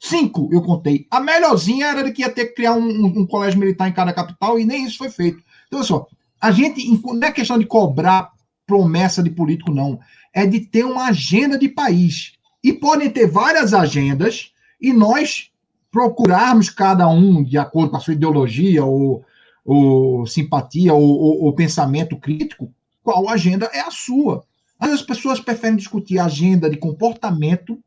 Cinco, 0.00 0.48
eu 0.52 0.62
contei. 0.62 1.06
A 1.10 1.20
melhorzinha 1.20 1.86
era 1.86 2.02
de 2.04 2.12
que 2.12 2.22
ia 2.22 2.30
ter 2.30 2.46
que 2.46 2.54
criar 2.54 2.74
um, 2.74 2.82
um- 2.86 3.20
um 3.20 3.26
colégio 3.26 3.58
militar 3.58 3.88
em 3.88 3.92
cada 3.92 4.12
capital, 4.12 4.58
e 4.58 4.64
nem 4.64 4.84
isso 4.86 4.98
foi 4.98 5.10
feito. 5.10 5.42
Então, 5.66 5.78
olha 5.80 5.86
só, 5.88 6.06
a 6.40 6.50
gente, 6.50 6.86
não 7.04 7.26
é 7.26 7.32
questão 7.32 7.58
de 7.58 7.64
cobrar 7.66 8.30
promessa 8.66 9.22
de 9.22 9.30
político, 9.30 9.70
não. 9.72 9.98
É 10.32 10.46
de 10.46 10.60
ter 10.60 10.84
uma 10.84 11.06
agenda 11.06 11.58
de 11.58 11.68
país. 11.68 12.32
E 12.62 12.72
podem 12.72 13.10
ter 13.10 13.26
várias 13.26 13.72
agendas, 13.74 14.50
e 14.80 14.92
nós 14.92 15.50
procurarmos 15.90 16.68
cada 16.68 17.06
um 17.08 17.42
de 17.42 17.56
acordo 17.56 17.90
com 17.90 17.96
a 17.96 18.00
sua 18.00 18.14
ideologia 18.14 18.84
ou, 18.84 19.24
ou 19.64 20.26
simpatia 20.26 20.92
ou, 20.92 21.02
ou- 21.02 21.44
ou 21.44 21.54
pensamento 21.54 22.16
crítico, 22.18 22.72
qual 23.02 23.28
agenda 23.28 23.66
é 23.72 23.80
a 23.80 23.90
sua. 23.90 24.44
Vezes 24.80 25.00
as 25.00 25.06
pessoas 25.06 25.40
preferem 25.40 25.76
discutir 25.76 26.18
agenda 26.18 26.68
de 26.68 26.76
comportamento, 26.76 27.82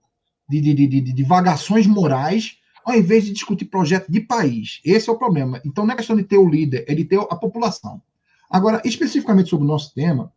de, 0.50 0.60
de, 0.62 0.74
de, 0.74 0.88
de 0.88 1.14
divagações 1.14 1.86
morais, 1.86 2.58
ao 2.84 2.96
invés 2.96 3.26
de 3.26 3.34
discutir 3.34 3.66
projeto 3.66 4.10
de 4.12 4.22
país. 4.22 4.80
Esse 4.84 5.10
é 5.10 5.12
o 5.12 5.18
problema. 5.18 5.62
Então 5.66 5.86
não 5.86 5.94
é 5.94 5.98
questão 5.98 6.16
de 6.16 6.24
ter 6.24 6.38
o 6.38 6.50
líder, 6.50 6.86
é 6.88 6.96
de 6.96 7.04
ter 7.06 7.20
a 7.20 7.36
população. 7.36 8.02
Agora, 8.50 8.82
especificamente 8.86 9.50
sobre 9.50 9.66
o 9.66 9.68
nosso 9.68 9.94
tema, 9.94 10.32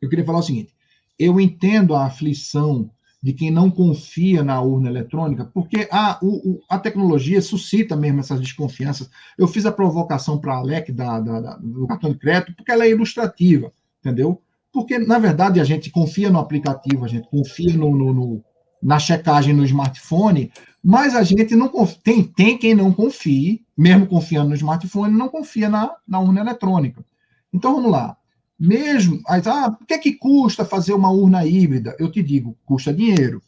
eu 0.00 0.08
queria 0.08 0.24
falar 0.24 0.38
o 0.38 0.42
seguinte: 0.42 0.72
eu 1.18 1.40
entendo 1.40 1.94
a 1.94 2.06
aflição 2.06 2.90
de 3.22 3.32
quem 3.32 3.50
não 3.50 3.70
confia 3.70 4.42
na 4.42 4.60
urna 4.60 4.88
eletrônica, 4.90 5.44
porque 5.54 5.88
a, 5.92 6.18
o, 6.22 6.60
a 6.68 6.78
tecnologia 6.78 7.40
suscita 7.40 7.94
mesmo 7.94 8.20
essas 8.20 8.40
desconfianças. 8.40 9.08
Eu 9.38 9.46
fiz 9.46 9.64
a 9.64 9.70
provocação 9.72 10.38
para 10.38 10.54
a 10.54 10.58
Alec 10.58 10.90
da, 10.90 11.20
da- 11.20 11.40
da- 11.40 11.56
do 11.56 11.86
cartão 11.86 12.10
de 12.12 12.18
crédito, 12.18 12.54
porque 12.56 12.72
ela 12.72 12.84
é 12.84 12.90
ilustrativa, 12.90 13.72
entendeu? 14.00 14.42
Porque, 14.72 14.98
na 14.98 15.18
verdade, 15.18 15.60
a 15.60 15.64
gente 15.64 15.90
confia 15.90 16.30
no 16.30 16.38
aplicativo, 16.40 17.04
a 17.04 17.08
gente 17.08 17.28
confia 17.28 17.76
no, 17.76 17.94
no- 17.96 18.12
no- 18.12 18.44
na 18.82 18.98
checagem 18.98 19.54
no 19.54 19.64
smartphone, 19.64 20.50
mas 20.82 21.14
a 21.14 21.22
gente 21.22 21.54
não 21.54 21.68
confia. 21.68 21.98
Tem, 22.02 22.24
tem 22.24 22.58
quem 22.58 22.74
não 22.74 22.92
confie, 22.92 23.64
mesmo 23.76 24.06
confiando 24.06 24.48
no 24.48 24.56
smartphone, 24.56 25.16
não 25.16 25.28
confia 25.28 25.68
na, 25.68 25.94
na 26.08 26.18
urna 26.18 26.40
eletrônica. 26.40 27.04
Então, 27.52 27.74
vamos 27.76 27.92
lá 27.92 28.16
mesmo, 28.62 29.20
aí, 29.26 29.42
ah, 29.46 29.76
o 29.80 29.84
que 29.84 29.94
é 29.94 29.98
que 29.98 30.12
custa 30.12 30.64
fazer 30.64 30.92
uma 30.92 31.10
urna 31.10 31.44
híbrida? 31.44 31.96
Eu 31.98 32.08
te 32.12 32.22
digo, 32.22 32.56
custa 32.64 32.94
dinheiro. 32.94 33.42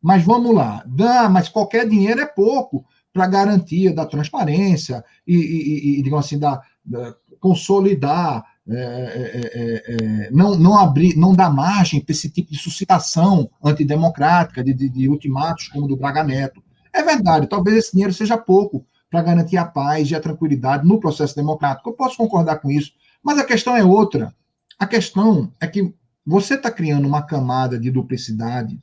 Mas 0.00 0.24
vamos 0.24 0.54
lá, 0.54 0.82
dá, 0.86 1.28
mas 1.28 1.50
qualquer 1.50 1.86
dinheiro 1.86 2.20
é 2.22 2.26
pouco 2.26 2.82
para 3.12 3.26
garantia 3.26 3.92
da 3.92 4.06
transparência 4.06 5.04
e, 5.26 5.36
e, 5.36 5.98
e, 5.98 6.02
digamos 6.02 6.24
assim, 6.24 6.38
da, 6.38 6.62
da 6.82 7.14
consolidar, 7.38 8.42
é, 8.66 8.74
é, 8.74 9.94
é, 9.94 10.30
não, 10.30 10.54
não 10.56 10.78
abrir, 10.78 11.14
não 11.14 11.34
dar 11.34 11.50
margem 11.50 12.00
para 12.00 12.12
esse 12.12 12.30
tipo 12.30 12.50
de 12.50 12.58
suscitação 12.58 13.50
antidemocrática, 13.62 14.64
de, 14.64 14.72
de, 14.72 14.88
de 14.88 15.08
ultimatos 15.10 15.68
como 15.68 15.86
do 15.86 15.96
Braga 15.96 16.24
Neto. 16.24 16.62
É 16.90 17.02
verdade, 17.02 17.46
talvez 17.46 17.76
esse 17.76 17.92
dinheiro 17.92 18.14
seja 18.14 18.38
pouco 18.38 18.86
para 19.10 19.22
garantir 19.22 19.58
a 19.58 19.66
paz 19.66 20.10
e 20.10 20.14
a 20.14 20.20
tranquilidade 20.20 20.88
no 20.88 20.98
processo 20.98 21.36
democrático. 21.36 21.90
Eu 21.90 21.94
posso 21.94 22.16
concordar 22.16 22.60
com 22.60 22.70
isso, 22.70 22.92
mas 23.22 23.38
a 23.38 23.44
questão 23.44 23.76
é 23.76 23.84
outra. 23.84 24.34
A 24.78 24.86
questão 24.86 25.52
é 25.60 25.66
que 25.66 25.94
você 26.26 26.54
está 26.54 26.70
criando 26.70 27.06
uma 27.06 27.22
camada 27.22 27.78
de 27.78 27.90
duplicidade. 27.90 28.78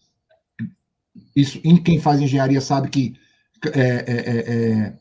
Isso, 1.36 1.60
quem 1.84 2.00
faz 2.00 2.22
engenharia 2.22 2.62
sabe 2.62 2.90
que 2.90 3.16
é, 3.74 4.94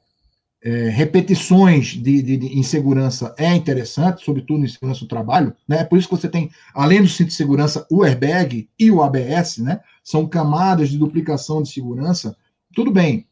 é, 0.63 0.89
repetições 0.91 1.89
de, 1.89 2.23
de, 2.23 2.37
de, 2.37 2.59
insegurança 2.59 3.35
é 3.39 3.55
interessante, 3.55 4.23
sobretudo 4.23 4.65
em 4.65 4.69
segurança 4.69 5.01
do 5.01 5.09
trabalho, 5.09 5.55
né? 5.67 5.85
Por 5.85 5.99
isso 5.99 6.09
que 6.09 6.17
você 6.17 6.29
tem, 6.29 6.51
além 6.75 7.01
do 7.01 7.09
cinto 7.09 7.29
de 7.29 7.35
segurança, 7.35 7.87
o 7.91 8.03
airbag 8.03 8.69
e 8.79 8.91
o 8.91 9.03
ABS, 9.03 9.59
né? 9.59 9.81
São 10.05 10.29
camadas 10.29 10.91
de 10.91 10.99
duplicação 10.99 11.63
de 11.63 11.71
segurança. 11.71 12.37
Tudo 12.75 12.91
bem. 12.91 13.27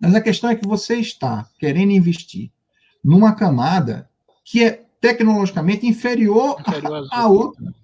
Mas 0.00 0.14
a 0.14 0.20
questão 0.20 0.50
é 0.50 0.56
que 0.56 0.66
você 0.66 0.96
está 0.96 1.48
querendo 1.58 1.92
investir 1.92 2.50
numa 3.02 3.34
camada 3.34 4.08
que 4.44 4.62
é 4.62 4.81
tecnologicamente 5.02 5.84
inferior, 5.84 6.56
inferior 6.60 7.08
a, 7.10 7.22
a 7.22 7.28
outra. 7.28 7.74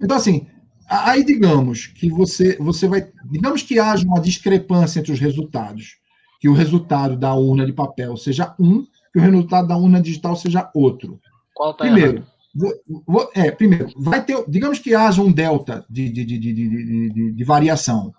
Então, 0.00 0.16
assim, 0.16 0.46
aí 0.88 1.24
digamos 1.24 1.86
que 1.86 2.10
você, 2.10 2.56
você 2.58 2.86
vai. 2.86 3.08
Digamos 3.24 3.62
que 3.62 3.80
haja 3.80 4.06
uma 4.06 4.20
discrepância 4.20 5.00
entre 5.00 5.10
os 5.10 5.18
resultados 5.18 5.96
que 6.38 6.48
o 6.48 6.52
resultado 6.52 7.16
da 7.16 7.34
urna 7.34 7.66
de 7.66 7.72
papel 7.72 8.16
seja 8.16 8.54
um, 8.60 8.86
que 9.12 9.18
o 9.18 9.22
resultado 9.22 9.66
da 9.66 9.76
urna 9.76 10.00
digital 10.00 10.36
seja 10.36 10.70
outro. 10.72 11.18
Qual 11.54 11.74
tá 11.74 11.84
primeiro, 11.84 12.24
vou, 12.54 12.72
vou, 13.04 13.30
é, 13.34 13.50
primeiro, 13.50 13.88
vai 13.96 14.24
ter, 14.24 14.44
digamos 14.46 14.78
que 14.78 14.94
haja 14.94 15.20
um 15.20 15.32
delta 15.32 15.84
de, 15.90 16.08
de, 16.08 16.24
de, 16.24 16.38
de, 16.38 17.32
de 17.32 17.44
variação. 17.44 18.14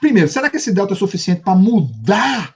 Primeiro, 0.00 0.28
será 0.28 0.48
que 0.48 0.58
esse 0.58 0.72
delta 0.72 0.92
é 0.92 0.96
suficiente 0.96 1.40
para 1.40 1.58
mudar? 1.58 2.54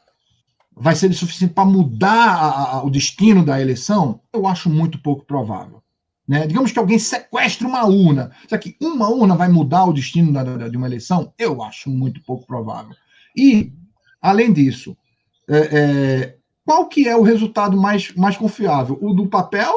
Vai 0.77 0.95
ser 0.95 1.13
suficiente 1.15 1.55
para 1.55 1.65
mudar 1.65 2.35
a, 2.35 2.73
a, 2.77 2.85
o 2.85 2.91
destino 2.91 3.45
da 3.45 3.61
eleição? 3.61 4.21
Eu 4.33 4.47
acho 4.47 4.69
muito 4.69 5.01
pouco 5.01 5.25
provável. 5.25 5.83
Né? 6.29 6.47
Digamos 6.47 6.71
que 6.71 6.79
alguém 6.79 6.99
sequestre 6.99 7.67
uma 7.67 7.87
urna. 7.87 8.31
Será 8.49 8.61
que 8.61 8.77
uma 8.81 9.09
urna 9.09 9.35
vai 9.35 9.49
mudar 9.49 9.87
o 9.87 9.93
destino 9.93 10.33
da, 10.33 10.43
da, 10.43 10.69
de 10.69 10.77
uma 10.77 10.87
eleição? 10.87 11.33
Eu 11.39 11.63
acho 11.63 11.89
muito 11.89 12.23
pouco 12.23 12.47
provável. 12.47 12.95
E 13.35 13.73
Além 14.27 14.53
disso, 14.53 14.97
é, 15.49 15.57
é, 15.57 16.37
qual 16.65 16.89
que 16.89 17.09
é 17.09 17.17
o 17.17 17.23
resultado 17.23 17.77
mais, 17.77 18.13
mais 18.17 18.37
confiável? 18.37 18.99
O 19.01 19.15
do 19.15 19.29
papel, 19.29 19.73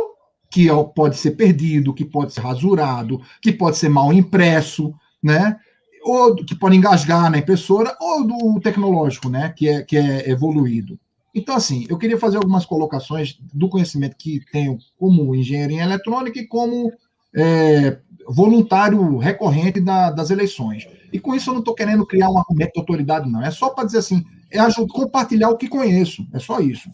que 0.50 0.68
é, 0.68 0.84
pode 0.96 1.18
ser 1.18 1.32
perdido, 1.32 1.94
que 1.94 2.04
pode 2.04 2.34
ser 2.34 2.42
rasurado, 2.42 3.22
que 3.44 3.52
pode 3.52 3.78
ser 3.78 3.90
mal 3.90 4.12
impresso, 4.12 4.92
né? 5.22 5.60
Ou 6.04 6.36
que 6.36 6.56
pode 6.56 6.76
engasgar 6.76 7.30
na 7.30 7.38
impressora, 7.38 7.96
ou 8.00 8.26
do 8.26 8.60
tecnológico, 8.60 9.30
né? 9.30 9.54
Que 9.56 9.70
é, 9.70 9.82
que 9.82 9.98
é 9.98 10.30
evoluído. 10.30 11.00
Então, 11.34 11.56
assim, 11.56 11.86
eu 11.90 11.98
queria 11.98 12.18
fazer 12.18 12.38
algumas 12.38 12.66
colocações 12.66 13.38
do 13.54 13.70
conhecimento 13.70 14.16
que 14.18 14.42
tenho 14.52 14.78
como 14.98 15.36
engenheiro 15.36 15.74
em 15.74 15.80
eletrônica 15.80 16.40
e 16.40 16.48
como 16.48 16.92
é, 17.36 18.00
voluntário 18.28 19.18
recorrente 19.18 19.80
da, 19.80 20.12
das 20.12 20.30
eleições. 20.30 20.88
E 21.12 21.20
com 21.20 21.36
isso 21.36 21.50
eu 21.50 21.54
não 21.54 21.60
estou 21.60 21.76
querendo 21.76 22.06
criar 22.06 22.30
um 22.30 22.38
argumento 22.38 22.74
de 22.74 22.80
autoridade, 22.80 23.30
não. 23.30 23.44
É 23.44 23.52
só 23.52 23.70
para 23.70 23.86
dizer 23.86 24.00
assim, 24.00 24.24
é 24.52 24.60
ajudar, 24.60 24.94
compartilhar 24.94 25.50
o 25.50 25.58
que 25.58 25.68
conheço. 25.68 26.28
É 26.34 26.40
só 26.40 26.60
isso. 26.60 26.90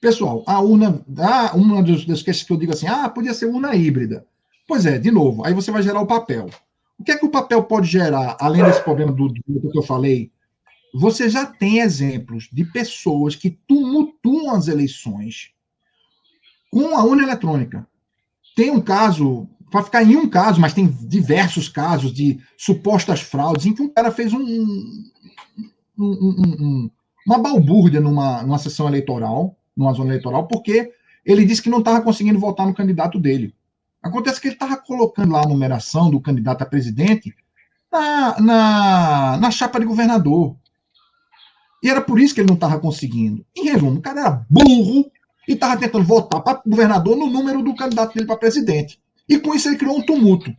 Pessoal, 0.00 0.44
a 0.46 0.60
urna, 0.60 1.00
ah, 1.18 1.52
uma 1.54 1.82
das, 1.82 2.04
questões 2.04 2.42
que 2.42 2.52
eu 2.52 2.56
digo 2.56 2.72
assim, 2.72 2.86
ah, 2.86 3.08
podia 3.08 3.34
ser 3.34 3.46
urna 3.46 3.74
híbrida. 3.74 4.26
Pois 4.68 4.84
é, 4.84 4.98
de 4.98 5.10
novo, 5.10 5.44
aí 5.44 5.54
você 5.54 5.70
vai 5.70 5.82
gerar 5.82 6.00
o 6.00 6.06
papel. 6.06 6.50
O 6.98 7.04
que 7.04 7.12
é 7.12 7.18
que 7.18 7.26
o 7.26 7.30
papel 7.30 7.62
pode 7.62 7.86
gerar, 7.86 8.36
além 8.40 8.64
desse 8.64 8.82
problema 8.82 9.12
do, 9.12 9.28
do 9.28 9.70
que 9.70 9.78
eu 9.78 9.82
falei? 9.82 10.30
Você 10.94 11.28
já 11.28 11.44
tem 11.44 11.80
exemplos 11.80 12.48
de 12.50 12.64
pessoas 12.64 13.36
que 13.36 13.50
tumultuam 13.50 14.54
as 14.54 14.66
eleições 14.66 15.50
com 16.70 16.96
a 16.96 17.04
urna 17.04 17.22
eletrônica. 17.22 17.86
Tem 18.54 18.70
um 18.70 18.80
caso, 18.80 19.46
para 19.70 19.82
ficar 19.82 20.02
em 20.02 20.16
um 20.16 20.28
caso, 20.28 20.60
mas 20.60 20.72
tem 20.72 20.86
diversos 20.86 21.68
casos 21.68 22.12
de 22.12 22.40
supostas 22.56 23.20
fraudes 23.20 23.66
em 23.66 23.74
que 23.74 23.82
um 23.82 23.88
cara 23.88 24.10
fez 24.10 24.32
um, 24.32 24.40
um, 25.98 26.04
um, 26.04 26.90
uma 27.26 27.38
balbúrdia 27.38 28.00
numa, 28.00 28.42
numa 28.42 28.58
sessão 28.58 28.88
eleitoral, 28.88 29.56
numa 29.76 29.92
zona 29.92 30.10
eleitoral, 30.10 30.46
porque 30.46 30.92
ele 31.24 31.44
disse 31.44 31.60
que 31.60 31.70
não 31.70 31.80
estava 31.80 32.00
conseguindo 32.00 32.38
votar 32.38 32.66
no 32.66 32.74
candidato 32.74 33.18
dele. 33.18 33.54
Acontece 34.06 34.40
que 34.40 34.48
ele 34.48 34.54
estava 34.54 34.76
colocando 34.76 35.32
lá 35.32 35.42
a 35.42 35.48
numeração 35.48 36.10
do 36.10 36.20
candidato 36.20 36.62
a 36.62 36.66
presidente 36.66 37.34
na, 37.90 38.40
na, 38.40 39.36
na 39.38 39.50
chapa 39.50 39.78
de 39.78 39.86
governador. 39.86 40.56
E 41.82 41.90
era 41.90 42.00
por 42.00 42.18
isso 42.18 42.34
que 42.34 42.40
ele 42.40 42.48
não 42.48 42.54
estava 42.54 42.78
conseguindo. 42.78 43.44
Em 43.54 43.64
resumo, 43.64 43.98
o 43.98 44.02
cara 44.02 44.20
era 44.20 44.46
burro 44.48 45.10
e 45.46 45.52
estava 45.52 45.76
tentando 45.76 46.04
votar 46.04 46.42
para 46.42 46.62
governador 46.66 47.16
no 47.16 47.26
número 47.26 47.62
do 47.62 47.74
candidato 47.74 48.14
dele 48.14 48.26
para 48.26 48.36
presidente. 48.36 49.00
E 49.28 49.38
com 49.38 49.54
isso 49.54 49.68
ele 49.68 49.76
criou 49.76 49.98
um 49.98 50.04
tumulto. 50.04 50.54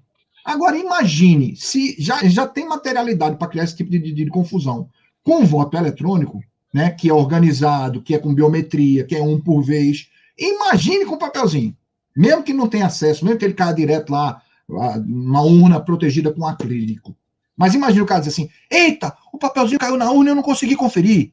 Agora 0.46 0.78
imagine 0.78 1.56
se 1.56 1.96
já, 2.00 2.24
já 2.24 2.48
tem 2.48 2.68
materialidade 2.68 3.36
para 3.36 3.48
criar 3.48 3.64
esse 3.64 3.76
tipo 3.76 3.92
de, 3.92 4.00
de, 4.00 4.14
de 4.14 4.30
confusão. 4.30 4.90
Com 5.24 5.42
o 5.42 5.46
voto 5.46 5.76
eletrônico, 5.76 6.42
né, 6.74 6.90
que 6.90 7.10
é 7.10 7.14
organizado, 7.14 8.02
que 8.02 8.16
é 8.16 8.20
com 8.20 8.34
biometria, 8.34 9.04
que 9.04 9.16
é 9.16 9.22
um 9.22 9.40
por 9.40 9.62
vez, 9.62 10.08
imagine 10.38 11.06
com 11.06 11.18
papelzinho. 11.18 11.76
Mesmo 12.18 12.42
que 12.42 12.52
não 12.52 12.68
tenha 12.68 12.88
acesso, 12.88 13.24
mesmo 13.24 13.38
que 13.38 13.46
ele 13.46 13.54
caia 13.54 13.76
direto 13.76 14.10
lá, 14.10 14.42
uma 14.68 15.44
urna 15.44 15.80
protegida 15.80 16.34
com 16.34 16.48
acrílico. 16.48 17.16
Mas 17.56 17.76
imagine 17.76 18.02
o 18.02 18.08
cara 18.08 18.22
dizer 18.22 18.32
assim: 18.32 18.50
eita, 18.72 19.16
o 19.32 19.38
papelzinho 19.38 19.80
caiu 19.80 19.98
na 19.98 20.12
urna 20.12 20.30
e 20.30 20.32
eu 20.32 20.36
não 20.36 20.42
consegui 20.42 20.76
conferir. 20.76 21.32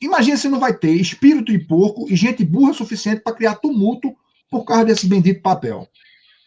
Imagina 0.00 0.38
se 0.38 0.48
não 0.48 0.58
vai 0.58 0.72
ter 0.72 0.92
espírito 0.92 1.52
de 1.52 1.58
porco 1.58 2.06
e 2.08 2.16
gente 2.16 2.42
burra 2.42 2.72
suficiente 2.72 3.20
para 3.20 3.34
criar 3.34 3.56
tumulto 3.56 4.16
por 4.50 4.64
causa 4.64 4.86
desse 4.86 5.06
bendito 5.06 5.42
papel. 5.42 5.86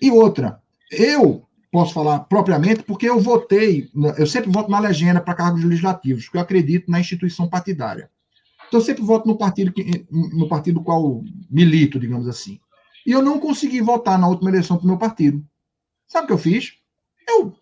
E 0.01 0.09
outra, 0.09 0.59
eu 0.91 1.45
posso 1.71 1.93
falar 1.93 2.21
propriamente, 2.21 2.81
porque 2.81 3.07
eu 3.07 3.19
votei, 3.19 3.89
eu 4.17 4.25
sempre 4.25 4.51
voto 4.51 4.71
na 4.71 4.79
legenda 4.79 5.21
para 5.21 5.35
cargos 5.35 5.63
legislativos, 5.63 6.25
porque 6.25 6.37
eu 6.37 6.41
acredito 6.41 6.89
na 6.89 6.99
instituição 6.99 7.47
partidária. 7.47 8.09
Então, 8.67 8.79
eu 8.79 8.85
sempre 8.85 9.03
voto 9.03 9.27
no 9.27 9.37
partido, 9.37 9.71
que, 9.71 10.05
no 10.11 10.47
partido 10.47 10.81
qual 10.81 11.23
milito, 11.49 11.99
digamos 11.99 12.27
assim. 12.27 12.59
E 13.05 13.11
eu 13.11 13.21
não 13.21 13.39
consegui 13.39 13.81
votar 13.81 14.17
na 14.17 14.27
última 14.27 14.49
eleição 14.49 14.77
para 14.77 14.85
o 14.85 14.87
meu 14.87 14.97
partido. 14.97 15.43
Sabe 16.07 16.25
o 16.25 16.27
que 16.27 16.33
eu 16.33 16.37
fiz? 16.37 16.73
Eu 17.27 17.53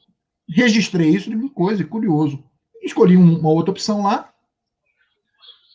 registrei 0.47 1.09
isso 1.09 1.29
de 1.29 1.49
coisa, 1.49 1.83
curioso. 1.83 2.43
Escolhi 2.81 3.15
uma 3.15 3.49
outra 3.49 3.71
opção 3.71 4.03
lá. 4.03 4.31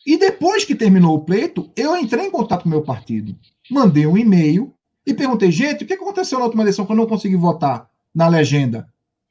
E 0.05 0.17
depois 0.17 0.63
que 0.63 0.75
terminou 0.75 1.15
o 1.15 1.25
pleito, 1.25 1.71
eu 1.75 1.97
entrei 1.97 2.25
em 2.25 2.31
contato 2.31 2.63
com 2.63 2.69
o 2.69 2.71
meu 2.71 2.81
partido. 2.81 3.37
Mandei 3.69 4.05
um 4.07 4.17
e-mail 4.17 4.73
e 5.05 5.13
perguntei, 5.13 5.51
gente, 5.51 5.83
o 5.83 5.87
que 5.87 5.93
aconteceu 5.93 6.39
na 6.39 6.45
última 6.45 6.63
eleição 6.63 6.85
que 6.85 6.91
eu 6.91 6.95
não 6.95 7.07
consegui 7.07 7.35
votar? 7.35 7.89
na 8.17 8.27
legenda. 8.27 8.87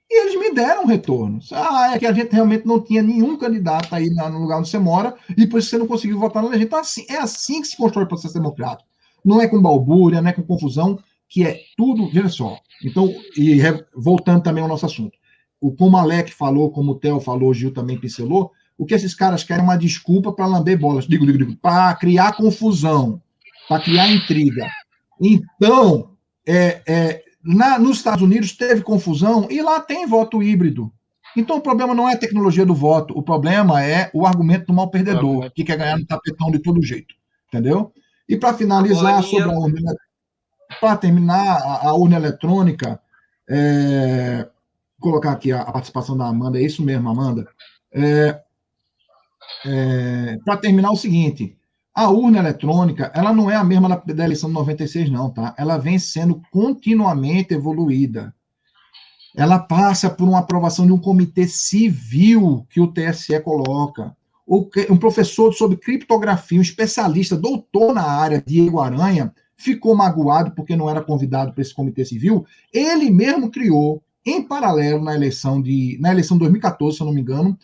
E 0.09 0.23
eles 0.23 0.39
me 0.39 0.55
deram 0.55 0.85
um 0.85 0.87
retorno. 0.87 1.41
Ah, 1.51 1.95
é 1.95 1.99
que 1.99 2.07
a 2.07 2.13
gente 2.13 2.33
realmente 2.33 2.65
não 2.65 2.81
tinha 2.81 3.03
nenhum 3.03 3.37
candidato 3.37 3.93
aí 3.93 4.09
no 4.09 4.39
lugar 4.39 4.61
onde 4.61 4.69
você 4.69 4.79
mora, 4.79 5.17
e 5.37 5.45
por 5.45 5.59
isso 5.59 5.71
você 5.71 5.79
não 5.79 5.89
conseguiu 5.89 6.21
votar 6.21 6.41
na 6.41 6.51
legenda. 6.51 6.67
Então, 6.67 6.79
assim, 6.79 7.05
é 7.11 7.17
assim 7.17 7.61
que 7.61 7.67
se 7.67 7.77
constrói 7.77 8.05
o 8.05 8.09
processo 8.09 8.33
democrático. 8.33 8.89
Não 9.27 9.41
é 9.41 9.49
com 9.49 9.61
balbúrdia, 9.61 10.23
não 10.23 10.31
é 10.31 10.33
com 10.33 10.43
confusão, 10.43 10.99
que 11.29 11.45
é 11.45 11.59
tudo. 11.77 12.09
Veja 12.09 12.29
só. 12.29 12.59
Então, 12.85 13.13
e 13.37 13.61
voltando 13.95 14.43
também 14.43 14.63
ao 14.63 14.69
nosso 14.69 14.87
assunto. 14.87 15.19
O, 15.61 15.73
como 15.73 15.97
Alec 15.97 16.33
falou, 16.33 16.71
como 16.71 16.93
o 16.93 16.95
Theo 16.95 17.19
falou, 17.19 17.51
o 17.51 17.55
Gil 17.55 17.73
também 17.73 17.99
pincelou, 17.99 18.53
o 18.79 18.87
que 18.87 18.95
esses 18.95 19.15
caras 19.15 19.43
querem 19.43 19.63
é 19.63 19.65
uma 19.65 19.77
desculpa 19.77 20.33
para 20.33 20.47
lamber 20.47 20.79
bolas. 20.79 21.07
Digo, 21.07 21.27
digo, 21.27 21.39
digo, 21.39 21.57
para 21.57 21.95
criar 21.97 22.37
confusão, 22.37 23.21
para 23.69 23.83
criar 23.83 24.09
intriga. 24.11 24.69
Então, 25.21 26.11
é, 26.47 26.83
é, 26.87 27.23
na, 27.43 27.79
nos 27.79 27.97
Estados 27.97 28.23
Unidos 28.23 28.53
teve 28.53 28.83
confusão 28.83 29.49
e 29.51 29.61
lá 29.61 29.81
tem 29.81 30.07
voto 30.07 30.43
híbrido. 30.43 30.93
Então 31.37 31.57
o 31.57 31.61
problema 31.61 31.95
não 31.95 32.09
é 32.09 32.15
a 32.15 32.19
tecnologia 32.19 32.65
do 32.65 32.75
voto, 32.75 33.13
o 33.17 33.23
problema 33.23 33.85
é 33.85 34.11
o 34.15 34.27
argumento 34.27 34.67
do 34.67 34.73
mal 34.73 34.89
perdedor, 34.89 35.51
que 35.53 35.65
quer 35.65 35.77
ganhar 35.77 35.99
no 35.99 36.07
tapetão 36.07 36.51
de 36.51 36.59
todo 36.59 36.83
jeito. 36.83 37.15
Entendeu? 37.49 37.93
E 38.29 38.37
para 38.37 38.55
finalizar 38.55 39.23
sobre 39.23 39.45
a 39.45 39.59
urna, 39.59 39.95
para 40.81 40.97
terminar 40.97 41.59
a, 41.59 41.89
a, 41.89 41.95
urna 41.95 42.17
eletrônica, 42.17 43.01
é, 43.49 44.49
colocar 45.01 45.33
aqui 45.33 45.53
a, 45.53 45.61
a, 45.61 45.73
participação 45.73 46.17
da 46.17 46.27
Amanda, 46.27 46.59
é 46.59 46.63
isso 46.63 46.83
mesmo, 46.83 47.09
Amanda. 47.09 47.49
É, 47.93 48.43
é, 49.65 50.39
para 50.45 50.57
terminar 50.57 50.91
o 50.91 50.97
seguinte, 50.97 51.57
a 51.95 52.11
urna 52.11 52.39
eletrônica, 52.39 53.11
ela 53.15 53.33
não 53.33 53.51
é 53.51 53.57
a 53.57 53.65
mesma 53.65 53.89
da, 53.89 53.97
da 53.97 54.25
eleição 54.25 54.51
de 54.51 54.55
96, 54.55 55.11
não, 55.11 55.31
tá? 55.31 55.55
Ela 55.57 55.79
vem 55.79 55.99
sendo 55.99 56.43
continuamente 56.51 57.55
evoluída. 57.55 58.35
Ela 59.37 59.59
passa 59.59 60.09
por 60.09 60.27
uma 60.27 60.39
aprovação 60.39 60.87
de 60.87 60.93
um 60.93 60.99
comitê 60.99 61.47
civil 61.47 62.67
que 62.71 62.81
o 62.81 62.91
TSE 62.91 63.39
coloca. 63.41 64.16
Um 64.47 64.97
professor 64.97 65.53
sobre 65.53 65.77
criptografia, 65.77 66.59
um 66.59 66.63
especialista, 66.63 67.37
doutor 67.37 67.93
na 67.93 68.03
área, 68.03 68.43
Diego 68.47 68.79
Aranha, 68.79 69.35
ficou 69.57 69.97
magoado 69.97 70.53
porque 70.53 70.77
não 70.77 70.89
era 70.89 71.03
convidado 71.03 71.53
para 71.53 71.63
esse 71.63 71.75
comitê 71.75 72.05
civil. 72.05 72.47
Ele 72.73 73.11
mesmo 73.11 73.51
criou, 73.51 74.03
em 74.25 74.43
paralelo 74.43 75.03
na 75.03 75.15
eleição 75.15 75.61
de 75.61 75.97
na 76.01 76.11
eleição 76.13 76.37
de 76.37 76.41
2014, 76.41 76.97
se 76.97 77.03
eu 77.03 77.07
não 77.07 77.15
me 77.15 77.21
engano, 77.21 77.59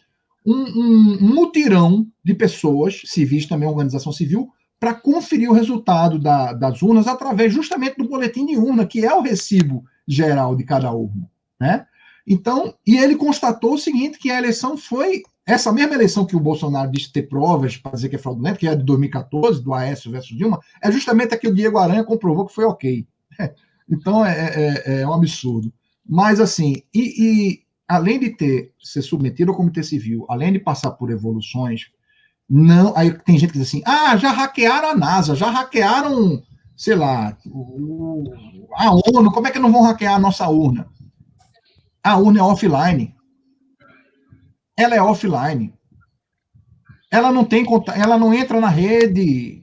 um, 0.45 0.55
um, 0.55 1.19
mutirão 1.21 2.07
de 2.25 2.35
pessoas, 2.35 3.03
civis 3.05 3.47
também, 3.47 3.69
organização 3.69 4.13
civil, 4.13 4.51
para 4.79 4.95
conferir 4.95 5.49
o 5.49 5.55
resultado 5.55 6.19
da, 6.19 6.53
das 6.53 6.83
urnas 6.83 7.07
através 7.07 7.53
justamente 7.53 7.97
do 7.97 8.09
boletim 8.09 8.47
de 8.47 8.57
urna, 8.57 8.85
que 8.85 9.05
é 9.05 9.15
o 9.15 9.23
recibo 9.23 9.85
geral 10.07 10.57
de 10.57 10.65
cada 10.65 10.91
urna, 10.91 11.31
né? 11.61 11.87
Então, 12.27 12.75
e 12.87 12.97
ele 12.97 13.17
constatou 13.17 13.75
o 13.75 13.79
seguinte, 13.79 14.19
que 14.19 14.31
a 14.31 14.39
eleição 14.39 14.77
foi 14.77 15.23
essa 15.45 15.73
mesma 15.73 15.95
eleição 15.95 16.25
que 16.25 16.37
o 16.37 16.41
Bolsonaro 16.41 16.91
disse 16.91 17.13
ter 17.13 17.23
provas 17.23 17.77
para 17.77 17.93
dizer 17.93 18.09
que 18.09 18.17
é 18.17 18.19
fraudulento, 18.19 18.59
que 18.59 18.69
é 18.69 18.77
de 18.77 18.85
2014, 18.85 19.63
do 19.63 19.75
Aécio 19.75 20.11
versus 20.11 20.37
Dilma, 20.37 20.61
é 20.81 20.91
justamente 20.91 21.35
a 21.35 21.39
que 21.39 21.49
o 21.49 21.55
Diego 21.55 21.79
Aranha 21.79 22.05
comprovou 22.05 22.47
que 22.47 22.55
foi 22.55 22.65
ok. 22.65 23.07
Então 23.91 24.25
é, 24.25 24.81
é, 24.87 25.01
é 25.01 25.07
um 25.07 25.13
absurdo. 25.13 25.71
Mas 26.09 26.41
assim, 26.41 26.83
e, 26.95 27.01
e, 27.01 27.63
além 27.87 28.19
de 28.19 28.31
ter 28.31 28.73
ser 28.83 29.03
submetido 29.03 29.51
ao 29.51 29.57
Comitê 29.57 29.83
Civil, 29.83 30.25
além 30.31 30.53
de 30.53 30.61
passar 30.61 30.93
por 30.93 31.11
evoluções, 31.11 31.91
não. 32.49 32.97
Aí 32.97 33.13
tem 33.25 33.39
gente 33.39 33.53
que 33.53 33.59
diz 33.59 33.69
assim: 33.69 33.83
ah, 33.85 34.17
já 34.17 34.31
hackearam 34.31 34.91
a 34.91 34.95
NASA, 34.95 35.35
já 35.35 35.51
hackearam, 35.51 36.43
sei 36.77 36.95
lá, 36.95 37.37
a 38.77 38.91
ONU, 38.93 39.31
como 39.33 39.47
é 39.47 39.51
que 39.51 39.59
não 39.59 39.73
vão 39.73 39.83
hackear 39.83 40.15
a 40.15 40.21
nossa 40.21 40.49
urna? 40.49 40.89
A 42.03 42.17
urna 42.17 42.39
é 42.39 42.43
offline 42.43 43.15
ela 44.83 44.95
é 44.95 45.03
offline. 45.03 45.73
Ela 47.11 47.31
não 47.31 47.45
tem 47.45 47.65
ela 47.95 48.19
não 48.19 48.33
entra 48.33 48.61
na 48.61 48.69
rede. 48.69 49.63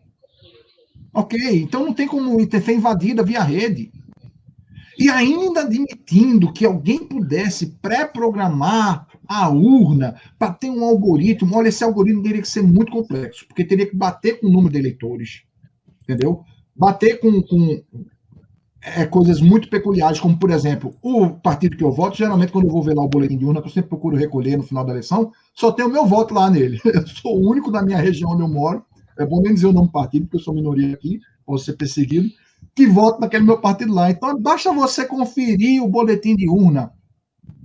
Ok, 1.14 1.40
então 1.62 1.86
não 1.86 1.94
tem 1.94 2.08
como 2.08 2.40
ser 2.50 2.74
invadida 2.74 3.24
via 3.24 3.44
rede. 3.44 3.92
E 4.98 5.10
ainda 5.10 5.62
admitindo 5.62 6.52
que 6.52 6.66
alguém 6.66 7.00
pudesse 7.00 7.78
pré-programar 7.82 9.08
a 9.28 9.48
urna 9.50 10.20
para 10.38 10.54
ter 10.54 10.70
um 10.70 10.84
algoritmo, 10.84 11.56
olha, 11.56 11.70
esse 11.70 11.84
algoritmo 11.84 12.22
teria 12.22 12.42
que 12.42 12.48
ser 12.48 12.64
muito 12.64 12.92
complexo, 12.92 13.48
porque 13.48 13.64
teria 13.64 13.88
que 13.88 13.96
bater 13.96 14.40
com 14.40 14.48
o 14.48 14.52
número 14.52 14.74
de 14.74 14.80
eleitores, 14.80 15.44
entendeu? 16.04 16.44
Bater 16.76 17.20
com, 17.20 17.42
com 17.44 17.82
é, 18.82 19.06
coisas 19.06 19.42
muito 19.42 19.70
peculiares, 19.70 20.20
como, 20.20 20.38
por 20.38 20.52
exemplo, 20.52 20.96
o 21.02 21.30
partido 21.30 21.76
que 21.76 21.84
eu 21.84 21.92
voto, 21.92 22.18
geralmente, 22.18 22.52
quando 22.52 22.66
eu 22.66 22.72
vou 22.72 22.82
ver 22.82 22.96
lá 22.96 23.04
o 23.04 23.10
boletim 23.10 23.38
de 23.38 23.46
urna, 23.46 23.62
que 23.62 23.68
eu 23.68 23.72
sempre 23.72 23.90
procuro 23.90 24.16
recolher 24.16 24.58
no 24.58 24.64
final 24.64 24.86
da 24.86 24.92
eleição, 24.92 25.32
só 25.54 25.72
tem 25.72 25.86
o 25.86 25.90
meu 25.90 26.06
voto 26.06 26.34
lá 26.34 26.50
nele. 26.50 26.80
Eu 26.86 27.06
sou 27.08 27.38
o 27.38 27.50
único 27.50 27.72
da 27.72 27.82
minha 27.82 27.98
região 27.98 28.32
onde 28.32 28.42
eu 28.42 28.48
moro, 28.48 28.84
é 29.18 29.26
bom 29.26 29.42
nem 29.42 29.54
dizer 29.54 29.68
o 29.68 29.74
nome 29.74 29.88
do 29.88 29.92
partido, 29.92 30.26
porque 30.26 30.38
eu 30.38 30.42
sou 30.42 30.54
minoria 30.54 30.94
aqui, 30.94 31.20
posso 31.46 31.66
ser 31.66 31.74
perseguido, 31.74 32.30
que 32.74 32.88
voto 32.88 33.20
naquele 33.20 33.44
meu 33.44 33.60
partido 33.60 33.94
lá. 33.94 34.10
Então, 34.10 34.40
basta 34.40 34.72
você 34.72 35.06
conferir 35.06 35.84
o 35.84 35.88
boletim 35.88 36.36
de 36.36 36.50
urna. 36.50 36.92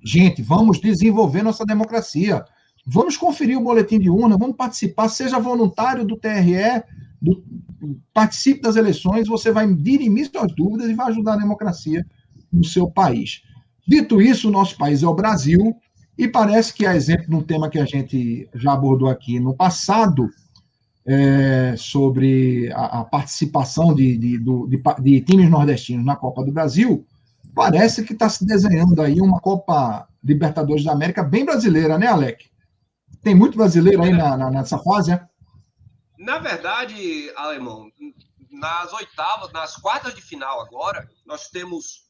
Gente, 0.05 0.43
vamos 0.43 0.81
desenvolver 0.81 1.43
nossa 1.43 1.65
democracia. 1.65 2.45
Vamos 2.87 3.17
conferir 3.17 3.57
o 3.57 3.63
boletim 3.63 3.99
de 3.99 4.11
urna, 4.11 4.37
vamos 4.37 4.57
participar, 4.57 5.09
seja 5.09 5.39
voluntário 5.39 6.05
do 6.05 6.17
TRE, 6.17 6.83
do, 7.23 7.43
participe 8.13 8.63
das 8.63 8.77
eleições, 8.77 9.29
você 9.29 9.51
vai 9.51 9.73
dirimir 9.73 10.31
suas 10.31 10.55
dúvidas 10.55 10.89
e 10.89 10.95
vai 10.95 11.09
ajudar 11.09 11.35
a 11.35 11.39
democracia 11.39 12.05
no 12.53 12.65
seu 12.65 12.91
país. 12.91 13.43
Dito 13.87 14.21
isso, 14.21 14.49
o 14.49 14.53
nosso 14.53 14.77
país 14.77 15.03
é 15.03 15.07
o 15.07 15.15
Brasil, 15.15 15.77
e 16.17 16.29
parece 16.29 16.73
que, 16.73 16.87
a 16.87 16.95
exemplo 16.95 17.27
de 17.27 17.35
um 17.35 17.43
tema 17.43 17.69
que 17.69 17.79
a 17.79 17.85
gente 17.85 18.49
já 18.55 18.73
abordou 18.73 19.09
aqui 19.09 19.41
no 19.41 19.55
passado, 19.55 20.29
é, 21.07 21.75
sobre 21.77 22.73
a, 22.73 23.01
a 23.01 23.05
participação 23.05 23.95
de, 23.95 24.17
de, 24.17 24.39
de, 24.39 24.83
de, 25.03 25.21
times 25.21 25.51
nordestinos 25.51 26.05
na 26.05 26.17
Copa 26.17 26.43
do 26.43 26.53
Brasil, 26.53 27.05
parece 27.55 28.03
que 28.05 28.15
está 28.15 28.29
se 28.29 28.47
desenhando 28.47 29.01
aí 29.03 29.21
uma 29.21 29.39
Copa 29.39 30.09
Libertadores 30.23 30.85
da 30.85 30.93
América 30.93 31.23
bem 31.23 31.45
brasileira, 31.45 31.99
né, 31.99 32.07
Alec? 32.07 32.47
Tem 33.23 33.35
muito 33.35 33.59
brasileiro 33.59 34.03
aí 34.03 34.13
na, 34.13 34.37
na, 34.37 34.51
nessa 34.51 34.79
fase, 34.79 35.11
né? 35.11 35.21
Na 36.25 36.39
verdade, 36.39 37.31
Alemão, 37.37 37.93
nas 38.51 38.91
oitavas, 38.95 39.53
nas 39.53 39.77
quartas 39.77 40.15
de 40.15 40.23
final 40.23 40.59
agora, 40.63 41.07
nós 41.27 41.49
temos 41.49 42.07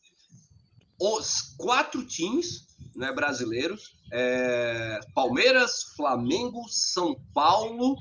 os 1.01 1.41
quatro 1.59 2.07
times 2.07 2.65
né, 2.95 3.13
brasileiros: 3.13 3.97
é, 4.13 5.01
Palmeiras, 5.13 5.95
Flamengo, 5.97 6.65
São 6.69 7.17
Paulo, 7.35 7.97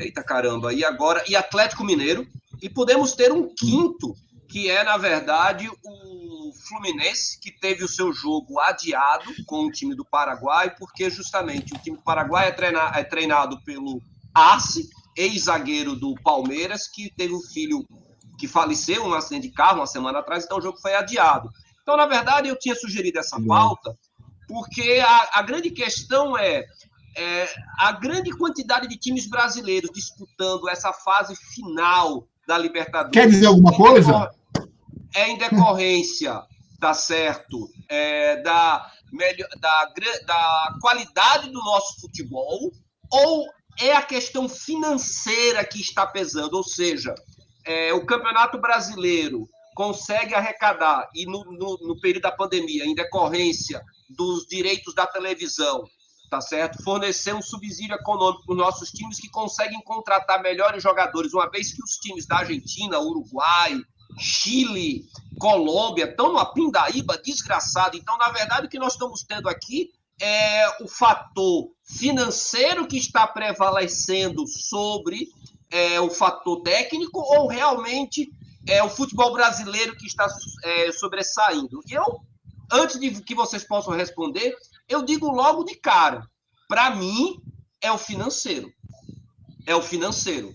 eita 0.00 0.24
caramba, 0.24 0.74
e 0.74 0.84
agora 0.84 1.22
e 1.28 1.36
Atlético 1.36 1.84
Mineiro. 1.84 2.26
E 2.60 2.68
podemos 2.68 3.14
ter 3.14 3.30
um 3.30 3.54
quinto, 3.54 4.16
que 4.48 4.68
é, 4.68 4.82
na 4.82 4.96
verdade, 4.96 5.70
o 5.84 6.52
Fluminense, 6.66 7.38
que 7.38 7.52
teve 7.52 7.84
o 7.84 7.88
seu 7.88 8.12
jogo 8.12 8.58
adiado 8.58 9.32
com 9.46 9.66
o 9.66 9.70
time 9.70 9.94
do 9.94 10.04
Paraguai, 10.04 10.74
porque 10.76 11.08
justamente 11.08 11.72
o 11.72 11.78
time 11.78 11.96
do 11.96 12.02
Paraguai 12.02 12.48
é, 12.48 12.50
treinado, 12.50 12.98
é 12.98 13.04
treinado 13.04 13.62
pelo 13.62 14.02
Arce, 14.34 14.90
ex-zagueiro 15.16 15.94
do 15.96 16.14
Palmeiras, 16.22 16.88
que 16.88 17.12
teve 17.14 17.34
um 17.34 17.40
filho 17.40 17.86
que 18.38 18.48
faleceu 18.48 19.08
num 19.08 19.14
acidente 19.14 19.48
de 19.48 19.54
carro 19.54 19.80
uma 19.80 19.86
semana 19.86 20.18
atrás, 20.18 20.44
então 20.44 20.58
o 20.58 20.62
jogo 20.62 20.78
foi 20.80 20.94
adiado. 20.94 21.48
Então, 21.82 21.96
na 21.96 22.06
verdade, 22.06 22.48
eu 22.48 22.58
tinha 22.58 22.74
sugerido 22.74 23.18
essa 23.18 23.40
pauta, 23.40 23.96
porque 24.48 25.02
a, 25.04 25.30
a 25.34 25.42
grande 25.42 25.70
questão 25.70 26.36
é, 26.36 26.64
é, 27.16 27.48
a 27.78 27.92
grande 27.92 28.30
quantidade 28.30 28.88
de 28.88 28.96
times 28.96 29.28
brasileiros 29.28 29.90
disputando 29.92 30.68
essa 30.68 30.92
fase 30.92 31.34
final 31.36 32.26
da 32.46 32.56
Libertadores. 32.58 33.12
Quer 33.12 33.28
dizer 33.28 33.46
alguma 33.46 33.74
coisa? 33.74 34.30
É 35.14 35.28
em 35.28 35.36
decorrência, 35.36 36.42
tá 36.80 36.94
certo, 36.94 37.68
é, 37.88 38.42
da, 38.42 38.90
melhor, 39.12 39.48
da, 39.60 39.92
da 40.26 40.78
qualidade 40.80 41.50
do 41.50 41.58
nosso 41.58 42.00
futebol, 42.00 42.72
ou 43.10 43.46
é 43.80 43.94
a 43.94 44.02
questão 44.02 44.48
financeira 44.48 45.64
que 45.64 45.80
está 45.80 46.06
pesando, 46.06 46.54
ou 46.54 46.64
seja, 46.64 47.14
é, 47.64 47.92
o 47.92 48.04
Campeonato 48.04 48.58
Brasileiro 48.58 49.48
consegue 49.74 50.34
arrecadar, 50.34 51.08
e 51.14 51.24
no, 51.24 51.44
no, 51.44 51.78
no, 51.80 52.00
período 52.00 52.24
da 52.24 52.32
pandemia, 52.32 52.84
em 52.84 52.94
decorrência 52.94 53.82
dos 54.10 54.46
direitos 54.46 54.94
da 54.94 55.06
televisão, 55.06 55.84
tá 56.28 56.40
certo? 56.40 56.82
Fornecer 56.82 57.34
um 57.34 57.42
subsídio 57.42 57.94
econômico 57.94 58.44
para 58.44 58.52
os 58.52 58.58
nossos 58.58 58.90
times 58.90 59.18
que 59.18 59.30
conseguem 59.30 59.80
contratar 59.82 60.42
melhores 60.42 60.82
jogadores, 60.82 61.32
uma 61.32 61.50
vez 61.50 61.72
que 61.72 61.82
os 61.82 61.92
times 61.96 62.26
da 62.26 62.38
Argentina, 62.38 63.00
Uruguai, 63.00 63.80
Chile, 64.18 65.06
Colômbia 65.38 66.04
estão 66.04 66.28
numa 66.28 66.52
pindaíba 66.52 67.16
desgraçada. 67.16 67.96
Então, 67.96 68.16
na 68.18 68.30
verdade, 68.30 68.66
o 68.66 68.70
que 68.70 68.78
nós 68.78 68.92
estamos 68.92 69.22
tendo 69.22 69.48
aqui 69.48 69.90
é 70.22 70.68
o 70.80 70.86
fator 70.86 71.72
financeiro 71.84 72.86
que 72.86 72.96
está 72.96 73.26
prevalecendo 73.26 74.46
sobre 74.46 75.26
é, 75.68 76.00
o 76.00 76.08
fator 76.08 76.62
técnico 76.62 77.18
ou 77.18 77.48
realmente 77.48 78.30
é 78.68 78.80
o 78.84 78.88
futebol 78.88 79.32
brasileiro 79.32 79.96
que 79.96 80.06
está 80.06 80.28
é, 80.62 80.92
sobressaindo? 80.92 81.80
Eu, 81.90 82.20
antes 82.70 83.00
de 83.00 83.10
que 83.20 83.34
vocês 83.34 83.64
possam 83.64 83.94
responder, 83.94 84.54
eu 84.88 85.02
digo 85.02 85.28
logo 85.28 85.64
de 85.64 85.74
cara: 85.74 86.24
para 86.68 86.94
mim, 86.94 87.42
é 87.80 87.90
o 87.90 87.98
financeiro. 87.98 88.72
É 89.66 89.74
o 89.74 89.82
financeiro. 89.82 90.54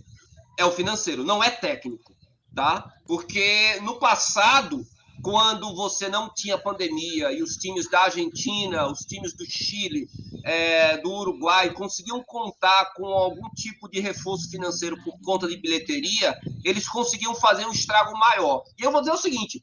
É 0.57 0.63
o 0.63 0.71
financeiro, 0.71 1.25
não 1.25 1.43
é 1.43 1.51
técnico, 1.51 2.15
tá? 2.55 2.89
Porque 3.05 3.79
no 3.81 3.99
passado 3.99 4.83
quando 5.27 5.75
você 5.75 6.07
não 6.07 6.33
tinha 6.33 6.57
pandemia 6.57 7.33
e 7.33 7.43
os 7.43 7.57
times 7.57 7.89
da 7.89 8.03
Argentina, 8.03 8.87
os 8.87 8.99
times 8.99 9.35
do 9.35 9.45
Chile, 9.45 10.07
é, 10.45 10.95
do 10.99 11.11
Uruguai 11.11 11.73
conseguiam 11.73 12.23
contar 12.23 12.93
com 12.95 13.07
algum 13.07 13.49
tipo 13.49 13.89
de 13.89 13.99
reforço 13.99 14.49
financeiro 14.49 14.95
por 15.03 15.19
conta 15.19 15.45
de 15.45 15.57
bilheteria, 15.57 16.33
eles 16.63 16.87
conseguiam 16.87 17.35
fazer 17.35 17.65
um 17.65 17.73
estrago 17.73 18.17
maior. 18.17 18.63
E 18.79 18.83
eu 18.83 18.89
vou 18.89 19.01
dizer 19.01 19.11
o 19.11 19.17
seguinte: 19.17 19.61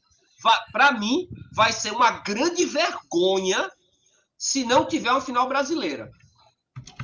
para 0.71 0.91
mim, 0.91 1.27
vai 1.55 1.73
ser 1.73 1.93
uma 1.93 2.11
grande 2.11 2.63
vergonha 2.63 3.67
se 4.37 4.63
não 4.65 4.85
tiver 4.85 5.09
uma 5.09 5.19
final 5.19 5.49
brasileira. 5.49 6.11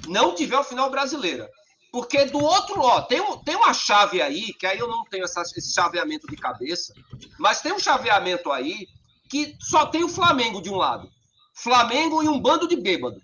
Não 0.08 0.36
tiver 0.36 0.58
uma 0.58 0.64
final 0.64 0.92
brasileira. 0.92 1.50
Porque 1.92 2.26
do 2.26 2.40
outro 2.40 2.82
lado, 2.82 3.08
tem, 3.08 3.22
tem 3.44 3.56
uma 3.56 3.74
chave 3.74 4.22
aí, 4.22 4.54
que 4.54 4.66
aí 4.66 4.80
eu 4.80 4.88
não 4.88 5.04
tenho 5.04 5.26
essa, 5.26 5.42
esse 5.42 5.74
chaveamento 5.74 6.26
de 6.28 6.38
cabeça, 6.38 6.94
mas 7.38 7.62
tem 7.62 7.74
um 7.74 7.80
chaveamento 7.80 8.50
aí 8.52 8.88
que 9.30 9.56
só 9.60 9.86
tem 9.86 10.04
o 10.04 10.10
Flamengo 10.10 10.62
de 10.62 10.70
um 10.70 10.76
lado. 10.76 11.10
Flamengo 11.54 12.24
e 12.24 12.30
um 12.30 12.40
bando 12.40 12.68
de 12.68 12.78
bêbado. 12.78 13.22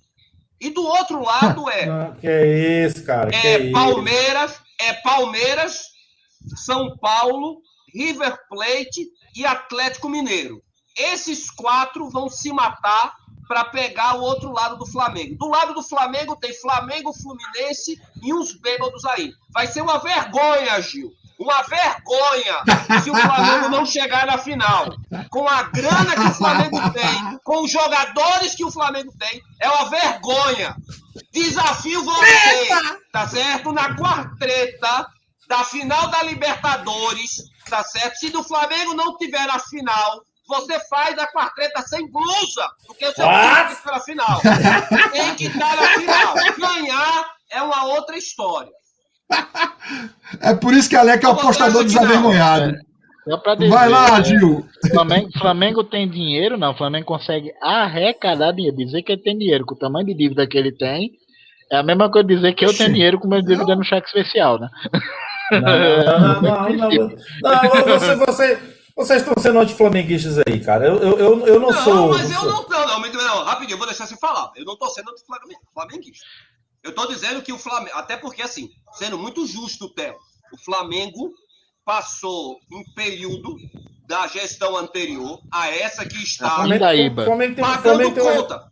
E 0.60 0.70
do 0.70 0.84
outro 0.84 1.24
lado 1.24 1.70
é. 1.70 2.12
que 2.20 2.28
é 2.28 2.86
isso, 2.86 3.04
cara? 3.06 3.34
É 3.34 3.72
Palmeiras, 3.72 4.52
isso? 4.52 4.62
é 4.80 4.94
Palmeiras, 4.96 5.82
São 6.58 6.98
Paulo, 6.98 7.62
River 7.94 8.38
Plate 8.50 9.08
e 9.36 9.46
Atlético 9.46 10.10
Mineiro. 10.10 10.62
Esses 10.98 11.50
quatro 11.50 12.10
vão 12.10 12.30
se 12.30 12.52
matar 12.52 13.16
para 13.48 13.66
pegar 13.66 14.16
o 14.16 14.22
outro 14.22 14.52
lado 14.52 14.78
do 14.78 14.86
Flamengo. 14.86 15.38
Do 15.38 15.48
lado 15.48 15.74
do 15.74 15.84
Flamengo 15.84 16.36
tem 16.36 16.54
Flamengo, 16.54 17.14
Fluminense 17.14 18.00
e 18.22 18.34
uns 18.34 18.54
bêbados 18.60 19.06
aí. 19.06 19.32
Vai 19.52 19.68
ser 19.68 19.82
uma 19.82 20.00
vergonha, 20.00 20.82
Gil. 20.82 21.12
Uma 21.40 21.62
vergonha 21.62 22.64
se 23.04 23.12
o 23.12 23.16
Flamengo 23.16 23.70
não 23.70 23.86
chegar 23.86 24.26
na 24.26 24.38
final. 24.40 24.88
Com 25.30 25.48
a 25.48 25.64
grana 25.64 26.16
que 26.16 26.28
o 26.28 26.34
Flamengo 26.34 26.92
tem, 26.92 27.40
com 27.44 27.64
os 27.64 27.72
jogadores 27.72 28.56
que 28.56 28.66
o 28.66 28.72
Flamengo 28.72 29.14
tem, 29.20 29.42
é 29.62 29.70
uma 29.70 29.90
vergonha. 29.90 30.76
Desafio 31.32 32.04
você, 32.04 32.70
tá 33.12 33.28
certo? 33.28 33.72
Na 33.72 33.96
quartreta 33.96 35.08
da 35.48 35.64
final 35.64 36.08
da 36.10 36.24
Libertadores, 36.24 37.44
tá 37.70 37.84
certo? 37.84 38.16
Se 38.16 38.30
do 38.30 38.44
Flamengo 38.44 38.96
não 38.96 39.16
tiver 39.18 39.46
na 39.46 39.60
final, 39.60 40.22
você 40.48 40.80
faz 40.88 41.18
a 41.18 41.28
quartreta 41.28 41.82
sem 41.84 42.10
blusa, 42.12 42.68
porque 42.86 43.06
o 43.06 43.12
seu 43.12 43.26
time 43.26 43.56
tem 43.56 43.66
que 43.68 43.74
estar 43.74 43.92
na 43.92 44.00
final. 44.00 44.42
Tem 45.12 45.36
que 45.36 45.46
estar 45.46 45.76
na 45.76 45.88
final. 45.88 46.36
Ganhar 46.58 47.26
é 47.52 47.62
uma 47.62 47.86
outra 47.86 48.18
história. 48.18 48.72
É 50.42 50.54
por 50.54 50.74
isso 50.74 50.90
que 50.90 50.96
Alec 50.96 51.26
é 51.26 51.28
o 51.28 51.32
apostador 51.32 51.84
desavergonhado. 51.84 52.76
Só 53.28 53.38
pra 53.38 53.56
dizer, 53.56 53.70
Vai 53.70 53.90
lá, 53.90 54.20
é, 54.20 54.24
Gil. 54.24 54.66
Flamengo, 54.90 55.30
Flamengo 55.38 55.84
tem 55.84 56.10
dinheiro, 56.10 56.58
não. 56.58 56.72
O 56.72 56.78
Flamengo 56.78 57.06
consegue 57.06 57.52
arrecadar 57.62 58.54
dinheiro. 58.54 58.78
Dizer 58.78 59.02
que 59.02 59.12
ele 59.12 59.22
tem 59.22 59.38
dinheiro 59.38 59.66
com 59.66 59.76
o 59.76 59.78
tamanho 59.78 60.06
de 60.06 60.14
dívida 60.14 60.48
que 60.48 60.58
ele 60.58 60.72
tem 60.72 61.12
é 61.72 61.78
a 61.78 61.84
mesma 61.84 62.10
coisa 62.10 62.28
dizer 62.28 62.54
que 62.54 62.66
eu 62.66 62.76
tenho 62.76 62.94
dinheiro 62.94 63.20
com 63.20 63.28
meu 63.28 63.42
dívida 63.42 63.76
no 63.76 63.84
cheque 63.84 64.08
especial, 64.08 64.60
né? 64.60 64.70
Não, 65.52 65.60
não, 65.62 66.42
não, 66.42 66.42
não, 66.42 66.90
não, 66.90 67.10
não, 67.42 68.00
você, 68.00 68.16
você, 68.16 68.60
vocês 68.98 69.22
estão 69.22 69.34
sendo 69.42 69.60
anti-flamenguistas 69.60 70.38
aí, 70.40 70.60
cara. 70.60 70.86
Eu, 70.88 70.98
eu, 70.98 71.20
eu, 71.20 71.48
eu 71.48 71.60
não, 71.60 71.70
Não, 71.70 71.84
sou. 71.84 72.10
mas 72.10 72.30
eu 72.32 72.40
sou- 72.40 72.50
não, 72.52 72.68
não, 72.68 73.00
não, 73.00 73.12
não, 73.24 73.44
rapidinho, 73.46 73.76
eu 73.76 73.78
vou 73.78 73.88
deixar 73.88 74.06
você 74.08 74.18
falar. 74.18 74.52
Eu 74.56 74.66
não 74.66 74.76
tô 74.78 74.90
sendo 74.90 75.12
anti-flamengo- 75.12 75.62
flamenguista. 75.74 76.26
Eu 76.84 76.94
tô 76.94 77.06
dizendo 77.06 77.42
que 77.42 77.54
o 77.54 77.58
Flamengo, 77.58 77.96
até 77.96 78.18
porque 78.18 78.42
assim, 78.42 78.70
sendo 78.94 79.18
muito 79.18 79.46
justo, 79.46 79.90
Theo, 79.94 80.16
o 80.54 80.58
Flamengo 80.58 81.32
passou 81.86 82.58
um 82.72 82.84
período 82.96 83.56
da 84.08 84.26
gestão 84.28 84.76
anterior 84.78 85.40
a 85.52 85.68
essa 85.70 86.06
que 86.06 86.18
está 86.22 86.50
Flamengo, 86.50 86.74
Pindaíba. 86.76 87.26
Flamengo 87.26 87.56
pagando 87.62 87.82
Flamengo 87.84 88.22
uma- 88.22 88.34
conta, 88.36 88.72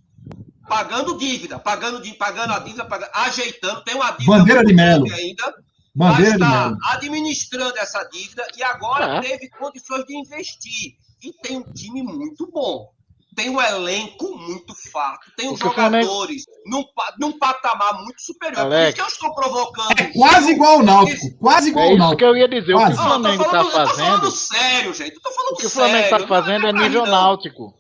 pagando 0.68 1.18
dívida, 1.18 1.60
pagando, 1.60 2.02
pagando 2.16 2.54
a 2.54 2.60
dívida, 2.60 2.86
pagando- 2.86 3.12
ajeitando, 3.14 3.84
tem 3.84 3.96
uma 3.96 4.12
dívida 4.12 4.38
Bandeira 4.38 4.60
de 4.62 4.74
muito 4.74 4.78
Melo. 4.78 5.04
grande 5.06 5.22
ainda, 5.22 5.54
Bandeira 5.96 6.34
está 6.34 6.76
administrando 6.92 7.78
essa 7.78 8.04
dívida 8.06 8.46
e 8.58 8.64
agora 8.64 9.18
É. 9.18 9.22
teve 9.22 9.50
condições 9.50 10.04
de 10.06 10.18
investir. 10.18 10.94
E 11.24 11.32
tem 11.42 11.58
um 11.58 11.74
time 11.74 12.04
muito 12.04 12.50
bom. 12.52 12.94
Tem 13.36 13.50
um 13.50 13.60
elenco 13.62 14.38
muito 14.38 14.74
farto. 14.92 15.30
Tem 15.36 15.50
os 15.52 15.60
o 15.60 15.72
Flamengo- 15.72 16.06
jogadores 16.06 16.44
num, 16.66 16.84
num 17.20 17.38
patamar 17.38 18.02
muito 18.04 18.22
superior. 18.22 18.64
Por 18.64 18.74
Alex. 18.74 18.88
isso 18.88 18.96
que 18.96 19.02
eu 19.02 19.08
estou 19.08 19.36
provocando. 19.36 20.00
É 20.00 20.04
quase 20.14 20.52
igual 20.52 20.78
ao 20.78 20.84
Náutico. 20.84 21.38
Quase 21.40 21.70
igual 21.70 21.86
É 21.86 21.90
isso 21.90 21.98
Náutico. 21.98 22.18
que 22.20 22.26
eu 22.26 22.38
ia 22.38 22.48
dizer. 22.48 22.74
O 22.74 22.78
que 22.78 22.84
o 22.84 22.86
Quase. 22.86 22.96
Não, 22.96 23.04
eu 23.04 23.10
tô 23.10 23.10
Flamengo 23.20 23.44
tá 23.44 23.50
falando- 23.50 23.66
Eu 23.66 23.72
tô 23.72 23.96
falando 23.96 24.20
fazendo. 24.20 24.32
sério, 24.32 24.94
gente. 24.94 25.16
Eu 25.16 25.22
tô 25.22 25.32
falando 25.32 25.52
O 25.52 25.58
que 25.58 25.66
o. 25.66 25.70
Flamengo 25.70 26.10
tá 26.10 26.20
não 26.20 26.28
fazendo 26.28 26.68
é 26.68 26.72
pra 26.72 26.82
nível 26.82 27.04
não. 27.06 27.12
náutico. 27.12 27.74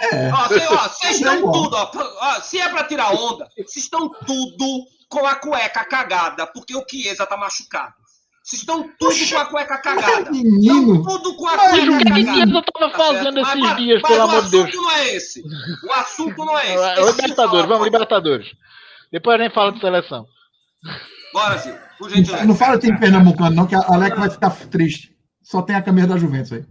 Cê- 0.00 0.66
ó, 0.68 0.88
Vocês 0.88 1.04
É 1.04 1.16
estão 1.16 1.52
tudo, 1.52 1.74
ó, 1.76 1.90
ó, 2.20 2.40
se 2.40 2.60
é 2.60 2.68
pra 2.68 2.84
tirar 2.84 3.12
onda, 3.12 3.48
vocês 3.56 3.76
estão 3.78 4.08
tudo 4.08 4.84
com 5.08 5.26
a 5.26 5.34
cueca 5.36 5.84
cagada, 5.84 6.46
porque 6.46 6.76
o 6.76 6.84
Chiesa 6.88 7.26
tá 7.26 7.36
machucado. 7.36 7.94
Vocês 8.44 8.62
estão 8.62 8.82
tudo 8.98 9.14
com 9.30 9.38
a 9.38 9.44
cueca 9.46 9.78
cagada. 9.78 10.30
Menino. 10.30 10.96
Estão 11.00 11.22
tudo 11.22 11.36
com 11.36 11.46
a 11.48 11.56
Mas 11.56 11.70
cueca 11.70 11.92
o 11.92 11.98
que 11.98 12.04
que 12.04 12.24
cagada. 12.24 12.52
eu 12.52 12.62
tava 12.62 12.90
Tá 12.92 12.96
fazendo 12.98 13.40
esses 13.40 13.54
mas- 13.60 13.76
dias, 13.76 14.02
mas 14.02 14.10
pelo 14.12 14.20
o 14.24 14.30
amor 14.30 14.44
de 14.44 14.50
Deus? 14.50 14.64
assunto 14.68 14.82
não 14.82 14.90
é 14.90 15.08
esse. 15.14 15.42
O 15.86 15.92
assunto 15.92 16.44
não 16.44 16.58
é 16.58 16.74
esse. 16.74 16.84
É, 16.84 16.98
eu 17.00 17.06
Libertadores, 17.10 17.68
vamos, 17.68 17.84
Libertadores. 17.84 18.46
Depois 19.12 19.40
a 19.40 19.42
gente 19.44 19.54
fala 19.54 19.72
de 19.72 19.80
seleção. 19.80 20.26
Bora, 21.32 21.58
Gil. 21.58 21.74
Por 21.98 22.10
gentileza. 22.10 22.44
Não 22.46 22.54
fala 22.54 22.78
time 22.78 22.98
pernambucano, 22.98 23.54
não, 23.54 23.66
que 23.66 23.74
a 23.74 23.80
Alec 23.80 24.16
vai 24.18 24.30
ficar 24.30 24.50
triste. 24.50 25.14
Só 25.42 25.60
tem 25.62 25.74
a 25.76 25.82
camisa 25.82 26.06
da 26.06 26.16
Juventus 26.16 26.52
aí. 26.52 26.64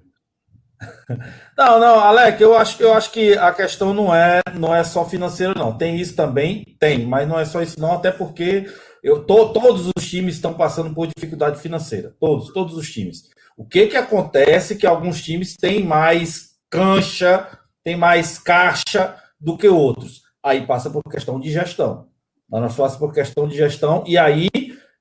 Não, 1.57 1.79
não, 1.79 1.99
Alec, 1.99 2.41
eu 2.41 2.55
acho, 2.55 2.81
eu 2.81 2.93
acho 2.93 3.11
que 3.11 3.37
a 3.37 3.51
questão 3.51 3.93
não 3.93 4.13
é, 4.13 4.41
não 4.53 4.75
é 4.75 4.83
só 4.83 5.03
financeira, 5.05 5.53
não. 5.55 5.75
Tem 5.75 5.95
isso 5.97 6.15
também, 6.15 6.63
tem, 6.79 7.05
mas 7.05 7.27
não 7.27 7.39
é 7.39 7.45
só 7.45 7.61
isso, 7.61 7.79
não, 7.79 7.93
até 7.93 8.11
porque 8.11 8.69
eu 9.03 9.23
tô, 9.23 9.49
todos 9.49 9.91
os 9.95 10.07
times 10.07 10.35
estão 10.35 10.53
passando 10.53 10.93
por 10.93 11.07
dificuldade 11.07 11.59
financeira. 11.59 12.13
Todos, 12.19 12.53
todos 12.53 12.75
os 12.75 12.91
times. 12.91 13.29
O 13.55 13.65
que 13.65 13.87
que 13.87 13.97
acontece 13.97 14.75
que 14.75 14.85
alguns 14.85 15.21
times 15.23 15.55
têm 15.55 15.83
mais 15.83 16.51
cancha, 16.69 17.47
têm 17.83 17.95
mais 17.95 18.37
caixa 18.37 19.15
do 19.39 19.57
que 19.57 19.67
outros? 19.67 20.21
Aí 20.43 20.65
passa 20.65 20.89
por 20.89 21.01
questão 21.03 21.39
de 21.39 21.51
gestão. 21.51 22.07
Nós 22.49 22.75
passamos 22.75 22.97
por 22.97 23.13
questão 23.13 23.47
de 23.47 23.57
gestão, 23.57 24.03
e 24.07 24.17
aí 24.17 24.47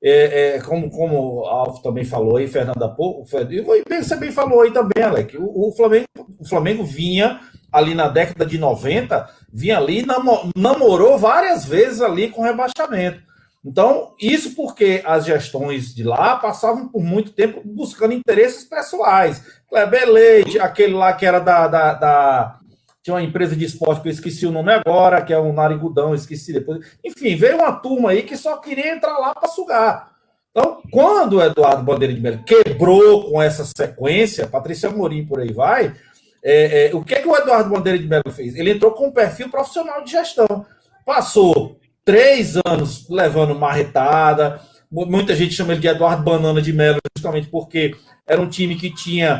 é, 0.08 0.56
é, 0.56 0.60
como, 0.60 0.90
como 0.90 1.40
o 1.40 1.44
Alf 1.46 1.80
também 1.82 2.04
falou 2.04 2.36
aí, 2.36 2.46
Fernando 2.46 2.78
pouco, 2.94 3.22
e 3.22 4.02
você 4.02 4.16
bem 4.16 4.30
falou 4.30 4.60
aí 4.62 4.70
também, 4.72 5.02
Alec, 5.02 5.36
o, 5.36 5.68
o 5.68 5.72
Flamengo, 5.72 6.06
o 6.38 6.48
Flamengo 6.48 6.84
vinha 6.84 7.40
ali 7.72 7.94
na 7.94 8.08
década 8.08 8.46
de 8.46 8.56
90, 8.58 9.28
vinha 9.52 9.76
ali, 9.78 10.04
namo- 10.06 10.50
namorou 10.56 11.18
várias 11.18 11.64
vezes 11.64 12.00
ali 12.00 12.28
com 12.30 12.42
rebaixamento. 12.42 13.20
Então, 13.64 14.12
isso 14.20 14.54
porque 14.54 15.02
as 15.04 15.24
gestões 15.24 15.92
de 15.92 16.04
lá 16.04 16.36
passavam 16.36 16.86
por 16.86 17.02
muito 17.02 17.32
tempo 17.32 17.60
buscando 17.64 18.14
interesses 18.14 18.62
pessoais. 18.64 19.42
Kleber 19.68 20.08
Leite, 20.08 20.58
aquele 20.60 20.94
lá 20.94 21.12
que 21.12 21.26
era 21.26 21.40
da, 21.40 21.66
da, 21.66 21.94
da- 21.94 22.58
Tinha 23.06 23.14
uma 23.14 23.22
empresa 23.22 23.54
de 23.54 23.64
esporte 23.64 24.02
que 24.02 24.08
eu 24.08 24.12
esqueci 24.12 24.44
o 24.46 24.50
nome 24.50 24.72
agora, 24.72 25.22
que 25.22 25.32
é 25.32 25.38
o 25.38 25.52
Narigudão, 25.52 26.12
esqueci 26.12 26.52
depois. 26.52 26.84
Enfim, 27.04 27.36
veio 27.36 27.58
uma 27.58 27.70
turma 27.70 28.10
aí 28.10 28.24
que 28.24 28.36
só 28.36 28.56
queria 28.56 28.92
entrar 28.92 29.16
lá 29.18 29.32
para 29.32 29.48
sugar. 29.48 30.10
Então, 30.50 30.82
quando 30.90 31.34
o 31.34 31.40
Eduardo 31.40 31.84
Bandeira 31.84 32.12
de 32.12 32.20
Mello 32.20 32.42
quebrou 32.44 33.30
com 33.30 33.40
essa 33.40 33.64
sequência, 33.64 34.48
Patrícia 34.48 34.90
Morim 34.90 35.24
por 35.24 35.38
aí 35.38 35.52
vai, 35.52 35.94
é, 36.42 36.88
é, 36.88 36.96
o 36.96 37.04
que, 37.04 37.14
que 37.14 37.28
o 37.28 37.36
Eduardo 37.36 37.70
Bandeira 37.70 37.96
de 37.96 38.08
Mello 38.08 38.28
fez? 38.32 38.56
Ele 38.56 38.72
entrou 38.72 38.90
com 38.90 39.06
um 39.06 39.12
perfil 39.12 39.48
profissional 39.50 40.02
de 40.02 40.10
gestão. 40.10 40.66
Passou 41.04 41.78
três 42.04 42.56
anos 42.66 43.08
levando 43.08 43.54
marretada. 43.54 44.60
mu- 44.90 45.06
Muita 45.06 45.32
gente 45.36 45.54
chama 45.54 45.74
ele 45.74 45.80
de 45.80 45.86
Eduardo 45.86 46.24
Banana 46.24 46.60
de 46.60 46.72
Mello, 46.72 46.98
justamente 47.16 47.46
porque 47.46 47.94
era 48.26 48.42
um 48.42 48.48
time 48.50 48.74
que 48.74 48.92
tinha. 48.92 49.38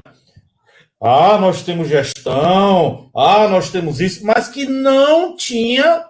Ah, 1.00 1.36
nós 1.38 1.62
temos 1.62 1.88
gestão, 1.88 3.10
ah, 3.14 3.46
nós 3.48 3.70
temos 3.70 4.00
isso, 4.00 4.24
mas 4.24 4.48
que 4.48 4.66
não 4.66 5.36
tinha 5.36 6.06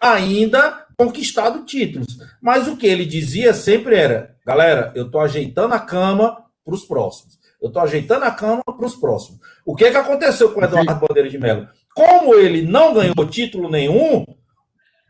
ainda 0.00 0.86
conquistado 0.96 1.64
títulos. 1.64 2.18
Mas 2.42 2.66
o 2.66 2.76
que 2.76 2.86
ele 2.86 3.06
dizia 3.06 3.54
sempre 3.54 3.96
era: 3.96 4.34
galera, 4.44 4.92
eu 4.94 5.06
estou 5.06 5.20
ajeitando 5.20 5.74
a 5.74 5.80
cama 5.80 6.44
para 6.64 6.74
os 6.74 6.84
próximos. 6.84 7.38
Eu 7.62 7.68
estou 7.68 7.82
ajeitando 7.82 8.24
a 8.24 8.30
cama 8.30 8.62
para 8.64 8.86
os 8.86 8.96
próximos. 8.96 9.40
O 9.64 9.74
que, 9.74 9.90
que 9.90 9.96
aconteceu 9.96 10.52
com 10.52 10.60
o 10.60 10.64
Eduardo 10.64 10.94
Bandeira 10.94 11.28
de 11.28 11.38
Mello? 11.38 11.68
Como 11.94 12.34
ele 12.34 12.62
não 12.62 12.94
ganhou 12.94 13.28
título 13.28 13.68
nenhum, 13.68 14.24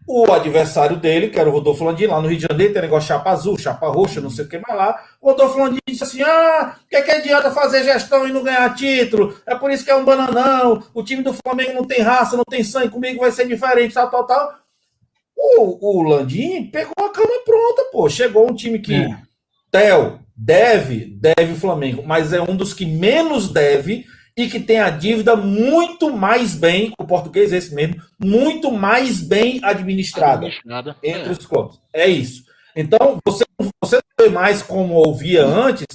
o 0.08 0.32
adversário 0.32 0.96
dele, 0.96 1.28
que 1.28 1.38
era 1.38 1.50
o 1.50 1.52
Rodolfo 1.52 1.84
Landim, 1.84 2.06
lá 2.06 2.18
no 2.18 2.28
Rio 2.28 2.38
de 2.38 2.46
Janeiro, 2.48 2.72
tem 2.72 2.80
negócio 2.80 3.06
de 3.06 3.08
chapa 3.08 3.30
azul, 3.30 3.58
chapa 3.58 3.88
roxa, 3.88 4.22
não 4.22 4.30
sei 4.30 4.46
o 4.46 4.48
que 4.48 4.58
mais 4.58 4.74
lá. 4.74 4.98
O 5.20 5.30
Rodolfo 5.30 5.58
Landim 5.58 5.78
disse 5.86 6.02
assim: 6.02 6.22
ah, 6.22 6.76
o 6.82 6.88
que, 6.88 7.02
que 7.02 7.10
adianta 7.10 7.50
fazer 7.50 7.84
gestão 7.84 8.26
e 8.26 8.32
não 8.32 8.42
ganhar 8.42 8.74
título? 8.74 9.38
É 9.46 9.54
por 9.54 9.70
isso 9.70 9.84
que 9.84 9.90
é 9.90 9.94
um 9.94 10.06
bananão. 10.06 10.82
O 10.94 11.02
time 11.02 11.22
do 11.22 11.34
Flamengo 11.34 11.74
não 11.74 11.84
tem 11.84 12.00
raça, 12.00 12.38
não 12.38 12.44
tem 12.44 12.64
sangue, 12.64 12.88
comigo 12.88 13.20
vai 13.20 13.30
ser 13.30 13.46
diferente, 13.46 13.92
tal, 13.92 14.10
tal, 14.10 14.26
tal. 14.26 14.54
O, 15.36 15.98
o 15.98 16.02
Landim 16.02 16.64
pegou 16.70 17.04
a 17.04 17.12
cama 17.12 17.44
pronta, 17.44 17.84
pô. 17.92 18.08
Chegou 18.08 18.50
um 18.50 18.54
time 18.54 18.78
que, 18.78 18.94
É. 18.94 19.18
Theo, 19.70 20.20
deve, 20.34 21.04
deve 21.20 21.52
o 21.52 21.56
Flamengo, 21.56 22.02
mas 22.06 22.32
é 22.32 22.40
um 22.40 22.56
dos 22.56 22.72
que 22.72 22.86
menos 22.86 23.50
deve 23.52 24.06
e 24.38 24.48
que 24.48 24.60
tem 24.60 24.78
a 24.78 24.88
dívida 24.88 25.34
muito 25.34 26.16
mais 26.16 26.54
bem, 26.54 26.92
o 26.96 27.04
português 27.04 27.52
é 27.52 27.56
esse 27.56 27.74
mesmo, 27.74 28.00
muito 28.16 28.70
mais 28.70 29.20
bem 29.20 29.58
administrada 29.64 30.46
Administrada. 30.46 30.96
entre 31.02 31.32
os 31.32 31.44
clubes. 31.44 31.80
É 31.92 32.06
isso. 32.06 32.44
Então, 32.76 33.18
você, 33.26 33.44
você 33.82 33.96
não 33.96 34.26
vê 34.26 34.30
mais 34.30 34.62
como 34.62 34.94
ouvia 34.94 35.44
antes, 35.44 35.86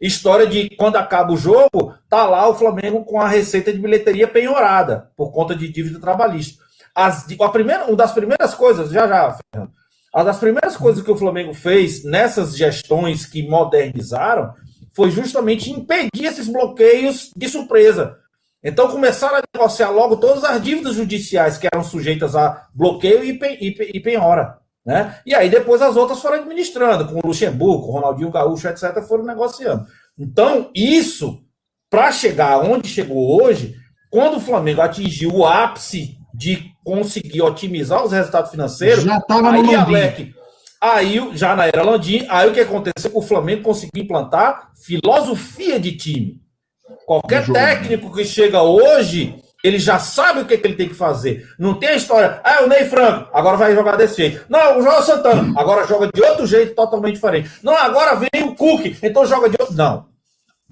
história 0.00 0.48
de 0.48 0.68
quando 0.70 0.96
acaba 0.96 1.32
o 1.32 1.36
jogo, 1.36 1.94
tá 2.08 2.26
lá 2.26 2.48
o 2.48 2.56
Flamengo 2.56 3.04
com 3.04 3.20
a 3.20 3.28
receita 3.28 3.72
de 3.72 3.78
bilheteria 3.78 4.26
penhorada, 4.26 5.08
por 5.16 5.30
conta 5.30 5.54
de 5.54 5.68
dívida 5.68 6.00
trabalhista. 6.00 6.60
As, 6.92 7.24
a 7.40 7.48
primeira, 7.50 7.84
uma 7.84 7.96
das 7.96 8.10
primeiras 8.10 8.52
coisas, 8.52 8.90
já 8.90 9.06
já, 9.06 9.38
Fernando, 9.54 9.70
uma 10.12 10.24
das 10.24 10.38
primeiras 10.38 10.76
coisas 10.76 11.04
que 11.04 11.10
o 11.10 11.16
Flamengo 11.16 11.54
fez 11.54 12.02
nessas 12.04 12.56
gestões 12.56 13.24
que 13.24 13.48
modernizaram 13.48 14.54
foi 14.94 15.10
justamente 15.10 15.70
impedir 15.70 16.24
esses 16.24 16.48
bloqueios 16.48 17.30
de 17.36 17.48
surpresa. 17.48 18.16
Então 18.62 18.88
começaram 18.88 19.36
a 19.36 19.42
negociar 19.54 19.90
logo 19.90 20.16
todas 20.16 20.44
as 20.44 20.62
dívidas 20.62 20.94
judiciais 20.94 21.58
que 21.58 21.66
eram 21.72 21.82
sujeitas 21.82 22.36
a 22.36 22.66
bloqueio 22.74 23.24
e, 23.24 23.38
pen, 23.38 23.56
e, 23.60 23.72
pen- 23.72 23.90
e 23.92 24.00
penhora. 24.00 24.58
Né? 24.84 25.16
E 25.26 25.34
aí 25.34 25.48
depois 25.48 25.80
as 25.82 25.96
outras 25.96 26.20
foram 26.20 26.36
administrando, 26.38 27.06
com 27.06 27.18
o 27.18 27.26
Luxemburgo, 27.28 27.84
com 27.86 27.88
o 27.88 27.94
Ronaldinho 27.94 28.30
Gaúcho, 28.30 28.68
etc., 28.68 29.00
foram 29.06 29.24
negociando. 29.24 29.86
Então, 30.18 30.70
isso, 30.74 31.40
para 31.90 32.12
chegar 32.12 32.58
onde 32.58 32.88
chegou 32.88 33.42
hoje, 33.42 33.76
quando 34.10 34.36
o 34.36 34.40
Flamengo 34.40 34.80
atingiu 34.82 35.30
o 35.34 35.46
ápice 35.46 36.16
de 36.34 36.70
conseguir 36.84 37.42
otimizar 37.42 38.04
os 38.04 38.12
resultados 38.12 38.50
financeiros, 38.50 39.04
Já 39.04 39.18
estava 39.18 39.52
no 39.52 39.70
aí. 39.70 39.74
Alec, 39.74 40.34
aí 40.82 41.20
já 41.34 41.54
na 41.54 41.66
era 41.66 41.84
Landim, 41.84 42.26
aí 42.28 42.48
o 42.48 42.52
que 42.52 42.60
aconteceu? 42.60 43.12
O 43.14 43.22
Flamengo 43.22 43.62
conseguiu 43.62 44.02
implantar 44.02 44.72
filosofia 44.74 45.78
de 45.78 45.96
time. 45.96 46.42
Qualquer 47.06 47.46
técnico 47.46 48.12
que 48.12 48.24
chega 48.24 48.62
hoje, 48.62 49.36
ele 49.62 49.78
já 49.78 49.98
sabe 49.98 50.40
o 50.40 50.44
que, 50.44 50.58
que 50.58 50.66
ele 50.66 50.74
tem 50.74 50.88
que 50.88 50.94
fazer. 50.94 51.48
Não 51.58 51.74
tem 51.74 51.90
a 51.90 51.94
história, 51.94 52.40
ah, 52.42 52.64
o 52.64 52.66
Ney 52.66 52.84
Franco, 52.86 53.30
agora 53.32 53.56
vai 53.56 53.74
jogar 53.74 53.96
desse 53.96 54.16
jeito. 54.16 54.44
Não, 54.48 54.78
o 54.78 54.82
João 54.82 55.02
Santana, 55.02 55.54
agora 55.56 55.86
joga 55.86 56.10
de 56.12 56.20
outro 56.20 56.46
jeito, 56.46 56.74
totalmente 56.74 57.14
diferente. 57.14 57.50
Não, 57.62 57.76
agora 57.76 58.16
vem 58.16 58.42
o 58.42 58.54
Cook, 58.56 58.96
então 59.02 59.24
joga 59.24 59.48
de 59.48 59.56
outro. 59.60 59.76
Não. 59.76 60.06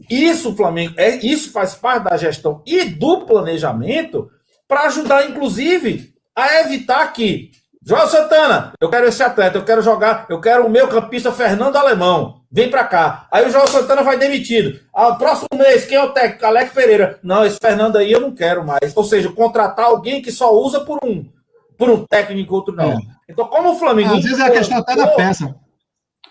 Isso, 0.08 0.56
Flamengo, 0.56 0.94
é, 0.96 1.16
isso 1.16 1.52
faz 1.52 1.74
parte 1.74 2.04
da 2.04 2.16
gestão 2.16 2.62
e 2.66 2.84
do 2.84 3.26
planejamento 3.26 4.30
para 4.66 4.86
ajudar, 4.86 5.28
inclusive, 5.28 6.14
a 6.34 6.60
evitar 6.60 7.12
que. 7.12 7.50
João 7.82 8.06
Santana, 8.06 8.74
eu 8.78 8.90
quero 8.90 9.06
esse 9.06 9.22
atleta, 9.22 9.56
eu 9.56 9.64
quero 9.64 9.80
jogar, 9.80 10.26
eu 10.28 10.38
quero 10.38 10.66
o 10.66 10.70
meu 10.70 10.86
campista 10.88 11.32
Fernando 11.32 11.76
Alemão. 11.76 12.42
Vem 12.52 12.68
pra 12.68 12.84
cá. 12.84 13.26
Aí 13.30 13.46
o 13.46 13.50
João 13.50 13.66
Santana 13.66 14.02
vai 14.02 14.18
demitido. 14.18 14.80
Ah, 14.94 15.14
próximo 15.14 15.48
mês, 15.54 15.86
quem 15.86 15.96
é 15.96 16.02
o 16.02 16.10
técnico? 16.10 16.44
Alex 16.44 16.72
Pereira. 16.72 17.18
Não, 17.22 17.44
esse 17.44 17.58
Fernando 17.58 17.96
aí 17.96 18.12
eu 18.12 18.20
não 18.20 18.34
quero 18.34 18.66
mais. 18.66 18.94
Ou 18.94 19.04
seja, 19.04 19.32
contratar 19.32 19.86
alguém 19.86 20.20
que 20.20 20.30
só 20.30 20.54
usa 20.54 20.80
por 20.80 20.98
um, 21.02 21.24
por 21.78 21.88
um 21.88 22.04
técnico, 22.04 22.54
outro 22.54 22.74
não. 22.74 22.92
É. 22.92 22.98
Então, 23.28 23.46
como 23.46 23.70
o 23.70 23.78
Flamengo. 23.78 24.14
Às 24.14 24.24
vezes 24.24 24.40
é 24.40 24.44
a 24.44 24.50
questão 24.50 24.78
até 24.78 24.94
da 24.94 25.06
peça. 25.08 25.54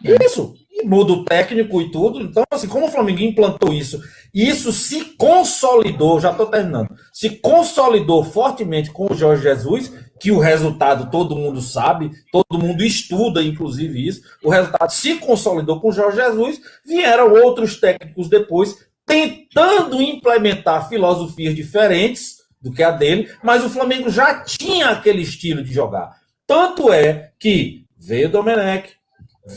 Isso. 0.04 0.54
E 0.72 0.86
muda 0.86 1.12
o 1.14 1.26
técnico 1.26 1.82
e 1.82 1.92
tudo. 1.92 2.22
Então, 2.22 2.44
assim, 2.52 2.68
como 2.68 2.88
o 2.88 2.92
Flamengo 2.92 3.22
implantou 3.22 3.74
isso, 3.74 4.02
e 4.34 4.48
isso 4.48 4.72
se 4.72 5.04
consolidou, 5.18 6.20
já 6.20 6.32
estou 6.32 6.46
terminando, 6.46 6.96
se 7.12 7.32
consolidou 7.32 8.24
fortemente 8.24 8.92
com 8.92 9.12
o 9.12 9.16
Jorge 9.16 9.44
Jesus, 9.44 9.92
que 10.20 10.32
o 10.32 10.40
resultado 10.40 11.10
todo 11.10 11.36
mundo 11.36 11.62
sabe, 11.62 12.12
todo 12.32 12.60
mundo 12.60 12.84
estuda, 12.84 13.42
inclusive 13.42 14.08
isso, 14.08 14.22
o 14.44 14.50
resultado 14.50 14.92
se 14.92 15.16
consolidou 15.16 15.80
com 15.80 15.90
o 15.90 15.94
Jorge 15.94 16.18
Jesus, 16.18 16.62
vieram 16.86 17.34
outros 17.34 17.80
técnicos 17.80 18.30
depois, 18.30 18.78
tentando 19.06 20.02
implementar 20.02 20.88
filosofias 20.88 21.56
diferentes 21.56 22.40
do 22.62 22.72
que 22.72 22.84
a 22.84 22.92
dele, 22.92 23.30
mas 23.42 23.64
o 23.64 23.70
Flamengo 23.70 24.10
já 24.10 24.42
tinha 24.44 24.90
aquele 24.90 25.22
estilo 25.22 25.64
de 25.64 25.74
jogar. 25.74 26.16
Tanto 26.46 26.92
é 26.92 27.32
que 27.40 27.86
veio 27.98 28.30
Domenech, 28.30 28.99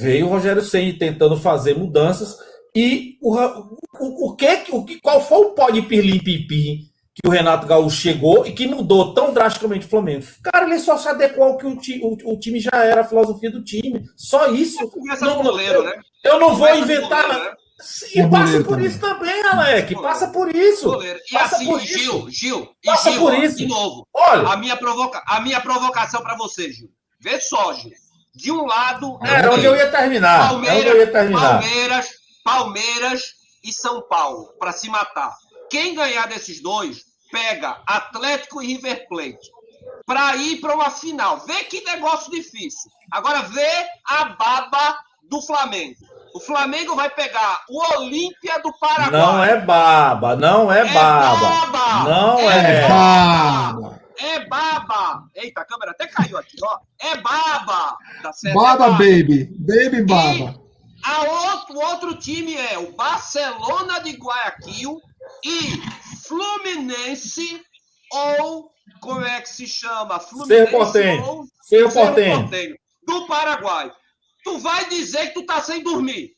veio 0.00 0.26
o 0.26 0.28
Rogério 0.30 0.62
Ceni 0.62 0.92
tentando 0.94 1.36
fazer 1.36 1.76
mudanças 1.76 2.36
e 2.74 3.16
o, 3.20 3.36
o, 3.36 4.30
o 4.30 4.36
que 4.36 4.62
o 4.70 4.84
que 4.84 5.00
qual 5.00 5.20
foi 5.24 5.38
o 5.38 5.50
pó 5.50 5.70
de 5.70 5.82
pirlim 5.82 6.18
pipi 6.18 6.90
que 7.14 7.28
o 7.28 7.30
Renato 7.30 7.66
Gaúcho 7.66 7.96
chegou 7.96 8.46
e 8.46 8.52
que 8.52 8.66
mudou 8.66 9.12
tão 9.12 9.32
drasticamente 9.34 9.84
o 9.86 9.88
Flamengo? 9.90 10.24
Cara, 10.42 10.64
ele 10.64 10.78
só 10.78 10.96
se 10.96 11.06
adequou 11.08 11.44
ao 11.44 11.58
que 11.58 11.66
o, 11.66 11.76
ti- 11.76 12.00
o- 12.02 12.32
o 12.32 12.38
time 12.38 12.58
já 12.58 12.70
era, 12.72 13.02
a 13.02 13.04
filosofia 13.04 13.50
do 13.50 13.62
time. 13.62 14.02
Só 14.16 14.46
isso. 14.50 14.78
Não, 15.20 15.42
goleiro, 15.42 15.82
né? 15.84 15.92
Eu 16.24 16.40
não 16.40 16.56
vou 16.56 16.74
inventar. 16.74 17.24
goleiro, 17.26 17.44
né? 17.50 17.56
E 18.14 18.20
É 18.20 18.28
passa 18.28 18.44
goleiro 18.44 18.64
por 18.64 18.70
também. 18.76 18.86
isso 18.86 19.00
também, 19.00 19.42
Alec. 19.44 19.94
Passa 19.96 20.28
por 20.28 20.54
isso. 20.56 21.02
E 21.02 21.34
Passa 21.34 21.56
assim, 21.56 21.66
por 21.66 21.80
Gil, 21.80 22.30
Gil, 22.30 22.68
e 22.82 22.86
Passa 22.86 23.10
Gil, 23.10 23.20
por 23.20 23.34
isso. 23.34 23.56
de 23.58 23.66
novo, 23.66 24.06
Olha, 24.14 24.48
a 24.48 24.56
minha, 24.56 24.76
provoca... 24.76 25.22
a 25.26 25.40
minha 25.40 25.60
provocação 25.60 26.22
para 26.22 26.36
você, 26.36 26.72
Gil. 26.72 26.88
Vê 27.20 27.38
só, 27.40 27.74
Gil. 27.74 27.90
De 28.34 28.50
um 28.50 28.64
lado, 28.64 29.18
era 29.22 29.52
onde 29.52 29.64
eu 29.64 29.76
ia 29.76 29.90
terminar. 29.90 30.52
É 30.64 30.72
onde 30.74 30.86
eu 30.86 30.96
ia 30.98 31.12
terminar. 31.12 31.60
Palmeiras, 31.60 32.10
Palmeiras 32.42 33.22
e 33.62 33.72
São 33.72 34.00
Paulo, 34.08 34.54
para 34.58 34.72
se 34.72 34.88
matar. 34.88 35.34
Quem 35.70 35.94
ganhar 35.94 36.26
desses 36.28 36.62
dois, 36.62 37.02
pega 37.30 37.78
Atlético 37.86 38.62
e 38.62 38.66
River 38.74 39.06
Plate. 39.08 39.50
Para 40.06 40.36
ir 40.36 40.60
para 40.60 40.74
uma 40.74 40.90
final. 40.90 41.40
Vê 41.46 41.64
que 41.64 41.84
negócio 41.84 42.30
difícil. 42.30 42.90
Agora 43.10 43.42
vê 43.42 43.86
a 44.06 44.24
baba 44.26 44.98
do 45.28 45.40
Flamengo. 45.42 45.96
O 46.34 46.40
Flamengo 46.40 46.94
vai 46.96 47.10
pegar 47.10 47.60
o 47.68 47.98
Olímpia 47.98 48.58
do 48.60 48.72
Paraguai. 48.78 49.10
Não 49.10 49.44
é 49.44 49.60
baba, 49.60 50.34
não 50.36 50.72
é 50.72 50.80
É 50.80 50.92
baba. 50.92 51.66
baba. 51.66 52.04
Não 52.08 52.50
É 52.50 52.84
é. 52.84 52.88
Baba. 52.88 53.91
É 54.22 54.46
baba! 54.46 55.28
Eita, 55.34 55.62
a 55.62 55.64
câmera 55.64 55.90
até 55.90 56.06
caiu 56.06 56.38
aqui, 56.38 56.56
ó. 56.62 56.78
É 57.00 57.16
baba! 57.16 57.96
Tá 58.22 58.32
certo? 58.32 58.54
Baba, 58.54 58.86
é 58.86 58.90
baby. 58.90 59.44
Baby, 59.58 60.02
baba. 60.02 60.62
A 61.04 61.22
outro, 61.24 61.74
o 61.74 61.84
outro 61.84 62.14
time 62.14 62.54
é 62.54 62.78
o 62.78 62.92
Barcelona 62.92 63.98
de 63.98 64.12
Guayaquil 64.12 65.00
e 65.44 65.82
Fluminense 66.24 67.60
ou 68.12 68.70
como 69.00 69.24
é 69.24 69.40
que 69.40 69.48
se 69.48 69.66
chama? 69.66 70.20
Cerro 70.20 70.70
Porteño. 70.70 71.24
ou 71.24 71.44
do 73.04 73.26
Paraguai. 73.26 73.90
Tu 74.44 74.58
vai 74.58 74.88
dizer 74.88 75.28
que 75.28 75.34
tu 75.34 75.46
tá 75.46 75.60
sem 75.60 75.82
dormir. 75.82 76.36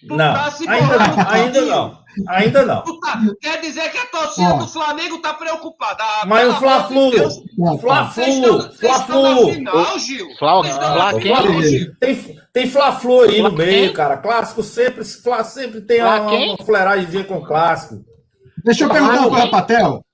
Tu 0.00 0.14
Não, 0.14 0.34
tá 0.34 0.50
se 0.50 0.68
ainda 0.68 0.98
não, 0.98 1.28
ainda 1.30 1.60
não. 1.62 2.06
Ainda 2.28 2.64
não. 2.64 2.82
Tá- 3.00 3.20
quer 3.42 3.60
dizer 3.60 3.90
que 3.90 3.98
a 3.98 4.06
torcida 4.06 4.54
Ó. 4.54 4.58
do 4.58 4.66
Flamengo 4.68 5.18
tá 5.18 5.34
preocupada. 5.34 6.02
Ah, 6.02 6.24
Mas 6.26 6.48
o 6.48 6.54
Fla-Flu, 6.58 7.10
Fla-Flu, 7.80 8.72
Fla-Flu. 8.78 9.52
final, 9.52 9.98
Gil. 9.98 10.26
Fla- 10.38 10.62
quem? 11.20 11.62
Gil. 11.62 11.94
Tem, 12.00 12.36
tem 12.54 12.66
Fla-Flu 12.70 13.20
aí 13.22 13.42
no 13.42 13.52
meio, 13.52 13.86
quem? 13.88 13.92
cara. 13.92 14.16
Clássico 14.16 14.62
sempre, 14.62 15.04
Fla 15.04 15.44
sempre 15.44 15.82
tem 15.82 16.00
Fla 16.00 16.20
uma, 16.20 16.30
quem? 16.30 16.48
uma 16.48 16.56
fuleiragemzinha 16.64 17.24
com 17.24 17.44
clássico. 17.44 18.02
Deixa 18.64 18.84
eu 18.84 18.88
perguntar 18.88 19.20
uma 19.20 19.30
coisa 19.30 19.48
pra 19.48 19.62
Theo. 19.62 20.04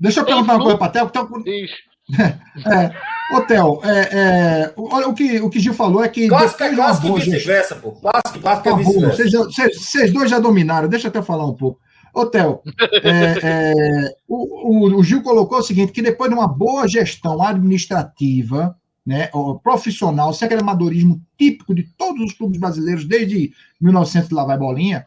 Deixa 0.00 0.20
eu 0.20 0.24
perguntar 0.24 0.54
uma 0.54 0.62
coisa 0.62 0.78
pra 0.78 0.88
Theo. 0.88 1.06
que 1.06 1.12
Theo- 1.12 1.42
Ixi, 1.46 1.74
É, 2.66 2.90
ô, 3.30 3.40
Theo, 3.42 3.80
é, 3.84 4.00
é, 4.12 4.72
o- 4.76 4.94
olha 4.94 5.08
o 5.08 5.14
que, 5.14 5.40
o 5.40 5.48
que 5.50 5.60
Gil 5.60 5.74
falou 5.74 6.02
é 6.04 6.08
que 6.08 6.28
Clássico 6.28 6.62
é 6.62 6.70
depois 6.70 6.74
de 6.74 6.80
uma 6.80 6.86
clássico 6.86 7.06
e 7.06 7.10
boa 7.10 7.20
gestão- 7.20 7.34
vice-versa, 7.38 7.76
pô. 7.76 7.92
Clássico, 7.92 8.40
clássico 8.40 8.68
é 8.68 8.70
Tá 8.72 8.76
vice-versa. 8.78 9.44
vocês, 9.74 10.12
dois 10.12 10.30
já 10.30 10.38
dominaram, 10.38 10.88
deixa 10.88 11.06
eu 11.06 11.10
até 11.10 11.22
falar 11.22 11.46
um 11.46 11.54
pouco. 11.54 11.80
Ô, 12.14 12.26
Theo, 12.26 12.60
é, 13.02 13.38
é, 13.42 14.14
o, 14.28 14.68
o- 14.88 14.96
o 14.98 15.02
Gil 15.04 15.22
colocou 15.22 15.58
o 15.58 15.62
seguinte: 15.62 15.92
que 15.92 16.02
depois 16.02 16.30
de 16.30 16.36
uma 16.36 16.46
boa 16.48 16.86
gestão 16.86 17.40
administrativa, 17.42 18.76
né, 19.04 19.30
profissional, 19.64 20.32
sem 20.32 20.46
aquele 20.46 20.60
amadorismo 20.60 21.20
típico 21.38 21.74
de 21.74 21.82
todos 21.96 22.22
os 22.22 22.32
clubes 22.34 22.58
brasileiros 22.60 23.04
desde 23.04 23.52
1900 23.80 24.30
lá 24.30 24.44
vai 24.44 24.56
bolinha, 24.58 25.06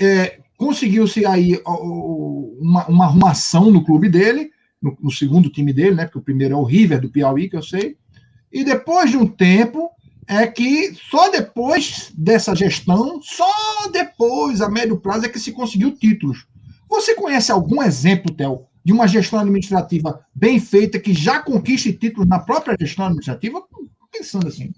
é, 0.00 0.38
conseguiu-se 0.56 1.24
aí 1.26 1.60
uma, 1.66 2.86
uma 2.86 3.04
arrumação 3.06 3.70
no 3.70 3.84
clube 3.84 4.08
dele, 4.08 4.50
no, 4.84 4.96
no, 5.00 5.10
segundo 5.10 5.48
time 5.48 5.72
dele, 5.72 5.94
né? 5.94 6.04
Porque 6.04 6.18
o 6.18 6.22
primeiro 6.22 6.54
é 6.54 6.56
o 6.56 6.62
River 6.62 7.00
do 7.00 7.08
Piauí, 7.08 7.48
que 7.48 7.56
eu 7.56 7.62
sei. 7.62 7.96
E 8.52 8.62
depois 8.62 9.10
de 9.10 9.16
um 9.16 9.26
tempo 9.26 9.90
é 10.28 10.46
que 10.46 10.94
só 11.10 11.30
depois 11.30 12.12
dessa 12.14 12.54
gestão, 12.54 13.20
só 13.22 13.88
depois 13.90 14.60
a 14.60 14.68
médio 14.68 15.00
prazo 15.00 15.24
é 15.24 15.28
que 15.28 15.38
se 15.38 15.52
conseguiu 15.52 15.96
títulos. 15.96 16.46
Você 16.88 17.14
conhece 17.14 17.50
algum 17.50 17.82
exemplo, 17.82 18.34
Tel, 18.34 18.68
de 18.84 18.92
uma 18.92 19.08
gestão 19.08 19.38
administrativa 19.38 20.20
bem 20.34 20.60
feita 20.60 21.00
que 21.00 21.14
já 21.14 21.40
conquiste 21.40 21.92
títulos 21.94 22.28
na 22.28 22.38
própria 22.38 22.76
gestão 22.78 23.06
administrativa? 23.06 23.62
Pensando 24.12 24.48
assim. 24.48 24.70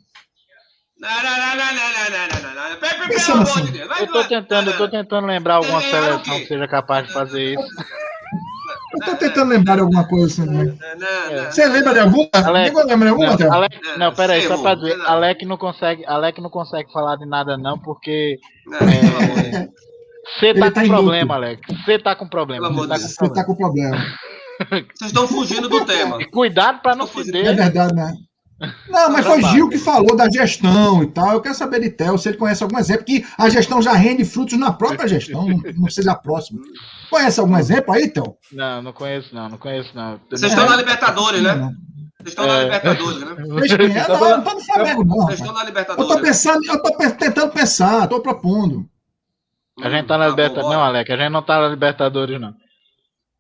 Não, 0.99 1.09
não, 1.09 1.23
não, 1.23 1.57
não, 1.57 1.75
não, 1.75 2.55
não, 2.55 2.71
não. 2.71 2.79
Pelo 2.79 3.33
amor 3.33 3.45
de 3.47 3.61
assim. 3.61 3.73
Deus. 3.73 4.01
Eu 4.01 4.29
tentando, 4.29 4.71
eu 4.71 4.77
tô 4.79 4.89
tentando 4.89 5.27
lembrar 5.27 5.57
alguma 5.57 5.81
seleção 5.81 6.41
que 6.41 6.47
seja 6.47 6.69
capaz 6.69 7.07
de 7.07 7.13
fazer 7.13 7.55
isso. 7.55 8.06
Eu 8.97 9.13
estou 9.13 9.17
tentando 9.17 9.49
lembrar 9.51 9.75
de 9.77 9.81
alguma 9.83 10.07
coisa 10.09 10.27
assim. 10.43 10.51
né? 10.51 10.77
Não. 10.99 11.45
Você 11.53 11.67
lembra 11.69 11.93
de 11.93 12.01
alguma? 12.01 12.29
Ninguém 12.35 12.75
lembra 12.87 12.97
de 12.97 13.09
alguma, 13.09 13.37
Não? 13.37 13.53
Alec, 13.53 13.77
É, 13.87 13.99
não, 13.99 14.15
peraí, 14.15 14.47
só 14.49 14.59
pra 14.59 14.75
dizer, 14.75 14.97
não. 14.97 15.07
Alec 15.09 15.47
não 15.47 15.57
consegue, 15.57 16.05
Alec 16.07 16.41
não 16.41 16.51
consegue 16.51 16.93
falar 16.93 17.17
de 17.17 17.27
nada 17.27 17.57
não, 17.57 17.79
porque 17.79 18.39
você 20.39 20.47
Ele 20.47 20.61
tá 20.61 20.71
tá 20.71 20.81
com 20.81 20.87
em 20.87 20.89
problema, 20.89 21.35
Alec. 21.35 21.61
Você 21.85 21.99
tá 21.99 22.15
com 22.17 22.29
problema, 22.29 22.71
você 22.71 22.89
tá 22.89 22.97
de 22.97 23.05
com 23.05 23.15
problema. 23.15 23.29
está 23.29 23.45
com 23.45 23.55
problema. 23.57 23.97
Vocês 24.95 25.11
estão 25.11 25.29
fugindo 25.29 25.69
do 25.69 25.85
tema. 25.87 26.19
Cuidado 26.31 26.81
pra 26.81 26.95
não 26.97 27.07
Tô 27.07 27.23
se 27.23 27.29
É 27.29 27.33
der. 27.43 27.55
verdade, 27.57 27.95
né? 27.95 28.15
Não, 28.89 29.11
mas 29.11 29.27
foi 29.27 29.43
Gil 29.43 29.69
que 29.69 29.77
falou 29.79 30.17
da 30.17 30.31
gestão 30.31 31.03
e 31.03 31.07
tal. 31.09 31.33
Eu 31.33 31.41
quero 31.43 31.55
saber 31.55 31.81
de 31.81 31.91
Theo, 31.91 32.17
se 32.17 32.29
ele 32.31 32.39
conhece 32.39 32.63
algum 32.63 32.79
exemplo 32.79 33.05
que 33.05 33.25
a 33.37 33.49
gestão 33.51 33.83
já 33.83 33.93
rende 33.93 34.25
frutos 34.25 34.59
na 34.59 34.73
própria 34.73 35.07
gestão, 35.07 35.47
não, 35.47 35.61
não 35.77 35.91
seja 35.91 36.13
a 36.13 36.15
próxima. 36.15 36.61
Conhece 37.11 37.39
algum 37.39 37.57
exemplo 37.59 37.93
aí, 37.93 38.09
Theo? 38.09 38.35
Não, 38.53 38.81
não 38.83 38.93
conheço 38.93 39.35
não, 39.35 39.49
não 39.51 39.59
conheço 39.59 39.91
não. 39.95 40.19
Vocês 40.31 40.51
estão 40.53 40.67
na 40.69 40.77
Libertadores, 40.77 41.43
né? 41.43 41.55
Não. 41.55 41.69
Vocês 42.19 42.29
estão 42.29 42.47
na 42.47 42.55
É. 42.55 42.65
Libertadores, 42.65 43.21
né? 43.21 43.27
É, 43.37 44.09
não, 44.09 44.29
eu 44.31 44.37
não 44.39 44.45
tô 44.45 44.55
no 44.55 44.61
Flamengo, 44.65 45.05
não. 45.05 45.17
Vocês 45.27 45.39
estão 45.41 45.53
na 45.53 45.61
Eu 45.61 45.65
tô 45.65 45.69
Libertadores. 45.69 46.23
pensando, 46.23 46.65
eu 46.67 46.83
tô 46.83 46.97
tentando 47.19 47.53
pensar, 47.53 48.07
tô 48.09 48.21
propondo. 48.21 48.89
A 49.83 49.91
gente 49.91 50.07
tá 50.07 50.17
na 50.17 50.25
bom, 50.25 50.31
Libertadores. 50.31 50.67
bora. 50.69 50.77
Não, 50.79 50.85
Alec, 50.85 51.13
a 51.13 51.17
gente 51.17 51.29
não 51.31 51.43
tá 51.43 51.61
na 51.61 51.69
Libertadores, 51.69 52.41
não. 52.41 52.55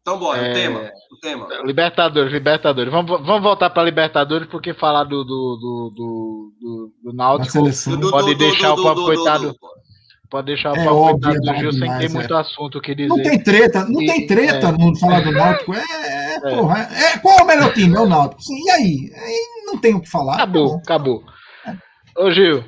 Então 0.06 0.20
bora, 0.20 0.38
É. 0.40 0.50
o 0.50 0.54
tema. 0.54 0.90
O 1.10 1.16
tema. 1.16 1.48
Libertadores, 1.64 2.32
Libertadores. 2.32 2.92
Vamos, 2.92 3.10
vamos 3.26 3.42
voltar 3.42 3.70
pra 3.70 3.82
Libertadores, 3.82 4.46
porque 4.48 4.72
falar 4.72 5.02
do, 5.02 5.24
do, 5.24 5.56
do, 5.56 5.92
do, 6.60 6.92
do, 7.02 7.12
Náutico 7.12 7.58
pode 8.12 8.34
deixar 8.36 8.72
o 8.74 8.76
pobre 8.76 8.94
do- 8.94 9.00
do- 9.00 9.04
coitado. 9.06 9.48
do- 9.50 9.56
Pode 10.30 10.46
deixar 10.46 10.72
o 10.72 10.76
É 10.76 10.84
coitado 10.86 11.40
do 11.40 11.50
é 11.50 11.58
Gil 11.58 11.70
sem 11.72 11.80
demais, 11.82 11.98
ter 12.00 12.06
é. 12.06 12.08
muito 12.14 12.36
assunto 12.36 12.78
o 12.78 12.80
que 12.80 12.94
dizer. 12.94 13.08
Não 13.08 13.22
tem 13.22 13.42
treta, 13.42 13.84
não 13.84 14.00
E- 14.02 14.06
tem 14.06 14.26
treta 14.28 14.68
é. 14.68 14.72
no 14.72 14.96
falar 14.96 15.20
do 15.24 15.30
Náutico. 15.32 15.74
É, 15.74 16.34
é, 16.36 16.40
porra, 16.40 16.78
é, 16.82 17.18
qual 17.18 17.38
é 17.38 17.42
o 17.42 17.46
melhor 17.46 17.72
time? 17.72 17.96
É 17.96 18.00
o 18.00 18.06
Náutico. 18.06 18.42
Sim, 18.42 18.64
e 18.64 18.70
aí? 18.70 19.12
Aí 19.16 19.36
não 19.66 19.78
tem 19.78 19.94
o 19.94 20.00
que 20.00 20.08
falar. 20.10 20.34
Acabou, 20.34 20.76
acabou. 20.76 21.24
Ô, 22.16 22.30
Gil, 22.30 22.62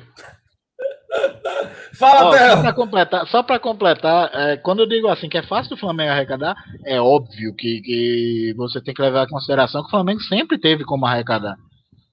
Fala, 1.93 2.29
ó, 2.29 2.31
só 2.31 2.61
para 2.61 2.73
completar, 2.73 3.27
só 3.27 3.43
pra 3.43 3.59
completar 3.59 4.29
é, 4.33 4.57
quando 4.57 4.79
eu 4.81 4.87
digo 4.87 5.07
assim 5.07 5.27
que 5.27 5.37
é 5.37 5.43
fácil 5.43 5.75
do 5.75 5.79
Flamengo 5.79 6.11
arrecadar, 6.11 6.55
é 6.85 7.01
óbvio 7.01 7.53
que, 7.55 7.81
que 7.81 8.53
você 8.55 8.79
tem 8.79 8.93
que 8.93 9.01
levar 9.01 9.25
em 9.25 9.29
consideração 9.29 9.81
que 9.81 9.87
o 9.87 9.91
Flamengo 9.91 10.21
sempre 10.21 10.59
teve 10.59 10.83
como 10.83 11.05
arrecadar. 11.05 11.57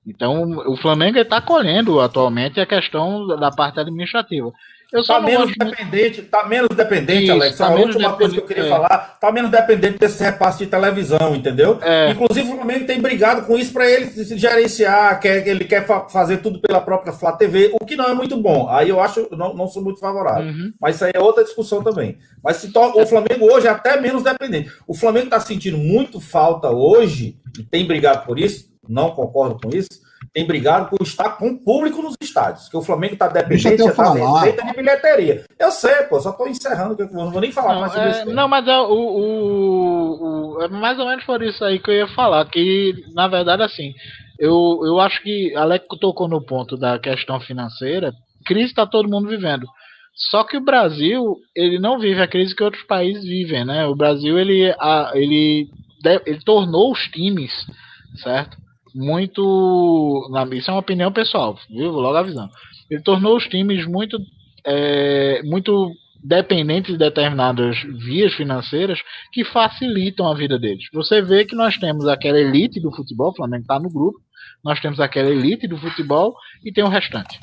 Então, 0.06 0.58
o 0.68 0.76
Flamengo 0.76 1.18
está 1.18 1.40
colhendo 1.40 2.00
atualmente 2.00 2.60
a 2.60 2.66
questão 2.66 3.26
da 3.26 3.50
parte 3.50 3.80
administrativa. 3.80 4.52
Eu 4.96 5.04
Tá 5.04 5.20
menos 5.20 5.46
gosto 5.54 5.58
dependente, 5.58 6.22
tá 6.22 6.46
menos 6.48 6.68
dependente, 6.74 7.24
Isso, 7.24 7.32
Alex. 7.32 7.56
tá 7.58 7.66
a 7.68 7.74
última 7.74 8.12
coisa 8.14 8.34
que 8.34 8.40
eu 8.40 8.46
queria 8.46 8.62
dependente, 8.64 8.88
falar, 8.88 9.18
tá 9.20 9.30
menos 9.32 9.50
dependente 9.50 9.98
desse 9.98 10.22
repasse 10.22 10.58
de 10.58 10.66
televisão, 10.66 11.34
entendeu? 11.34 11.78
É. 11.82 12.10
Inclusive, 12.10 12.50
o 12.50 12.56
Flamengo 12.56 12.86
tem 12.86 13.00
brigado 13.00 13.42
com 13.46 13.58
isso 13.58 13.72
para 13.72 13.88
ele 13.90 14.06
se 14.06 14.38
gerenciar, 14.38 15.20
quer, 15.20 15.46
ele 15.46 15.64
quer 15.64 15.86
fa- 15.86 16.08
fazer 16.08 16.38
tudo 16.38 16.60
pela 16.60 16.80
própria 16.80 17.12
Flá 17.12 17.32
TV, 17.32 17.70
o 17.78 17.84
que 17.84 17.94
não 17.96 18.06
é 18.06 18.14
muito 18.14 18.36
bom. 18.40 18.68
Aí 18.70 18.88
eu 18.88 19.00
acho, 19.00 19.28
não, 19.32 19.52
não 19.54 19.68
sou 19.68 19.82
muito 19.82 20.00
favorável. 20.00 20.46
Uhum. 20.50 20.72
Mas 20.80 20.96
isso 20.96 21.04
aí 21.04 21.12
é 21.14 21.20
outra 21.20 21.44
discussão 21.44 21.82
também. 21.82 22.18
Mas 22.42 22.56
se 22.56 22.72
to- 22.72 22.98
o 22.98 23.06
Flamengo 23.06 23.52
hoje 23.52 23.66
é 23.66 23.70
até 23.70 24.00
menos 24.00 24.22
dependente. 24.22 24.70
O 24.86 24.94
Flamengo 24.94 25.26
está 25.26 25.40
sentindo 25.40 25.76
muito 25.76 26.20
falta 26.20 26.70
hoje, 26.70 27.36
e 27.58 27.62
tem 27.62 27.86
brigado 27.86 28.24
por 28.24 28.38
isso, 28.38 28.70
não 28.88 29.10
concordo 29.10 29.58
com 29.62 29.76
isso, 29.76 30.05
tem 30.36 30.46
brigado 30.46 30.90
por 30.90 31.00
estar 31.00 31.30
com 31.38 31.56
público 31.56 32.02
nos 32.02 32.14
estádios. 32.20 32.64
Porque 32.64 32.76
o 32.76 32.82
Flamengo 32.82 33.14
está 33.14 33.26
dependente 33.26 33.80
eu 33.80 33.86
da 33.86 33.94
falar. 33.94 34.40
receita 34.42 34.66
de 34.66 34.72
bilheteria. 34.76 35.44
Eu 35.58 35.70
sei, 35.70 35.94
pô, 36.02 36.20
só 36.20 36.28
estou 36.28 36.46
encerrando, 36.46 36.94
que 36.94 37.02
eu 37.04 37.10
não 37.10 37.30
vou 37.30 37.40
nem 37.40 37.50
falar 37.50 37.72
Não, 37.72 37.80
mais 37.80 37.92
sobre 37.94 38.08
é, 38.08 38.10
isso. 38.10 38.34
não, 38.34 38.46
mas 38.46 38.68
é, 38.68 38.78
o, 38.78 38.92
o- 38.92 40.56
o- 40.58 40.62
é 40.62 40.68
mais 40.68 40.98
ou 40.98 41.06
menos 41.06 41.24
por 41.24 41.42
isso 41.42 41.64
aí 41.64 41.78
que 41.78 41.90
eu 41.90 41.94
ia 41.94 42.08
falar, 42.08 42.44
que 42.50 42.92
na 43.14 43.26
verdade 43.28 43.62
assim, 43.62 43.94
eu, 44.38 44.82
eu 44.84 45.00
acho 45.00 45.22
que 45.22 45.56
Alex 45.56 45.86
tocou 46.02 46.28
no 46.28 46.44
ponto 46.44 46.76
da 46.76 46.98
questão 46.98 47.40
financeira, 47.40 48.12
crise 48.44 48.66
está 48.68 48.86
todo 48.86 49.08
mundo 49.08 49.28
vivendo. 49.30 49.66
Só 50.30 50.44
que 50.44 50.58
o 50.58 50.64
Brasil, 50.64 51.36
ele 51.54 51.78
não 51.78 51.98
vive 51.98 52.20
a 52.20 52.28
crise 52.28 52.54
que 52.54 52.62
outros 52.62 52.82
países 52.84 53.24
vivem, 53.24 53.64
né? 53.64 53.86
O 53.86 53.94
Brasil, 53.96 54.38
ele, 54.38 54.70
a- 54.78 55.12
ele, 55.14 55.66
ele 56.26 56.40
tornou 56.44 56.92
os 56.92 57.00
times, 57.08 57.52
certo? 58.22 58.54
Muito. 58.96 60.28
na- 60.32 60.44
Isso 60.56 60.70
é 60.70 60.74
uma 60.74 60.80
opinião 60.80 61.12
pessoal, 61.12 61.58
viu? 61.68 61.90
Logo 61.92 62.16
avisando. 62.16 62.50
Ele 62.90 63.02
tornou 63.02 63.36
os 63.36 63.44
times 63.46 63.86
muito, 63.86 64.18
é, 64.64 65.42
muito 65.44 65.90
dependentes 66.24 66.92
de 66.92 66.98
determinadas 66.98 67.76
vias 68.04 68.32
financeiras 68.34 68.98
que 69.32 69.44
facilitam 69.44 70.26
a 70.26 70.34
vida 70.34 70.58
deles. 70.58 70.84
Você 70.92 71.20
vê 71.22 71.44
que 71.44 71.54
nós 71.54 71.76
temos 71.76 72.08
aquela 72.08 72.38
elite 72.40 72.80
do 72.80 72.90
futebol, 72.90 73.30
o 73.30 73.36
Flamengo 73.36 73.62
está 73.62 73.78
no 73.78 73.90
grupo, 73.90 74.18
nós 74.64 74.80
temos 74.80 74.98
aquela 74.98 75.28
elite 75.30 75.68
do 75.68 75.76
futebol 75.76 76.34
e 76.64 76.72
tem 76.72 76.82
o 76.82 76.88
restante. 76.88 77.38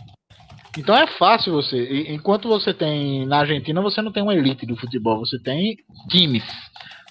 Então 0.78 0.96
é 0.98 1.06
fácil 1.06 1.54
você. 1.54 2.08
Enquanto 2.10 2.48
você 2.50 2.74
tem. 2.74 3.26
Na 3.28 3.40
Argentina 3.42 3.80
você 3.80 4.02
não 4.02 4.12
tem 4.12 4.24
uma 4.24 4.34
elite 4.34 4.66
do 4.66 4.76
futebol, 4.76 5.20
você 5.20 5.38
tem 5.40 5.78
times. 6.10 6.44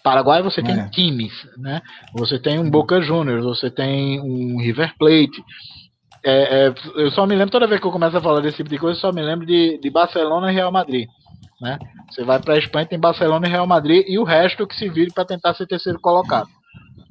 Paraguai 0.02 0.42
você 0.42 0.62
tem 0.62 0.78
É. 0.80 0.88
times, 0.88 1.32
né? 1.58 1.80
Você 2.14 2.38
tem 2.38 2.58
um 2.58 2.68
Boca 2.70 3.00
Juniors, 3.00 3.44
você 3.44 3.70
tem 3.70 4.20
um 4.20 4.58
River 4.60 4.92
Plate. 4.98 5.42
É, 6.24 6.66
é, 6.68 6.74
eu 6.96 7.10
só 7.10 7.26
me 7.26 7.34
lembro, 7.34 7.50
toda 7.50 7.66
vez 7.66 7.80
que 7.80 7.86
eu 7.86 7.90
começo 7.92 8.16
a 8.16 8.20
falar 8.20 8.40
desse 8.40 8.58
tipo 8.58 8.70
de 8.70 8.78
coisa, 8.78 8.96
eu 8.96 9.00
só 9.00 9.12
me 9.12 9.22
lembro 9.22 9.44
de, 9.46 9.78
de 9.78 9.90
Barcelona 9.90 10.50
e 10.50 10.54
Real 10.54 10.70
Madrid. 10.72 11.08
Né? 11.60 11.78
Você 12.10 12.24
vai 12.24 12.40
para 12.40 12.54
a 12.54 12.58
Espanha, 12.58 12.86
tem 12.86 12.98
Barcelona 12.98 13.46
e 13.46 13.50
Real 13.50 13.66
Madrid, 13.66 14.04
e 14.08 14.18
o 14.18 14.24
resto 14.24 14.66
que 14.66 14.74
se 14.76 14.88
vire 14.88 15.12
para 15.12 15.24
tentar 15.24 15.54
ser 15.54 15.66
terceiro 15.66 16.00
colocado. 16.00 16.48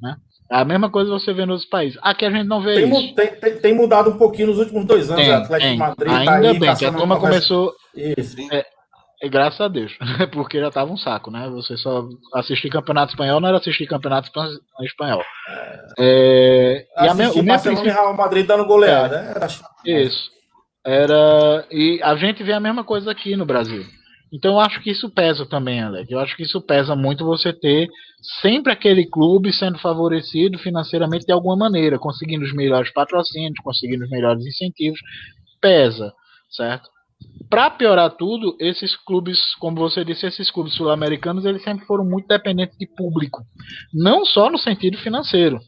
Né? 0.00 0.16
A 0.50 0.64
mesma 0.64 0.90
coisa 0.90 1.10
você 1.10 1.32
vê 1.32 1.42
nos 1.46 1.54
outros 1.56 1.70
países. 1.70 1.98
Aqui 2.02 2.26
a 2.26 2.30
gente 2.30 2.46
não 2.46 2.60
vê 2.60 2.74
Tem, 2.74 2.88
isso. 3.06 3.14
tem- 3.14 3.34
tem- 3.36 3.56
tem 3.58 3.74
mudado 3.74 4.10
um 4.10 4.18
pouquinho 4.18 4.48
nos 4.48 4.58
últimos 4.58 4.84
dois 4.84 5.10
anos. 5.10 5.22
Tem, 5.24 5.32
Atlético 5.32 5.70
tem. 5.70 5.78
Madrid 5.78 6.12
Ainda 6.12 6.24
tá 6.30 6.36
aí 6.36 6.58
bem 6.58 6.74
que 6.76 6.84
a 6.84 6.92
turma 6.92 7.18
começou. 7.18 7.72
Isso. 7.94 8.38
E 8.40 8.64
graças 9.28 9.60
a 9.60 9.68
Deus, 9.68 9.92
porque 10.32 10.58
já 10.60 10.70
tava 10.70 10.92
um 10.92 10.96
saco, 10.96 11.30
né? 11.30 11.48
Você 11.50 11.76
só 11.76 12.08
assistir 12.34 12.70
campeonato 12.70 13.12
espanhol 13.12 13.40
não 13.40 13.48
era 13.48 13.58
assistir 13.58 13.86
campeonato 13.86 14.28
espan- 14.28 14.58
espanhol. 14.82 15.22
É, 15.98 16.86
e 17.00 17.08
a 17.08 17.14
me, 17.14 17.22
Assistir 17.24 17.40
o 17.40 17.42
meu 17.44 17.60
princípio, 17.60 17.92
Real 17.92 18.16
Madrid 18.16 18.46
dando 18.46 18.64
goleada. 18.66 19.22
né? 19.22 19.32
Era 19.36 19.46
isso 19.86 20.32
era 20.84 21.64
e 21.70 22.00
a 22.02 22.16
gente 22.16 22.42
vê 22.42 22.52
a 22.52 22.60
mesma 22.60 22.84
coisa 22.84 23.10
aqui 23.10 23.36
no 23.36 23.46
Brasil. 23.46 23.84
Então 24.32 24.52
eu 24.52 24.60
acho 24.60 24.80
que 24.82 24.90
isso 24.90 25.10
pesa 25.10 25.44
também, 25.46 25.80
Alex. 25.82 26.10
Eu 26.10 26.18
acho 26.18 26.34
que 26.36 26.42
isso 26.42 26.60
pesa 26.60 26.96
muito 26.96 27.24
você 27.24 27.52
ter 27.52 27.88
sempre 28.40 28.72
aquele 28.72 29.06
clube 29.06 29.52
sendo 29.52 29.78
favorecido 29.78 30.58
financeiramente 30.58 31.26
de 31.26 31.32
alguma 31.32 31.56
maneira, 31.56 31.98
conseguindo 31.98 32.44
os 32.44 32.54
melhores 32.54 32.90
patrocínios, 32.92 33.60
conseguindo 33.62 34.04
os 34.04 34.10
melhores 34.10 34.44
incentivos. 34.44 34.98
Pesa, 35.60 36.12
certo? 36.50 36.88
Para 37.52 37.68
piorar 37.68 38.10
tudo, 38.12 38.56
esses 38.58 38.96
clubes, 38.96 39.54
como 39.56 39.76
você 39.76 40.02
disse, 40.02 40.24
esses 40.24 40.50
clubes 40.50 40.72
sul-americanos, 40.74 41.44
eles 41.44 41.62
sempre 41.62 41.84
foram 41.84 42.02
muito 42.02 42.26
dependentes 42.26 42.78
de 42.78 42.86
público, 42.86 43.42
não 43.92 44.24
só 44.24 44.48
no 44.48 44.56
sentido 44.56 44.96
financeiro, 44.96 45.58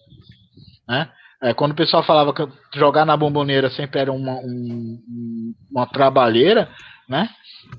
né? 0.89 1.11
É, 1.43 1.53
quando 1.53 1.73
o 1.73 1.77
pessoal 1.77 2.03
falava 2.03 2.33
que 2.33 2.49
jogar 2.79 3.05
na 3.05 3.15
bomboneira 3.19 3.69
sempre 3.69 4.01
era 4.01 4.11
uma, 4.11 4.33
um- 4.33 4.99
um- 5.07 5.55
uma 5.71 5.85
trabalheira, 5.85 6.71
né? 7.07 7.29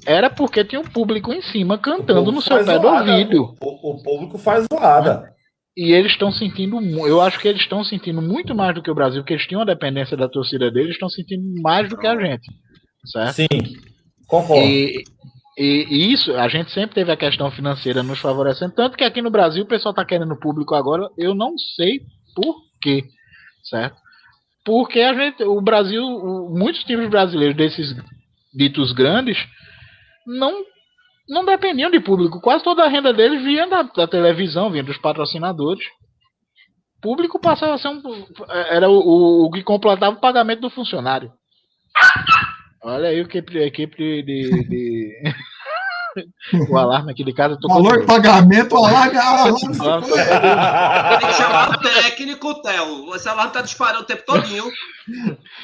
Era 0.05 0.29
porque 0.29 0.63
tinha 0.63 0.79
um 0.79 0.85
público 0.87 1.33
em 1.33 1.41
cima 1.41 1.75
cantando 1.79 2.31
no 2.31 2.41
seu 2.43 2.57
pé 2.63 2.77
do 2.77 2.87
ouvido. 3.15 3.55
O, 3.59 3.89
o 3.91 4.03
público 4.03 4.37
faz 4.37 4.67
zoada. 4.71 5.33
E 5.75 5.91
eles 5.93 6.11
estão 6.11 6.31
sentindo, 6.31 6.79
eu 7.07 7.21
acho 7.21 7.39
que 7.39 7.47
eles 7.47 7.61
estão 7.61 7.83
sentindo 7.83 8.21
muito 8.21 8.53
mais 8.53 8.75
do 8.75 8.83
que 8.83 8.91
o 8.91 8.95
Brasil, 8.95 9.21
porque 9.23 9.33
eles 9.33 9.47
tinham 9.47 9.63
a 9.63 9.65
dependência 9.65 10.15
da 10.15 10.29
torcida 10.29 10.69
deles, 10.69 10.91
estão 10.91 11.09
sentindo 11.09 11.59
mais 11.63 11.89
do 11.89 11.97
que 11.97 12.05
a 12.05 12.15
gente, 12.15 12.45
certo? 13.11 13.33
Sim, 13.33 13.47
concordo. 14.27 14.63
E, 14.63 15.03
e- 15.57 15.87
e 15.89 16.13
isso, 16.13 16.33
a 16.35 16.47
gente 16.47 16.71
sempre 16.71 16.95
teve 16.95 17.11
a 17.11 17.17
questão 17.17 17.49
financeira 17.51 18.03
nos 18.03 18.19
favorecendo, 18.19 18.73
tanto 18.75 18.97
que 18.97 19.03
aqui 19.03 19.21
no 19.21 19.29
Brasil 19.29 19.63
o 19.63 19.67
pessoal 19.67 19.91
está 19.91 20.03
querendo 20.03 20.37
público 20.37 20.75
agora, 20.75 21.09
eu 21.17 21.33
não 21.33 21.57
sei 21.57 22.01
por 22.35 22.55
quê, 22.81 23.03
certo? 23.63 23.95
Porque 24.65 24.99
a 24.99 25.13
gente, 25.13 25.43
o 25.43 25.61
Brasil, 25.61 26.03
muitos 26.49 26.83
times 26.83 27.09
brasileiros 27.09 27.55
desses 27.55 27.95
ditos 28.53 28.91
grandes 28.91 29.37
não 30.25 30.63
não 31.27 31.43
dependiam 31.43 31.89
de 31.89 31.99
público, 31.99 32.39
quase 32.39 32.63
toda 32.63 32.83
a 32.83 32.87
renda 32.87 33.11
deles 33.11 33.43
vinha 33.43 33.65
da, 33.67 33.81
da 33.81 34.07
televisão, 34.07 34.69
vinha 34.69 34.83
dos 34.83 34.97
patrocinadores. 34.97 35.83
Público 37.01 37.39
passava 37.39 37.73
a 37.73 37.77
ser 37.79 37.87
um, 37.87 38.01
era 38.69 38.87
o, 38.89 38.93
o, 38.99 39.45
o 39.47 39.51
que 39.51 39.63
completava 39.63 40.15
o 40.15 40.19
pagamento 40.19 40.61
do 40.61 40.69
funcionário. 40.69 41.31
Olha 42.87 43.09
aí 43.09 43.19
o 43.19 43.27
que 43.27 43.39
a 43.39 43.65
equipe 43.65 43.97
de. 43.97 44.23
de- 44.23 45.33
o 46.69 46.77
alarme 46.77 47.11
aqui 47.11 47.23
de 47.25 47.33
casa 47.33 47.57
tocou. 47.59 47.83
Valor 47.83 47.99
de 48.01 48.05
pagamento. 48.05 48.77
Alarme 48.77 49.17
tocou. 49.77 50.15
Tem 51.19 51.27
que 51.27 51.33
chamar 51.33 51.71
o 51.71 51.81
técnico, 51.81 52.61
Theo. 52.61 53.09
O 53.09 53.17
celular 53.17 53.51
tá 53.51 53.61
disparando 53.63 54.03
o 54.03 54.05
tempo 54.05 54.23
todinho. 54.23 54.65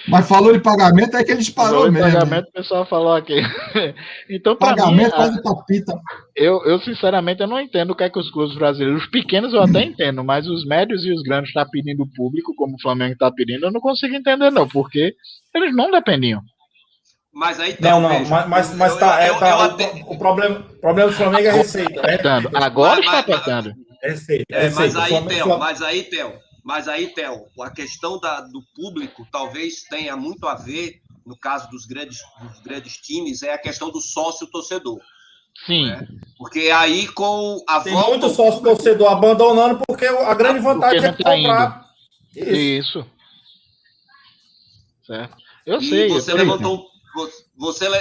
Mas 0.08 0.28
falou 0.28 0.52
de 0.52 0.60
pagamento, 0.60 1.16
é 1.16 1.24
que 1.24 1.32
ele 1.32 1.42
disparou 1.42 1.86
de 1.86 1.92
mesmo. 1.92 2.12
pagamento, 2.12 2.50
o 2.50 2.52
pessoal 2.54 2.86
falou 2.88 3.14
aqui. 3.14 3.40
Então, 4.30 4.56
para 4.56 4.72
mim, 4.72 4.78
Pagamento 4.82 5.14
a- 5.14 5.18
quase 5.18 5.44
tapita. 5.44 5.94
eu, 6.36 6.64
eu 6.66 6.80
sinceramente 6.80 7.42
eu 7.42 7.48
não 7.48 7.60
entendo 7.62 7.92
o 7.92 7.96
que 7.96 8.04
é 8.04 8.10
que 8.10 8.20
os 8.20 8.32
clubes 8.32 8.56
brasileiros, 8.56 9.04
os 9.04 9.10
pequenos 9.12 9.54
eu 9.54 9.62
até 9.62 9.84
entendo, 9.84 10.24
mas 10.24 10.48
os 10.48 10.66
médios 10.66 11.06
e 11.06 11.12
os 11.12 11.22
grandes 11.22 11.50
estão 11.50 11.66
pedindo 11.70 12.08
público, 12.16 12.54
como 12.56 12.76
o 12.76 12.82
Flamengo 12.82 13.14
está 13.14 13.32
pedindo, 13.32 13.66
eu 13.68 13.72
não 13.72 13.80
consigo 13.82 14.16
entender, 14.16 14.50
não, 14.52 14.68
porque 14.68 15.14
eles 15.56 15.76
não 15.76 15.92
dependiam. 15.92 16.42
Mas 17.34 17.60
aí 17.60 17.78
Não, 17.80 18.02
não, 18.02 18.10
veja, 18.10 18.30
mas, 18.30 18.48
mas, 18.48 18.76
mas 18.76 18.92
eu- 18.94 19.00
tá, 19.00 19.24
é, 19.24 19.30
eu- 19.30 19.40
tá, 19.40 19.50
eu 19.52 19.58
o, 19.58 19.62
até- 19.62 20.04
o 20.06 20.18
problema, 20.18 20.60
o 20.60 20.80
problema 20.82 21.10
do 21.12 21.16
Flamengo 21.16 21.48
é 21.48 21.52
receita. 21.52 21.94
É, 21.94 22.00
Apertando. 22.00 22.50
Agora 22.58 22.96
Mas- 22.98 23.00
está 23.06 23.12
mas- 23.12 23.20
apertando. 23.22 23.74
é 24.04 24.10
receita, 24.10 24.46
é 24.50 24.58
É, 24.58 24.64
mas 24.70 24.78
receita. 24.78 24.98
O 25.00 25.02
aí, 25.02 25.10
Flamengo- 25.10 25.30
Theo, 25.30 25.44
Flamengo- 25.46 25.60
mas 25.64 25.82
aí, 25.82 26.04
Theo, 26.04 26.34
mas 26.64 26.88
aí, 26.90 27.08
Theo, 27.08 27.46
a 27.62 27.70
questão 27.72 28.20
da, 28.20 28.42
do 28.42 28.62
público 28.76 29.26
talvez 29.32 29.84
tenha 29.90 30.18
muito 30.18 30.46
a 30.46 30.56
ver, 30.56 30.96
no 31.26 31.38
caso 31.38 31.70
dos 31.70 31.86
grandes, 31.86 32.18
dos 32.42 32.60
grandes 32.60 32.98
times, 32.98 33.44
é 33.44 33.54
a 33.54 33.58
questão 33.58 33.90
do 33.90 34.02
sócio 34.02 34.46
torcedor. 34.48 35.00
Sim. 35.66 35.90
É. 35.90 36.06
Porque 36.38 36.70
aí 36.70 37.08
com 37.08 37.64
a 37.68 37.80
Tem 37.80 37.94
volta. 37.94 38.10
muito 38.10 38.30
sócio 38.30 38.62
torcedor 38.62 39.10
abandonando 39.12 39.82
porque 39.88 40.06
a 40.06 40.34
grande 40.34 40.60
vantagem 40.60 41.02
Porque 41.02 41.24
é 41.24 41.26
não 41.26 41.44
tá 41.44 41.50
comprar. 41.50 41.86
Isso. 42.36 43.00
Isso. 43.00 43.06
Certo. 45.06 45.38
Eu 45.66 45.80
E 45.80 45.90
sei. 45.90 46.08
você 46.10 46.32
eu 46.32 46.36
sei. 46.38 46.46
levantou 46.46 46.78
um- 46.78 46.92
você- 47.14 47.46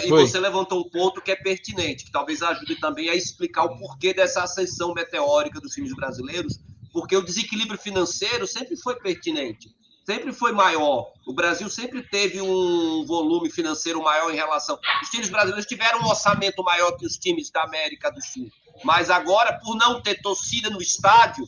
e 0.06 0.08
você 0.28 0.38
levantou 0.38 0.80
um 0.80 0.88
ponto 0.90 1.20
que 1.20 1.30
é 1.30 1.36
pertinente, 1.36 2.04
que 2.04 2.12
talvez 2.12 2.42
ajude 2.42 2.76
também 2.80 3.08
a 3.08 3.14
explicar 3.14 3.64
o 3.64 3.78
porquê 3.78 4.12
dessa 4.14 4.42
ascensão 4.42 4.92
meteórica 4.94 5.60
dos 5.60 5.72
times 5.74 5.94
brasileiros, 5.94 6.58
porque 6.92 7.16
o 7.16 7.22
desequilíbrio 7.22 7.78
financeiro 7.78 8.46
sempre 8.46 8.76
foi 8.76 8.96
pertinente. 8.96 9.68
sempre 10.06 10.32
foi 10.32 10.50
maior. 10.50 11.12
O 11.24 11.32
Brasil 11.32 11.70
sempre 11.70 12.02
teve 12.02 12.40
um 12.40 13.04
volume 13.06 13.48
financeiro 13.48 14.02
maior 14.02 14.32
em 14.32 14.34
relação. 14.34 14.76
Os 15.00 15.08
times 15.08 15.28
brasileiros 15.30 15.66
tiveram 15.66 16.00
um 16.00 16.06
orçamento 16.08 16.64
maior 16.64 16.92
que 16.96 17.06
os 17.06 17.16
times 17.16 17.48
da 17.50 17.62
América 17.62 18.10
do 18.10 18.20
Sul. 18.20 18.50
Mas 18.82 19.08
agora, 19.08 19.56
por 19.60 19.76
não 19.76 20.02
ter 20.02 20.20
torcida 20.20 20.68
no 20.68 20.82
estádio, 20.82 21.46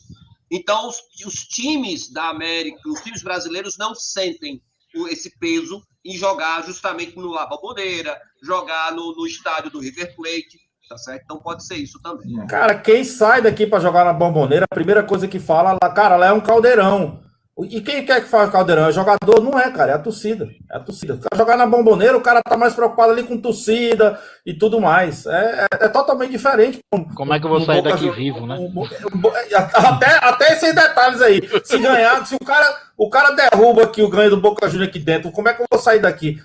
então 0.49 0.87
os, 0.89 0.97
os 1.27 1.35
times 1.45 2.09
da 2.13 2.29
América, 2.29 2.79
os 2.89 3.01
times 3.01 3.23
brasileiros 3.23 3.77
não 3.77 3.97
sentem 3.97 4.63
esse 5.09 5.39
peso 5.39 5.83
em 6.05 6.17
jogar 6.17 6.65
justamente 6.65 7.17
no 7.17 7.31
La 7.31 7.47
Bombonera, 7.47 8.19
jogar 8.43 8.93
no, 8.93 9.15
no 9.15 9.27
estádio 9.27 9.71
do 9.71 9.81
River 9.81 10.15
Plate, 10.17 10.59
tá 10.89 10.99
certo? 10.99 11.23
Então 11.25 11.39
pode 11.39 11.65
ser 11.65 11.77
isso 11.77 12.01
também. 12.03 12.47
Cara, 12.47 12.75
quem 12.79 13.05
sai 13.05 13.41
daqui 13.41 13.67
pra 13.67 13.81
jogar 13.81 14.05
na 14.05 14.13
bomboneira, 14.13 14.67
a 14.71 14.75
primeira 14.75 15.03
coisa 15.03 15.29
que 15.29 15.39
fala, 15.39 15.79
cara, 15.95 16.17
lá 16.17 16.27
é 16.27 16.33
um 16.33 16.41
caldeirão. 16.41 17.23
E 17.71 17.81
quem 17.81 18.05
quer 18.05 18.21
que 18.23 18.29
faz 18.29 18.51
caldeirão? 18.51 18.87
É 18.89 18.93
jogador? 18.93 19.41
Não 19.43 19.59
é, 19.59 19.71
cara, 19.71 19.93
é 19.93 19.95
a 19.95 19.99
torcida. 19.99 20.49
É 20.71 20.77
a 20.77 20.81
torcida. 20.81 21.19
Jogar 21.37 21.57
na 21.57 21.67
bomboneira, 21.67 22.17
o 22.17 22.21
cara 22.21 22.41
tá 22.43 22.57
mais 22.57 22.75
preocupado 22.75 23.13
ali 23.13 23.23
com 23.23 23.37
torcida 23.37 24.19
e 24.45 24.55
tudo 24.55 24.81
mais. 24.81 25.27
É, 25.27 25.67
é- 25.73 25.85
é 25.85 25.89
totalmente 25.89 26.31
diferente. 26.31 26.81
Como 27.15 27.33
é 27.35 27.39
que 27.41 27.47
eu 27.47 27.51
vou 27.51 27.61
No 27.61 27.67
sair 27.67 27.83
daqui 27.83 28.07
Ju- 28.07 28.13
vivo, 28.13 28.47
né? 28.47 28.57
Bo- 28.73 28.89
o 29.13 29.17
Bo- 29.19 29.33
Até, 29.75 30.07
até 30.23 30.53
esses 30.55 30.75
detalhes 30.75 31.21
aí. 31.23 31.41
Se 31.65 31.79
ganhar, 31.79 32.25
se 32.27 32.35
o 32.35 32.39
cara, 32.45 32.77
o 32.97 33.09
cara 33.11 33.31
derruba 33.33 33.83
aqui 33.85 34.03
o 34.03 34.09
ganho 34.09 34.31
do 34.31 34.41
Boca 34.41 34.69
Juniors 34.69 34.89
aqui 34.91 34.99
dentro, 34.99 35.31
como 35.33 35.49
é 35.49 35.55
que 35.55 35.63
eu 35.63 35.67
vou 35.71 35.81
sair 35.81 36.01
daqui? 36.01 36.39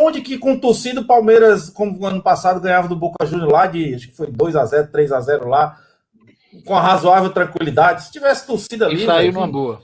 Onde 0.00 0.20
que 0.20 0.38
com 0.38 0.58
torcida 0.58 1.00
o 1.00 1.06
Palmeiras, 1.06 1.68
como 1.70 1.98
no 1.98 2.06
ano 2.06 2.22
passado, 2.22 2.60
ganhava 2.60 2.88
do 2.88 2.96
Boca 2.96 3.24
Juniors 3.26 3.52
lá 3.52 3.66
de, 3.66 3.94
acho 3.94 4.08
que 4.08 4.16
foi 4.16 4.28
2x0, 4.28 4.88
3x0 4.90 5.46
lá, 5.46 5.76
com 6.64 6.74
a 6.76 6.80
razoável 6.80 7.30
tranquilidade. 7.30 8.04
Se 8.04 8.12
tivesse 8.12 8.46
torcida 8.46 8.86
ali. 8.86 9.02
E 9.02 9.06
saiu 9.06 9.32
numa 9.32 9.46
boa. 9.48 9.80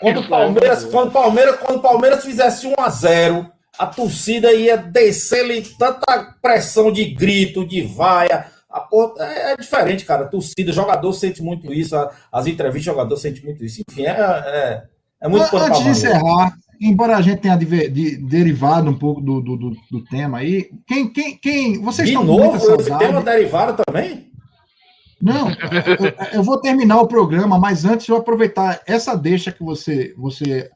quando 0.00 0.20
o 0.20 0.28
Palmeiras, 0.28 0.84
quando 0.84 1.10
Palmeiras, 1.10 1.56
quando 1.60 1.80
Palmeiras 1.80 2.24
fizesse 2.24 2.66
1 2.66 2.74
a 2.78 2.88
0, 2.88 3.46
a 3.78 3.86
torcida 3.86 4.52
ia 4.52 4.76
descer-lhe 4.76 5.62
tanta 5.78 6.34
pressão 6.42 6.90
de 6.92 7.04
grito, 7.06 7.66
de 7.66 7.82
vaia. 7.82 8.46
A 8.70 8.80
porra- 8.80 9.14
é, 9.24 9.52
é 9.52 9.56
diferente, 9.56 10.04
cara. 10.04 10.24
A 10.24 10.28
torcida, 10.28 10.72
jogador 10.72 11.12
sente 11.12 11.42
muito 11.42 11.72
isso, 11.72 11.96
a- 11.96 12.10
as 12.30 12.46
entrevistas, 12.46 12.84
jogador 12.84 13.16
sente 13.16 13.44
muito 13.44 13.64
isso. 13.64 13.82
Enfim, 13.88 14.02
é, 14.04 14.10
é, 14.10 14.82
é 15.22 15.28
muito 15.28 15.44
Antes 15.44 15.78
de 15.78 15.84
manga. 15.84 15.90
encerrar, 15.90 16.52
embora 16.80 17.16
a 17.16 17.22
gente 17.22 17.40
tenha 17.40 17.56
diver- 17.56 17.90
de- 17.90 18.16
derivado 18.18 18.90
um 18.90 18.98
pouco 18.98 19.20
do, 19.22 19.40
do, 19.40 19.56
do- 19.56 19.76
do 19.90 20.04
tema 20.04 20.38
aí, 20.38 20.68
quem, 20.86 21.08
quem, 21.10 21.36
quem 21.38 21.80
vocês 21.82 22.06
De 22.08 22.14
estão 22.14 22.26
com 22.26 22.32
muita 22.34 22.58
novo, 22.58 22.82
saudade? 22.82 22.98
tema 23.06 23.22
derivado 23.22 23.82
também? 23.86 24.27
Não, 25.20 25.48
eu, 26.32 26.42
vou 26.44 26.60
terminar 26.60 27.00
o 27.00 27.08
programa, 27.08 27.58
mas 27.58 27.84
antes 27.84 28.06
eu 28.08 28.16
aproveitar 28.16 28.80
essa 28.86 29.16
deixa 29.16 29.50
que 29.50 29.62
você, 29.64 30.14
você 30.16 30.70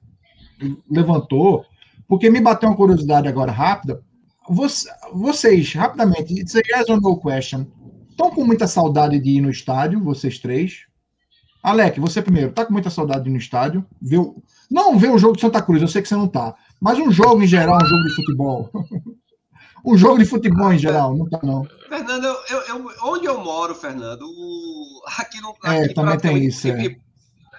levantou, 0.90 1.64
porque 2.08 2.28
me 2.28 2.40
bateu 2.40 2.68
uma 2.68 2.76
curiosidade 2.76 3.28
agora 3.28 3.52
rápida. 3.52 4.02
Você- 4.48 4.88
vocês, 5.12 5.72
rapidamente, 5.74 6.34
it's 6.40 6.56
a 6.56 6.58
yes 6.58 6.88
or 6.88 7.00
no 7.00 7.16
question, 7.16 7.66
estão 8.10 8.30
com 8.30 8.44
muita 8.44 8.66
saudade 8.66 9.18
de 9.20 9.30
ir 9.30 9.40
no 9.40 9.50
estádio, 9.50 10.02
vocês 10.02 10.38
três? 10.38 10.86
Alec, 11.62 12.00
você 12.00 12.20
primeiro, 12.20 12.50
tá 12.50 12.66
com 12.66 12.72
muita 12.72 12.90
saudade 12.90 13.22
de 13.24 13.30
ir 13.30 13.32
no 13.32 13.38
estádio? 13.38 13.86
O- 14.12 14.42
não 14.68 14.98
ver 14.98 15.12
o 15.12 15.18
jogo 15.18 15.36
de 15.36 15.40
Santa 15.42 15.62
Cruz, 15.62 15.80
eu 15.80 15.86
sei 15.86 16.02
que 16.02 16.08
você 16.08 16.16
não 16.16 16.26
tá, 16.26 16.56
mas 16.80 16.98
um 16.98 17.12
jogo 17.12 17.40
em 17.42 17.46
geral, 17.46 17.76
um 17.80 17.86
jogo 17.86 18.02
de 18.02 18.14
futebol. 18.16 18.70
um 19.84 19.96
jogo 19.96 20.18
de 20.18 20.24
futebol 20.24 20.72
em 20.72 20.78
geral, 20.78 21.16
não 21.16 21.28
tá 21.28 21.40
não. 21.42 21.66
Fernando, 21.88 22.24
eu, 22.24 22.36
eu- 22.50 22.62
eu- 22.78 22.90
onde 23.04 23.26
eu 23.26 23.38
moro, 23.42 23.74
Fernando, 23.74 24.22
o- 24.22 25.02
aqui 25.18 25.40
no. 25.40 25.54
É, 25.70 25.84
aqui 25.84 25.94
também 25.94 26.18
tem 26.18 26.34
um 26.34 26.38
isso, 26.38 26.68
equipe, 26.68 27.00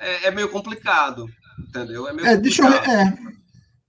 É, 0.01 0.27
é 0.27 0.31
meio 0.31 0.49
complicado, 0.49 1.27
entendeu? 1.59 2.07
É 2.07 2.13
meio 2.13 2.27
É, 2.27 2.35
deixa 2.37 2.61
eu. 2.61 2.71
complicado. 2.71 2.97
É. 2.97 3.33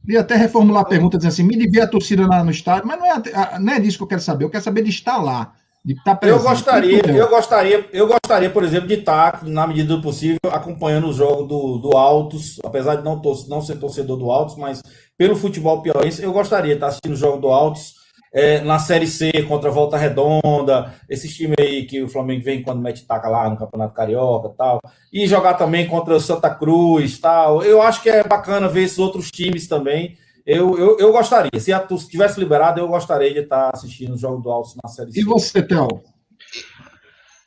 Ia 0.07 0.21
até 0.21 0.37
reformular 0.37 0.83
a 0.83 0.87
pergunta 0.87 1.17
dizendo 1.17 1.33
assim: 1.33 1.43
me 1.43 1.57
devia 1.57 1.85
a 1.85 1.89
torcida 1.89 2.27
lá 2.27 2.45
no 2.45 2.51
estádio, 2.51 2.87
mas 2.87 2.99
não 2.99 3.07
é, 3.07 3.59
não 3.59 3.73
é 3.73 3.81
disso 3.81 3.97
que 3.97 4.03
eu 4.05 4.09
quero 4.09 4.21
saber. 4.21 4.45
Eu 4.45 4.51
quero 4.51 4.63
saber 4.63 4.83
de 4.83 4.91
estar 4.91 5.17
lá, 5.17 5.55
de 5.83 5.95
estar 5.95 6.13
Eu 6.13 6.17
presente. 6.19 6.43
gostaria, 6.43 6.99
Entendeu? 6.99 7.25
eu 7.25 7.31
gostaria, 7.31 7.89
eu 7.91 8.07
gostaria, 8.07 8.51
por 8.51 8.63
exemplo, 8.63 8.87
de 8.87 8.95
estar, 8.95 9.43
na 9.45 9.67
medida 9.67 9.97
do 9.97 10.03
possível, 10.03 10.39
acompanhando 10.53 11.09
o 11.09 11.13
jogo 11.13 11.45
do, 11.45 11.79
do 11.79 11.97
Altos, 11.97 12.59
apesar 12.63 12.97
de 12.97 13.03
não, 13.03 13.19
tor- 13.19 13.49
não 13.49 13.63
ser 13.63 13.77
torcedor 13.77 14.19
do 14.19 14.31
Altos, 14.31 14.57
mas 14.57 14.83
pelo 15.17 15.35
futebol 15.35 15.81
piauiense, 15.81 16.23
eu 16.23 16.33
gostaria 16.35 16.73
de 16.73 16.75
estar 16.75 16.89
assistindo 16.89 17.15
o 17.15 17.17
jogo 17.17 17.39
do 17.41 17.49
Altos 17.49 17.95
é, 18.35 18.61
na 18.63 18.81
Série 18.81 19.07
C 19.07 19.31
contra 19.45 19.71
a 19.71 19.73
Volta 19.73 19.97
Redonda, 19.97 20.93
esses 21.09 21.35
times 21.35 21.55
aí 21.59 21.85
que 21.85 22.03
o 22.03 22.09
Flamengo 22.09 22.45
vem 22.45 22.63
quando 22.63 22.83
mete 22.83 23.07
taca 23.07 23.29
lá 23.29 23.49
no 23.49 23.57
Campeonato 23.57 23.95
Carioca 23.95 24.49
e 24.49 24.57
tal, 24.57 24.81
e 25.13 25.27
jogar 25.29 25.55
também 25.55 25.87
contra 25.87 26.17
o 26.17 26.21
Santa 26.21 26.53
Cruz 26.53 27.17
tal. 27.19 27.63
Eu 27.63 27.81
acho 27.81 28.03
que 28.03 28.11
é 28.11 28.25
bacana 28.25 28.69
ver 28.69 28.83
esses 28.83 28.99
outros 28.99 29.31
times 29.31 29.69
também. 29.69 30.19
Eu, 30.45 30.77
eu, 30.77 30.99
eu 30.99 31.13
gostaria, 31.13 31.59
se 31.59 31.73
a 31.73 31.79
torcida 31.79 32.11
tivesse 32.11 32.41
liberado, 32.41 32.81
eu 32.81 32.89
gostaria 32.89 33.33
de 33.33 33.41
estar 33.41 33.71
assistindo 33.73 34.15
o 34.15 34.19
jogo 34.19 34.43
do 34.43 34.51
Altos 34.51 34.75
na 34.83 34.91
Série 34.91 35.13
C. 35.13 35.21
E 35.21 35.25
você, 35.25 35.63
Theo? 35.63 35.89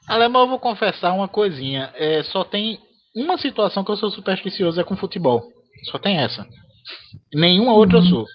Alemão, 0.08 0.44
eu 0.44 0.48
vou 0.48 0.60
confessar 0.60 1.14
uma 1.14 1.28
coisinha. 1.28 1.92
É, 1.96 2.24
só 2.24 2.46
tem 2.46 2.80
uma 3.14 3.38
situação 3.38 3.84
que 3.84 3.92
eu 3.92 3.98
sou 3.98 4.10
supersticioso 4.10 4.80
é 4.80 4.84
com 4.84 4.96
futebol. 4.96 5.44
Só 5.92 6.00
tem 6.00 6.18
essa. 6.18 6.48
Nenhuma 7.34 7.74
outra 7.74 7.98
eu 7.98 8.04
sou. 8.04 8.26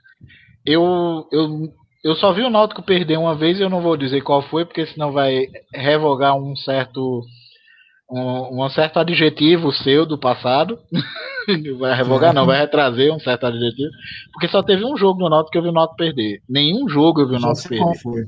Eu, 0.65 1.27
eu, 1.33 1.73
eu 2.05 2.15
só 2.17 2.33
vi 2.33 2.43
o 2.43 2.51
Náutico 2.51 2.83
perder 2.83 3.17
uma 3.19 3.35
vez 3.35 3.59
e 3.59 3.63
eu 3.63 3.71
não 3.71 3.81
vou 3.81 3.97
dizer 3.97 4.21
qual 4.23 4.43
foi, 4.43 4.65
porque 4.65 4.87
senão 4.87 5.13
vai 5.13 5.47
revogar 5.75 6.37
um 6.37 6.55
certo 6.57 7.23
um, 8.11 8.65
um 8.65 8.69
certo 8.71 8.99
adjetivo 8.99 9.73
seu 9.73 10.05
do 10.05 10.19
passado. 10.19 10.79
vai 11.79 11.95
revogar, 11.95 12.35
não, 12.35 12.45
vai 12.47 12.59
retrazer 12.59 13.13
um 13.13 13.19
certo 13.21 13.47
adjetivo. 13.47 13.91
Porque 14.33 14.49
só 14.49 14.63
teve 14.63 14.85
um 14.85 14.97
jogo 14.97 15.21
no 15.21 15.31
Náutico 15.31 15.53
que 15.53 15.59
eu 15.59 15.63
vi 15.63 15.69
o 15.69 15.73
Náutico 15.73 15.97
perder. 15.97 16.41
Nenhum 16.49 16.89
jogo 16.89 17.21
eu 17.23 17.29
vi 17.29 17.37
o 17.37 17.41
Náutico 17.41 17.69
perder. 17.69 17.85
qual 17.85 17.95
foi. 17.97 18.25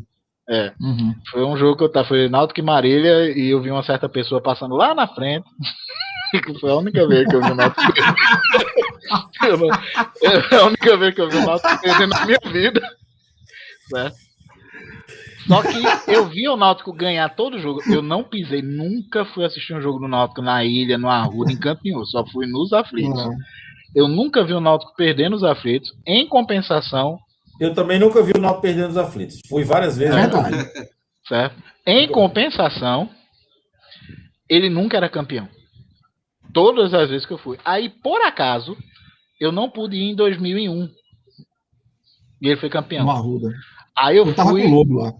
É. 0.48 0.72
Uhum. 0.80 1.14
Foi 1.30 1.44
um 1.44 1.56
jogo 1.56 1.76
que 1.76 1.84
eu 1.84 1.88
tava, 1.90 2.08
foi 2.08 2.28
Náutico 2.28 2.60
e 2.60 2.62
Marília, 2.62 3.30
e 3.36 3.50
eu 3.50 3.60
vi 3.62 3.70
uma 3.70 3.82
certa 3.82 4.08
pessoa 4.08 4.40
passando 4.42 4.74
lá 4.74 4.94
na 4.94 5.06
frente. 5.08 5.44
foi 6.60 6.70
a 6.70 6.76
única 6.76 7.06
vez 7.06 7.28
que 7.28 7.36
eu 7.36 7.42
vi 7.42 7.50
o 7.50 7.54
Náutico 7.54 7.82
Eu 9.46 9.58
não- 9.58 9.68
É 9.70 10.56
a 10.56 10.64
única 10.66 10.96
vez 10.96 11.14
que 11.14 11.20
eu 11.20 11.28
vi 11.28 11.36
o 11.36 11.46
Náutico 11.46 11.80
perder 11.80 12.06
na 12.08 12.24
minha 12.26 12.38
vida. 12.52 12.80
Certo? 13.88 14.16
Só 15.46 15.60
que 15.62 16.10
eu 16.10 16.26
vi 16.28 16.48
o 16.48 16.56
Náutico 16.56 16.92
ganhar 16.92 17.28
todo 17.34 17.58
jogo. 17.58 17.82
Eu 17.92 18.00
não 18.00 18.24
pisei, 18.24 18.62
nunca 18.62 19.24
fui 19.26 19.44
assistir 19.44 19.74
um 19.74 19.80
jogo 19.80 19.98
do 19.98 20.08
Náutico 20.08 20.40
na 20.40 20.64
ilha, 20.64 20.96
no 20.96 21.08
Arruda, 21.08 21.52
em 21.52 21.58
nenhum. 21.84 22.04
Só 22.06 22.24
fui 22.26 22.46
nos 22.46 22.72
aflitos. 22.72 23.14
Não. 23.14 23.32
Eu 23.94 24.08
nunca 24.08 24.42
vi 24.42 24.54
o 24.54 24.60
Náutico 24.60 24.94
perder 24.96 25.28
nos 25.28 25.44
aflitos. 25.44 25.92
Em 26.06 26.26
compensação, 26.26 27.18
Eu 27.60 27.72
também 27.74 27.98
nunca 28.00 28.22
vi 28.22 28.32
o 28.36 28.40
Náutico 28.40 28.62
perdendo 28.62 28.88
os 28.90 28.96
aflitos. 28.96 29.38
Fui 29.48 29.62
várias 29.64 30.00
É 30.00 30.08
vezes. 30.08 30.14
verdade. 30.14 30.70
certo? 31.28 31.62
Em 31.86 32.08
compensação, 32.08 33.08
ele 34.48 34.68
nunca 34.70 34.96
era 34.96 35.08
campeão. 35.10 35.46
Todas 36.54 36.94
as 36.94 37.10
vezes 37.10 37.26
que 37.26 37.32
eu 37.32 37.38
fui. 37.38 37.58
Aí, 37.64 37.88
por 37.90 38.20
acaso, 38.22 38.76
eu 39.40 39.52
não 39.52 39.68
pude 39.70 39.96
ir 39.96 40.10
em 40.10 40.14
2001. 40.16 40.88
E 42.42 42.48
ele 42.48 42.56
foi 42.56 42.70
campeão. 42.70 43.04
No 43.04 43.10
Arruda. 43.10 43.48
Aí 43.96 44.16
eu 44.16 44.26
Eu 44.26 44.34
tava 44.34 44.50
com 44.50 44.56
o 44.56 44.60
fui. 44.60 44.70
Lobo 44.70 44.94
lá. 45.02 45.12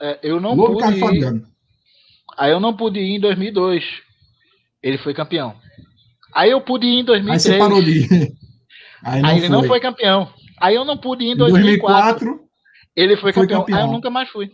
é, 0.00 0.18
eu 0.22 0.40
não 0.40 0.54
Lobo 0.54 0.78
pude 0.78 0.98
ir. 0.98 1.44
Aí 2.38 2.50
eu 2.52 2.60
não 2.60 2.76
pude 2.76 3.00
ir 3.00 3.16
em 3.16 3.20
2002. 3.20 3.84
Ele 4.82 4.98
foi 4.98 5.12
campeão. 5.14 5.54
Aí 6.34 6.50
eu 6.50 6.60
pude 6.60 6.86
ir 6.86 6.90
em 6.94 6.98
Aí 6.98 7.04
2003. 7.04 7.42
você 7.42 7.58
parou 7.58 7.82
de 7.82 7.90
ir. 8.00 8.32
Aí 9.02 9.22
não 9.22 9.28
Aí 9.30 9.38
ele 9.38 9.46
foi. 9.48 9.56
não 9.56 9.64
foi 9.64 9.80
campeão. 9.80 10.32
Aí 10.60 10.74
eu 10.74 10.84
não 10.84 10.96
pude 10.96 11.24
ir 11.24 11.28
em 11.28 11.32
Em 11.32 11.36
2004. 11.36 12.26
2004, 12.26 12.48
Ele 12.96 13.16
foi, 13.16 13.32
foi 13.32 13.46
campeão. 13.46 13.60
Aí 13.60 13.66
campeão. 13.66 13.86
eu 13.88 13.92
nunca 13.92 14.10
mais 14.10 14.28
fui. 14.30 14.50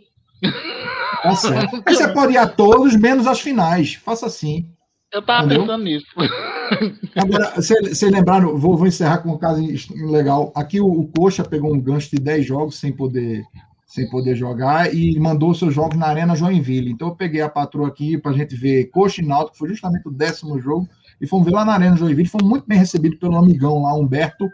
tá 1.22 1.34
certo. 1.34 1.82
Aí 1.86 1.94
você 1.94 2.12
pode 2.12 2.32
ir 2.34 2.38
a 2.38 2.46
todos, 2.46 2.96
menos 2.96 3.26
as 3.26 3.40
finais. 3.40 3.94
Faça 3.94 4.26
assim. 4.26 4.70
Eu 5.16 5.22
tava 5.22 5.46
Entendeu? 5.46 5.62
pensando 5.62 5.84
nisso. 5.84 6.06
Agora, 7.16 7.54
vocês 7.54 8.02
lembraram, 8.02 8.58
vou, 8.58 8.76
vou 8.76 8.86
encerrar 8.86 9.18
com 9.18 9.30
um 9.30 9.38
caso 9.38 9.62
legal. 10.10 10.52
Aqui 10.54 10.78
o, 10.78 10.86
o 10.86 11.08
Coxa 11.08 11.42
pegou 11.42 11.74
um 11.74 11.80
gancho 11.80 12.10
de 12.10 12.16
10 12.18 12.44
jogos 12.44 12.78
sem 12.78 12.92
poder, 12.92 13.42
sem 13.86 14.06
poder 14.10 14.36
jogar 14.36 14.94
e 14.94 15.18
mandou 15.18 15.54
seus 15.54 15.72
jogos 15.72 15.96
na 15.96 16.06
Arena 16.06 16.36
Joinville. 16.36 16.90
Então 16.90 17.08
eu 17.08 17.16
peguei 17.16 17.40
a 17.40 17.48
patroa 17.48 17.88
aqui 17.88 18.18
para 18.18 18.32
a 18.32 18.34
gente 18.34 18.54
ver 18.54 18.90
Coxa 18.90 19.22
e 19.22 19.24
Náutico, 19.24 19.56
foi 19.56 19.70
justamente 19.70 20.06
o 20.06 20.10
décimo 20.10 20.60
jogo, 20.60 20.86
e 21.18 21.26
fomos 21.26 21.46
ver 21.46 21.52
lá 21.54 21.64
na 21.64 21.72
Arena 21.72 21.96
Joinville. 21.96 22.28
Foi 22.28 22.42
muito 22.44 22.66
bem 22.66 22.78
recebido 22.78 23.16
pelo 23.16 23.36
amigão 23.36 23.80
lá, 23.80 23.94
Humberto. 23.94 24.50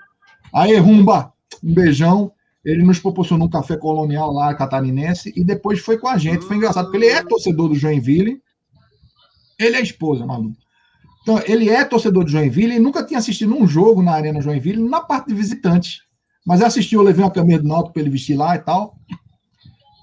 Aê, 0.54 0.78
Rumba! 0.78 1.32
Um 1.62 1.74
beijão. 1.74 2.30
Ele 2.64 2.84
nos 2.84 3.00
proporcionou 3.00 3.48
um 3.48 3.50
café 3.50 3.76
colonial 3.76 4.32
lá, 4.32 4.54
catarinense, 4.54 5.32
e 5.34 5.42
depois 5.42 5.80
foi 5.80 5.98
com 5.98 6.06
a 6.06 6.16
gente. 6.16 6.44
Foi 6.44 6.56
engraçado, 6.56 6.84
porque 6.84 6.98
ele 6.98 7.06
é 7.06 7.20
torcedor 7.24 7.68
do 7.68 7.74
Joinville. 7.74 8.40
Ele 9.58 9.76
é 9.76 9.80
esposa, 9.82 10.24
maluco. 10.26 10.56
Então, 11.22 11.40
ele 11.46 11.68
é 11.70 11.84
torcedor 11.84 12.24
do 12.24 12.30
Joinville 12.30 12.74
e 12.76 12.80
nunca 12.80 13.04
tinha 13.04 13.18
assistido 13.18 13.54
um 13.54 13.66
jogo 13.66 14.02
na 14.02 14.12
Arena 14.12 14.40
Joinville 14.40 14.82
na 14.82 15.00
parte 15.00 15.28
de 15.28 15.34
visitante. 15.34 16.00
Mas 16.44 16.60
assistiu, 16.60 17.00
eu 17.00 17.04
levei 17.06 17.24
uma 17.24 17.30
camisa 17.30 17.62
do 17.62 17.68
Náutico 17.68 17.92
para 17.92 18.02
ele 18.02 18.10
vestir 18.10 18.36
lá 18.36 18.56
e 18.56 18.58
tal. 18.58 18.96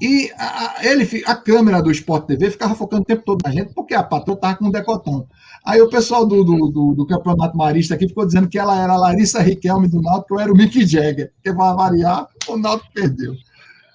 E 0.01 0.31
a, 0.37 0.45
a- 0.79 0.85
ele, 0.85 1.23
a 1.25 1.35
câmera 1.35 1.81
do 1.83 1.91
Sport 1.91 2.25
TV 2.25 2.49
ficava 2.51 2.73
focando 2.73 3.01
o 3.01 3.05
tempo 3.05 3.23
todo 3.25 3.41
na 3.43 3.51
gente, 3.51 3.73
porque 3.73 3.93
a 3.93 4.01
patroa 4.01 4.35
estava 4.35 4.55
com 4.55 4.67
um 4.67 4.71
decotão. 4.71 5.27
Aí 5.65 5.81
o 5.81 5.89
pessoal 5.89 6.25
do, 6.25 6.41
do, 6.41 6.69
do, 6.69 6.93
do 6.95 7.05
Campeonato 7.05 7.57
Marista 7.57 7.95
aqui 7.95 8.07
ficou 8.07 8.25
dizendo 8.25 8.47
que 8.47 8.57
ela 8.57 8.81
era 8.81 8.93
a 8.93 8.97
Larissa 8.97 9.41
Riquelme 9.41 9.89
do 9.89 10.01
Náutico, 10.01 10.35
eu 10.35 10.39
era 10.39 10.53
o 10.53 10.55
Mick 10.55 10.85
Jagger. 10.85 11.33
Porque 11.35 11.53
para 11.53 11.73
variar, 11.73 12.27
o 12.47 12.55
Náutico 12.57 12.93
perdeu. 12.93 13.33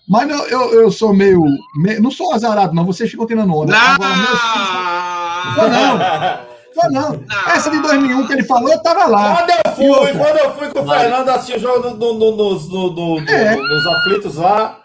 Mas 0.07 0.29
eu, 0.29 0.47
eu, 0.49 0.75
eu 0.83 0.91
sou 0.93 1.15
meio, 1.15 1.43
meio- 1.77 2.03
Não 2.03 2.11
sou 2.11 2.35
azarado, 2.35 2.75
não. 2.75 2.85
Vocês 2.85 3.11
ficam 3.11 3.27
tirando 3.27 3.55
onda. 3.55 3.75
Agora, 3.75 4.15
meus 4.15 4.29
filhos- 4.29 5.14
Não, 5.57 5.69
não. 5.69 6.55
Não, 6.77 6.91
não. 6.91 7.25
Essa 7.55 7.71
de 7.71 7.81
2001 7.81 8.27
que 8.27 8.33
ele 8.33 8.43
falou, 8.45 8.69
eu 8.71 8.83
tava 8.83 9.07
lá. 9.07 9.37
Quando 9.37 9.51
eu 9.51 9.73
fui, 9.77 9.89
outra? 9.89 10.13
quando 10.19 10.39
eu 10.39 10.55
fui 10.57 10.69
com 10.71 10.81
o 10.81 10.89
Fernando 10.89 11.29
assistir 11.29 11.57
o 11.57 11.61
jogo 11.61 11.91
no- 11.91 11.97
no- 11.97 12.15
no- 12.15 12.37
no- 12.37 12.91
no- 12.91 13.21
no- 13.21 13.31
É. 13.31 13.55
nos 13.57 13.87
aflitos 13.87 14.35
lá, 14.37 14.81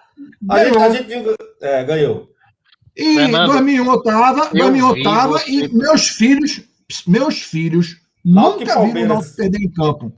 a 0.49 0.63
gente, 0.65 0.77
a 0.77 0.89
gente 0.91 1.07
viu. 1.07 1.35
É, 1.61 1.83
ganhou. 1.83 2.27
E 2.95 3.15
Fernando, 3.15 3.51
2001 3.51 3.91
eu 3.91 4.03
tava, 4.03 4.41
eu 4.53 4.59
2001 4.59 4.87
eu 4.89 4.93
vi 4.93 5.03
tava, 5.03 5.41
e 5.47 5.67
meus 5.73 6.07
filhos, 6.09 6.61
meus 7.07 7.41
filhos 7.41 7.95
nunca 8.23 8.59
viram 8.59 8.83
o. 8.83 9.07
Náutico 9.07 9.35
perder 9.35 9.61
em 9.61 9.71
campo. 9.71 10.11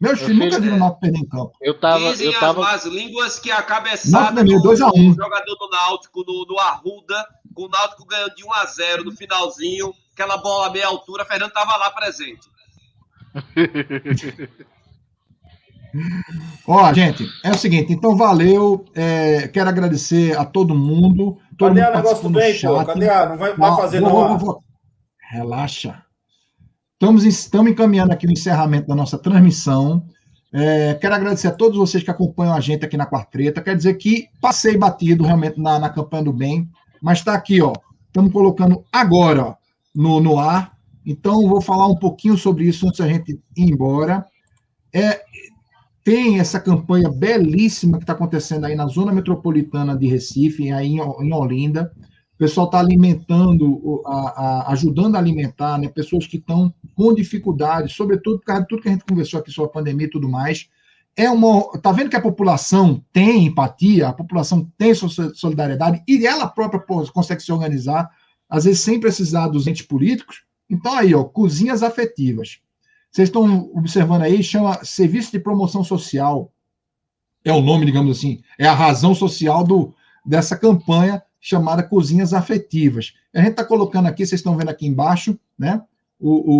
Meu 0.00 0.16
filhos 0.16 0.32
nunca 0.38 0.50
filho, 0.56 0.62
viram 0.62 0.74
o 0.74 0.76
é. 0.76 0.80
Náutico 0.80 1.00
perder 1.00 1.18
em 1.18 1.26
campo. 1.28 1.52
Eu 1.60 1.80
tava, 1.80 2.10
Dizem 2.12 2.26
eu 2.32 2.38
tava, 2.40 2.60
as 2.60 2.84
más 2.84 2.84
línguas 2.86 3.38
que 3.38 3.50
a 3.50 3.62
cabeçada 3.62 4.44
do, 4.44 4.62
2 4.62 4.80
a 4.80 4.88
1. 4.88 4.90
do 4.90 5.22
jogador 5.22 5.54
do 5.56 5.68
Náutico 5.70 6.24
no, 6.26 6.44
no 6.46 6.58
Arruda, 6.58 7.26
com 7.54 7.64
o 7.64 7.68
Náutico 7.68 8.04
ganhando 8.06 8.34
de 8.36 8.44
1 8.44 8.52
a 8.52 8.64
0 8.66 9.04
no 9.04 9.12
finalzinho, 9.12 9.92
aquela 10.12 10.36
bola 10.36 10.68
a 10.68 10.70
meia 10.70 10.86
altura, 10.86 11.24
Fernando 11.24 11.48
estava 11.48 11.76
lá 11.76 11.90
presente. 11.90 12.48
Ó, 16.66 16.92
gente, 16.92 17.26
é 17.42 17.50
o 17.50 17.58
seguinte, 17.58 17.92
então 17.92 18.14
valeu. 18.16 18.84
é, 18.94 19.48
quero 19.48 19.68
agradecer 19.70 20.36
a 20.38 20.44
todo 20.44 20.74
mundo. 20.74 21.38
Todo 21.56 21.74
Cadê 21.74 21.80
mundo 21.80 21.92
o 21.92 21.96
negócio 21.96 22.22
do 22.24 22.30
bem, 22.30 22.60
pô? 22.60 22.84
Cadê 22.84 23.08
a. 23.08 23.28
Não 23.30 23.38
vai, 23.38 23.54
vai 23.54 23.76
fazer, 23.76 24.00
vou- 24.00 24.08
não. 24.10 24.16
vou- 24.16 24.24
a- 24.34 24.36
vou- 24.36 24.64
Relaxa. 25.30 26.02
Estamos, 27.00 27.22
estamos 27.22 27.70
encaminhando 27.70 28.12
aqui 28.12 28.26
o 28.26 28.32
encerramento 28.32 28.88
da 28.88 28.94
nossa 28.96 29.16
transmissão. 29.16 30.04
É, 30.52 30.94
quero 30.94 31.14
agradecer 31.14 31.46
a 31.46 31.52
todos 31.52 31.78
vocês 31.78 32.02
que 32.02 32.10
acompanham 32.10 32.52
a 32.52 32.58
gente 32.58 32.84
aqui 32.84 32.96
na 32.96 33.06
Quartreta. 33.06 33.62
Quer 33.62 33.76
dizer 33.76 33.94
que 33.94 34.26
passei 34.40 34.76
batido 34.76 35.22
realmente 35.22 35.60
na, 35.60 35.78
na 35.78 35.90
campanha 35.90 36.24
do 36.24 36.32
bem, 36.32 36.68
mas 37.00 37.18
está 37.18 37.34
aqui, 37.34 37.62
ó. 37.62 37.72
Estamos 38.08 38.32
colocando 38.32 38.84
agora 38.92 39.44
ó, 39.44 39.54
no, 39.94 40.18
no 40.18 40.40
ar. 40.40 40.76
Então, 41.06 41.46
vou 41.46 41.60
falar 41.60 41.86
um 41.86 41.94
pouquinho 41.94 42.36
sobre 42.36 42.64
isso 42.64 42.84
antes 42.84 42.98
da 42.98 43.06
gente 43.06 43.40
ir 43.56 43.70
embora. 43.70 44.26
É, 44.92 45.20
tem 46.02 46.40
essa 46.40 46.58
campanha 46.58 47.08
belíssima 47.08 47.98
que 47.98 48.02
está 48.02 48.12
acontecendo 48.12 48.64
aí 48.64 48.74
na 48.74 48.88
zona 48.88 49.12
metropolitana 49.12 49.96
de 49.96 50.08
Recife, 50.08 50.72
aí 50.72 50.94
em, 50.94 50.98
em 50.98 51.32
Olinda. 51.32 51.92
O 52.38 52.44
pessoal 52.46 52.66
está 52.66 52.78
alimentando, 52.78 54.00
a- 54.06 54.10
a- 54.68 54.72
ajudando 54.72 55.16
a 55.16 55.18
alimentar 55.18 55.76
né, 55.76 55.88
pessoas 55.88 56.24
que 56.24 56.36
estão 56.36 56.72
com 56.94 57.12
dificuldades, 57.12 57.96
sobretudo 57.96 58.38
por 58.38 58.44
causa 58.44 58.62
de 58.62 58.68
tudo 58.68 58.80
que 58.82 58.88
a 58.88 58.92
gente 58.92 59.04
conversou 59.04 59.40
aqui 59.40 59.50
sobre 59.50 59.70
a 59.70 59.72
pandemia 59.72 60.06
e 60.06 60.10
tudo 60.10 60.28
mais. 60.28 60.68
É 61.16 61.28
uma, 61.28 61.64
tá 61.80 61.90
vendo 61.90 62.08
que 62.08 62.14
a 62.14 62.20
população 62.22 63.04
tem 63.12 63.46
empatia, 63.46 64.06
a 64.06 64.12
população 64.12 64.70
tem 64.78 64.94
so- 64.94 65.34
solidariedade 65.34 66.00
e 66.06 66.24
ela 66.24 66.46
própria 66.46 66.80
consegue 67.12 67.42
se 67.42 67.50
organizar, 67.50 68.08
às 68.48 68.64
vezes 68.66 68.80
sem 68.82 69.00
precisar 69.00 69.48
dos 69.48 69.66
entes 69.66 69.84
políticos. 69.84 70.44
Então 70.70 70.94
aí, 70.94 71.12
ó, 71.16 71.24
cozinhas 71.24 71.82
afetivas. 71.82 72.60
Vocês 73.10 73.28
estão 73.30 73.68
observando 73.74 74.22
aí, 74.22 74.44
chama 74.44 74.84
Serviço 74.84 75.32
de 75.32 75.40
Promoção 75.40 75.82
Social. 75.82 76.52
É 77.44 77.52
o 77.52 77.60
nome, 77.60 77.84
digamos 77.84 78.16
assim, 78.16 78.42
é 78.56 78.68
a 78.68 78.74
razão 78.74 79.12
social 79.12 79.64
do, 79.64 79.92
dessa 80.24 80.56
campanha 80.56 81.20
chamada 81.40 81.82
Cozinhas 81.82 82.32
Afetivas. 82.34 83.14
A 83.34 83.38
gente 83.40 83.50
está 83.50 83.64
colocando 83.64 84.06
aqui, 84.06 84.26
vocês 84.26 84.40
estão 84.40 84.56
vendo 84.56 84.70
aqui 84.70 84.86
embaixo, 84.86 85.38
né? 85.58 85.82
O, 86.18 86.52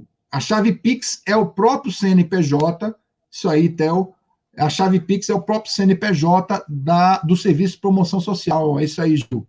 o- 0.00 0.04
a 0.30 0.40
chave 0.40 0.72
Pix 0.72 1.22
é 1.26 1.36
o 1.36 1.46
próprio 1.46 1.92
CNPJ, 1.92 2.94
isso 3.30 3.48
aí, 3.48 3.68
Theo. 3.68 4.12
A 4.56 4.68
chave 4.68 5.00
Pix 5.00 5.28
é 5.28 5.34
o 5.34 5.42
próprio 5.42 5.72
CNPJ 5.72 6.64
da, 6.68 7.18
do 7.18 7.36
Serviço 7.36 7.74
de 7.74 7.80
Promoção 7.80 8.20
Social. 8.20 8.78
É 8.78 8.84
isso 8.84 9.00
aí, 9.02 9.16
Gil. 9.16 9.46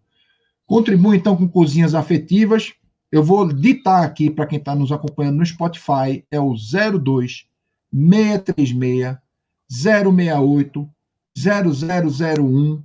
Contribua 0.66 1.16
então 1.16 1.36
com 1.36 1.48
Cozinhas 1.48 1.96
Afetivas. 1.96 2.74
Eu 3.12 3.24
vou 3.24 3.48
ditar 3.48 4.04
aqui 4.04 4.30
para 4.30 4.46
quem 4.46 4.60
está 4.60 4.76
nos 4.76 4.92
acompanhando 4.92 5.38
no 5.38 5.46
Spotify, 5.46 6.26
é 6.30 6.40
o 6.40 6.54
02 6.54 7.48
636 7.94 9.18
068 9.70 10.90
0001 11.38 12.84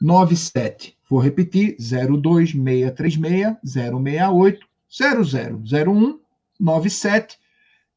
97. 0.00 0.96
Vou 1.12 1.20
repetir: 1.20 1.76
02 1.78 2.52
636 2.52 3.56
068 3.62 4.66
0001 4.90 6.18
97. 6.58 7.38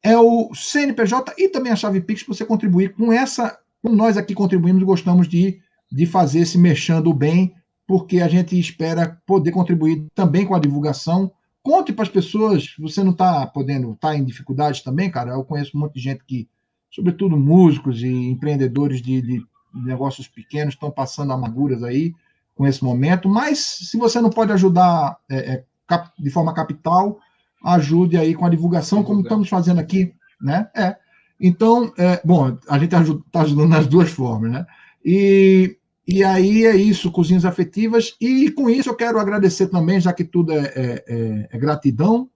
É 0.02 0.18
o 0.18 0.52
CNPJ 0.54 1.32
e 1.38 1.48
também 1.48 1.72
a 1.72 1.76
chave 1.76 2.02
Pix 2.02 2.22
para 2.22 2.34
você 2.34 2.44
contribuir 2.44 2.92
com 2.92 3.10
essa. 3.10 3.58
Com 3.82 3.92
nós 3.92 4.18
aqui 4.18 4.34
contribuímos, 4.34 4.82
gostamos 4.82 5.26
de, 5.26 5.58
de 5.90 6.04
fazer 6.04 6.40
esse 6.40 6.58
mexendo 6.58 7.10
bem, 7.14 7.54
porque 7.86 8.20
a 8.20 8.28
gente 8.28 8.58
espera 8.60 9.18
poder 9.24 9.50
contribuir 9.50 10.06
também 10.14 10.44
com 10.44 10.54
a 10.54 10.60
divulgação. 10.60 11.32
Conte 11.62 11.94
para 11.94 12.02
as 12.02 12.10
pessoas, 12.10 12.74
você 12.78 13.02
não 13.02 13.12
está 13.12 13.46
podendo, 13.46 13.92
está 13.92 14.14
em 14.14 14.26
dificuldades 14.26 14.82
também, 14.82 15.10
cara. 15.10 15.30
Eu 15.30 15.42
conheço 15.42 15.74
um 15.74 15.80
monte 15.80 15.94
de 15.94 16.00
gente 16.00 16.22
que, 16.22 16.46
sobretudo 16.90 17.34
músicos 17.34 18.02
e 18.02 18.08
empreendedores 18.08 19.00
de, 19.00 19.22
de 19.22 19.42
negócios 19.72 20.28
pequenos, 20.28 20.74
estão 20.74 20.90
passando 20.90 21.32
amarguras 21.32 21.82
aí 21.82 22.12
com 22.56 22.66
esse 22.66 22.82
momento. 22.82 23.28
Mas 23.28 23.58
se 23.60 23.96
você 23.96 24.20
não 24.20 24.30
pode 24.30 24.50
ajudar 24.52 25.16
é, 25.30 25.36
é, 25.36 25.64
cap- 25.86 26.10
de 26.18 26.30
forma 26.30 26.52
capital, 26.52 27.20
ajude 27.62 28.16
aí 28.16 28.34
com 28.34 28.44
a 28.46 28.50
divulgação, 28.50 29.04
como 29.04 29.20
estamos 29.20 29.48
fazendo 29.48 29.78
aqui, 29.78 30.12
né? 30.40 30.68
É. 30.74 30.96
Então, 31.38 31.92
é, 31.98 32.20
bom, 32.24 32.56
a 32.68 32.78
gente 32.78 32.94
está 32.96 33.42
ajudando 33.42 33.68
nas 33.68 33.86
duas 33.86 34.08
formas, 34.10 34.50
né? 34.50 34.66
E, 35.04 35.76
e 36.08 36.24
aí 36.24 36.64
é 36.64 36.74
isso, 36.74 37.12
cozinhas 37.12 37.44
afetivas. 37.44 38.16
E 38.20 38.50
com 38.50 38.70
isso 38.70 38.88
eu 38.88 38.96
quero 38.96 39.20
agradecer 39.20 39.68
também, 39.68 40.00
já 40.00 40.12
que 40.12 40.24
tudo 40.24 40.52
é, 40.52 40.64
é- 40.74 41.04
é- 41.06 41.48
é 41.52 41.58
gratidão, 41.58 42.28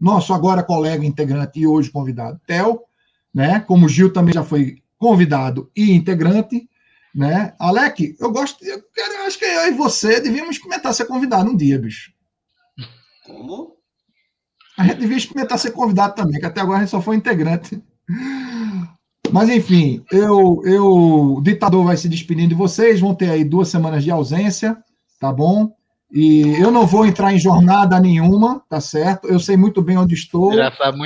nosso 0.00 0.32
agora 0.32 0.62
colega 0.62 1.04
integrante 1.04 1.58
e 1.58 1.66
hoje 1.66 1.90
convidado, 1.90 2.40
Theo, 2.46 2.80
né? 3.34 3.60
Como 3.60 3.86
o 3.86 3.88
Gil 3.88 4.12
também 4.12 4.34
já 4.34 4.44
foi 4.44 4.76
convidado 4.98 5.70
e 5.74 5.92
integrante, 5.92 6.68
né? 7.16 7.54
Alec, 7.58 8.14
eu 8.20 8.30
gosto, 8.30 8.62
eu 8.62 8.82
quero, 8.94 9.26
acho 9.26 9.38
que 9.38 9.44
eu 9.46 9.68
e 9.68 9.72
você 9.72 10.20
devíamos 10.20 10.56
experimentar 10.56 10.92
ser 10.92 11.06
convidado 11.06 11.50
um 11.50 11.56
dia, 11.56 11.78
bicho. 11.78 12.12
Como? 13.24 13.74
A 14.76 14.84
gente 14.84 14.98
devia 14.98 15.16
experimentar 15.16 15.58
ser 15.58 15.70
convidado 15.70 16.14
também, 16.14 16.38
que 16.38 16.44
até 16.44 16.60
agora 16.60 16.76
a 16.76 16.80
gente 16.82 16.90
só 16.90 17.00
foi 17.00 17.16
integrante. 17.16 17.82
Mas, 19.32 19.48
enfim, 19.48 20.04
eu, 20.12 20.60
eu, 20.64 20.86
o 20.86 21.40
ditador 21.40 21.86
vai 21.86 21.96
se 21.96 22.06
despedindo 22.06 22.50
de 22.50 22.54
vocês, 22.54 23.00
vão 23.00 23.14
ter 23.14 23.30
aí 23.30 23.42
duas 23.42 23.68
semanas 23.68 24.04
de 24.04 24.10
ausência, 24.10 24.76
tá 25.18 25.32
bom? 25.32 25.74
E 26.12 26.54
eu 26.60 26.70
não 26.70 26.86
vou 26.86 27.06
entrar 27.06 27.32
em 27.32 27.38
jornada 27.38 27.98
nenhuma, 27.98 28.62
tá 28.68 28.80
certo? 28.80 29.26
Eu 29.26 29.40
sei 29.40 29.56
muito 29.56 29.80
bem 29.80 29.96
onde 29.96 30.14
estou, 30.14 30.50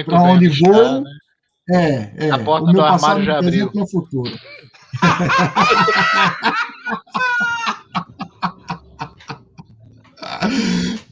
bem 0.08 0.18
onde 0.18 0.48
onde 0.48 0.60
vou. 0.60 0.72
está, 0.72 1.00
né? 1.00 1.10
É, 1.70 2.26
é. 2.26 2.30
A 2.30 2.38
porta 2.38 2.64
o 2.64 2.72
meu 2.72 2.82
do 2.82 2.82
armário 2.82 3.24
já 3.24 3.38
abriu. 3.38 3.70
meu 3.72 3.86
futuro. 3.86 4.30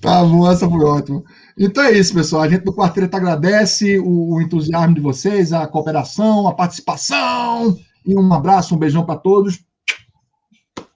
Tá 0.00 0.22
bom, 0.22 0.50
essa 0.50 0.68
foi 0.68 0.84
ótima. 0.84 1.22
Então 1.58 1.84
é 1.84 1.92
isso, 1.92 2.14
pessoal. 2.14 2.42
A 2.42 2.48
gente 2.48 2.64
do 2.64 2.72
Quarteto 2.72 3.16
agradece 3.16 3.98
o, 3.98 4.34
o 4.34 4.40
entusiasmo 4.40 4.94
de 4.94 5.00
vocês, 5.00 5.52
a 5.52 5.66
cooperação, 5.66 6.48
a 6.48 6.54
participação. 6.54 7.76
E 8.06 8.14
um 8.14 8.32
abraço, 8.32 8.74
um 8.74 8.78
beijão 8.78 9.04
para 9.04 9.18
todos. 9.18 9.60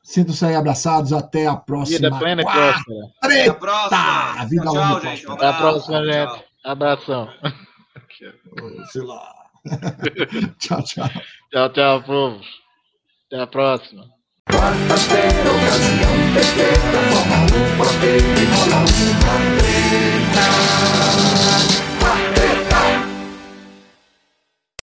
Sintam-se 0.02 0.44
aí 0.44 0.54
abraçados. 0.54 1.12
Até 1.12 1.46
a 1.46 1.56
próxima. 1.56 1.98
Vida 1.98 2.18
plena 2.18 2.42
e 2.42 2.44
próspera. 2.44 2.98
Até 3.22 3.48
a 3.48 3.54
próxima. 3.54 4.46
Vida 4.46 4.62
tchau, 4.64 4.74
longa 4.74 5.00
gente. 5.00 5.28
Um. 5.28 5.32
Até 5.32 5.46
a 5.46 5.52
próxima, 5.52 5.96
Tchau, 5.96 6.04
gente. 6.04 6.28
tchau. 6.28 6.44
Abração. 6.64 7.28
Sei 8.92 9.02
lá. 9.02 9.34
tchau, 10.58 10.82
tchau. 10.82 11.10
Tchau, 11.50 11.68
tchau, 11.72 12.02
povo. 12.02 12.61
Até 13.32 13.40
a 13.40 13.46
próxima. 13.46 14.04